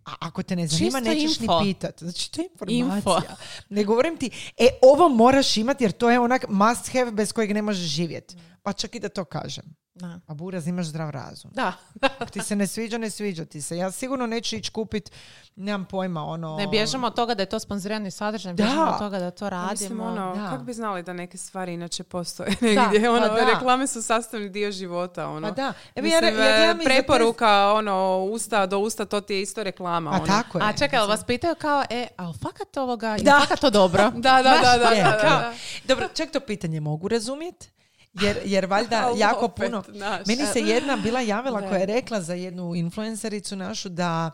A 0.05 0.15
ako 0.21 0.43
te 0.43 0.57
ne 0.57 0.67
zanima, 0.67 0.99
Čisto 1.01 1.11
nećeš 1.15 1.41
info. 1.41 1.61
ni 1.61 1.75
pitat. 1.75 2.03
Znači, 2.03 2.33
to 2.33 2.41
je 2.41 2.49
informacija. 2.69 3.17
Info. 3.17 3.35
Ne 3.69 3.85
govorim 3.85 4.17
ti, 4.17 4.31
e, 4.59 4.69
ovo 4.83 5.09
moraš 5.09 5.57
imati 5.57 5.85
jer 5.85 5.93
to 5.93 6.11
je 6.11 6.21
onak 6.21 6.45
must 6.49 6.93
have 6.93 7.11
bez 7.11 7.33
kojeg 7.33 7.53
ne 7.53 7.63
možeš 7.63 7.87
živjeti. 7.87 8.37
Pa 8.63 8.73
čak 8.73 8.95
i 8.95 9.01
da 9.01 9.09
to 9.09 9.25
kažem. 9.25 9.65
Da. 9.95 10.21
A 10.27 10.35
buraz, 10.35 10.67
imaš 10.67 10.87
zdrav 10.87 11.11
razum. 11.11 11.51
Da. 11.55 11.73
Ako 12.03 12.25
ti 12.33 12.41
se 12.41 12.57
ne 12.57 12.67
sviđa, 12.67 12.99
ne 12.99 13.11
sviđa 13.11 13.45
ti 13.45 13.63
se. 13.63 13.77
Ja 13.77 13.91
sigurno 13.91 14.27
neću 14.27 14.57
ići 14.57 14.71
kupit, 14.71 15.11
nemam 15.57 15.85
pojma, 15.85 16.23
ono... 16.23 16.57
Ne 16.57 16.67
bježamo 16.67 17.07
od 17.07 17.15
toga 17.15 17.35
da 17.35 17.43
je 17.43 17.49
to 17.49 17.59
sponzorirani 17.59 18.11
sadržaj, 18.11 18.53
ne 18.53 18.57
Da. 18.57 18.63
bježamo 18.65 18.83
od 18.85 18.99
toga 18.99 19.19
da 19.19 19.31
to 19.31 19.51
Pa 19.51 19.69
Mislim, 19.71 19.89
radimo. 19.91 20.05
ono, 20.05 20.35
Da. 20.37 20.51
kako 20.51 20.65
bi 20.65 20.73
znali 20.73 21.03
da 21.03 21.13
neke 21.13 21.39
stvari 21.39 21.75
inače 21.75 22.05
postoje 22.05 22.49
negdje? 22.61 23.11
ono, 23.11 23.29
pa 23.29 23.35
da. 23.35 23.45
Reklame 23.45 23.87
su 23.87 24.03
sastavni 24.03 24.49
dio 24.49 24.71
života. 24.73 25.29
Ono. 25.29 25.49
Pa 25.49 25.53
da. 25.53 25.63
Ja, 25.63 25.73
Mislim, 25.97 26.13
ja 26.15 26.31
gledam 26.33 26.41
e, 26.71 26.73
i 26.73 26.77
za 26.77 26.79
te- 26.81 26.85
preporuka, 26.85 27.49
ono, 27.69 28.19
usta 28.21 28.67
do 28.67 28.79
usta, 28.79 29.05
to 29.05 29.21
ti 29.21 29.35
je 29.35 29.43
isto 29.43 29.63
reklama. 29.63 30.11
Pa 30.11 30.17
ono. 30.17 30.27
tako 30.27 30.59
je. 30.59 30.65
A 30.65 30.73
čekaj, 30.75 30.99
jel 30.99 31.09
vas 31.09 31.25
pitaju 31.25 31.55
kao, 31.57 31.85
e, 31.91 32.07
ali 32.17 32.35
fakat 32.35 32.77
ovoga, 32.77 33.09
je 33.09 33.19
Da. 33.19 33.41
fakat 33.41 33.61
to 33.61 33.71
dobro? 33.71 34.11
Da, 34.17 34.21
da, 34.35 34.43
da, 34.43 34.79
da, 34.79 34.91
da, 34.93 35.19
da. 35.23 35.53
Dobro, 35.85 36.09
ček 36.09 36.33
to 36.33 36.41
pitanje 36.41 36.81
mogu 36.81 37.09
razumjeti. 37.09 37.72
Jer, 38.15 38.39
jer 38.45 38.67
valjda 38.67 39.11
jako 39.19 39.45
opet, 39.45 39.67
puno... 39.67 39.85
znaš. 39.89 40.27
Meni 40.27 40.47
se 40.47 40.61
jedna 40.61 40.97
bila 40.97 41.21
javila 41.21 41.61
Da. 41.61 41.69
koja 41.69 41.79
je 41.79 41.87
rekla 41.87 42.21
za 42.21 42.35
jednu 42.35 42.75
influencericu 42.75 43.57
našu 43.57 43.89
da 43.89 44.31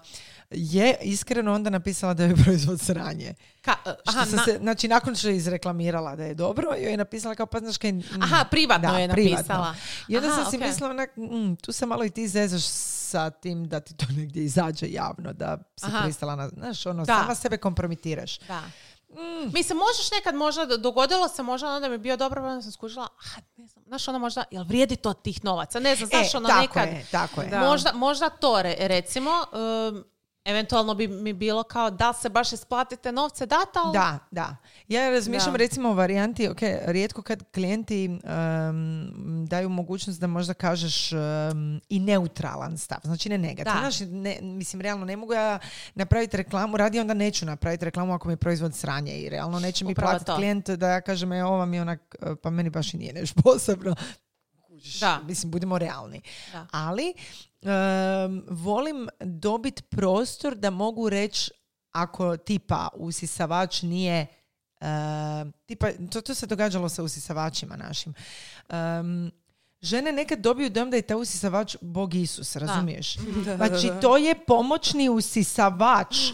je 0.50 0.96
iskreno 1.02 1.54
onda 1.54 1.70
napisala 1.70 2.14
da 2.14 2.24
je 2.24 2.34
proizvod 2.36 2.80
sranje. 2.80 3.34
Ka, 3.60 3.74
Što 3.82 3.94
aha, 4.06 4.24
sam 4.24 4.36
na- 4.36 4.44
se, 4.44 4.58
znači, 4.58 4.88
nakon 4.88 5.14
što 5.14 5.28
je 5.28 5.36
izreklamirala 5.36 6.16
da 6.16 6.24
je 6.24 6.34
dobro, 6.34 6.68
joj 6.70 6.90
je 6.90 6.96
napisala 6.96 7.34
kao, 7.34 7.46
pa 7.46 7.58
znaš 7.58 7.78
kaj... 7.78 7.92
mm, 7.92 8.02
aha, 8.20 8.44
privatno 8.44 8.90
da, 8.90 8.98
je 8.98 9.08
privatno. 9.08 9.36
napisala. 9.36 9.74
I 10.08 10.16
onda 10.16 10.28
Aha, 10.28 10.36
sam 10.36 10.50
si 10.50 10.56
okej. 10.56 10.68
mislila, 10.68 10.90
onak, 10.90 11.16
mm, 11.16 11.54
tu 11.54 11.72
se 11.72 11.86
malo 11.86 12.04
i 12.04 12.10
ti 12.10 12.28
zezaš 12.28 12.62
sa 12.62 13.30
tim 13.30 13.64
da 13.64 13.80
ti 13.80 13.94
to 13.94 14.06
negdje 14.10 14.44
izađe 14.44 14.86
javno, 14.88 15.32
da 15.32 15.58
se 15.76 15.86
Aha. 15.86 16.02
pristala 16.02 16.36
na, 16.36 16.48
znaš, 16.48 16.86
ono, 16.86 17.04
Da. 17.04 17.14
sama 17.14 17.34
sebe 17.34 17.56
kompromitiraš. 17.56 18.38
Da. 18.38 18.62
Mm. 19.10 19.50
Mislim, 19.52 19.78
možeš 19.78 20.10
nekad 20.10 20.34
možda, 20.34 20.76
dogodilo 20.76 21.28
se 21.28 21.42
možda 21.42 21.68
ono 21.68 21.80
da 21.80 21.88
mi 21.88 21.94
je 21.94 21.98
bio 21.98 22.16
dobro, 22.16 22.42
onda 22.42 22.62
sam 22.62 22.72
skužila, 22.72 23.08
aha, 23.20 23.40
ne 23.56 23.66
znam, 23.66 23.84
znaš 23.86 24.08
ono 24.08 24.18
možda, 24.18 24.44
jel 24.50 24.64
vrijedi 24.64 24.96
to 24.96 25.12
tih 25.12 25.44
novaca? 25.44 25.80
Ne 25.80 25.96
znam, 25.96 26.08
znaš 26.08 26.34
e, 26.34 26.36
ono 26.36 26.48
tako 26.48 26.60
nekad, 26.60 26.88
je, 26.88 27.06
tako 27.10 27.40
je. 27.40 27.48
Da. 27.48 27.60
možda, 27.60 27.92
možda 27.92 28.28
to 28.28 28.62
re- 28.62 28.76
recimo, 28.78 29.30
um, 29.52 30.04
eventualno 30.48 30.94
bi 30.94 31.08
mi 31.08 31.32
bilo 31.32 31.62
kao 31.62 31.90
da 31.90 32.12
se 32.12 32.28
baš 32.28 32.52
isplatite 32.52 33.12
novce 33.12 33.46
dati, 33.46 33.70
ali 33.74 33.92
Da, 33.92 34.18
da. 34.30 34.56
Ja 34.88 35.10
razmišljam 35.10 35.52
Da. 35.52 35.58
recimo 35.58 35.88
o 35.88 35.94
varijanti, 35.94 36.48
ok, 36.48 36.58
rijetko 36.86 37.22
kad 37.22 37.52
klijenti 37.54 38.04
em, 38.04 38.20
daju 39.46 39.68
mogućnost 39.68 40.20
da 40.20 40.26
možda 40.26 40.54
kažeš 40.54 41.12
em, 41.12 41.80
i 41.88 42.00
neutralan 42.00 42.78
stav, 42.78 42.98
znači 43.04 43.28
ne 43.28 43.38
negativan. 43.38 43.78
Znači, 43.78 44.06
ne, 44.06 44.38
mislim, 44.42 44.80
realno 44.80 45.04
ne 45.04 45.16
mogu 45.16 45.32
ja 45.32 45.58
napraviti 45.94 46.36
reklamu, 46.36 46.76
radi 46.76 47.00
onda 47.00 47.14
neću 47.14 47.46
napraviti 47.46 47.84
reklamu 47.84 48.14
ako 48.14 48.28
mi 48.28 48.32
je 48.32 48.36
proizvod 48.36 48.74
sranje 48.74 49.12
i 49.18 49.28
realno 49.28 49.60
neće 49.60 49.84
mi 49.84 49.92
Upravo 49.92 50.10
platiti 50.10 50.26
to. 50.26 50.36
klijent 50.36 50.70
da 50.70 50.88
ja 50.88 51.00
kažem, 51.00 51.32
e, 51.32 51.44
ovo 51.44 51.66
mi 51.66 51.76
je 51.76 51.82
onak, 51.82 52.16
e, 52.22 52.36
pa 52.42 52.50
meni 52.50 52.70
baš 52.70 52.94
i 52.94 52.96
nije 52.96 53.12
nešto 53.12 53.42
posebno. 53.42 53.94
Da. 55.00 55.20
Mislim, 55.26 55.50
budimo 55.50 55.78
realni. 55.78 56.22
Da. 56.52 56.66
Ali 56.70 57.14
em, 57.62 58.44
volim 58.48 59.08
dobiti 59.20 59.82
prostor 59.82 60.54
da 60.54 60.70
mogu 60.70 61.08
reći 61.08 61.50
ako 61.92 62.36
tipa 62.36 62.88
usisavač 62.94 63.82
nije 63.82 64.26
E, 64.80 65.44
tipa, 65.66 65.88
to, 66.10 66.20
to 66.20 66.34
se 66.34 66.46
događalo 66.46 66.88
sa 66.88 67.02
usisavačima 67.02 67.76
našim. 67.76 68.14
Em, 68.68 69.30
žene 69.82 70.12
nekad 70.12 70.38
dobiju 70.38 70.70
dom 70.70 70.90
da 70.90 70.96
je 70.96 71.02
taj 71.02 71.16
usisavač 71.16 71.76
Bog 71.80 72.14
Isus, 72.14 72.56
razumiješ? 72.56 73.16
Znači, 73.56 73.90
to 74.00 74.16
je 74.16 74.34
pomoćni 74.36 75.08
usisavač 75.08 76.16
e, 76.18 76.32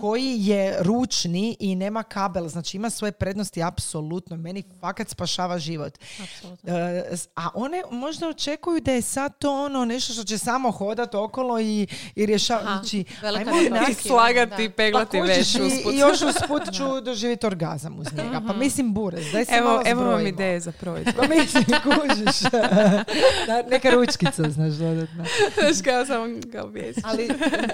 koji 0.00 0.36
je 0.38 0.76
ručni 0.80 1.56
i 1.60 1.74
nema 1.74 2.02
kabel. 2.02 2.48
Znači, 2.48 2.76
ima 2.76 2.90
svoje 2.90 3.12
prednosti, 3.12 3.62
apsolutno. 3.62 4.36
Meni 4.36 4.62
fakat 4.80 5.08
spašava 5.08 5.58
život. 5.58 5.98
Apsolutno. 6.22 6.72
S- 7.10 7.28
a 7.36 7.48
one 7.54 7.82
možda 7.90 8.28
očekuju 8.28 8.80
da 8.80 8.92
je 8.92 9.02
sad 9.02 9.38
to 9.38 9.64
ono 9.64 9.84
nešto 9.84 10.12
što 10.12 10.24
će 10.24 10.38
samo 10.38 10.70
hodat 10.70 11.14
okolo 11.14 11.60
i, 11.60 11.86
i 12.14 12.26
rješavati. 12.26 12.66
Znači, 12.66 13.04
ajmo 13.22 13.52
I 13.90 13.94
slagati, 13.94 14.64
i 14.64 14.68
Da. 14.68 14.74
peglati 14.74 15.18
pa 15.18 15.24
već 15.24 15.52
kužiš, 15.52 15.66
usput. 15.66 15.94
i, 15.94 15.98
još 15.98 16.22
usput 16.22 16.62
ću 16.76 17.00
doživjeti 17.00 17.46
orgazam 17.46 17.98
uz 17.98 18.06
njega. 18.14 18.42
Pa 18.46 18.52
mislim, 18.52 18.94
burez, 18.94 19.32
daj 19.32 19.44
se 19.44 19.52
Evo, 19.54 19.68
malo 19.68 19.82
evo 19.86 20.04
vam 20.04 20.26
ideje 20.26 20.60
za 20.60 20.72
proizvod. 20.72 21.14
Pa 21.16 21.22
mislim, 21.28 21.64
kužiš. 21.64 22.36
Da, 23.46 23.62
Neka 23.70 23.90
ručkica, 23.90 24.50
znaš, 24.50 24.72
dodatno. 24.72 25.24
Znaš 25.54 25.82
kao 25.84 26.06
sam 26.06 26.20
objesiti. 26.60 27.02
Ali 27.04 27.28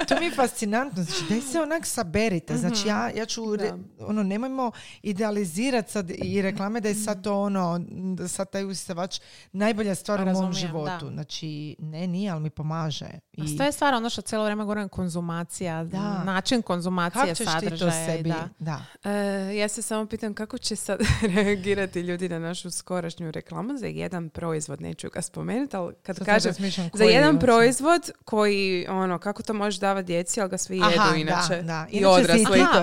to 0.09 0.19
mi 0.19 0.25
je 0.25 0.31
fascinantno. 0.33 1.03
Znači, 1.03 1.25
daj 1.29 1.41
se 1.41 1.61
onak 1.61 1.87
saberite. 1.87 2.57
Znači, 2.57 2.89
ja, 2.89 3.11
ja 3.11 3.27
ću, 3.27 3.57
re- 3.57 3.73
ono, 4.01 4.23
nemojmo 4.23 4.73
idealizirati 5.03 5.93
sad 5.93 6.11
i 6.13 6.43
reklame 6.43 6.81
da 6.81 6.89
je 6.89 6.95
sad 6.95 7.23
to 7.23 7.41
ono, 7.41 7.81
da 8.15 8.29
sad 8.29 8.51
taj 8.51 8.65
usisavač 8.65 9.21
najbolja 9.53 9.95
stvar 9.95 10.21
u 10.23 10.33
mom 10.33 10.53
životu. 10.53 11.05
da. 11.05 11.13
Znači, 11.13 11.77
ne, 11.79 12.07
nije, 12.07 12.31
ali 12.31 12.41
mi 12.41 12.51
pomaže. 12.51 13.05
A 13.05 13.45
I 13.45 13.57
to 13.57 13.65
je 13.65 13.73
stvar 13.73 13.95
ono 13.95 14.11
što 14.11 14.23
cijelo 14.23 14.45
vrijeme 14.45 14.63
govorim, 14.63 14.89
konzumacija, 14.89 15.85
Da. 15.85 16.23
način 16.25 16.63
konzumacije 16.63 17.13
kako 17.15 17.27
ćeš 17.27 17.39
ti 17.39 17.45
to 17.45 17.51
sadržaja. 17.61 18.07
sebi? 18.07 18.29
Da. 18.29 18.49
Da. 18.59 19.11
E, 19.11 19.57
ja 19.57 19.69
se 19.69 19.83
samo 19.83 20.07
pitam 20.07 20.35
kako 20.35 20.59
će 20.59 20.77
sad 20.77 21.01
reagirati 21.35 22.01
ljudi 22.01 22.29
na 22.29 22.39
našu 22.39 22.71
skorašnju 22.71 23.31
reklamu 23.31 23.79
za 23.79 23.87
jedan 23.87 24.29
proizvod, 24.29 24.81
neću 24.81 25.02
ga 25.11 25.23
spomenuti, 25.23 25.77
ali 25.77 25.95
kad 26.03 26.17
Sad 26.17 26.27
kažem 26.27 26.53
za 26.93 27.05
jedan 27.05 27.39
proizvod 27.39 28.11
koji, 28.25 28.87
ono, 28.89 29.19
kako 29.19 29.43
to 29.43 29.55
možeš 29.55 29.81
davati 29.81 30.07
djeci, 30.07 30.41
ali 30.41 30.51
ga 30.51 30.59
svi 30.59 30.77
jedu 30.77 30.87
Aha, 30.87 31.17
inače. 31.17 31.57
Da, 31.57 31.63
da. 31.63 31.87
I 31.91 31.97
Inače 31.97 32.25
si 32.25 32.41
odrasli. 32.41 32.61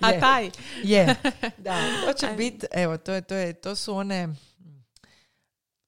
A 0.00 0.10
Je. 0.10 0.20
taj? 0.20 0.50
Je, 0.82 1.14
da, 1.58 1.78
to 2.06 2.12
će 2.12 2.26
biti, 2.36 2.66
evo, 2.72 2.96
to, 2.96 3.12
je, 3.12 3.20
to, 3.20 3.34
je, 3.34 3.52
to 3.52 3.74
su 3.74 3.94
one, 3.94 4.28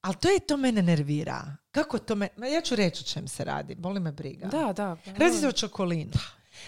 ali 0.00 0.14
to 0.20 0.28
je, 0.28 0.40
to 0.40 0.56
mene 0.56 0.82
nervira. 0.82 1.56
Kako 1.70 1.98
to 1.98 2.14
me, 2.14 2.28
ma 2.36 2.46
ja 2.46 2.60
ću 2.60 2.76
reći 2.76 3.04
o 3.04 3.12
čem 3.12 3.28
se 3.28 3.44
radi, 3.44 3.74
boli 3.74 4.00
me 4.00 4.12
briga. 4.12 4.46
Da, 4.46 4.72
da. 4.72 4.96
Radi 5.16 5.36
se 5.36 5.48
o 5.48 5.52
čokolinu. 5.52 6.12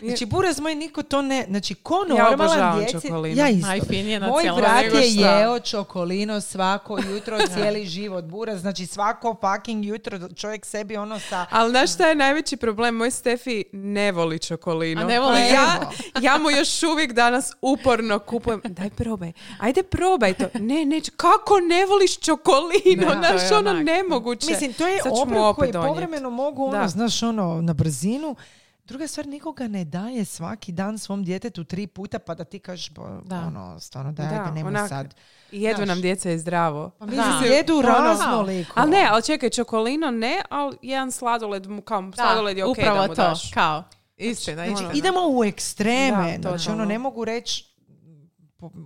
Znači, 0.00 0.26
buraz 0.26 0.60
moj, 0.60 0.74
niko 0.74 1.02
to 1.02 1.22
ne, 1.22 1.44
znači, 1.48 1.74
ko 1.74 1.94
Ja 1.94 2.08
normalan 2.08 2.34
obožavam 2.34 2.78
djeci, 2.78 2.92
čokolinu. 2.92 3.36
ja 3.36 3.48
isto. 3.48 3.66
Najfinije 3.66 4.20
na 4.20 4.26
Moj 4.28 4.44
brat 4.56 4.84
je 4.84 5.08
jeo 5.10 5.60
čokolino 5.60 6.40
svako 6.40 6.98
jutro, 7.10 7.38
cijeli 7.46 7.86
život, 7.86 8.24
buraz, 8.24 8.60
znači 8.60 8.86
svako 8.86 9.36
fucking 9.40 9.84
jutro 9.84 10.18
čovjek 10.28 10.64
sebi 10.66 10.96
ono 10.96 11.18
sa... 11.18 11.46
Ali 11.50 11.70
znaš 11.70 11.92
šta 11.92 12.06
je 12.08 12.14
najveći 12.14 12.56
problem? 12.56 12.94
Moj 12.94 13.10
Stefi 13.10 13.64
ne 13.72 14.12
voli 14.12 14.38
čokolinu. 14.38 15.00
A 15.00 15.04
ne 15.04 15.20
voli? 15.20 15.38
Ja, 15.40 15.78
Evo. 15.82 15.90
ja 16.20 16.38
mu 16.38 16.50
još 16.50 16.82
uvijek 16.82 17.12
danas 17.12 17.52
uporno 17.62 18.18
kupujem. 18.18 18.60
Daj 18.64 18.90
probaj. 18.90 19.32
Ajde 19.60 19.82
probaj 19.82 20.34
to. 20.34 20.44
Ne, 20.54 20.84
neću. 20.84 21.12
Kako 21.16 21.60
ne 21.60 21.86
voliš 21.86 22.18
čokolinu? 22.18 23.06
Da, 23.06 23.28
Znaš, 23.38 23.52
ono 23.52 23.70
onak. 23.70 23.84
nemoguće. 23.86 24.46
Mislim, 24.50 24.72
to 24.72 24.86
je 24.86 25.00
obrok 25.22 25.56
koji 25.56 25.72
povremeno 25.72 26.30
mogu, 26.30 26.64
ono, 26.64 26.78
Da. 26.78 26.88
znaš, 26.88 27.22
ono, 27.22 27.60
na 27.62 27.72
brzinu. 27.72 28.36
Druga 28.84 29.06
stvar, 29.06 29.26
nikoga 29.26 29.68
ne 29.68 29.84
daje 29.84 30.24
svaki 30.24 30.72
dan 30.72 30.98
svom 30.98 31.24
djetetu 31.24 31.64
tri 31.64 31.86
puta 31.86 32.18
pa 32.18 32.34
da 32.34 32.44
ti 32.44 32.58
kažeš, 32.58 32.90
bo, 32.90 33.20
Da. 33.24 33.38
ono, 33.38 33.80
stvarno, 33.80 34.12
da, 34.12 34.22
Da, 34.24 34.50
nemoj 34.50 34.68
onak, 34.68 34.88
sad. 34.88 35.14
I 35.52 35.62
jedva 35.62 35.76
Znaš. 35.76 35.88
nam 35.88 36.00
djeca 36.00 36.30
je 36.30 36.38
zdravo. 36.38 36.90
Pa 36.90 37.06
Da. 37.06 37.10
mislim, 37.12 37.52
jedu 37.52 37.74
Ono, 37.74 37.82
raznoliko. 37.88 38.72
Ali 38.74 38.90
ne, 38.90 39.06
ali 39.10 39.22
čekaj, 39.22 39.50
čokolino 39.50 40.10
ne, 40.10 40.42
ali 40.50 40.76
jedan 40.82 41.12
sladoled, 41.12 41.66
mu 41.66 41.82
kao 41.82 42.12
sladoled 42.14 42.56
je 42.58 42.64
okej 42.64 42.82
upravo 42.84 42.98
da 42.98 43.08
mu 43.08 43.14
to, 43.14 43.22
daš. 43.22 43.50
kao. 43.52 43.84
Istina, 44.16 44.54
Znači, 44.56 44.72
istina. 44.72 44.92
Idemo 44.94 45.20
u 45.30 45.44
ekstreme. 45.44 46.38
Da, 46.38 46.48
znači, 46.48 46.70
ono, 46.70 46.84
ne 46.84 46.98
mogu 46.98 47.24
reći, 47.24 47.74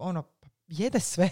ono, 0.00 0.22
jede 0.68 1.00
sve. 1.00 1.30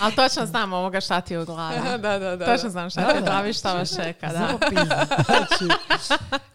Ali 0.00 0.14
točno 0.14 0.46
znam 0.46 0.72
ovoga 0.72 1.00
šta 1.00 1.20
ti 1.20 1.34
je 1.34 1.40
u 1.40 1.44
glavi. 1.44 1.76
da, 1.98 2.18
da, 2.18 2.36
da. 2.36 2.44
Točno 2.46 2.70
znam 2.70 2.90
šta 2.90 3.00
ti 3.02 3.16
je 3.16 3.20
u 3.20 3.24
glavi, 3.24 3.52
šta 3.52 3.72
vas 3.74 3.96
čeka. 3.96 4.26
Da. 4.28 4.48
Znači, 5.24 5.64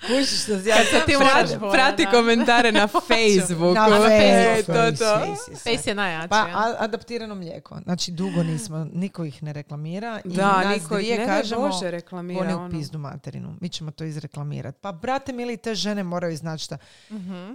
kužiš 0.01 0.43
što 0.43 0.51
ja 0.53 0.75
Kad 0.75 0.85
se 0.85 1.01
ti 1.05 1.13
Prati, 1.19 1.57
prati 1.71 2.05
da. 2.05 2.11
komentare 2.11 2.71
na 2.71 2.87
Facebooku. 3.07 3.73
Na 3.73 3.87
E, 3.87 4.55
Facebooku, 4.55 4.73
to, 4.73 4.81
face, 4.81 4.97
to. 4.97 5.19
face, 5.19 5.51
face. 5.51 5.71
Face 5.71 5.89
je 5.89 5.95
najjači. 5.95 6.29
Pa 6.29 6.35
a- 6.37 6.75
adaptirano 6.79 7.35
mlijeko. 7.35 7.79
Znači 7.79 8.11
dugo 8.11 8.43
nismo, 8.43 8.87
niko 8.93 9.23
ih 9.23 9.43
ne 9.43 9.53
reklamira. 9.53 10.19
I 10.25 10.29
Da, 10.29 10.61
nas 10.61 10.65
niko 10.73 10.99
ih 10.99 11.19
ne 11.19 11.25
kažemo, 11.27 11.61
Bože 11.61 11.91
reklamira. 11.91 12.41
Oni 12.41 12.53
u 12.53 12.57
ono. 12.57 12.69
pizdu 12.69 12.97
materinu. 12.99 13.57
Mi 13.61 13.69
ćemo 13.69 13.91
to 13.91 14.03
izreklamirati. 14.03 14.77
Pa 14.81 14.91
brate 14.91 15.33
mili, 15.33 15.57
te 15.57 15.75
žene 15.75 16.03
moraju 16.03 16.37
znati 16.37 16.63
šta. 16.63 16.77
Mhm. 17.11 17.51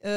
E, 0.00 0.10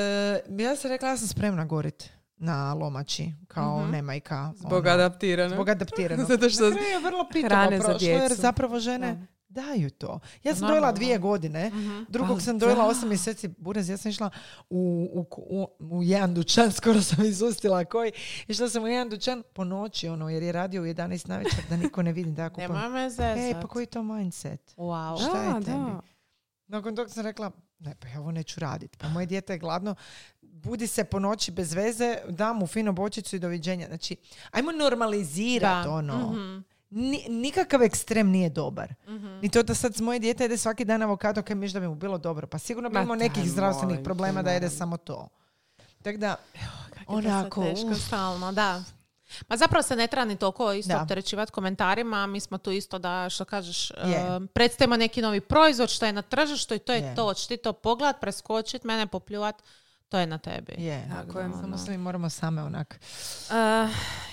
ja 0.50 0.76
sam 0.76 0.92
rekla, 0.92 1.10
ja 1.10 1.18
sam 1.18 1.28
spremna 1.28 1.66
gorit 1.66 2.10
na 2.38 2.74
lomači, 2.74 3.34
kao 3.48 3.82
Mhm. 3.82 3.92
nemajka. 3.92 4.54
Zbog 4.56 4.80
ono, 4.80 4.90
adaptiranog. 4.92 5.54
Zbog 5.54 5.70
adaptiranog. 5.70 6.28
Zato 6.30 6.50
što 6.50 6.64
Na 6.64 6.76
je 6.78 7.00
vrlo 7.00 7.28
pitavo 7.34 7.48
hrane 7.50 7.78
za 7.78 7.84
prošlo, 7.84 8.08
jer 8.08 8.34
zapravo 8.34 8.80
žene 8.80 9.28
daju 9.50 9.90
to. 9.90 10.20
Ja 10.44 10.56
sam 10.56 10.68
dojela 10.68 10.92
dvije 10.92 11.18
godine, 11.18 11.68
Mhm. 11.68 12.04
drugog 12.10 12.38
Pa 12.38 12.42
sam 12.42 12.60
dojela 12.60 12.84
da. 12.84 12.90
osam 12.90 13.10
mjeseci, 13.10 13.48
burez, 13.50 13.90
ja 13.90 13.98
sam 13.98 14.12
išla 14.12 14.30
u, 14.70 15.10
u, 15.14 15.26
u, 15.38 15.68
u 15.92 16.04
jedan 16.04 16.34
dućan, 16.34 16.72
skoro 16.80 17.02
sam 17.02 17.26
izustila 17.26 17.86
koji, 17.86 18.12
išla 18.48 18.70
sam 18.70 18.84
u 18.84 18.88
jedan 18.88 19.10
dućan 19.10 19.44
po 19.54 19.64
noći, 19.64 20.08
ono, 20.10 20.30
jer 20.30 20.44
je 20.44 20.52
radio 20.52 20.82
u 20.82 20.86
11 20.86 21.28
navečer 21.28 21.64
da 21.70 21.78
niko 21.78 22.02
ne 22.02 22.12
vidi 22.14 22.32
da 22.32 22.42
ja 22.42 22.50
kupujem. 22.50 22.72
Nema 22.72 22.90
me 22.90 23.10
zezat. 23.10 23.62
pa 23.62 23.68
koji 23.68 23.84
je 23.84 23.88
to 23.88 24.04
mindset? 24.04 24.74
Wow. 24.78 25.20
Šta 25.20 25.38
je 25.38 25.50
Da, 25.50 25.54
tebi? 25.56 25.68
da. 25.68 26.00
Nakon 26.68 26.96
toga 26.96 27.10
sam 27.10 27.24
rekla, 27.24 27.52
ne, 27.80 27.96
pa 27.96 28.08
ja 28.08 28.20
ovo 28.20 28.32
neću 28.32 28.60
raditi. 28.60 28.98
Pa 28.98 29.10
moje 29.10 29.26
dijete 29.26 29.54
je 29.54 29.60
gladno, 29.60 29.96
budi 30.64 30.88
se 30.88 31.04
po 31.04 31.20
noći 31.20 31.52
bez 31.52 31.74
veze, 31.74 32.18
dam 32.28 32.58
mu 32.58 32.68
fino 32.68 32.92
bočicu 32.94 33.36
i 33.36 33.40
doviđenja. 33.40 33.88
Znači, 33.88 34.16
ajmo 34.52 34.72
normalizirati 34.72 35.88
Da. 35.88 35.92
ono. 35.92 36.18
Mhm. 36.18 36.60
Ni- 36.92 37.26
nikakav 37.30 37.82
ekstrem 37.84 38.30
nije 38.30 38.50
dobar. 38.50 38.94
Mhm. 39.08 39.40
Ni 39.40 39.50
to 39.50 39.64
da 39.64 39.76
sad 39.76 40.02
moje 40.02 40.20
dijete 40.20 40.44
jede 40.44 40.58
svaki 40.58 40.86
dan 40.86 41.02
avokado, 41.02 41.42
kaj 41.42 41.56
miš 41.56 41.72
da 41.72 41.80
bi 41.80 41.88
mu 41.88 41.96
bilo 41.96 42.18
dobro. 42.18 42.48
Pa 42.48 42.60
sigurno 42.60 42.90
bi 42.90 42.94
Ma 42.94 43.02
imao 43.02 43.16
nekih 43.16 43.44
zdravstvenih 43.46 43.98
te, 43.98 44.04
problema 44.04 44.42
da 44.42 44.52
jede 44.52 44.70
samo 44.70 44.98
to. 44.98 45.28
Tako 46.04 46.18
da, 46.18 46.36
onako, 47.08 47.64
teško 47.64 47.96
stalno, 47.98 48.52
da. 48.52 48.84
Ma 49.50 49.58
zapravo 49.58 49.84
se 49.84 49.96
ne 49.96 50.08
treba 50.08 50.26
ni 50.26 50.36
toliko 50.36 50.74
isto 50.74 50.90
Da. 50.90 51.02
opterećivati 51.02 51.52
komentarima, 51.52 52.28
mi 52.28 52.40
smo 52.40 52.58
tu 52.58 52.72
isto 52.72 53.00
da, 53.00 53.30
što 53.30 53.46
kažeš, 53.46 53.92
Je. 53.92 53.96
eh, 54.08 54.40
predstavimo 54.54 54.98
neki 54.98 55.22
novi 55.22 55.42
proizvod 55.42 55.90
što 55.90 56.06
je 56.06 56.14
na 56.14 56.22
tržištu 56.22 56.74
i 56.74 56.80
to 56.80 56.94
je 56.94 57.00
Je. 57.00 57.16
to. 57.16 57.34
Ti 57.34 57.58
to 57.58 57.74
pogledat, 57.74 58.22
preskočit, 58.22 58.84
mene 58.84 59.08
popljuvat, 59.08 59.56
to 60.14 60.20
je 60.20 60.28
na 60.28 60.38
tebi. 60.38 60.74
je. 60.78 61.10
Tako 61.10 61.40
je. 61.40 61.50
Samo 61.62 61.78
se 61.78 61.92
mi 61.92 61.98
moramo 61.98 62.30
same 62.30 62.64
onak. 62.64 63.00
Uh, 63.50 63.56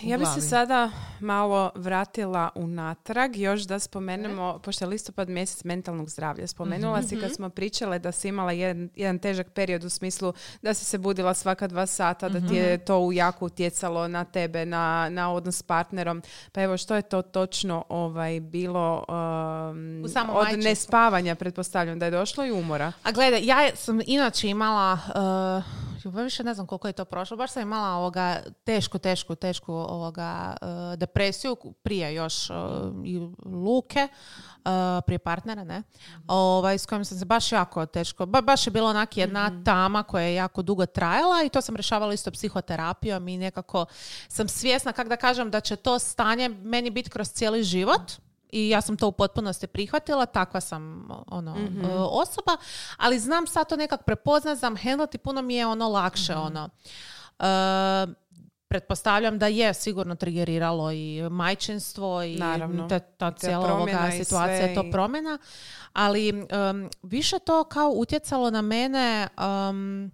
ja 0.03 0.18
bi 0.18 0.26
se 0.26 0.41
sada 0.41 0.91
malo 1.20 1.70
vratila 1.74 2.49
unatrag, 2.55 3.37
još 3.37 3.62
da 3.62 3.78
spomenemo, 3.78 4.59
pošto 4.59 4.85
je 4.85 4.89
listopad 4.89 5.28
mjesec 5.28 5.64
mentalnog 5.64 6.11
zdravlja, 6.11 6.47
spomenula 6.47 7.03
si 7.03 7.20
kad 7.20 7.35
smo 7.35 7.51
pričale 7.51 7.99
da 7.99 8.12
si 8.12 8.28
imala 8.28 8.53
jedan, 8.53 8.89
jedan 8.97 9.18
težak 9.18 9.51
period 9.51 9.85
u 9.85 9.89
smislu 9.91 10.33
da 10.62 10.74
si 10.74 10.85
se 10.85 10.99
budila 10.99 11.35
svaka 11.35 11.66
dva 11.66 11.87
sata, 11.87 12.28
da 12.28 12.49
ti 12.49 12.55
je 12.55 12.78
to 12.78 12.99
u 12.99 13.12
jako 13.12 13.45
utjecalo 13.45 14.09
na 14.09 14.24
tebe, 14.24 14.66
na, 14.66 15.09
na 15.09 15.33
odnos 15.33 15.57
s 15.57 15.62
partnerom. 15.62 16.22
Pa 16.53 16.62
evo, 16.62 16.76
što 16.76 16.97
je 16.97 17.03
to 17.03 17.22
točno 17.22 17.85
ovaj, 17.89 18.41
bilo 18.41 19.05
um, 19.09 20.05
U 20.05 20.05
od 20.05 20.35
majčinstvu. 20.35 20.70
nespavanja, 20.70 21.35
pretpostavljam 21.35 21.99
da 21.99 22.05
je 22.05 22.11
došlo 22.11 22.47
i 22.47 22.53
umora. 22.53 22.93
A 23.03 23.12
gledaj, 23.12 23.45
ja 23.45 23.70
sam 23.76 24.01
inače 24.07 24.49
imala, 24.49 24.93
uh, 24.93 25.70
više 26.25 26.45
ne 26.45 26.55
znam 26.55 26.66
koliko 26.66 26.87
je 26.87 26.93
to 26.93 27.05
prošlo, 27.05 27.37
baš 27.37 27.51
sam 27.53 27.62
imala 27.62 27.97
ovoga 27.97 28.43
tešku, 28.64 28.99
tešku, 28.99 29.35
tešku 29.35 29.73
ovoga 29.73 30.57
uh, 30.62 30.99
depresiju 30.99 31.57
prije 31.83 32.14
još 32.14 32.51
uh, 32.51 32.57
i 33.05 33.18
luke, 33.45 34.09
uh, 34.57 34.71
prije 35.07 35.18
partnera, 35.18 35.64
ne? 35.64 35.83
Ovaj, 36.27 36.79
s 36.79 36.87
kojim 36.87 37.05
sam 37.05 37.18
se 37.18 37.25
baš 37.25 37.53
jako 37.53 37.87
teško, 37.87 38.27
ba, 38.27 38.41
baš 38.41 38.66
je 38.66 38.71
bila 38.71 38.91
onak 38.91 39.16
jedna 39.16 39.62
tama 39.64 40.03
koja 40.03 40.25
je 40.25 40.35
jako 40.35 40.62
dugo 40.62 40.87
trajala 40.87 41.43
i 41.45 41.49
to 41.49 41.61
sam 41.61 41.77
rješavala 41.77 42.14
isto 42.14 42.31
psihoterapijom 42.31 43.29
i 43.29 43.37
nekako 43.37 43.87
sam 44.29 44.49
svjesna, 44.49 44.93
kako 44.93 45.09
da 45.09 45.16
kažem, 45.16 45.51
da 45.51 45.61
će 45.61 45.77
to 45.77 45.99
stanje 45.99 46.49
meni 46.49 46.91
biti 46.91 47.11
kroz 47.11 47.29
cijeli 47.29 47.62
život 47.62 48.12
i 48.53 48.69
ja 48.69 48.81
sam 48.81 48.97
to 48.97 49.09
u 49.09 49.13
potpunosti 49.13 49.67
prihvatila, 49.67 50.27
takva 50.27 50.61
sam 50.61 51.09
ono 51.27 51.55
Mhm. 51.57 51.85
e, 51.85 51.95
osoba, 51.95 52.57
ali 52.97 53.19
znam 53.19 53.47
sad 53.47 53.69
to 53.69 53.77
nekak 53.77 54.05
prepoznat, 54.05 54.59
znam 54.59 54.77
handlati, 54.79 55.19
puno 55.19 55.43
mi 55.43 55.55
je 55.55 55.67
ono 55.67 55.89
lakše 55.89 56.33
Mhm. 56.33 56.43
ono. 56.43 56.69
E, 57.41 58.07
pretpostavljam 58.69 59.39
da 59.39 59.47
je 59.47 59.75
sigurno 59.75 60.15
trigeriralo 60.15 60.93
i 60.93 61.29
majčinstvo 61.31 62.23
i 62.23 62.37
Naravno. 62.37 62.89
ta, 62.89 62.99
ta 62.99 63.31
cijela 63.33 63.75
ovoga 63.75 63.91
situacija, 64.15 64.57
sve 64.59 64.75
to 64.75 64.85
promjena, 64.93 65.39
ali 65.93 66.29
em, 66.29 66.47
više 67.03 67.39
to 67.39 67.65
kao 67.65 67.89
utjecalo 67.91 68.51
na 68.51 68.63
mene 68.63 69.29
em, 69.39 70.11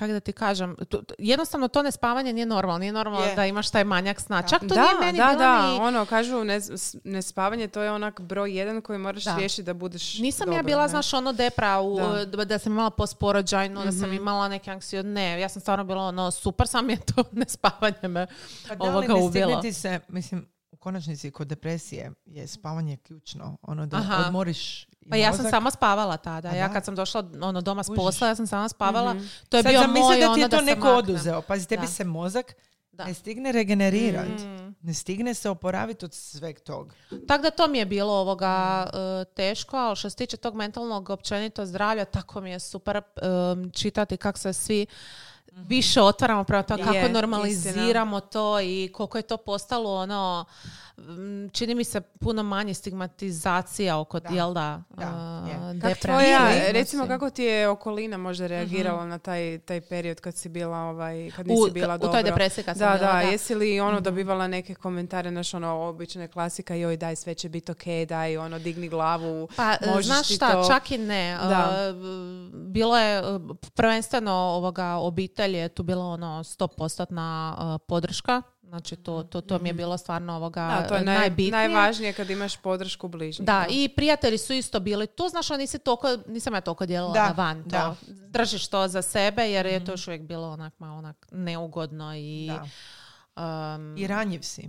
kako 0.00 0.12
da 0.12 0.20
ti 0.20 0.32
kažem, 0.32 0.76
tu- 0.80 1.02
jednostavno 1.18 1.68
to 1.68 1.82
nespavanje 1.82 2.32
nije 2.32 2.46
normalno. 2.46 2.78
Nije 2.78 2.92
normalno 2.92 3.26
Je. 3.26 3.34
da 3.34 3.46
imaš 3.46 3.70
taj 3.70 3.84
manjak 3.84 4.20
sna. 4.20 4.42
Čak 4.42 4.60
to 4.60 4.66
da, 4.66 4.82
nije 4.82 4.94
meni 5.00 5.18
da, 5.18 5.34
da, 5.34 5.66
ni- 5.66 5.78
ono, 5.78 6.04
kažu 6.04 6.44
ne, 6.44 6.60
nespavanje, 7.04 7.68
to 7.68 7.82
je 7.82 7.92
onak 7.92 8.20
broj 8.20 8.52
jedan 8.52 8.82
koji 8.82 8.98
moraš 8.98 9.24
Da. 9.24 9.36
riješiti 9.36 9.62
da 9.62 9.74
budeš 9.74 10.18
Nisam 10.18 10.48
ja 10.48 10.52
dobro, 10.52 10.64
bila, 10.64 10.82
ne? 10.82 10.88
znaš, 10.88 11.14
ono 11.14 11.32
depra, 11.32 11.80
u, 11.80 11.96
Da. 11.96 12.44
da. 12.44 12.58
sam 12.58 12.72
imala 12.72 12.90
postporođajnu, 12.90 13.84
da 13.84 13.92
sam 13.92 14.12
imala 14.12 14.48
neke 14.48 14.70
anksio... 14.70 15.02
Ne, 15.02 15.40
ja 15.40 15.48
sam 15.48 15.60
stvarno 15.60 15.84
bila 15.84 16.02
ono, 16.02 16.30
super 16.30 16.68
sam 16.68 16.90
je 16.90 16.96
to 16.98 17.24
nespavanje 17.32 18.08
me 18.08 18.26
Pa 18.68 18.74
da 18.74 18.84
li 18.84 18.90
ovoga 18.90 19.14
ti 19.60 19.72
se, 19.72 20.00
mislim, 20.08 20.48
konačnici 20.80 21.30
kod 21.30 21.46
depresije 21.46 22.12
je 22.26 22.46
spavanje 22.46 22.96
ključno. 22.98 23.56
Ono 23.62 23.86
da 23.86 23.96
Aha. 23.96 24.24
odmoriš 24.26 24.82
i 24.82 25.10
Pa 25.10 25.16
ja 25.16 25.32
sam 25.32 25.46
sama 25.46 25.70
spavala 25.70 26.16
tada. 26.16 26.50
Pa 26.50 26.56
Ja 26.56 26.68
da. 26.68 26.74
kad 26.74 26.84
sam 26.84 26.94
došla 26.94 27.24
ono, 27.42 27.60
doma 27.60 27.82
s 27.82 27.86
Kužiš. 27.86 27.96
posla, 27.98 28.28
ja 28.28 28.34
sam 28.34 28.46
sama 28.46 28.68
spavala. 28.68 29.14
To 29.48 29.56
je 29.56 29.62
Sad 29.62 29.70
bio 29.70 29.80
zamisli 29.80 30.00
moj 30.02 30.16
da 30.16 30.24
ti 30.24 30.26
ono 30.26 30.36
je 30.38 30.48
to 30.48 30.58
se 30.58 30.64
neko 30.64 30.80
maknem. 30.80 30.98
oduzeo. 30.98 31.42
Pazi, 31.42 31.68
tebi 31.68 31.82
Da. 31.82 31.88
se 31.88 32.04
mozak 32.04 32.54
Da. 32.92 33.04
ne 33.04 33.14
stigne 33.14 33.52
regenerirati. 33.52 34.44
Mm. 34.44 34.74
Ne 34.82 34.94
stigne 34.94 35.34
se 35.34 35.50
oporaviti 35.50 36.04
od 36.04 36.14
sveg 36.14 36.60
tog. 36.60 36.94
Tako 37.28 37.42
da 37.42 37.50
to 37.50 37.68
mi 37.68 37.78
je 37.78 37.86
bilo 37.86 38.12
ovoga 38.12 38.86
e, 38.86 39.24
teško, 39.26 39.76
ali 39.76 39.96
što 39.96 40.10
se 40.10 40.16
tiče 40.16 40.36
tog 40.36 40.54
mentalnog 40.54 41.10
općenito 41.10 41.66
zdravlja, 41.66 42.04
tako 42.06 42.40
mi 42.40 42.50
je 42.50 42.60
super 42.60 42.96
e, 42.96 43.02
čitati 43.72 44.16
kako 44.16 44.38
se 44.38 44.52
svi 44.52 44.86
više 45.56 46.02
otvaramo 46.02 46.44
prema 46.44 46.62
tome, 46.62 46.82
kako 46.82 46.96
Je, 46.96 47.08
normaliziramo 47.08 48.20
to 48.20 48.60
i 48.60 48.90
koliko 48.92 49.18
je 49.18 49.22
to 49.22 49.36
postalo 49.36 49.94
ono, 49.94 50.44
čini 51.50 51.74
mi 51.74 51.84
se 51.84 52.00
puno 52.00 52.42
manje 52.44 52.74
stigmatizacija 52.74 53.98
oko, 53.98 54.20
Da. 54.20 54.28
jel 54.30 54.54
da, 54.54 54.82
Da, 54.90 55.04
e, 55.46 55.50
je. 55.50 55.54
Kak 55.72 55.88
depresije. 55.88 56.00
tvoja, 56.02 56.40
Ili- 56.56 56.72
recimo 56.72 57.06
kako 57.06 57.30
ti 57.30 57.42
je 57.44 57.68
okolina 57.68 58.16
možda 58.18 58.46
reagirala 58.46 59.06
na 59.06 59.18
taj, 59.18 59.58
taj 59.58 59.80
period 59.80 60.20
kad 60.20 60.34
si 60.34 60.48
bila 60.48 60.78
ovaj, 60.78 61.30
kad 61.30 61.46
Mhm. 61.46 61.52
U, 61.52 61.56
nisi 61.56 61.70
bila 61.72 61.94
u 61.94 61.98
dobro? 61.98 62.12
toj 62.12 62.22
depresiji 62.22 62.64
kad 62.64 62.76
da, 62.76 62.86
bila, 62.86 62.98
da, 62.98 63.12
da. 63.12 63.18
Mhm. 63.18 63.28
jesi 63.28 63.54
li 63.54 63.80
ono 63.80 64.00
dobivala 64.00 64.48
neke 64.48 64.74
komentare, 64.74 65.30
naš 65.30 65.54
ono 65.54 65.68
obične 65.78 66.28
klasika, 66.28 66.74
joj 66.74 66.96
daj 66.96 67.16
sve 67.16 67.34
će 67.34 67.48
biti 67.48 67.72
ok, 67.72 67.82
daj 68.08 68.36
ono 68.36 68.58
digni 68.58 68.88
glavu, 68.88 69.48
Pa, 69.56 69.72
e, 69.72 70.02
znaš 70.02 70.28
ti 70.28 70.34
šta, 70.34 70.52
to. 70.52 70.68
čak 70.68 70.90
i 70.90 70.98
ne. 70.98 71.38
Da. 71.38 71.68
E, 71.72 71.92
bilo 72.52 72.98
je 72.98 73.18
e, 73.18 73.22
prvenstveno 73.74 74.32
ovoga 74.32 74.86
obitelj 74.88 75.56
je 75.56 75.68
tu 75.68 75.82
bila 75.82 76.04
ono 76.06 76.44
100% 76.44 77.10
podrška. 77.78 78.42
Znači 78.70 78.96
to, 78.96 79.22
to, 79.22 79.40
to 79.40 79.58
mi 79.58 79.68
je 79.68 79.72
bilo 79.72 79.98
stvarno 79.98 80.36
ovoga 80.36 80.76
Da, 80.80 80.88
to 80.88 80.94
je 80.94 81.00
e, 81.00 81.04
naj, 81.04 81.18
najbitnije. 81.18 81.50
najvažnije 81.68 82.12
kad 82.12 82.30
imaš 82.30 82.56
podršku 82.56 83.08
bližnjih. 83.08 83.46
Da, 83.46 83.66
i 83.70 83.88
prijatelji 83.88 84.38
su 84.38 84.52
isto 84.52 84.80
bili 84.80 85.06
tu, 85.06 85.28
znaš, 85.28 85.50
ali 85.50 85.58
nisi 85.58 85.78
toliko, 85.78 86.08
nisam 86.26 86.54
ja 86.54 86.60
toliko 86.60 86.86
dijelila 86.86 87.12
Da, 87.12 87.26
na 87.26 87.32
van 87.32 87.62
to. 87.62 87.68
da. 87.68 87.94
Držiš 88.08 88.68
to 88.68 88.88
za 88.88 89.02
sebe 89.02 89.42
jer 89.42 89.66
je 89.66 89.84
to 89.84 89.92
još 89.92 90.06
uvijek 90.08 90.22
bilo 90.22 90.48
onak 90.48 90.72
malo 90.78 90.98
onak 90.98 91.26
neugodno 91.32 92.14
i... 92.16 92.46
Da. 92.48 92.66
um, 93.76 93.96
I 93.96 94.06
ranjiv 94.06 94.40
si. 94.42 94.68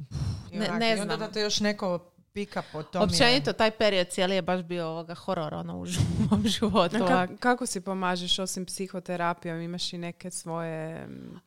I, 0.52 0.58
Ne- 0.60 0.70
ne 0.70 0.90
i 0.90 0.94
onda 0.94 1.06
znam. 1.06 1.20
da 1.20 1.28
te 1.28 1.42
još 1.42 1.60
neko 1.60 2.11
pika 2.34 2.64
po 2.64 2.84
tome. 2.84 3.06
općenito, 3.06 3.54
taj 3.54 3.72
period 3.72 4.08
cijeli 4.08 4.36
je 4.36 4.42
baš 4.42 4.62
bio 4.62 4.88
ovoga 4.88 5.16
horor 5.16 5.54
ono, 5.54 5.76
u 5.76 5.86
mom 6.32 6.44
životu. 6.46 6.96
Ka- 6.98 7.38
kako 7.38 7.66
si 7.66 7.82
pomažeš 7.82 8.40
osim 8.40 8.66
psihoterapijom? 8.66 9.62
Imaš 9.62 9.94
i 9.94 9.98
neke 9.98 10.32
svoje... 10.32 11.08
Uh, 11.08 11.44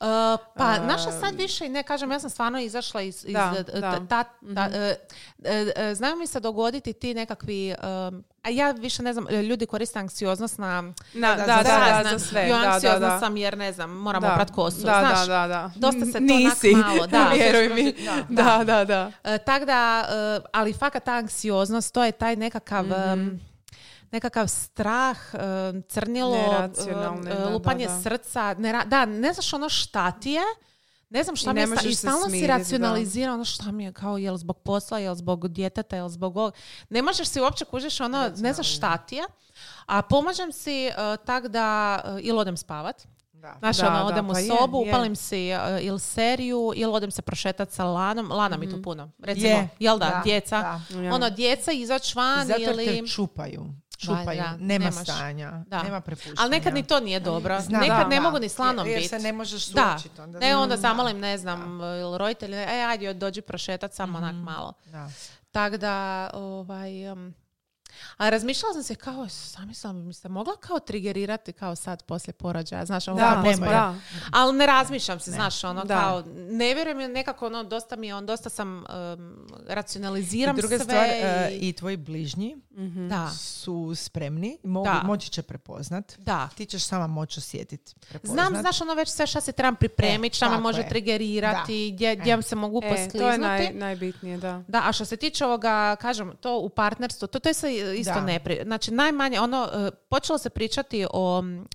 pa, 0.57 0.75
Um, 0.75 0.87
naša 0.87 1.11
sad 1.13 1.35
više 1.35 1.67
i 1.67 1.71
ne 1.71 1.83
kažem, 1.83 2.11
ja 2.11 2.21
sam 2.21 2.31
stvarno 2.31 2.61
izašla 2.61 3.03
iz, 3.03 3.25
iz 3.25 3.33
Da, 3.33 3.55
e, 3.69 3.81
da. 3.81 4.01
ta- 4.01 4.25
ta- 4.55 4.71
e, 4.75 4.97
e, 5.77 5.95
znaju 5.95 6.17
mi 6.17 6.27
se 6.27 6.41
dogoditi 6.41 6.93
ti 6.93 7.15
nekakvi, 7.15 7.75
um, 8.09 8.25
a 8.45 8.51
ja 8.51 8.71
više 8.71 9.03
ne 9.03 9.13
znam, 9.13 9.29
ljudi 9.29 9.67
koriste 9.67 9.99
anksioznost 9.99 10.59
na... 10.59 10.83
Na, 11.15 11.37
Da, 11.37 11.47
da, 11.47 11.47
da, 11.47 11.63
za 11.63 12.03
da, 12.03 12.03
sve. 12.09 12.19
za 12.19 12.19
sve. 12.19 12.49
Jo, 12.49 12.59
Da, 12.59 12.79
da, 12.83 12.99
da. 12.99 13.19
sam 13.19 13.37
jer 13.37 13.59
ne 13.59 13.73
znam, 13.73 13.91
moram 13.91 14.23
Da. 14.23 14.33
oprat 14.33 14.51
kosu. 14.51 14.77
Da, 14.77 14.83
Znaš, 15.01 15.27
da, 15.27 15.27
da, 15.27 15.47
da. 15.47 15.71
dosta 15.77 16.07
se 16.07 16.13
to 16.13 16.19
Nisi. 16.21 16.75
malo, 16.75 17.07
da. 17.07 17.31
Vjeruj 17.35 17.69
mi. 17.69 17.95
Da. 18.29 18.65
Da, 18.65 18.85
da. 18.85 19.13
E, 19.25 19.39
tak 19.39 19.65
da, 19.65 20.05
e, 20.41 20.47
ali 20.53 20.73
fakat 20.73 21.05
ta 21.05 21.13
anksioznost, 21.13 21.95
to 21.95 22.05
je 22.05 22.13
taj 22.13 22.37
nekakav... 22.37 22.93
em, 22.93 23.41
nekakav 24.13 24.49
strah, 24.49 25.19
crnilo, 25.89 26.69
lupanje 27.53 27.87
da, 27.87 27.93
da. 27.93 28.01
srca, 28.03 28.55
ne 28.59 28.83
da, 28.87 29.05
ne 29.05 29.33
znaš 29.33 29.53
ono 29.53 29.69
šta 29.69 30.11
ti 30.11 30.31
je, 30.31 30.43
ne 31.15 31.23
znam 31.23 31.37
šta 31.37 31.51
I 31.51 31.55
mi 31.55 31.61
ne 31.61 31.67
je, 31.85 31.91
i 31.91 31.95
stalno 31.95 32.31
si 32.31 32.41
da. 32.41 32.47
racionalizira 32.47 33.33
ono 33.33 33.45
šta 33.45 33.71
mi 33.71 33.85
je 33.85 33.93
kao, 33.93 34.19
jel 34.19 34.37
zbog 34.37 34.59
posla, 34.59 34.99
jel 34.99 35.15
zbog 35.15 35.49
djeteta, 35.49 35.97
jel 35.97 36.09
zbog 36.09 36.37
ovog. 36.37 36.55
Ne 36.89 37.03
možeš 37.03 37.29
si 37.29 37.41
uopće 37.41 37.65
kužiš 37.65 38.01
ono, 38.01 38.31
ne 38.37 38.53
znaš 38.53 38.77
šta 38.77 38.97
ti 38.97 39.17
je, 39.17 39.25
a 39.87 40.03
pomažem 40.03 40.53
si 40.53 40.91
uh, 40.91 41.25
tak 41.25 41.49
da 41.49 42.01
uh, 42.05 42.19
ili 42.23 42.39
odem 42.39 42.57
spavat, 42.57 43.07
Da. 43.45 43.57
Znaš, 43.59 43.77
Da, 43.77 43.89
ono, 43.89 43.99
da, 43.99 44.05
odem 44.05 44.27
pa 44.27 44.33
u 44.33 44.39
je, 44.39 44.47
sobu, 44.47 44.85
je. 44.85 44.89
upalim 44.89 45.17
si 45.17 45.51
uh, 45.53 45.85
ili 45.85 46.01
seriju, 46.01 46.73
ili 46.77 46.93
odem 46.93 47.11
se 47.11 47.23
prošetat 47.23 47.71
sa 47.71 47.85
Lanom. 47.85 48.33
Lana 48.33 48.57
mi 48.57 48.71
tu 48.71 48.83
puno. 48.83 49.11
Recimo, 49.19 49.49
Je, 49.49 49.69
jel 49.79 49.99
da, 49.99 50.21
djeca. 50.25 50.81
Ono, 51.13 51.31
djeca 51.31 51.73
izaći 51.73 52.13
van 52.17 52.47
Zato 52.47 52.61
ili... 52.61 52.87
te 52.87 53.07
čupaju. 53.07 53.67
Čupaju. 53.97 54.39
da, 54.39 54.53
nema 54.53 54.85
nemaš. 54.85 55.05
stanja. 55.05 55.65
Da. 55.67 55.83
Nema 55.83 56.01
prepuštanja. 56.01 56.35
Ali 56.39 56.51
nekad 56.51 56.75
ni 56.75 56.83
to 56.83 57.01
nije 57.01 57.21
dobro. 57.21 57.61
Znam. 57.61 57.81
nekad 57.81 57.99
Da, 57.99 58.07
ne 58.07 58.17
da. 58.17 58.23
mogu 58.23 58.39
ni 58.39 58.49
slanom 58.49 58.87
Jer 58.87 58.97
biti. 58.97 59.09
se 59.09 59.19
ne 59.19 59.33
možeš 59.33 59.67
Da. 59.67 59.93
suočiti. 59.93 60.21
Onda 60.21 60.39
Ne, 60.39 60.57
onda 60.57 60.69
Da. 60.69 60.81
zamolim, 60.81 61.19
ne 61.19 61.39
znam, 61.39 61.81
ili 61.81 62.19
roditelji, 62.19 62.57
e, 62.57 62.85
ajde, 62.85 63.15
dođi 63.15 63.41
prošetat 63.43 63.95
samo 63.95 64.13
Mhm. 64.13 64.23
onak 64.25 64.35
malo. 64.37 64.73
Da. 64.85 65.11
Tako 65.53 65.77
da, 65.77 66.31
ovaj... 66.35 67.09
um, 67.09 67.35
a 68.17 68.31
razmišljala 68.31 68.73
sam 68.73 68.83
se 68.83 68.95
kao, 68.95 69.27
zamislila 69.29 69.93
mi 69.95 70.13
se 70.13 70.29
mogla 70.29 70.57
kao 70.57 70.79
trigerirati 70.79 71.53
kao 71.53 71.77
sad 71.77 72.03
poslije 72.03 72.35
porođaja, 72.35 72.85
znaš, 72.85 73.09
ovo 73.09 73.19
Da, 73.19 73.43
pospora- 73.45 73.71
da. 73.71 73.95
ali 74.33 74.57
ne 74.57 74.67
razmišljam 74.67 75.21
se, 75.21 75.31
znaš, 75.31 75.65
ono 75.65 75.85
Da. 75.85 75.95
kao, 75.97 76.23
ne 76.37 76.75
vjerujem 76.75 77.01
je 77.01 77.09
nekako, 77.09 77.47
ono, 77.47 77.65
dosta 77.65 77.97
mi 77.97 78.07
je, 78.07 78.15
on, 78.15 78.27
dosta 78.27 78.51
sam, 78.51 78.77
um, 78.79 78.85
racionaliziram 79.69 80.59
I 80.59 80.61
druga 80.61 80.77
sve 80.77 80.85
stvar, 80.85 81.05
e, 81.05 81.49
i, 81.53 81.69
i 81.69 81.73
tvoji 81.73 81.97
bližnji 81.97 82.57
da, 83.09 83.31
su 83.31 83.93
spremni, 83.97 84.59
mogu, 84.65 84.85
Da. 84.85 85.03
moći 85.05 85.31
će 85.31 85.43
prepoznat. 85.43 86.19
da. 86.19 86.49
Ti 86.49 86.67
ćeš 86.67 86.83
sama 86.83 87.07
moći 87.07 87.39
osjetiti. 87.39 87.95
Znam, 88.23 88.57
znaš, 88.57 88.81
ono 88.81 88.95
već 88.95 89.09
sve 89.09 89.27
šta 89.27 89.41
se 89.41 89.53
trebam 89.53 89.77
pripremiti, 89.77 90.35
E, 90.35 90.37
šta 90.37 90.49
me 90.49 90.59
može 90.59 90.81
je. 90.81 90.89
trigerirati, 90.89 91.91
gdje, 91.91 92.17
gdje 92.17 92.43
se 92.43 92.57
mogu 92.57 92.81
E, 92.83 92.89
poskliznuti. 92.89 93.19
to 93.19 93.31
je 93.31 93.39
naj, 93.39 93.73
najbitnije, 93.73 94.39
da. 94.39 94.63
Da, 94.69 94.83
a 94.85 94.93
što 94.93 95.05
se 95.05 95.17
tiče 95.17 95.45
ovoga, 95.45 95.97
kažem, 95.97 96.33
to 96.41 96.59
u 96.59 96.69
partnerstvu, 96.69 97.29
to, 97.29 97.39
to 97.39 97.49
je 97.49 97.55
se 97.55 97.69
isto 97.97 98.15
Da. 98.15 98.21
nepri... 98.21 98.61
Znači, 98.65 98.91
najmanje, 98.91 99.41
ono, 99.41 99.69
e, 99.75 99.91
počelo 100.09 100.39
se 100.39 100.51
pričati 100.51 101.07
o 101.13 101.39
um, 101.39 101.67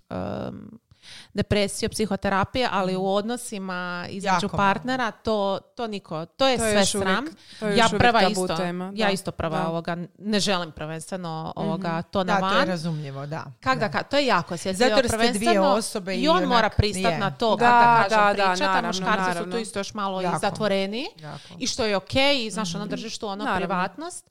depresiji, 1.34 1.88
o 1.88 1.90
psihoterapiji, 1.90 2.66
ali 2.72 2.96
u 2.96 3.08
odnosima 3.08 3.80
između 4.10 4.36
Jako 4.38 4.58
partnera, 4.58 5.12
to, 5.12 5.60
to 5.76 5.88
niko, 5.88 6.26
to 6.28 6.48
je 6.48 6.58
To 6.58 6.66
je 6.66 6.72
sve 6.72 6.82
još 6.82 6.96
uvijek- 6.96 7.08
sram. 7.08 7.26
to 7.60 7.68
je 7.68 7.78
ja 7.78 7.88
prva 7.90 8.22
isto, 8.22 8.48
tema, 8.50 8.92
ja 8.96 9.10
isto 9.10 9.32
prva 9.32 9.58
Da. 9.58 9.68
ovoga, 9.68 9.98
ne 10.18 10.40
želim 10.40 10.72
prvenstveno 10.72 11.54
ovoga, 11.56 12.02
to 12.02 12.24
na 12.24 12.34
Da, 12.34 12.50
to 12.50 12.60
je 12.60 12.66
razumljivo, 12.66 13.26
da. 13.26 13.46
Kak 13.60 13.80
da, 13.80 13.90
ka- 13.90 14.04
to 14.04 14.18
je 14.18 14.26
jako 14.26 14.54
osjetljivo. 14.54 14.90
Zato 14.90 15.08
ste 15.08 15.18
dvije 15.18 15.32
prvenstveno 15.32 15.68
osobe 15.68 16.16
i 16.16 16.20
I 16.20 16.28
on 16.28 16.38
onak 16.38 16.50
mora 16.50 16.70
pristati 16.70 17.18
na 17.18 17.32
to, 17.32 17.56
Da, 17.56 17.66
da 17.66 18.16
kažem, 18.34 18.36
da, 18.38 18.44
a 18.44 18.56
naravno, 18.68 18.88
muškarci 18.90 19.40
su 19.40 19.52
tu 19.52 19.58
isto 19.58 19.80
još 19.80 19.94
malo 19.94 20.22
i 20.22 20.28
zatvoreniji. 20.42 21.06
Jako. 21.18 21.40
I 21.60 21.68
što 21.68 21.86
je 21.86 21.96
ok, 21.96 22.14
i 22.38 22.50
znaš, 22.52 22.76
ono 22.76 22.86
držiš 22.86 23.18
tu 23.18 23.28
ono 23.28 23.56
privatnost. 23.56 24.30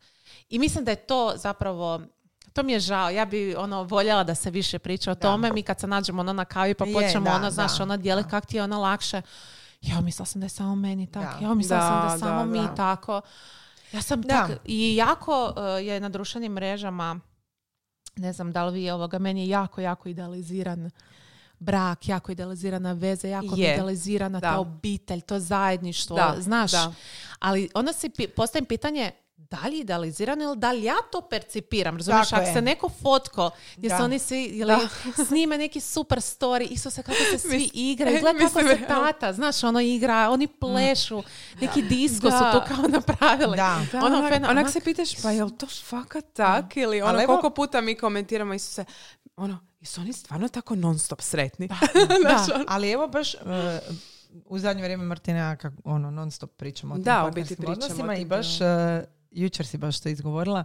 I 0.49 0.59
mislim 0.59 0.85
da 0.85 0.91
je 0.91 0.97
to 0.97 1.33
zapravo, 1.37 2.01
to 2.59 2.63
mi 2.63 2.73
je 2.73 2.81
žao, 2.81 3.11
ja 3.11 3.25
bi 3.25 3.55
ono 3.57 3.83
voljela 3.83 4.25
da 4.25 4.35
se 4.35 4.51
više 4.51 4.79
priča 4.79 5.11
o 5.11 5.15
tome. 5.15 5.53
Mi 5.53 5.63
kad 5.63 5.81
se 5.81 5.87
nađemo 5.87 6.21
ono 6.21 6.33
na 6.33 6.45
kavi 6.45 6.75
pa 6.75 6.85
počnemo 6.85 7.25
da, 7.25 7.35
ono, 7.37 7.51
znaš, 7.51 7.77
da, 7.77 7.83
ono 7.83 7.97
dijelit 7.97 8.25
da. 8.25 8.31
kak 8.31 8.47
ti 8.47 8.57
je 8.57 8.63
ono 8.63 8.81
lakše. 8.81 9.23
Ja 9.83 10.01
mislila 10.01 10.27
sam 10.27 10.41
da 10.41 10.45
je 10.45 10.51
samo 10.51 10.75
meni 10.75 11.07
tako, 11.07 11.39
Da. 11.41 11.47
ja 11.47 11.55
mislila 11.55 11.81
sam 11.81 12.01
da 12.01 12.07
Da, 12.07 12.13
je 12.13 12.19
samo 12.19 12.39
da, 12.39 12.45
mi 12.45 12.59
da. 12.59 12.75
tako. 12.75 13.21
Ja 13.93 14.03
sam 14.03 14.23
Da. 14.23 14.29
tak, 14.47 14.59
i 14.65 14.97
jako 14.97 15.45
uh, 15.47 15.87
je 15.87 16.01
na 16.01 16.09
društvenim 16.09 16.53
mrežama, 16.53 17.21
ne 18.17 18.33
znam 18.33 18.53
da 18.53 18.65
li 18.65 18.81
vi 18.81 18.91
ovoga, 18.91 19.19
meni 19.19 19.41
je 19.41 19.49
jako, 19.49 19.81
jako 19.81 20.09
idealiziran 20.09 20.91
brak, 21.59 22.09
jako 22.09 22.33
idealizirana 22.33 22.93
veza, 22.93 23.29
jako 23.29 23.55
je 23.57 23.75
idealizirana 23.75 24.41
Da. 24.41 24.51
ta 24.51 24.59
obitelj, 24.59 25.20
to 25.20 25.39
zajedništvo, 25.41 26.16
Da, 26.16 26.35
znaš. 26.39 26.70
da. 26.73 26.93
Ali 27.39 27.69
onda 27.74 27.93
si 27.93 28.11
postavim 28.37 28.66
pitanje 28.66 29.11
da 29.51 29.59
li 29.61 29.77
je 29.77 29.81
idealizirano 29.81 30.45
ili 30.45 30.57
da 30.57 30.73
li 30.73 30.83
ja 30.83 30.95
to 31.12 31.20
percipiram? 31.20 31.97
Razumiješ, 31.97 32.33
ako 32.33 32.43
je. 32.43 32.53
se 32.53 32.62
neko 32.62 32.89
fotko 32.93 33.51
gdje 33.77 33.89
Da. 33.89 33.97
se 33.97 34.03
oni 34.03 34.19
svi 34.19 34.45
ili 34.45 34.75
snime 35.29 35.59
neki 35.59 35.81
super 35.81 36.19
story, 36.19 36.66
isto 36.70 36.91
se 36.91 37.03
kako 37.03 37.19
se 37.31 37.39
svi 37.39 37.70
igraju, 37.75 38.20
gledaj 38.23 38.43
kako 38.43 38.61
se 38.61 38.79
tata, 38.89 39.33
znaš, 39.33 39.65
ono 39.65 39.81
igra, 39.81 40.31
oni 40.31 40.47
plešu, 40.49 41.23
neki 41.61 41.83
disko 41.83 42.31
Da. 42.31 42.39
su 42.53 42.59
tu 42.61 42.66
kao 42.69 42.89
napravili. 42.99 43.57
Da. 43.57 43.81
Ono 43.95 44.07
onak, 44.19 44.33
onak 44.33 44.51
onak- 44.51 44.70
se 44.70 44.81
pitaš, 44.81 45.23
pa 45.23 45.31
jel 45.31 45.51
to 45.51 45.66
fakat 45.66 46.25
tak? 46.33 46.77
Ili 46.77 47.03
ono, 47.03 47.27
koliko 47.27 47.51
puta 47.51 47.81
mi 47.81 47.95
komentiramo 47.95 48.55
Isuse, 48.55 48.85
ono, 49.37 49.59
jesu 49.81 50.01
oni 50.01 50.12
stvarno 50.12 50.49
tako 50.49 50.75
non 50.75 50.99
stop 50.99 51.20
sretni? 51.20 51.69
Da. 52.23 52.47
Ali 52.69 52.91
evo 52.91 53.09
baš 53.09 53.35
uh, 53.35 53.41
u 54.47 54.59
zadnje 54.59 54.83
vrijeme 54.83 55.05
Martina 55.05 55.57
ono, 55.85 56.11
non 56.11 56.31
stop 56.31 56.51
pričamo 56.53 56.95
o 56.95 56.97
tim 56.97 57.05
Da, 57.05 57.25
u 57.25 57.27
biti 57.27 57.35
partnerskim 57.49 57.57
pričamo 57.57 57.73
odnosima 57.75 58.16
i 58.16 58.25
baš 58.27 58.47
uh, 58.61 58.66
jučer 59.31 59.67
si 59.67 59.79
baš 59.79 60.01
to 60.01 60.09
izgovorila 60.09 60.65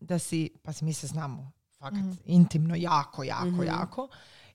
da 0.00 0.18
si, 0.18 0.50
pa 0.62 0.72
si 0.72 0.84
mi 0.84 0.92
se 0.92 1.06
znamo 1.06 1.50
fakat 1.70 1.98
Mhm. 1.98 2.12
intimno 2.26 2.74
jako, 2.74 3.22
jako, 3.24 3.62
jako 3.62 4.08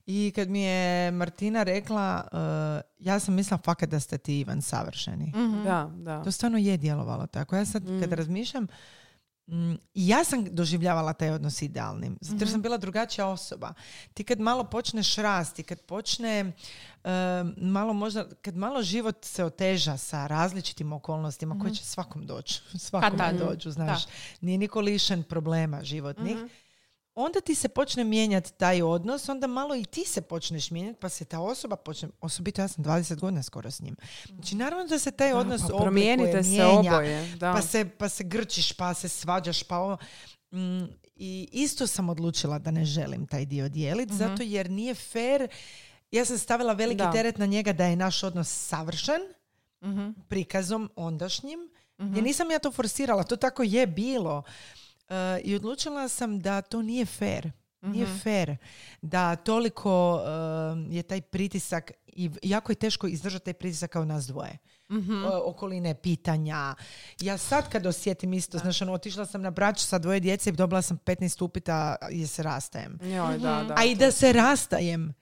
I 0.06 0.32
kad 0.32 0.48
mi 0.48 0.60
je 0.60 1.10
Martina 1.10 1.62
rekla, 1.62 2.24
uh, 2.24 2.38
ja 2.98 3.18
sam 3.18 3.34
mislila 3.34 3.58
fakat 3.58 3.88
da 3.88 4.00
ste 4.00 4.18
ti 4.18 4.40
Ivan 4.40 4.62
savršeni. 4.62 5.26
Mhm. 5.26 5.64
Da, 5.64 5.90
da. 5.94 6.22
To 6.22 6.30
stvarno 6.30 6.58
je 6.58 6.76
djelovalo 6.76 7.26
tako. 7.26 7.56
Ja 7.56 7.64
sad 7.64 7.82
kad 8.00 8.10
Mm. 8.10 8.14
razmišljam, 8.14 8.66
ja 9.94 10.24
sam 10.24 10.44
doživljavala 10.44 11.12
taj 11.12 11.30
odnos 11.30 11.62
idealnim. 11.62 12.18
Zato 12.20 12.34
jer 12.34 12.42
Mhm. 12.42 12.50
sam 12.50 12.62
bila 12.62 12.76
drugačija 12.76 13.26
osoba. 13.26 13.74
Ti 14.14 14.24
kad 14.24 14.40
malo 14.40 14.64
počneš 14.64 15.16
rasti, 15.16 15.62
kad 15.62 15.80
počne 15.80 16.52
uh, 16.96 17.10
malo 17.56 17.92
možda, 17.92 18.26
kad 18.42 18.56
malo 18.56 18.82
život 18.82 19.16
se 19.20 19.44
oteža 19.44 19.96
sa 19.96 20.26
različitim 20.26 20.92
okolnostima 20.92 21.58
koje 21.60 21.74
će 21.74 21.84
svakom 21.84 22.26
doći. 22.26 22.60
Svakom 22.78 23.18
tad. 23.18 23.36
dođu, 23.36 23.70
znaš. 23.70 24.02
Nije 24.40 24.58
niko 24.58 24.80
lišen 24.80 25.22
problema 25.22 25.84
životnih. 25.84 26.36
Mhm. 26.36 26.46
Onda 27.14 27.40
ti 27.40 27.54
se 27.54 27.68
počne 27.68 28.04
mijenjati 28.04 28.52
taj 28.52 28.82
odnos, 28.82 29.28
onda 29.28 29.46
malo 29.46 29.74
i 29.76 29.84
ti 29.84 30.04
se 30.04 30.20
počneš 30.20 30.70
mijenjati, 30.70 30.98
pa 31.00 31.08
se 31.08 31.24
ta 31.24 31.40
osoba 31.40 31.76
počne, 31.76 32.08
osobito 32.20 32.62
ja 32.62 32.68
sam 32.68 32.84
20 32.84 33.16
godina 33.16 33.42
skoro 33.42 33.70
s 33.70 33.80
njim. 33.80 33.96
Znači, 34.26 34.56
naravno 34.56 34.84
da 34.86 34.98
se 34.98 35.10
taj 35.10 35.32
odnos 35.32 35.60
pa 35.60 35.66
oblikuje, 35.66 35.82
promijenite 35.82 36.42
se 36.42 36.48
mijenja, 36.50 36.92
oboje. 36.92 37.36
Da. 37.36 37.52
pa 37.52 37.62
se, 37.62 37.88
pa 37.88 38.08
se 38.08 38.24
grčiš, 38.24 38.72
pa 38.72 38.94
se 38.94 39.08
svađaš, 39.08 39.62
pa 39.62 39.78
ovo. 39.78 39.96
Mm, 40.52 40.84
I 41.16 41.48
isto 41.52 41.86
sam 41.86 42.08
odlučila 42.08 42.58
da 42.58 42.70
ne 42.70 42.84
želim 42.84 43.26
taj 43.26 43.44
dio 43.44 43.68
dijeliti, 43.68 44.14
zato 44.14 44.42
jer 44.42 44.70
nije 44.70 44.94
fair. 44.94 45.48
Ja 46.10 46.24
sam 46.24 46.38
stavila 46.38 46.72
veliki 46.72 46.96
Da. 46.96 47.12
teret 47.12 47.38
na 47.38 47.46
njega 47.46 47.72
da 47.72 47.84
je 47.84 47.96
naš 47.96 48.22
odnos 48.22 48.48
savršen, 48.68 49.20
Mhm. 49.82 50.10
prikazom 50.28 50.90
ondašnjim. 50.96 51.58
Jer 51.98 52.22
nisam 52.22 52.50
ja 52.50 52.58
to 52.58 52.72
forsirala, 52.72 53.22
to 53.22 53.36
tako 53.36 53.62
je 53.62 53.86
bilo. 53.86 54.42
E, 55.10 55.40
I 55.44 55.54
odlučila 55.54 56.08
sam 56.08 56.40
da 56.40 56.62
to 56.62 56.82
nije 56.82 57.06
fair. 57.06 57.50
Nije 57.82 58.06
fair 58.22 58.56
da 59.02 59.36
toliko 59.36 60.22
e, 60.90 60.94
je 60.94 61.02
taj 61.02 61.20
pritisak 61.20 61.92
i 62.06 62.30
jako 62.42 62.72
je 62.72 62.76
teško 62.76 63.06
izdržati 63.06 63.44
taj 63.44 63.54
pritisak 63.54 63.90
kao 63.90 64.04
nas 64.04 64.26
dvoje. 64.26 64.58
Mhm. 64.90 65.24
E, 65.24 65.26
okoline, 65.26 65.94
pitanja. 65.94 66.74
Ja 67.20 67.38
sad 67.38 67.68
kad 67.68 67.86
osjetim 67.86 68.32
isto, 68.32 68.58
znaš, 68.58 68.82
ono, 68.82 68.92
otišla 68.92 69.26
sam 69.26 69.42
na 69.42 69.50
brač 69.50 69.78
sa 69.78 69.98
dvoje 69.98 70.20
djece 70.20 70.50
i 70.50 70.52
dobila 70.52 70.82
sam 70.82 70.98
15 70.98 71.44
upita 71.44 71.96
je 72.10 72.26
se 72.26 72.42
rastajem. 72.42 72.98
Joj, 73.02 73.38
da, 73.38 73.64
da. 73.68 73.74
A 73.76 73.84
i 73.84 73.94
da 73.94 74.10
se 74.10 74.32
rastajem, 74.32 75.14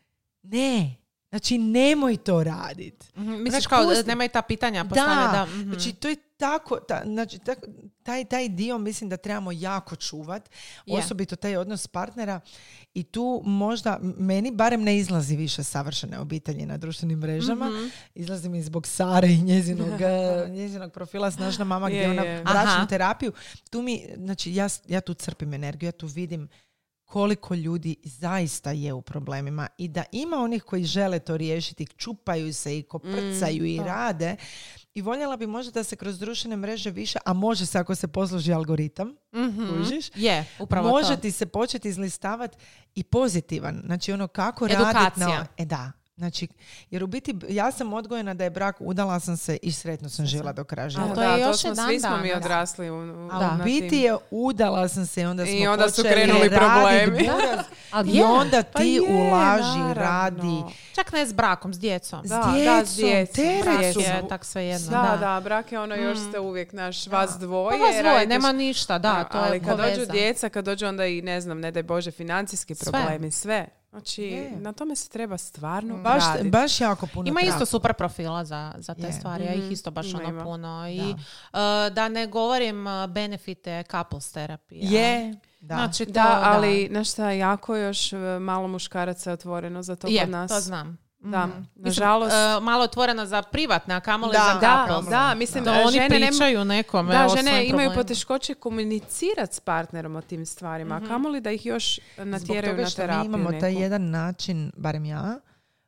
ne. 0.42 0.94
Znači, 1.30 1.58
nemoj 1.58 2.16
to 2.16 2.44
raditi. 2.44 3.06
Mhm, 3.16 3.30
Misliš 3.32 3.50
Znači, 3.50 3.68
kao, 3.68 4.02
nemaju 4.06 4.28
ta 4.28 4.42
pitanja 4.42 4.84
postavljati, 4.84 5.26
Da, 5.28 5.46
da. 5.46 5.46
mhm. 5.52 5.62
znači 5.64 5.92
to 5.92 6.08
je 6.08 6.16
tako, 6.36 6.76
ta, 6.78 7.02
znači, 7.04 7.38
tak- 7.38 7.64
taj, 8.02 8.24
taj 8.24 8.48
dio 8.48 8.78
mislim 8.78 9.10
da 9.10 9.16
trebamo 9.16 9.52
jako 9.52 9.96
čuvat, 9.96 10.50
Je. 10.86 10.98
osobito 10.98 11.36
taj 11.36 11.56
odnos 11.56 11.86
partnera 11.86 12.40
i 12.94 13.02
tu 13.02 13.42
možda, 13.44 13.98
meni 14.02 14.50
barem 14.52 14.82
ne 14.82 14.98
izlazi 14.98 15.36
više 15.36 15.64
savršene 15.64 16.18
obitelji 16.18 16.66
na 16.66 16.76
društvenim 16.76 17.18
mrežama, 17.18 17.70
Mhm. 17.70 17.86
izlazi 18.14 18.48
mi 18.48 18.62
zbog 18.62 18.86
Sare 18.86 19.28
i 19.28 19.38
njezinog, 19.38 19.88
eh, 20.00 20.48
njezinog 20.48 20.92
profila 20.92 21.30
Snažna 21.30 21.64
mama 21.64 21.88
gdje 21.88 21.98
Je, 21.98 22.10
ona 22.10 22.22
bračnu 22.42 22.52
Aha. 22.72 22.86
terapiju. 22.86 23.32
Tu 23.70 23.82
mi, 23.82 24.06
znači 24.16 24.54
ja, 24.54 24.68
ja 24.86 25.00
tu 25.00 25.14
crpim 25.14 25.54
energiju, 25.54 25.88
ja 25.88 25.92
tu 25.92 26.06
vidim 26.06 26.48
koliko 27.08 27.54
ljudi 27.54 27.96
zaista 28.02 28.70
je 28.72 28.92
u 28.92 29.02
problemima 29.02 29.68
i 29.78 29.88
da 29.88 30.04
ima 30.12 30.36
onih 30.36 30.62
koji 30.62 30.84
žele 30.84 31.18
to 31.18 31.36
riješiti, 31.36 31.86
čupaju 31.88 32.54
se 32.54 32.78
i 32.78 32.82
koprcaju 32.82 33.64
i 33.64 33.78
rade 33.78 34.36
i 34.94 35.02
voljela 35.02 35.36
bi 35.36 35.46
možda 35.46 35.72
da 35.72 35.84
se 35.84 35.96
kroz 35.96 36.18
društvene 36.18 36.56
mreže 36.56 36.90
više, 36.90 37.18
a 37.24 37.32
može 37.32 37.66
se 37.66 37.78
ako 37.78 37.94
se 37.94 38.08
posluži 38.08 38.52
algoritam, 38.52 39.16
Mhm. 39.34 39.68
kužiš, 39.68 40.10
Je, 40.14 40.44
upravo 40.58 40.88
može 40.88 41.08
to. 41.08 41.16
ti 41.16 41.30
se 41.30 41.46
početi 41.46 41.88
izlistavati 41.88 42.56
i 42.94 43.04
pozitivan. 43.04 43.82
Znači 43.84 44.12
ono 44.12 44.28
kako 44.28 44.66
raditi 44.66 44.82
Edukacija. 44.84 45.28
na... 45.28 45.46
E 45.56 45.64
da. 45.64 45.92
Znači, 46.18 46.48
jer 46.90 47.04
u 47.04 47.06
biti 47.06 47.34
ja 47.48 47.70
sam 47.70 47.92
odgojena 47.92 48.34
da 48.34 48.44
je 48.44 48.50
brak, 48.50 48.76
udala 48.80 49.20
sam 49.20 49.36
se 49.36 49.58
i 49.62 49.72
sretno 49.72 50.08
sam 50.08 50.26
živjela 50.26 50.52
do 50.52 50.64
kraja 50.64 50.86
A 50.86 50.88
života. 50.88 51.14
to 51.14 51.20
da, 51.20 51.26
je 51.26 51.40
još 51.40 51.56
smo, 51.56 51.70
i 51.70 51.74
dan 51.74 51.86
svi 51.88 52.00
smo 52.00 52.16
mi 52.16 52.32
odrasli 52.34 52.90
u, 52.90 52.94
u, 52.94 53.28
A 53.32 53.38
Da. 53.38 53.58
u 53.60 53.64
biti 53.64 53.88
tim. 53.88 53.98
je 54.00 54.16
udala 54.30 54.88
sam 54.88 55.06
se 55.06 55.22
i 55.22 55.26
onda 55.26 55.46
smo 55.46 55.54
I 55.54 55.66
onda 55.66 55.90
su 55.90 55.96
počeli 55.96 56.14
krenuli 56.14 56.50
problemi. 56.50 57.28
buraz. 57.28 57.66
Ali 57.90 58.10
I 58.10 58.16
je. 58.16 58.24
onda 58.24 58.62
Pa 58.64 58.78
ti 58.78 58.88
je, 58.88 59.00
ulaži, 59.02 59.78
naravno. 59.78 59.94
radi. 59.94 60.62
Čak 60.94 61.12
ne 61.12 61.26
s 61.26 61.32
brakom, 61.32 61.74
s 61.74 61.78
djecom. 61.78 62.20
S 62.24 62.28
Da, 62.28 62.36
da, 62.64 62.84
s 62.84 62.96
djecom, 62.96 63.04
djecom, 63.06 63.34
teret 63.34 63.64
Brak 63.64 63.92
su. 63.94 64.00
je 64.00 64.28
tak 64.28 64.44
svejedno. 64.44 64.90
Da, 64.90 65.16
da, 65.16 65.40
brak 65.40 65.72
je 65.72 65.80
ono 65.80 65.94
još 65.96 66.18
ste 66.20 66.40
uvijek 66.40 66.72
naš 66.72 67.06
vas 67.06 67.30
dvoje. 67.32 67.70
Pa 67.70 67.84
vas 67.84 67.90
dvoje, 67.92 68.02
radite 68.04 68.28
nema 68.28 68.52
ništa, 68.52 68.98
da, 68.98 69.24
to 69.24 69.38
ali 69.38 69.56
je 69.56 69.60
kad 69.60 69.76
dođu 69.78 70.06
djeca, 70.06 70.48
kad 70.48 70.64
dođu 70.64 70.86
onda 70.86 71.06
i 71.06 71.22
ne 71.22 71.40
znam, 71.40 71.60
ne 71.60 71.70
daj 71.70 71.82
Bože, 71.82 72.10
financijski 72.10 72.74
Sve. 72.74 72.92
problemi, 72.92 73.30
sve. 73.30 73.66
Znači, 73.98 74.22
Je. 74.24 74.50
na 74.52 74.72
tome 74.72 74.96
se 74.96 75.08
treba 75.08 75.38
stvarno 75.38 75.96
Baš, 75.96 76.22
raditi. 76.24 76.50
baš 76.50 76.80
jako 76.80 77.06
puno 77.06 77.28
Ima 77.28 77.40
isto 77.42 77.66
super 77.66 77.94
profila 77.94 78.44
za, 78.44 78.74
za 78.76 78.94
te 78.94 79.02
Je. 79.02 79.12
stvari, 79.12 79.44
ja 79.44 79.52
ih 79.52 79.62
Mhm. 79.62 79.72
isto 79.72 79.90
baš 79.90 80.14
ono 80.14 80.22
ima. 80.24 80.42
puno. 80.42 80.88
I 80.88 81.10
uh, 81.10 81.58
da 81.90 82.08
ne 82.08 82.26
govorim 82.26 82.86
uh, 82.86 83.06
benefite 83.06 83.82
couples 83.82 84.32
terapije. 84.32 84.80
Je, 84.82 85.34
da. 85.60 85.74
Znači, 85.74 86.06
to, 86.06 86.12
Da, 86.12 86.40
ali 86.44 86.88
znaš 86.90 87.10
šta, 87.10 87.30
jako 87.30 87.76
još 87.76 88.12
e, 88.12 88.16
malo 88.40 88.68
muškaraca 88.68 89.30
je 89.30 89.34
otvoreno 89.34 89.82
za 89.82 89.96
to 89.96 90.08
je, 90.08 90.20
kod 90.20 90.30
nas. 90.30 90.50
to 90.50 90.60
znam. 90.60 90.98
Da, 91.20 91.46
Mhm. 91.46 91.58
Mislim, 91.58 91.84
nažalost. 91.84 92.36
uh, 92.58 92.64
malo 92.64 92.84
otvoreno 92.84 93.26
za 93.26 93.42
privatne, 93.42 93.94
a 93.94 94.00
kamoli 94.00 94.32
Da, 94.32 94.50
za 94.54 94.60
da, 94.60 95.02
da, 95.10 95.34
mislim, 95.34 95.64
Da 95.64 95.70
e, 95.72 95.82
oni 95.82 95.92
žene 95.92 96.08
nema- 96.10 96.26
pričaju 96.28 96.64
nekome 96.64 97.12
da, 97.12 97.26
o 97.26 97.36
žene 97.36 97.66
imaju 97.66 97.90
poteškoće 97.94 98.54
komunicirati 98.54 99.54
s 99.54 99.60
partnerom 99.60 100.16
o 100.16 100.20
tim 100.20 100.46
stvarima, 100.46 100.94
a 100.96 101.08
kamoli 101.08 101.40
da 101.40 101.50
ih 101.50 101.66
još 101.66 102.00
natjeraju 102.16 102.38
Zbog 102.38 102.56
toga 102.66 102.82
na 102.82 102.88
što 102.88 103.02
mi 103.02 103.06
terapiju 103.06 103.24
imamo 103.26 103.50
taj 103.50 103.70
neku. 103.70 103.82
jedan 103.82 104.10
način, 104.10 104.72
barem 104.76 105.04
ja, 105.04 105.38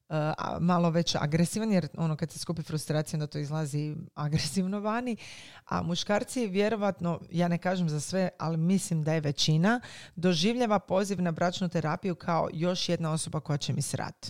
uh, 0.08 0.16
malo 0.60 0.90
već 0.90 1.14
agresivan, 1.14 1.72
jer 1.72 1.88
ono 1.96 2.16
kad 2.16 2.30
se 2.30 2.38
skupi 2.38 2.62
frustracija 2.62 3.16
onda 3.16 3.26
to 3.26 3.38
izlazi 3.38 3.94
agresivno 4.14 4.80
vani, 4.80 5.16
a 5.64 5.82
muškarci 5.82 6.46
vjerovatno, 6.46 7.20
ja 7.30 7.48
ne 7.48 7.58
kažem 7.58 7.88
za 7.88 8.00
sve, 8.00 8.28
ali 8.38 8.56
mislim 8.56 9.02
da 9.02 9.12
je 9.12 9.20
većina, 9.20 9.80
doživljava 10.16 10.78
poziv 10.78 11.22
na 11.22 11.32
bračnu 11.32 11.68
terapiju 11.68 12.14
kao 12.14 12.48
još 12.52 12.88
jedna 12.88 13.12
osoba 13.12 13.40
koja 13.40 13.56
će 13.56 13.72
mi 13.72 13.82
srat. 13.82 14.26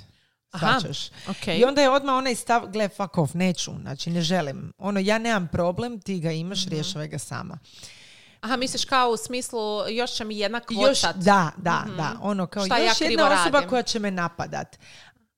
Aha, 0.53 0.67
Shvaćaš? 0.71 1.07
ok. 1.29 1.47
I 1.49 1.65
onda 1.65 1.83
je 1.83 1.91
odmah 1.91 2.15
onaj 2.15 2.35
stav, 2.35 2.67
gle, 2.67 2.89
fuck 2.89 3.19
off, 3.19 3.35
neću, 3.35 3.71
znači 3.81 4.11
ne 4.11 4.21
želim. 4.23 4.73
Ono, 4.79 5.01
ja 5.01 5.19
nemam 5.19 5.49
problem, 5.49 6.01
ti 6.01 6.21
ga 6.21 6.31
imaš, 6.33 6.61
Mhm. 6.61 6.71
rješavaj 6.71 7.09
ga 7.09 7.19
sama. 7.19 7.59
Aha, 8.41 8.57
misliš 8.57 8.85
kao 8.85 9.11
u 9.11 9.17
smislu 9.17 9.61
još 9.89 10.11
će 10.11 10.25
mi 10.25 10.39
jedna 10.39 10.61
Još, 10.61 10.77
kvočat. 10.77 11.17
da, 11.17 11.51
da, 11.57 11.85
da. 11.97 12.17
Ono 12.21 12.47
kao 12.47 12.67
Šta 12.67 12.77
ja 12.77 12.85
još 12.85 13.01
jedna 13.01 13.23
krivo 13.23 13.35
osoba 13.35 13.51
radim? 13.51 13.71
koja 13.71 13.83
će 13.83 13.99
me 13.99 14.11
napadat. 14.11 14.79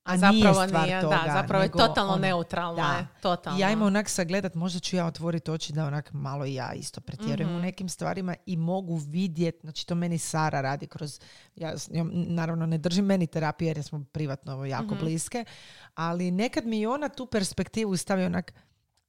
A 0.03 0.17
zapravo 0.17 0.33
nije 0.33 0.67
stvar 0.67 0.83
nije, 0.83 1.01
toga. 1.01 1.15
da, 1.17 1.33
zapravo 1.33 1.63
je 1.63 1.71
totalno 1.71 2.13
ono, 2.13 2.21
neutralno. 2.21 2.75
da. 2.77 2.93
Je, 2.93 3.07
totalno. 3.21 3.59
I 3.59 3.61
Ja 3.61 3.71
imam 3.71 3.87
onak 3.87 4.09
sagledat, 4.09 4.55
možda 4.55 4.79
ću 4.79 4.95
ja 4.95 5.05
otvoriti 5.05 5.51
oči 5.51 5.73
da 5.73 5.85
onak 5.85 6.13
malo 6.13 6.45
i 6.45 6.53
ja 6.53 6.73
isto 6.73 7.01
pretjerujem 7.01 7.49
Mhm. 7.49 7.57
u 7.57 7.61
nekim 7.61 7.89
stvarima 7.89 8.35
i 8.45 8.57
mogu 8.57 8.95
vidjeti, 8.95 9.59
znači 9.61 9.87
to 9.87 9.95
meni 9.95 10.17
Sara 10.17 10.61
radi 10.61 10.87
kroz, 10.87 11.19
ja 11.55 11.73
naravno 12.27 12.65
ne 12.65 12.77
držim 12.77 13.05
meni 13.05 13.27
terapije 13.27 13.67
jer 13.69 13.83
smo 13.83 14.03
privatno 14.03 14.65
jako 14.65 14.85
Mhm. 14.85 14.99
bliske, 14.99 15.45
ali 15.95 16.31
nekad 16.31 16.65
mi 16.65 16.79
i 16.79 16.85
ona 16.85 17.09
tu 17.09 17.25
perspektivu 17.25 17.97
stavi 17.97 18.25
onak, 18.25 18.53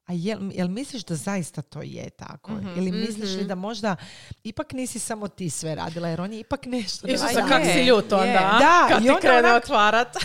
a 0.07 0.13
jel, 0.13 0.51
jel 0.53 0.69
misliš 0.69 1.05
da 1.05 1.15
zaista 1.17 1.63
to 1.63 1.83
je 1.83 2.11
tako? 2.11 2.53
Mhm. 2.53 2.69
Ili 2.77 2.93
misliš 2.93 3.31
li 3.31 3.45
da 3.45 3.55
možda 3.57 3.97
ipak 4.45 4.73
nisi 4.73 4.99
samo 4.99 5.29
ti 5.29 5.51
sve 5.51 5.75
radila 5.75 6.09
jer 6.09 6.21
on 6.21 6.33
je 6.33 6.41
ipak 6.41 6.67
nešto 6.67 7.07
Isuse, 7.07 7.35
kak 7.49 7.65
je, 7.65 7.73
si 7.73 7.81
ljut 7.81 8.05
je. 8.05 8.17
onda, 8.17 8.39
a? 8.45 8.59
Da, 8.59 8.87
kad 8.89 9.05
i 9.05 9.09
ti 9.09 9.15
krene 9.21 9.39
onak- 9.41 9.57
otvarat. 9.57 10.17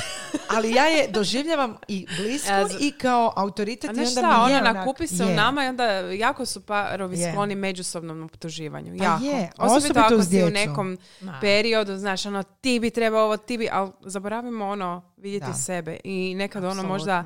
Ali 0.49 0.72
ja 0.72 0.85
je 0.85 1.07
doživljavam 1.10 1.77
i 1.88 2.06
blisko 2.18 2.68
z- 2.69 2.77
i 2.80 2.91
kao 2.91 3.34
autoritet 3.35 3.89
A 3.89 3.93
i 3.93 3.97
onda 3.97 4.06
šta, 4.06 4.22
mi 4.22 4.27
je 4.27 4.57
ono 4.57 4.57
onak, 4.60 4.76
nakupi 4.76 5.07
se 5.07 5.26
u 5.26 5.30
je. 5.30 5.35
nama 5.35 5.65
i 5.65 5.68
onda 5.68 5.84
jako 5.99 6.45
su 6.45 6.61
parovi 6.61 7.19
Je. 7.19 7.31
skloni 7.31 7.56
međusobnom 7.56 8.23
optuživanju. 8.23 8.97
Pa 8.97 9.03
jako. 9.03 9.23
je, 9.26 9.49
Osobito 9.57 9.77
osobito 9.77 9.99
ako 9.99 10.15
uz 10.15 10.27
si 10.27 10.43
u 10.43 10.49
nekom 10.49 10.97
Da. 11.19 11.38
periodu, 11.41 11.97
znaš, 11.97 12.26
ono, 12.26 12.43
ti 12.43 12.80
bi 12.80 12.89
trebao 12.89 13.26
ovo, 13.26 13.38
ti 13.38 13.57
bi, 13.57 13.69
ali 13.72 13.91
zaboravimo 14.01 14.68
ono, 14.68 15.11
vidjeti 15.18 15.45
Da. 15.47 15.53
sebe. 15.53 15.97
I 16.03 16.35
nekad 16.35 16.64
ono 16.64 16.69
Apsolutno. 16.72 16.93
možda, 16.93 17.23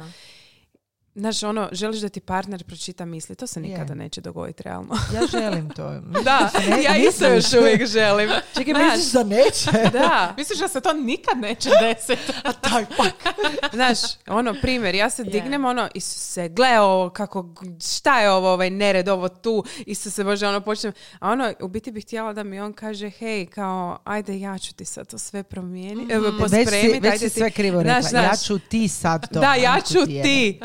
znaš, 1.15 1.43
ono, 1.43 1.69
želiš 1.71 1.99
da 1.99 2.09
ti 2.09 2.19
partner 2.19 2.63
pročita 2.63 3.05
misli. 3.05 3.35
To 3.35 3.47
se 3.47 3.59
Je. 3.59 3.67
nikada 3.67 3.93
neće 3.93 4.21
dogoditi, 4.21 4.63
realno. 4.63 4.95
Ja 5.13 5.21
želim 5.31 5.69
to. 5.69 5.83
da, 6.25 6.49
Ne, 6.69 6.83
ja 6.83 6.97
isto 6.97 7.27
još 7.27 7.53
uvijek 7.53 7.85
želim. 7.85 8.29
Čekaj, 8.53 8.73
Znaš, 8.73 8.91
misliš 8.97 9.13
da 9.13 9.23
neće? 9.23 9.89
Da, 9.99 10.33
Misliš 10.37 10.59
da 10.59 10.67
se 10.67 10.81
to 10.81 10.93
nikad 10.93 11.37
neće 11.37 11.69
desiti? 11.81 12.31
A 12.43 12.53
taj 12.53 12.85
pak. 12.97 13.35
znaš, 13.73 13.97
ono, 14.27 14.55
primjer, 14.61 14.95
ja 14.95 15.09
se 15.09 15.21
Je. 15.21 15.29
dignem, 15.29 15.65
ono, 15.65 15.89
Isuse, 15.93 16.49
gle 16.49 16.79
ovo, 16.79 17.09
kako, 17.09 17.53
šta 17.95 18.19
je 18.19 18.31
ovo, 18.31 18.53
ovaj 18.53 18.69
nered, 18.69 19.07
ovo 19.09 19.27
tu, 19.29 19.63
Isuse, 19.85 20.23
Bože, 20.23 20.47
ono, 20.47 20.61
počnem, 20.61 20.93
a 21.19 21.31
ono, 21.31 21.53
u 21.61 21.67
biti 21.67 21.91
bih 21.91 22.05
htjela 22.05 22.33
da 22.33 22.43
mi 22.43 22.59
on 22.59 22.73
kaže, 22.73 23.09
hej, 23.09 23.45
kao, 23.45 23.97
ajde, 24.03 24.39
ja 24.39 24.57
ću 24.57 24.73
ti 24.73 24.85
sad 24.85 25.07
to 25.07 25.17
sve 25.17 25.43
promijeniti, 25.43 26.15
mm 26.15 26.23
Već 26.23 26.33
pospremiti, 26.39 26.93
si, 26.93 26.99
već 26.99 27.11
ajde 27.13 27.29
si 27.29 27.39
sve 27.39 27.51
krivo 27.51 27.81
Znaš, 27.81 28.03
rekla. 28.05 28.19
Ja 28.19 28.35
ću 28.35 28.59
ti 28.59 28.87
sad 28.87 29.33
to. 29.33 29.39
Da, 29.39 29.53
ja 29.53 29.77
ću 29.87 30.05
ti 30.05 30.21
ti, 30.23 30.59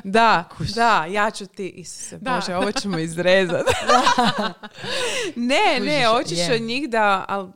da, 0.59 0.75
da, 0.75 1.07
ja 1.07 1.31
ću 1.31 1.47
ti, 1.47 1.69
Isuse, 1.69 2.19
Da. 2.19 2.35
Bože, 2.35 2.57
ovo 2.57 2.73
ćemo 2.73 2.99
izrezati. 2.99 3.73
ne, 5.37 5.81
ne, 5.81 5.99
Kužiš, 5.99 6.07
hoćeš 6.07 6.39
je. 6.39 6.55
od 6.55 6.63
njih 6.63 6.89
da, 6.89 7.25
al, 7.29 7.53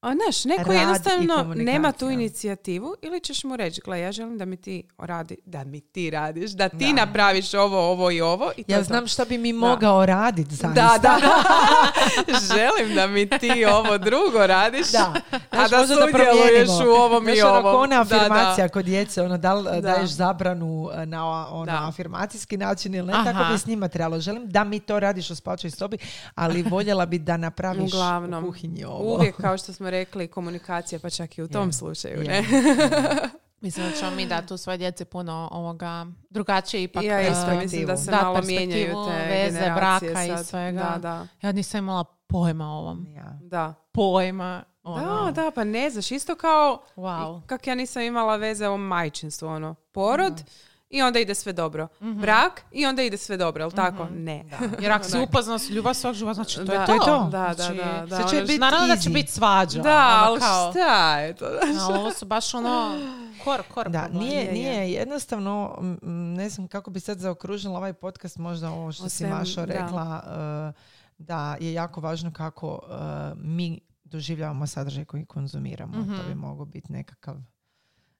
A 0.00 0.12
znaš, 0.14 0.44
neko 0.46 0.72
i 0.72 0.76
jednostavno 0.76 1.54
nema 1.56 1.92
tu 1.92 2.10
inicijativu 2.10 2.94
ili 3.02 3.20
ćeš 3.20 3.44
mu 3.44 3.56
reći, 3.56 3.80
gle, 3.80 4.00
ja 4.00 4.12
želim 4.12 4.38
da 4.38 4.44
mi 4.44 4.56
ti 4.56 4.82
radi, 4.98 5.36
da 5.44 5.64
mi 5.64 5.80
ti 5.82 6.10
radiš, 6.10 6.50
da 6.50 6.68
ti 6.68 6.76
Da. 6.86 6.92
napraviš 6.96 7.54
ovo, 7.54 7.80
ovo 7.82 8.10
i 8.10 8.20
ovo. 8.20 8.50
I 8.56 8.64
to 8.64 8.72
Ja 8.72 8.78
to. 8.78 8.84
znam 8.84 9.06
šta 9.06 9.24
bi 9.24 9.38
mi 9.38 9.52
mogao 9.52 10.06
raditi 10.06 10.54
zaista. 10.54 10.68
Da, 10.72 10.98
da. 11.00 11.18
želim 12.48 12.94
da 12.94 13.06
mi 13.06 13.28
ti 13.28 13.64
ovo 13.66 13.98
drugo 13.98 14.46
radiš, 14.46 14.86
Da. 14.88 15.14
a 15.32 15.38
Znaš, 15.50 15.70
da 15.70 15.78
možda 15.78 15.94
da 15.94 16.00
sudjeluješ 16.02 16.68
u 16.80 16.92
ovom 16.92 17.22
i 17.24 17.32
Znaš, 17.32 17.44
ono, 17.44 17.58
ovom. 17.58 17.72
ko 17.72 17.78
ona 17.78 17.96
Da, 17.96 18.04
da. 18.06 18.16
afirmacija 18.16 18.68
kod 18.68 18.84
djece, 18.84 19.22
ono, 19.22 19.38
da 19.38 19.54
li 19.54 19.64
Da. 19.64 19.80
daješ 19.82 20.10
zabranu 20.10 20.90
e, 20.94 21.06
na 21.06 21.26
ono, 21.48 21.64
Da. 21.66 21.86
afirmacijski 21.88 22.56
način 22.56 22.94
ili 22.94 23.06
ne, 23.06 23.12
Aha. 23.12 23.32
tako 23.32 23.52
bi 23.52 23.58
s 23.58 23.66
njima 23.66 23.88
trebalo. 23.88 24.20
Želim 24.20 24.46
da 24.46 24.64
mi 24.64 24.80
to 24.80 25.00
radiš 25.00 25.30
u 25.30 25.34
spačoj 25.34 25.70
sobi, 25.70 25.98
ali 26.34 26.62
voljela 26.62 27.06
bi 27.06 27.18
da 27.18 27.36
napraviš 27.36 27.92
Uglavnom. 27.92 28.44
u 28.44 28.46
kuhinji 28.46 28.84
ovo. 28.84 29.14
Uvijek, 29.14 29.36
kao 29.36 29.58
što 29.58 29.72
smo 29.72 29.87
rekli, 29.90 30.28
komunikacija, 30.28 30.98
pa 30.98 31.10
čak 31.10 31.38
i 31.38 31.42
u 31.42 31.48
tom 31.48 31.68
Je. 31.68 31.72
slučaju, 31.72 32.22
Je. 32.22 32.28
ne? 32.28 32.44
Mislim 33.60 33.86
da 33.86 33.92
ćemo 33.92 34.10
mi 34.10 34.26
dati 34.26 34.54
u 34.54 34.56
svoje 34.56 34.78
djece 34.78 35.04
puno 35.04 35.48
ovoga 35.52 36.06
drugačije 36.30 36.82
ipak. 36.82 37.04
ja 37.04 37.20
isto 37.22 37.54
mislim 37.54 37.86
da 37.86 37.96
se 37.96 38.10
dat 38.10 38.22
malo 38.22 38.40
mijenjaju 38.42 38.84
perspektivu, 38.84 39.06
te 39.08 39.26
veze, 39.28 39.70
braka 39.70 40.24
i 40.24 40.28
sad. 40.28 40.46
svega. 40.46 40.80
Da, 40.82 40.98
da. 40.98 41.26
Ja 41.42 41.52
nisam 41.52 41.78
imala 41.78 42.04
pojma 42.04 42.66
o 42.66 42.78
ovom. 42.78 43.06
Ja. 43.08 43.38
Da. 43.40 43.74
Pojma. 43.92 44.64
Ono. 44.82 45.24
Da, 45.24 45.42
da, 45.42 45.50
pa 45.50 45.64
ne 45.64 45.90
znaš, 45.90 46.10
isto 46.10 46.34
kao 46.34 46.82
Wow. 46.96 47.42
kak 47.46 47.66
ja 47.66 47.74
nisam 47.74 48.02
imala 48.02 48.36
veze 48.36 48.68
o 48.68 48.76
majčinstvu, 48.76 49.46
ono, 49.46 49.74
porod 49.92 50.42
i 50.90 51.02
onda 51.02 51.18
ide 51.18 51.34
sve 51.34 51.52
dobro. 51.52 51.88
Mhm. 52.02 52.20
Brak 52.20 52.62
i 52.72 52.86
onda 52.86 53.02
ide 53.02 53.16
sve 53.16 53.36
dobro, 53.36 53.62
jel 53.62 53.70
tako? 53.72 54.06
Ne. 54.06 54.44
Jer 54.82 54.92
ako 54.92 55.04
si 55.04 55.18
upoznao 55.20 55.58
s 55.58 55.70
ljubav 55.70 55.94
svog 55.94 56.14
života, 56.14 56.34
znači 56.34 56.56
to 56.56 56.64
Da, 56.64 56.72
je 56.72 56.86
to 56.86 56.92
je 56.92 56.98
to. 56.98 57.24
Da, 57.24 57.38
da, 57.48 57.54
Znači, 57.54 57.76
da. 57.76 58.06
da, 58.06 58.16
sve 58.18 58.30
će 58.30 58.42
biti 58.42 58.58
Naravno 58.58 58.86
da 58.86 58.96
će 58.96 59.08
easy. 59.08 59.12
biti 59.14 59.32
svađa. 59.32 59.82
Da, 59.82 59.90
ono 60.16 60.24
ali 60.24 60.40
kao- 60.40 60.70
šta 60.72 61.18
je 61.18 61.34
to? 61.34 61.44
Ali 61.80 61.94
ovo 61.94 62.12
su 62.12 62.26
baš 62.26 62.54
ono 62.54 62.98
kor, 63.44 63.62
kor 63.64 63.88
Da, 63.88 64.00
problemi. 64.00 64.24
nije, 64.24 64.42
je, 64.42 64.52
nije 64.52 64.92
jednostavno, 64.92 65.78
ne 66.02 66.48
znam 66.48 66.68
kako 66.68 66.90
bi 66.90 67.00
sad 67.00 67.18
zaokružila 67.18 67.76
ovaj 67.76 67.92
podcast, 67.92 68.38
možda 68.38 68.70
ovo 68.70 68.92
što 68.92 69.04
O 69.04 69.08
si 69.08 69.26
Mašo 69.26 69.54
da. 69.56 69.64
rekla, 69.66 70.22
e, 70.26 70.80
da 71.18 71.56
je 71.60 71.72
jako 71.72 72.00
važno 72.00 72.32
kako 72.32 72.80
e, 72.82 72.94
mi 73.36 73.80
doživljavamo 74.04 74.66
sadržaj 74.66 75.04
koji 75.04 75.26
konzumiramo. 75.26 75.92
To 75.94 75.98
Mhm. 76.00 76.28
bi 76.28 76.34
mogao 76.36 76.66
biti 76.66 76.92
nekakav 76.92 77.36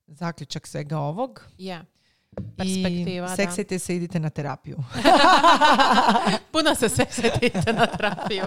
zaključak 0.07 0.67
svega 0.67 0.99
ovog. 0.99 1.45
Je. 1.59 1.85
Perspektiva, 2.57 3.05
I 3.17 3.21
da. 3.21 3.37
seksajte 3.37 3.79
se, 3.79 3.97
idite 3.97 4.21
na 4.21 4.31
terapiju. 4.31 4.77
Puno 6.53 6.75
se 6.75 6.89
sve 6.89 7.07
sjetite 7.11 7.73
na 7.73 7.87
terapiju. 7.89 8.45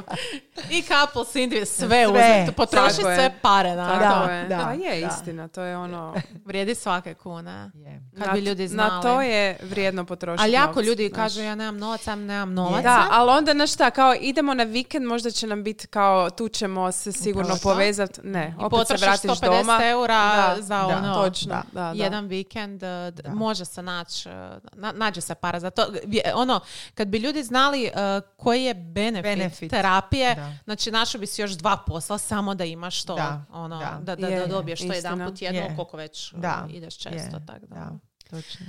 I 0.70 0.82
couple 0.84 1.26
sindri, 1.26 1.66
sve, 1.68 1.88
Sve. 1.88 2.08
uzeti. 2.08 2.52
Potroši 2.54 2.96
sve 2.96 3.34
pare 3.42 3.76
na 3.76 3.88
Tako 3.90 4.26
to. 4.26 4.32
je. 4.32 4.46
da, 4.46 4.58
pa 4.60 4.72
je 4.74 5.02
da. 5.02 5.08
istina, 5.10 5.48
to 5.48 5.62
je 5.62 5.78
ono... 5.78 6.16
Vrijedi 6.46 6.76
svake 6.76 7.14
kune. 7.14 7.72
Je. 7.76 8.02
Kad 8.14 8.28
na, 8.28 8.34
bi 8.34 8.40
ljudi 8.40 8.64
Na 8.64 8.68
znali. 8.68 9.02
to 9.04 9.22
je 9.22 9.58
vrijedno 9.64 10.06
potrošiti 10.06 10.44
Ali 10.44 10.52
jako 10.54 10.68
novce, 10.70 10.84
ljudi 10.84 11.08
znaš. 11.08 11.18
kažu 11.18 11.42
ja 11.42 11.56
nemam 11.56 11.78
novaca, 11.78 12.16
nemam 12.18 12.54
novaca. 12.54 12.82
Da, 12.82 13.08
ali 13.12 13.32
onda, 13.32 13.52
znaš 13.52 13.74
šta, 13.74 13.92
kao 13.92 14.14
idemo 14.16 14.54
na 14.54 14.64
vikend, 14.64 15.06
možda 15.06 15.32
će 15.32 15.48
nam 15.48 15.64
biti 15.64 15.88
kao, 15.88 16.30
tu 16.30 16.50
ćemo 16.50 16.92
se 16.92 17.12
sigurno 17.14 17.42
Upravo 17.46 17.60
to. 17.60 17.70
povezati. 17.70 18.20
Ne, 18.24 18.48
I 18.52 18.64
opet 18.64 18.80
se 18.80 18.94
potrošiš 18.94 19.02
vratiš 19.04 19.32
150 19.32 19.46
doma. 19.58 19.80
eura 19.84 20.18
Da, 20.50 20.56
za 20.58 20.78
da, 20.80 20.88
ono, 20.98 21.16
Točno, 21.16 21.50
da. 21.50 21.64
da, 21.74 21.94
da. 21.94 22.04
jedan 22.04 22.26
vikend, 22.26 22.80
d- 22.80 23.12
Da. 23.14 23.30
može 23.32 23.66
se 23.72 23.82
naći, 23.82 24.30
eh, 24.30 24.34
na- 24.74 24.92
nađe 24.94 25.22
se 25.22 25.36
para 25.36 25.60
za 25.60 25.70
to. 25.70 25.82
Je- 26.06 26.34
Ono, 26.36 26.60
kad 26.94 27.08
bi 27.08 27.18
ljudi 27.18 27.44
znali 27.44 27.86
eh, 27.86 27.92
koji 28.38 28.64
je 28.64 28.74
benefit, 28.74 29.24
Benefit. 29.24 29.72
terapije, 29.72 30.36
Da. 30.36 30.54
znači 30.64 30.92
našao 30.92 31.20
bi 31.20 31.28
si 31.28 31.42
još 31.42 31.52
dva 31.52 31.78
posla 31.78 32.18
samo 32.18 32.56
da 32.56 32.66
imaš 32.66 33.04
to, 33.04 33.16
Da, 33.16 33.46
ono, 33.52 33.80
da. 33.80 34.00
da, 34.02 34.16
da, 34.18 34.28
Je, 34.28 34.40
da 34.40 34.48
dobiješ 34.48 34.80
to 34.80 34.86
istina. 34.86 34.96
jedan 34.96 35.28
put 35.28 35.42
jedno, 35.42 35.62
Je. 35.62 35.76
koliko 35.76 35.98
već 35.98 36.34
Da. 36.34 36.66
eh, 36.66 36.74
ideš 36.74 36.98
često. 36.98 37.38
Je, 37.38 37.46
tako 37.48 37.60
da. 37.62 37.76
da, 37.76 37.92
točno. 38.30 38.66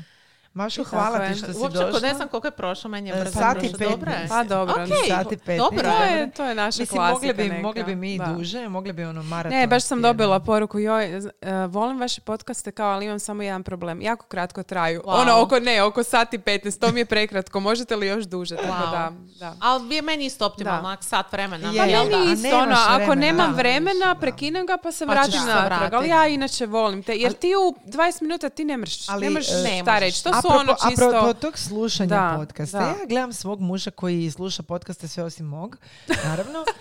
Mašo, 0.54 0.84
Tako 0.84 0.96
hvala 0.96 1.18
je. 1.18 1.32
ti 1.32 1.38
što 1.38 1.52
si 1.52 1.58
Uopće 1.58 1.78
došla. 1.78 2.00
ne 2.00 2.14
znam 2.14 2.28
koliko 2.28 2.46
je 2.46 2.52
prošlo, 2.52 2.90
meni 2.90 3.08
je 3.08 3.14
E, 3.14 3.20
brzo 3.20 3.32
sat 3.32 3.56
i 3.56 3.68
prošlo. 3.68 3.88
Dobro 3.88 4.10
je. 4.10 4.18
15. 4.18 4.28
Pa 4.30 4.44
dobro, 4.44 4.74
Ok, 4.74 4.88
Sat 5.08 5.32
i 5.32 5.36
15. 5.38 5.56
dobro 5.58 5.82
To 5.82 6.02
je. 6.04 6.12
je, 6.12 6.30
to 6.30 6.44
je 6.44 6.54
naša 6.56 6.80
Mislim, 6.80 6.86
klasika 6.88 7.12
mogli 7.26 7.32
bi, 7.34 7.42
neka. 7.44 7.62
mogli 7.62 7.84
bi 7.84 7.94
mi 7.96 8.14
i 8.14 8.20
duže, 8.28 8.68
mogli 8.68 8.92
bi 8.92 9.04
ono 9.04 9.22
maraton. 9.22 9.50
Ne, 9.52 9.66
baš 9.66 9.82
sam 9.82 10.02
dobila 10.02 10.40
poruku, 10.40 10.78
joj, 10.78 11.04
e, 11.16 11.20
volim 11.66 11.98
vaše 11.98 12.20
podcaste 12.22 12.72
kao, 12.72 12.90
ali 12.90 13.06
imam 13.06 13.18
samo 13.18 13.42
jedan 13.42 13.62
problem. 13.62 14.00
Jako 14.00 14.26
kratko 14.26 14.62
traju. 14.62 15.02
Wow. 15.02 15.20
Ono, 15.20 15.40
oko, 15.40 15.58
ne, 15.58 15.82
oko 15.82 16.02
sat 16.02 16.34
i 16.34 16.38
15, 16.38 16.78
to 16.78 16.92
mi 16.92 17.00
je 17.00 17.06
prekratko. 17.06 17.60
Možete 17.60 17.96
li 17.96 18.06
još 18.06 18.24
duže? 18.24 18.56
Tako 18.56 18.68
Wow. 18.68 18.90
da, 18.90 19.12
da. 19.36 19.54
Ali 19.60 19.94
je 19.94 20.02
meni 20.02 20.24
isto 20.24 20.46
optimalno, 20.46 20.96
sat 21.02 21.32
vremena. 21.32 21.68
Je, 21.68 21.78
Pa 21.78 21.84
jel 21.84 22.04
da, 22.04 22.32
isto, 22.32 22.48
nemaš 22.48 22.62
ono, 22.62 22.76
ako 22.96 23.14
nemam 23.16 23.50
da. 23.50 23.56
vremena, 23.56 24.06
Da. 24.06 24.14
prekinem 24.16 24.66
ga 24.66 24.76
pa 24.76 24.92
se 24.92 25.06
Pa 25.06 25.12
vratim 25.12 25.40
natrag. 25.46 25.94
Ali 25.94 26.08
ja 26.08 26.26
inače 26.26 26.66
volim 26.66 27.02
te. 27.02 27.14
Jer 27.14 27.32
ti 27.32 27.52
u 27.58 27.74
20 27.86 28.22
minuta 28.22 28.48
ti 28.48 28.64
ne 28.64 28.76
mreš, 28.76 29.08
Ali, 29.08 29.24
ne 29.24 29.30
možeš 29.30 29.50
e, 29.50 29.62
Ne 29.64 29.80
šta 29.82 29.98
reći. 29.98 30.24
To 30.24 30.41
su 30.42 30.48
Apropo- 30.48 30.60
ono 30.60 30.74
čisto... 30.80 31.04
Apropo 31.06 31.32
tog 31.34 31.58
slušanja 31.58 32.08
Da, 32.08 32.34
podcasta, 32.38 32.78
da. 32.78 32.84
ja 32.86 32.94
gledam 33.04 33.32
svog 33.32 33.60
muža 33.60 33.90
koji 33.92 34.30
sluša 34.30 34.62
podcaste 34.62 35.08
sve 35.08 35.24
osim 35.24 35.46
mog, 35.46 35.76
naravno. 36.24 36.64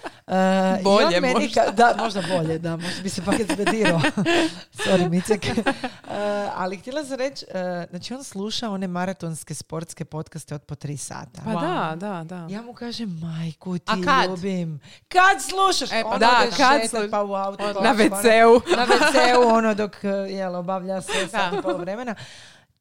I 0.79 0.83
Bolje 0.83 1.05
on 1.07 1.21
meni 1.21 1.33
možda. 1.35 1.61
ka- 1.61 1.73
da, 1.73 1.95
možda 1.97 2.21
bolje, 2.29 2.59
da, 2.59 2.71
možda 2.71 3.01
bi 3.01 3.09
se 3.09 3.21
paket 3.21 3.51
zbedirao. 3.51 4.01
Sorry, 4.77 5.09
Micek. 5.09 5.45
E, 5.47 5.53
ali 6.55 6.77
htjela 6.77 7.03
sam 7.03 7.15
reći, 7.15 7.45
e, 7.47 7.87
znači 7.89 8.13
on 8.13 8.23
sluša 8.23 8.69
one 8.69 8.87
maratonske 8.87 9.53
sportske 9.53 10.05
podcaste 10.05 10.55
od 10.55 10.61
po 10.61 10.75
tri 10.75 10.97
sata. 10.97 11.41
Pa 11.45 11.51
da, 11.51 11.95
da, 11.97 12.23
da. 12.25 12.47
Ja 12.49 12.61
mu 12.61 12.73
kažem, 12.73 13.19
majku 13.19 13.77
ti 13.77 13.83
A 13.87 13.95
kad? 13.95 14.29
ljubim. 14.29 14.79
Kad 15.07 15.41
slušaš? 15.41 15.91
E, 15.91 16.01
pa 16.03 16.09
Ono 16.09 16.17
da, 16.17 16.27
kad 16.39 16.51
šetat 16.51 16.89
sluš- 16.91 17.11
Pa 17.11 17.21
u 17.21 17.33
auto, 17.33 17.57
pa 17.65 17.73
Na 17.73 17.79
ono, 17.81 17.93
WC-u. 17.93 18.61
na 18.71 18.85
WC-u, 18.85 19.47
ono 19.47 19.73
dok 19.75 19.95
jel, 20.31 20.55
obavlja 20.55 21.01
sve 21.01 21.27
sat 21.27 21.53
i 21.53 21.61
pol 21.61 21.73
vremena. 21.75 22.15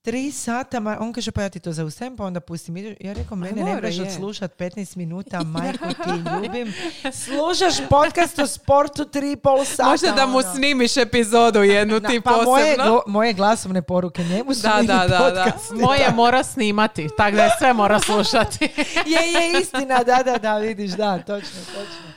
Tri 0.03 0.33
sata, 0.33 0.81
ma, 0.81 0.97
on 1.01 1.13
kaže 1.13 1.31
pa 1.31 1.43
ja 1.43 1.49
ti 1.49 1.61
to 1.61 1.73
zaustavim, 1.73 2.17
pa 2.17 2.25
onda 2.25 2.41
pustim. 2.41 2.77
Ja 3.01 3.13
rekao, 3.13 3.37
mene 3.37 3.63
ne 3.65 3.75
možeš 3.75 3.99
odslušat 3.99 4.57
15 4.57 4.97
minuta, 4.97 5.43
majku 5.55 5.89
ti 5.89 6.11
ljubim. 6.35 6.73
Slušaš 7.15 7.75
podcast 7.91 8.39
o 8.39 8.47
sportu 8.47 9.05
tri 9.05 9.33
i 9.33 9.37
pol 9.37 9.65
sata. 9.67 9.85
Možda 9.85 10.11
da 10.11 10.27
mu 10.27 10.39
ono. 10.39 10.55
snimiš 10.55 10.97
epizodu 10.97 11.61
jednu 11.61 12.01
Da, 12.01 12.09
ti 12.09 12.21
pa 12.21 12.31
moje, 12.33 12.45
posebno. 12.45 12.85
glo- 12.87 13.03
moje 13.07 13.33
glasovne 13.33 13.83
poruke 13.83 14.25
njemu 14.25 14.55
su 14.55 14.63
Da, 14.63 14.79
da, 14.79 15.07
da, 15.09 15.31
da. 15.31 15.53
Moje 15.77 16.11
mora 16.15 16.43
snimati, 16.45 17.09
tako 17.17 17.37
da 17.37 17.45
je 17.45 17.51
sve 17.59 17.73
mora 17.73 18.01
slušati. 18.01 18.65
Je, 19.07 19.33
je, 19.33 19.61
istina, 19.61 19.99
da, 19.99 20.23
da, 20.23 20.39
da, 20.39 20.59
vidiš, 20.59 20.91
da, 20.91 21.19
točno, 21.19 21.61
točno. 21.67 22.10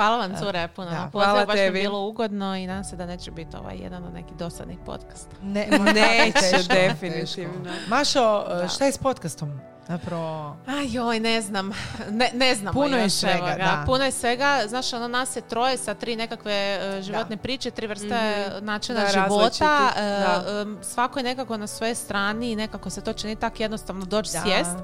Hvala 0.00 0.16
vam, 0.18 0.36
cure, 0.36 0.68
puno. 0.68 0.90
Da. 0.90 1.08
Hvala 1.12 1.46
baš 1.46 1.54
mi 1.54 1.60
je 1.60 1.66
tebi. 1.66 1.80
bilo 1.80 2.00
ugodno 2.00 2.56
i 2.56 2.66
nadam 2.66 2.84
se 2.84 2.96
da 2.96 3.06
neće 3.06 3.30
biti 3.30 3.56
ovaj 3.56 3.76
jedan 3.76 4.04
od 4.04 4.12
nekih 4.14 4.36
dosadnih 4.36 4.78
podcasta. 4.86 5.36
Ne, 5.42 5.68
Neće, 5.94 6.68
definitivno. 6.78 7.70
Mašo, 7.88 8.44
Da. 8.50 8.68
šta 8.68 8.86
je 8.86 8.92
s 8.92 8.98
podcastom? 8.98 9.60
Zapravo, 9.88 10.56
Aj 10.68 10.86
joj, 10.88 11.20
ne 11.20 11.40
znam. 11.40 11.70
Ne, 12.10 12.30
ne 12.34 12.54
znamo 12.54 12.72
Puno 12.74 12.96
je 12.96 13.10
svega, 13.10 13.54
da. 13.58 13.82
Puno 13.86 14.04
je 14.04 14.10
svega. 14.12 14.62
Znaš, 14.66 14.92
ono 14.92 15.08
nas 15.08 15.36
je 15.36 15.42
troje 15.42 15.76
sa 15.76 15.94
tri 15.94 16.16
nekakve 16.16 16.52
e, 16.52 17.02
životne 17.02 17.36
priče, 17.36 17.70
tri 17.70 17.86
vrste 17.86 18.20
načina 18.60 19.00
Da, 19.00 19.06
života. 19.08 19.92
E, 19.96 20.00
da. 20.00 20.60
em, 20.60 20.78
svako 20.82 21.18
je 21.18 21.22
nekako 21.22 21.56
na 21.56 21.66
svojoj 21.66 21.94
strani 21.94 22.52
i 22.52 22.56
nekako 22.56 22.90
se 22.90 23.00
to 23.00 23.12
čini 23.12 23.36
tako 23.36 23.56
jednostavno 23.58 24.04
doći 24.04 24.30
Da. 24.32 24.40
sjest. 24.40 24.76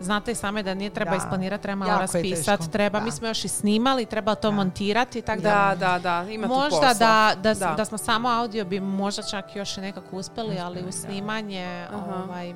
Znate 0.00 0.32
i 0.32 0.36
same 0.36 0.62
da 0.62 0.74
nije 0.74 0.90
treba 0.90 1.10
Da. 1.10 1.16
isplanirati, 1.16 1.62
treba 1.62 1.76
malo 1.76 1.98
raspisati, 1.98 2.70
treba. 2.70 2.98
da. 2.98 3.04
Mi 3.04 3.10
smo 3.10 3.26
još 3.28 3.44
i 3.44 3.48
snimali, 3.48 4.06
treba 4.06 4.34
to 4.34 4.50
Da. 4.50 4.56
montirati, 4.56 5.22
tako 5.22 5.42
da 5.42 5.48
Da, 5.70 5.88
da, 5.88 5.98
da, 5.98 6.30
ima 6.30 6.46
tu 6.46 6.54
Možda 6.54 6.70
posla. 6.70 6.94
da, 6.94 7.34
da, 7.34 7.54
Da. 7.56 7.74
da 7.74 7.84
smo 7.84 7.98
samo 7.98 8.28
audio 8.30 8.64
bi 8.64 8.80
možda 8.80 9.22
čak 9.22 9.56
još 9.56 9.76
i 9.76 9.80
nekako 9.80 10.16
uspjeli, 10.16 10.58
ali 10.58 10.80
u 10.80 10.86
da. 10.86 10.92
snimanje 10.92 11.86
ovaj, 11.94 12.54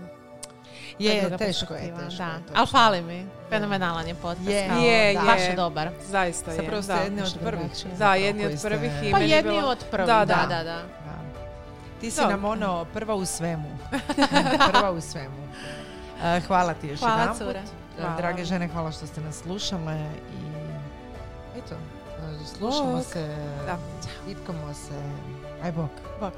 je, 0.98 1.36
teško 1.38 1.74
je, 1.74 1.80
teško 1.98 2.18
da. 2.18 2.38
Ali 2.54 2.66
fali 2.66 3.02
mi, 3.02 3.26
fenomenalan 3.48 4.08
je 4.08 4.14
podcast. 4.14 4.48
Je. 4.48 4.68
kao, 4.68 4.78
Je, 4.78 5.14
Baš 5.16 5.40
je. 5.40 5.44
je 5.44 5.56
dobar. 5.56 5.90
Zaista 6.02 6.50
je. 6.50 6.56
Zapravo 6.56 6.82
ste 6.82 6.92
jedni 6.94 7.22
od 7.22 7.36
prvih. 7.40 7.70
Da, 7.98 8.14
jedni 8.14 8.46
od 8.46 8.52
prvih 8.62 8.92
i 9.04 9.10
Pa 9.10 9.18
je 9.18 9.28
jedni 9.28 9.58
od 9.58 9.84
prvih, 9.90 10.06
Da, 10.06 10.24
da, 10.24 10.62
da. 10.64 10.82
Ti 12.00 12.10
si 12.10 12.20
nam 12.20 12.44
ono 12.44 12.84
prva 12.84 13.14
u 13.14 13.24
svemu. 13.24 13.78
prva 14.72 14.90
u 14.90 15.00
svemu. 15.00 15.48
E, 16.24 16.40
hvala 16.40 16.74
ti 16.74 16.88
još 16.88 17.00
Hvala, 17.00 17.14
jedanput. 17.14 17.38
cure. 17.38 17.58
E, 17.58 18.00
Hvala. 18.00 18.16
Drage 18.16 18.44
žene, 18.44 18.68
hvala 18.68 18.92
što 18.92 19.06
ste 19.06 19.20
nas 19.20 19.36
slušale 19.36 20.06
i 20.32 20.52
eto, 21.58 21.74
slušamo 22.48 23.02
se, 23.02 23.36
Da. 23.66 23.78
vitkamo 24.26 24.74
se. 24.74 25.02
Aj 25.64 25.72
bok. 25.72 25.90
Bok. 26.20 26.32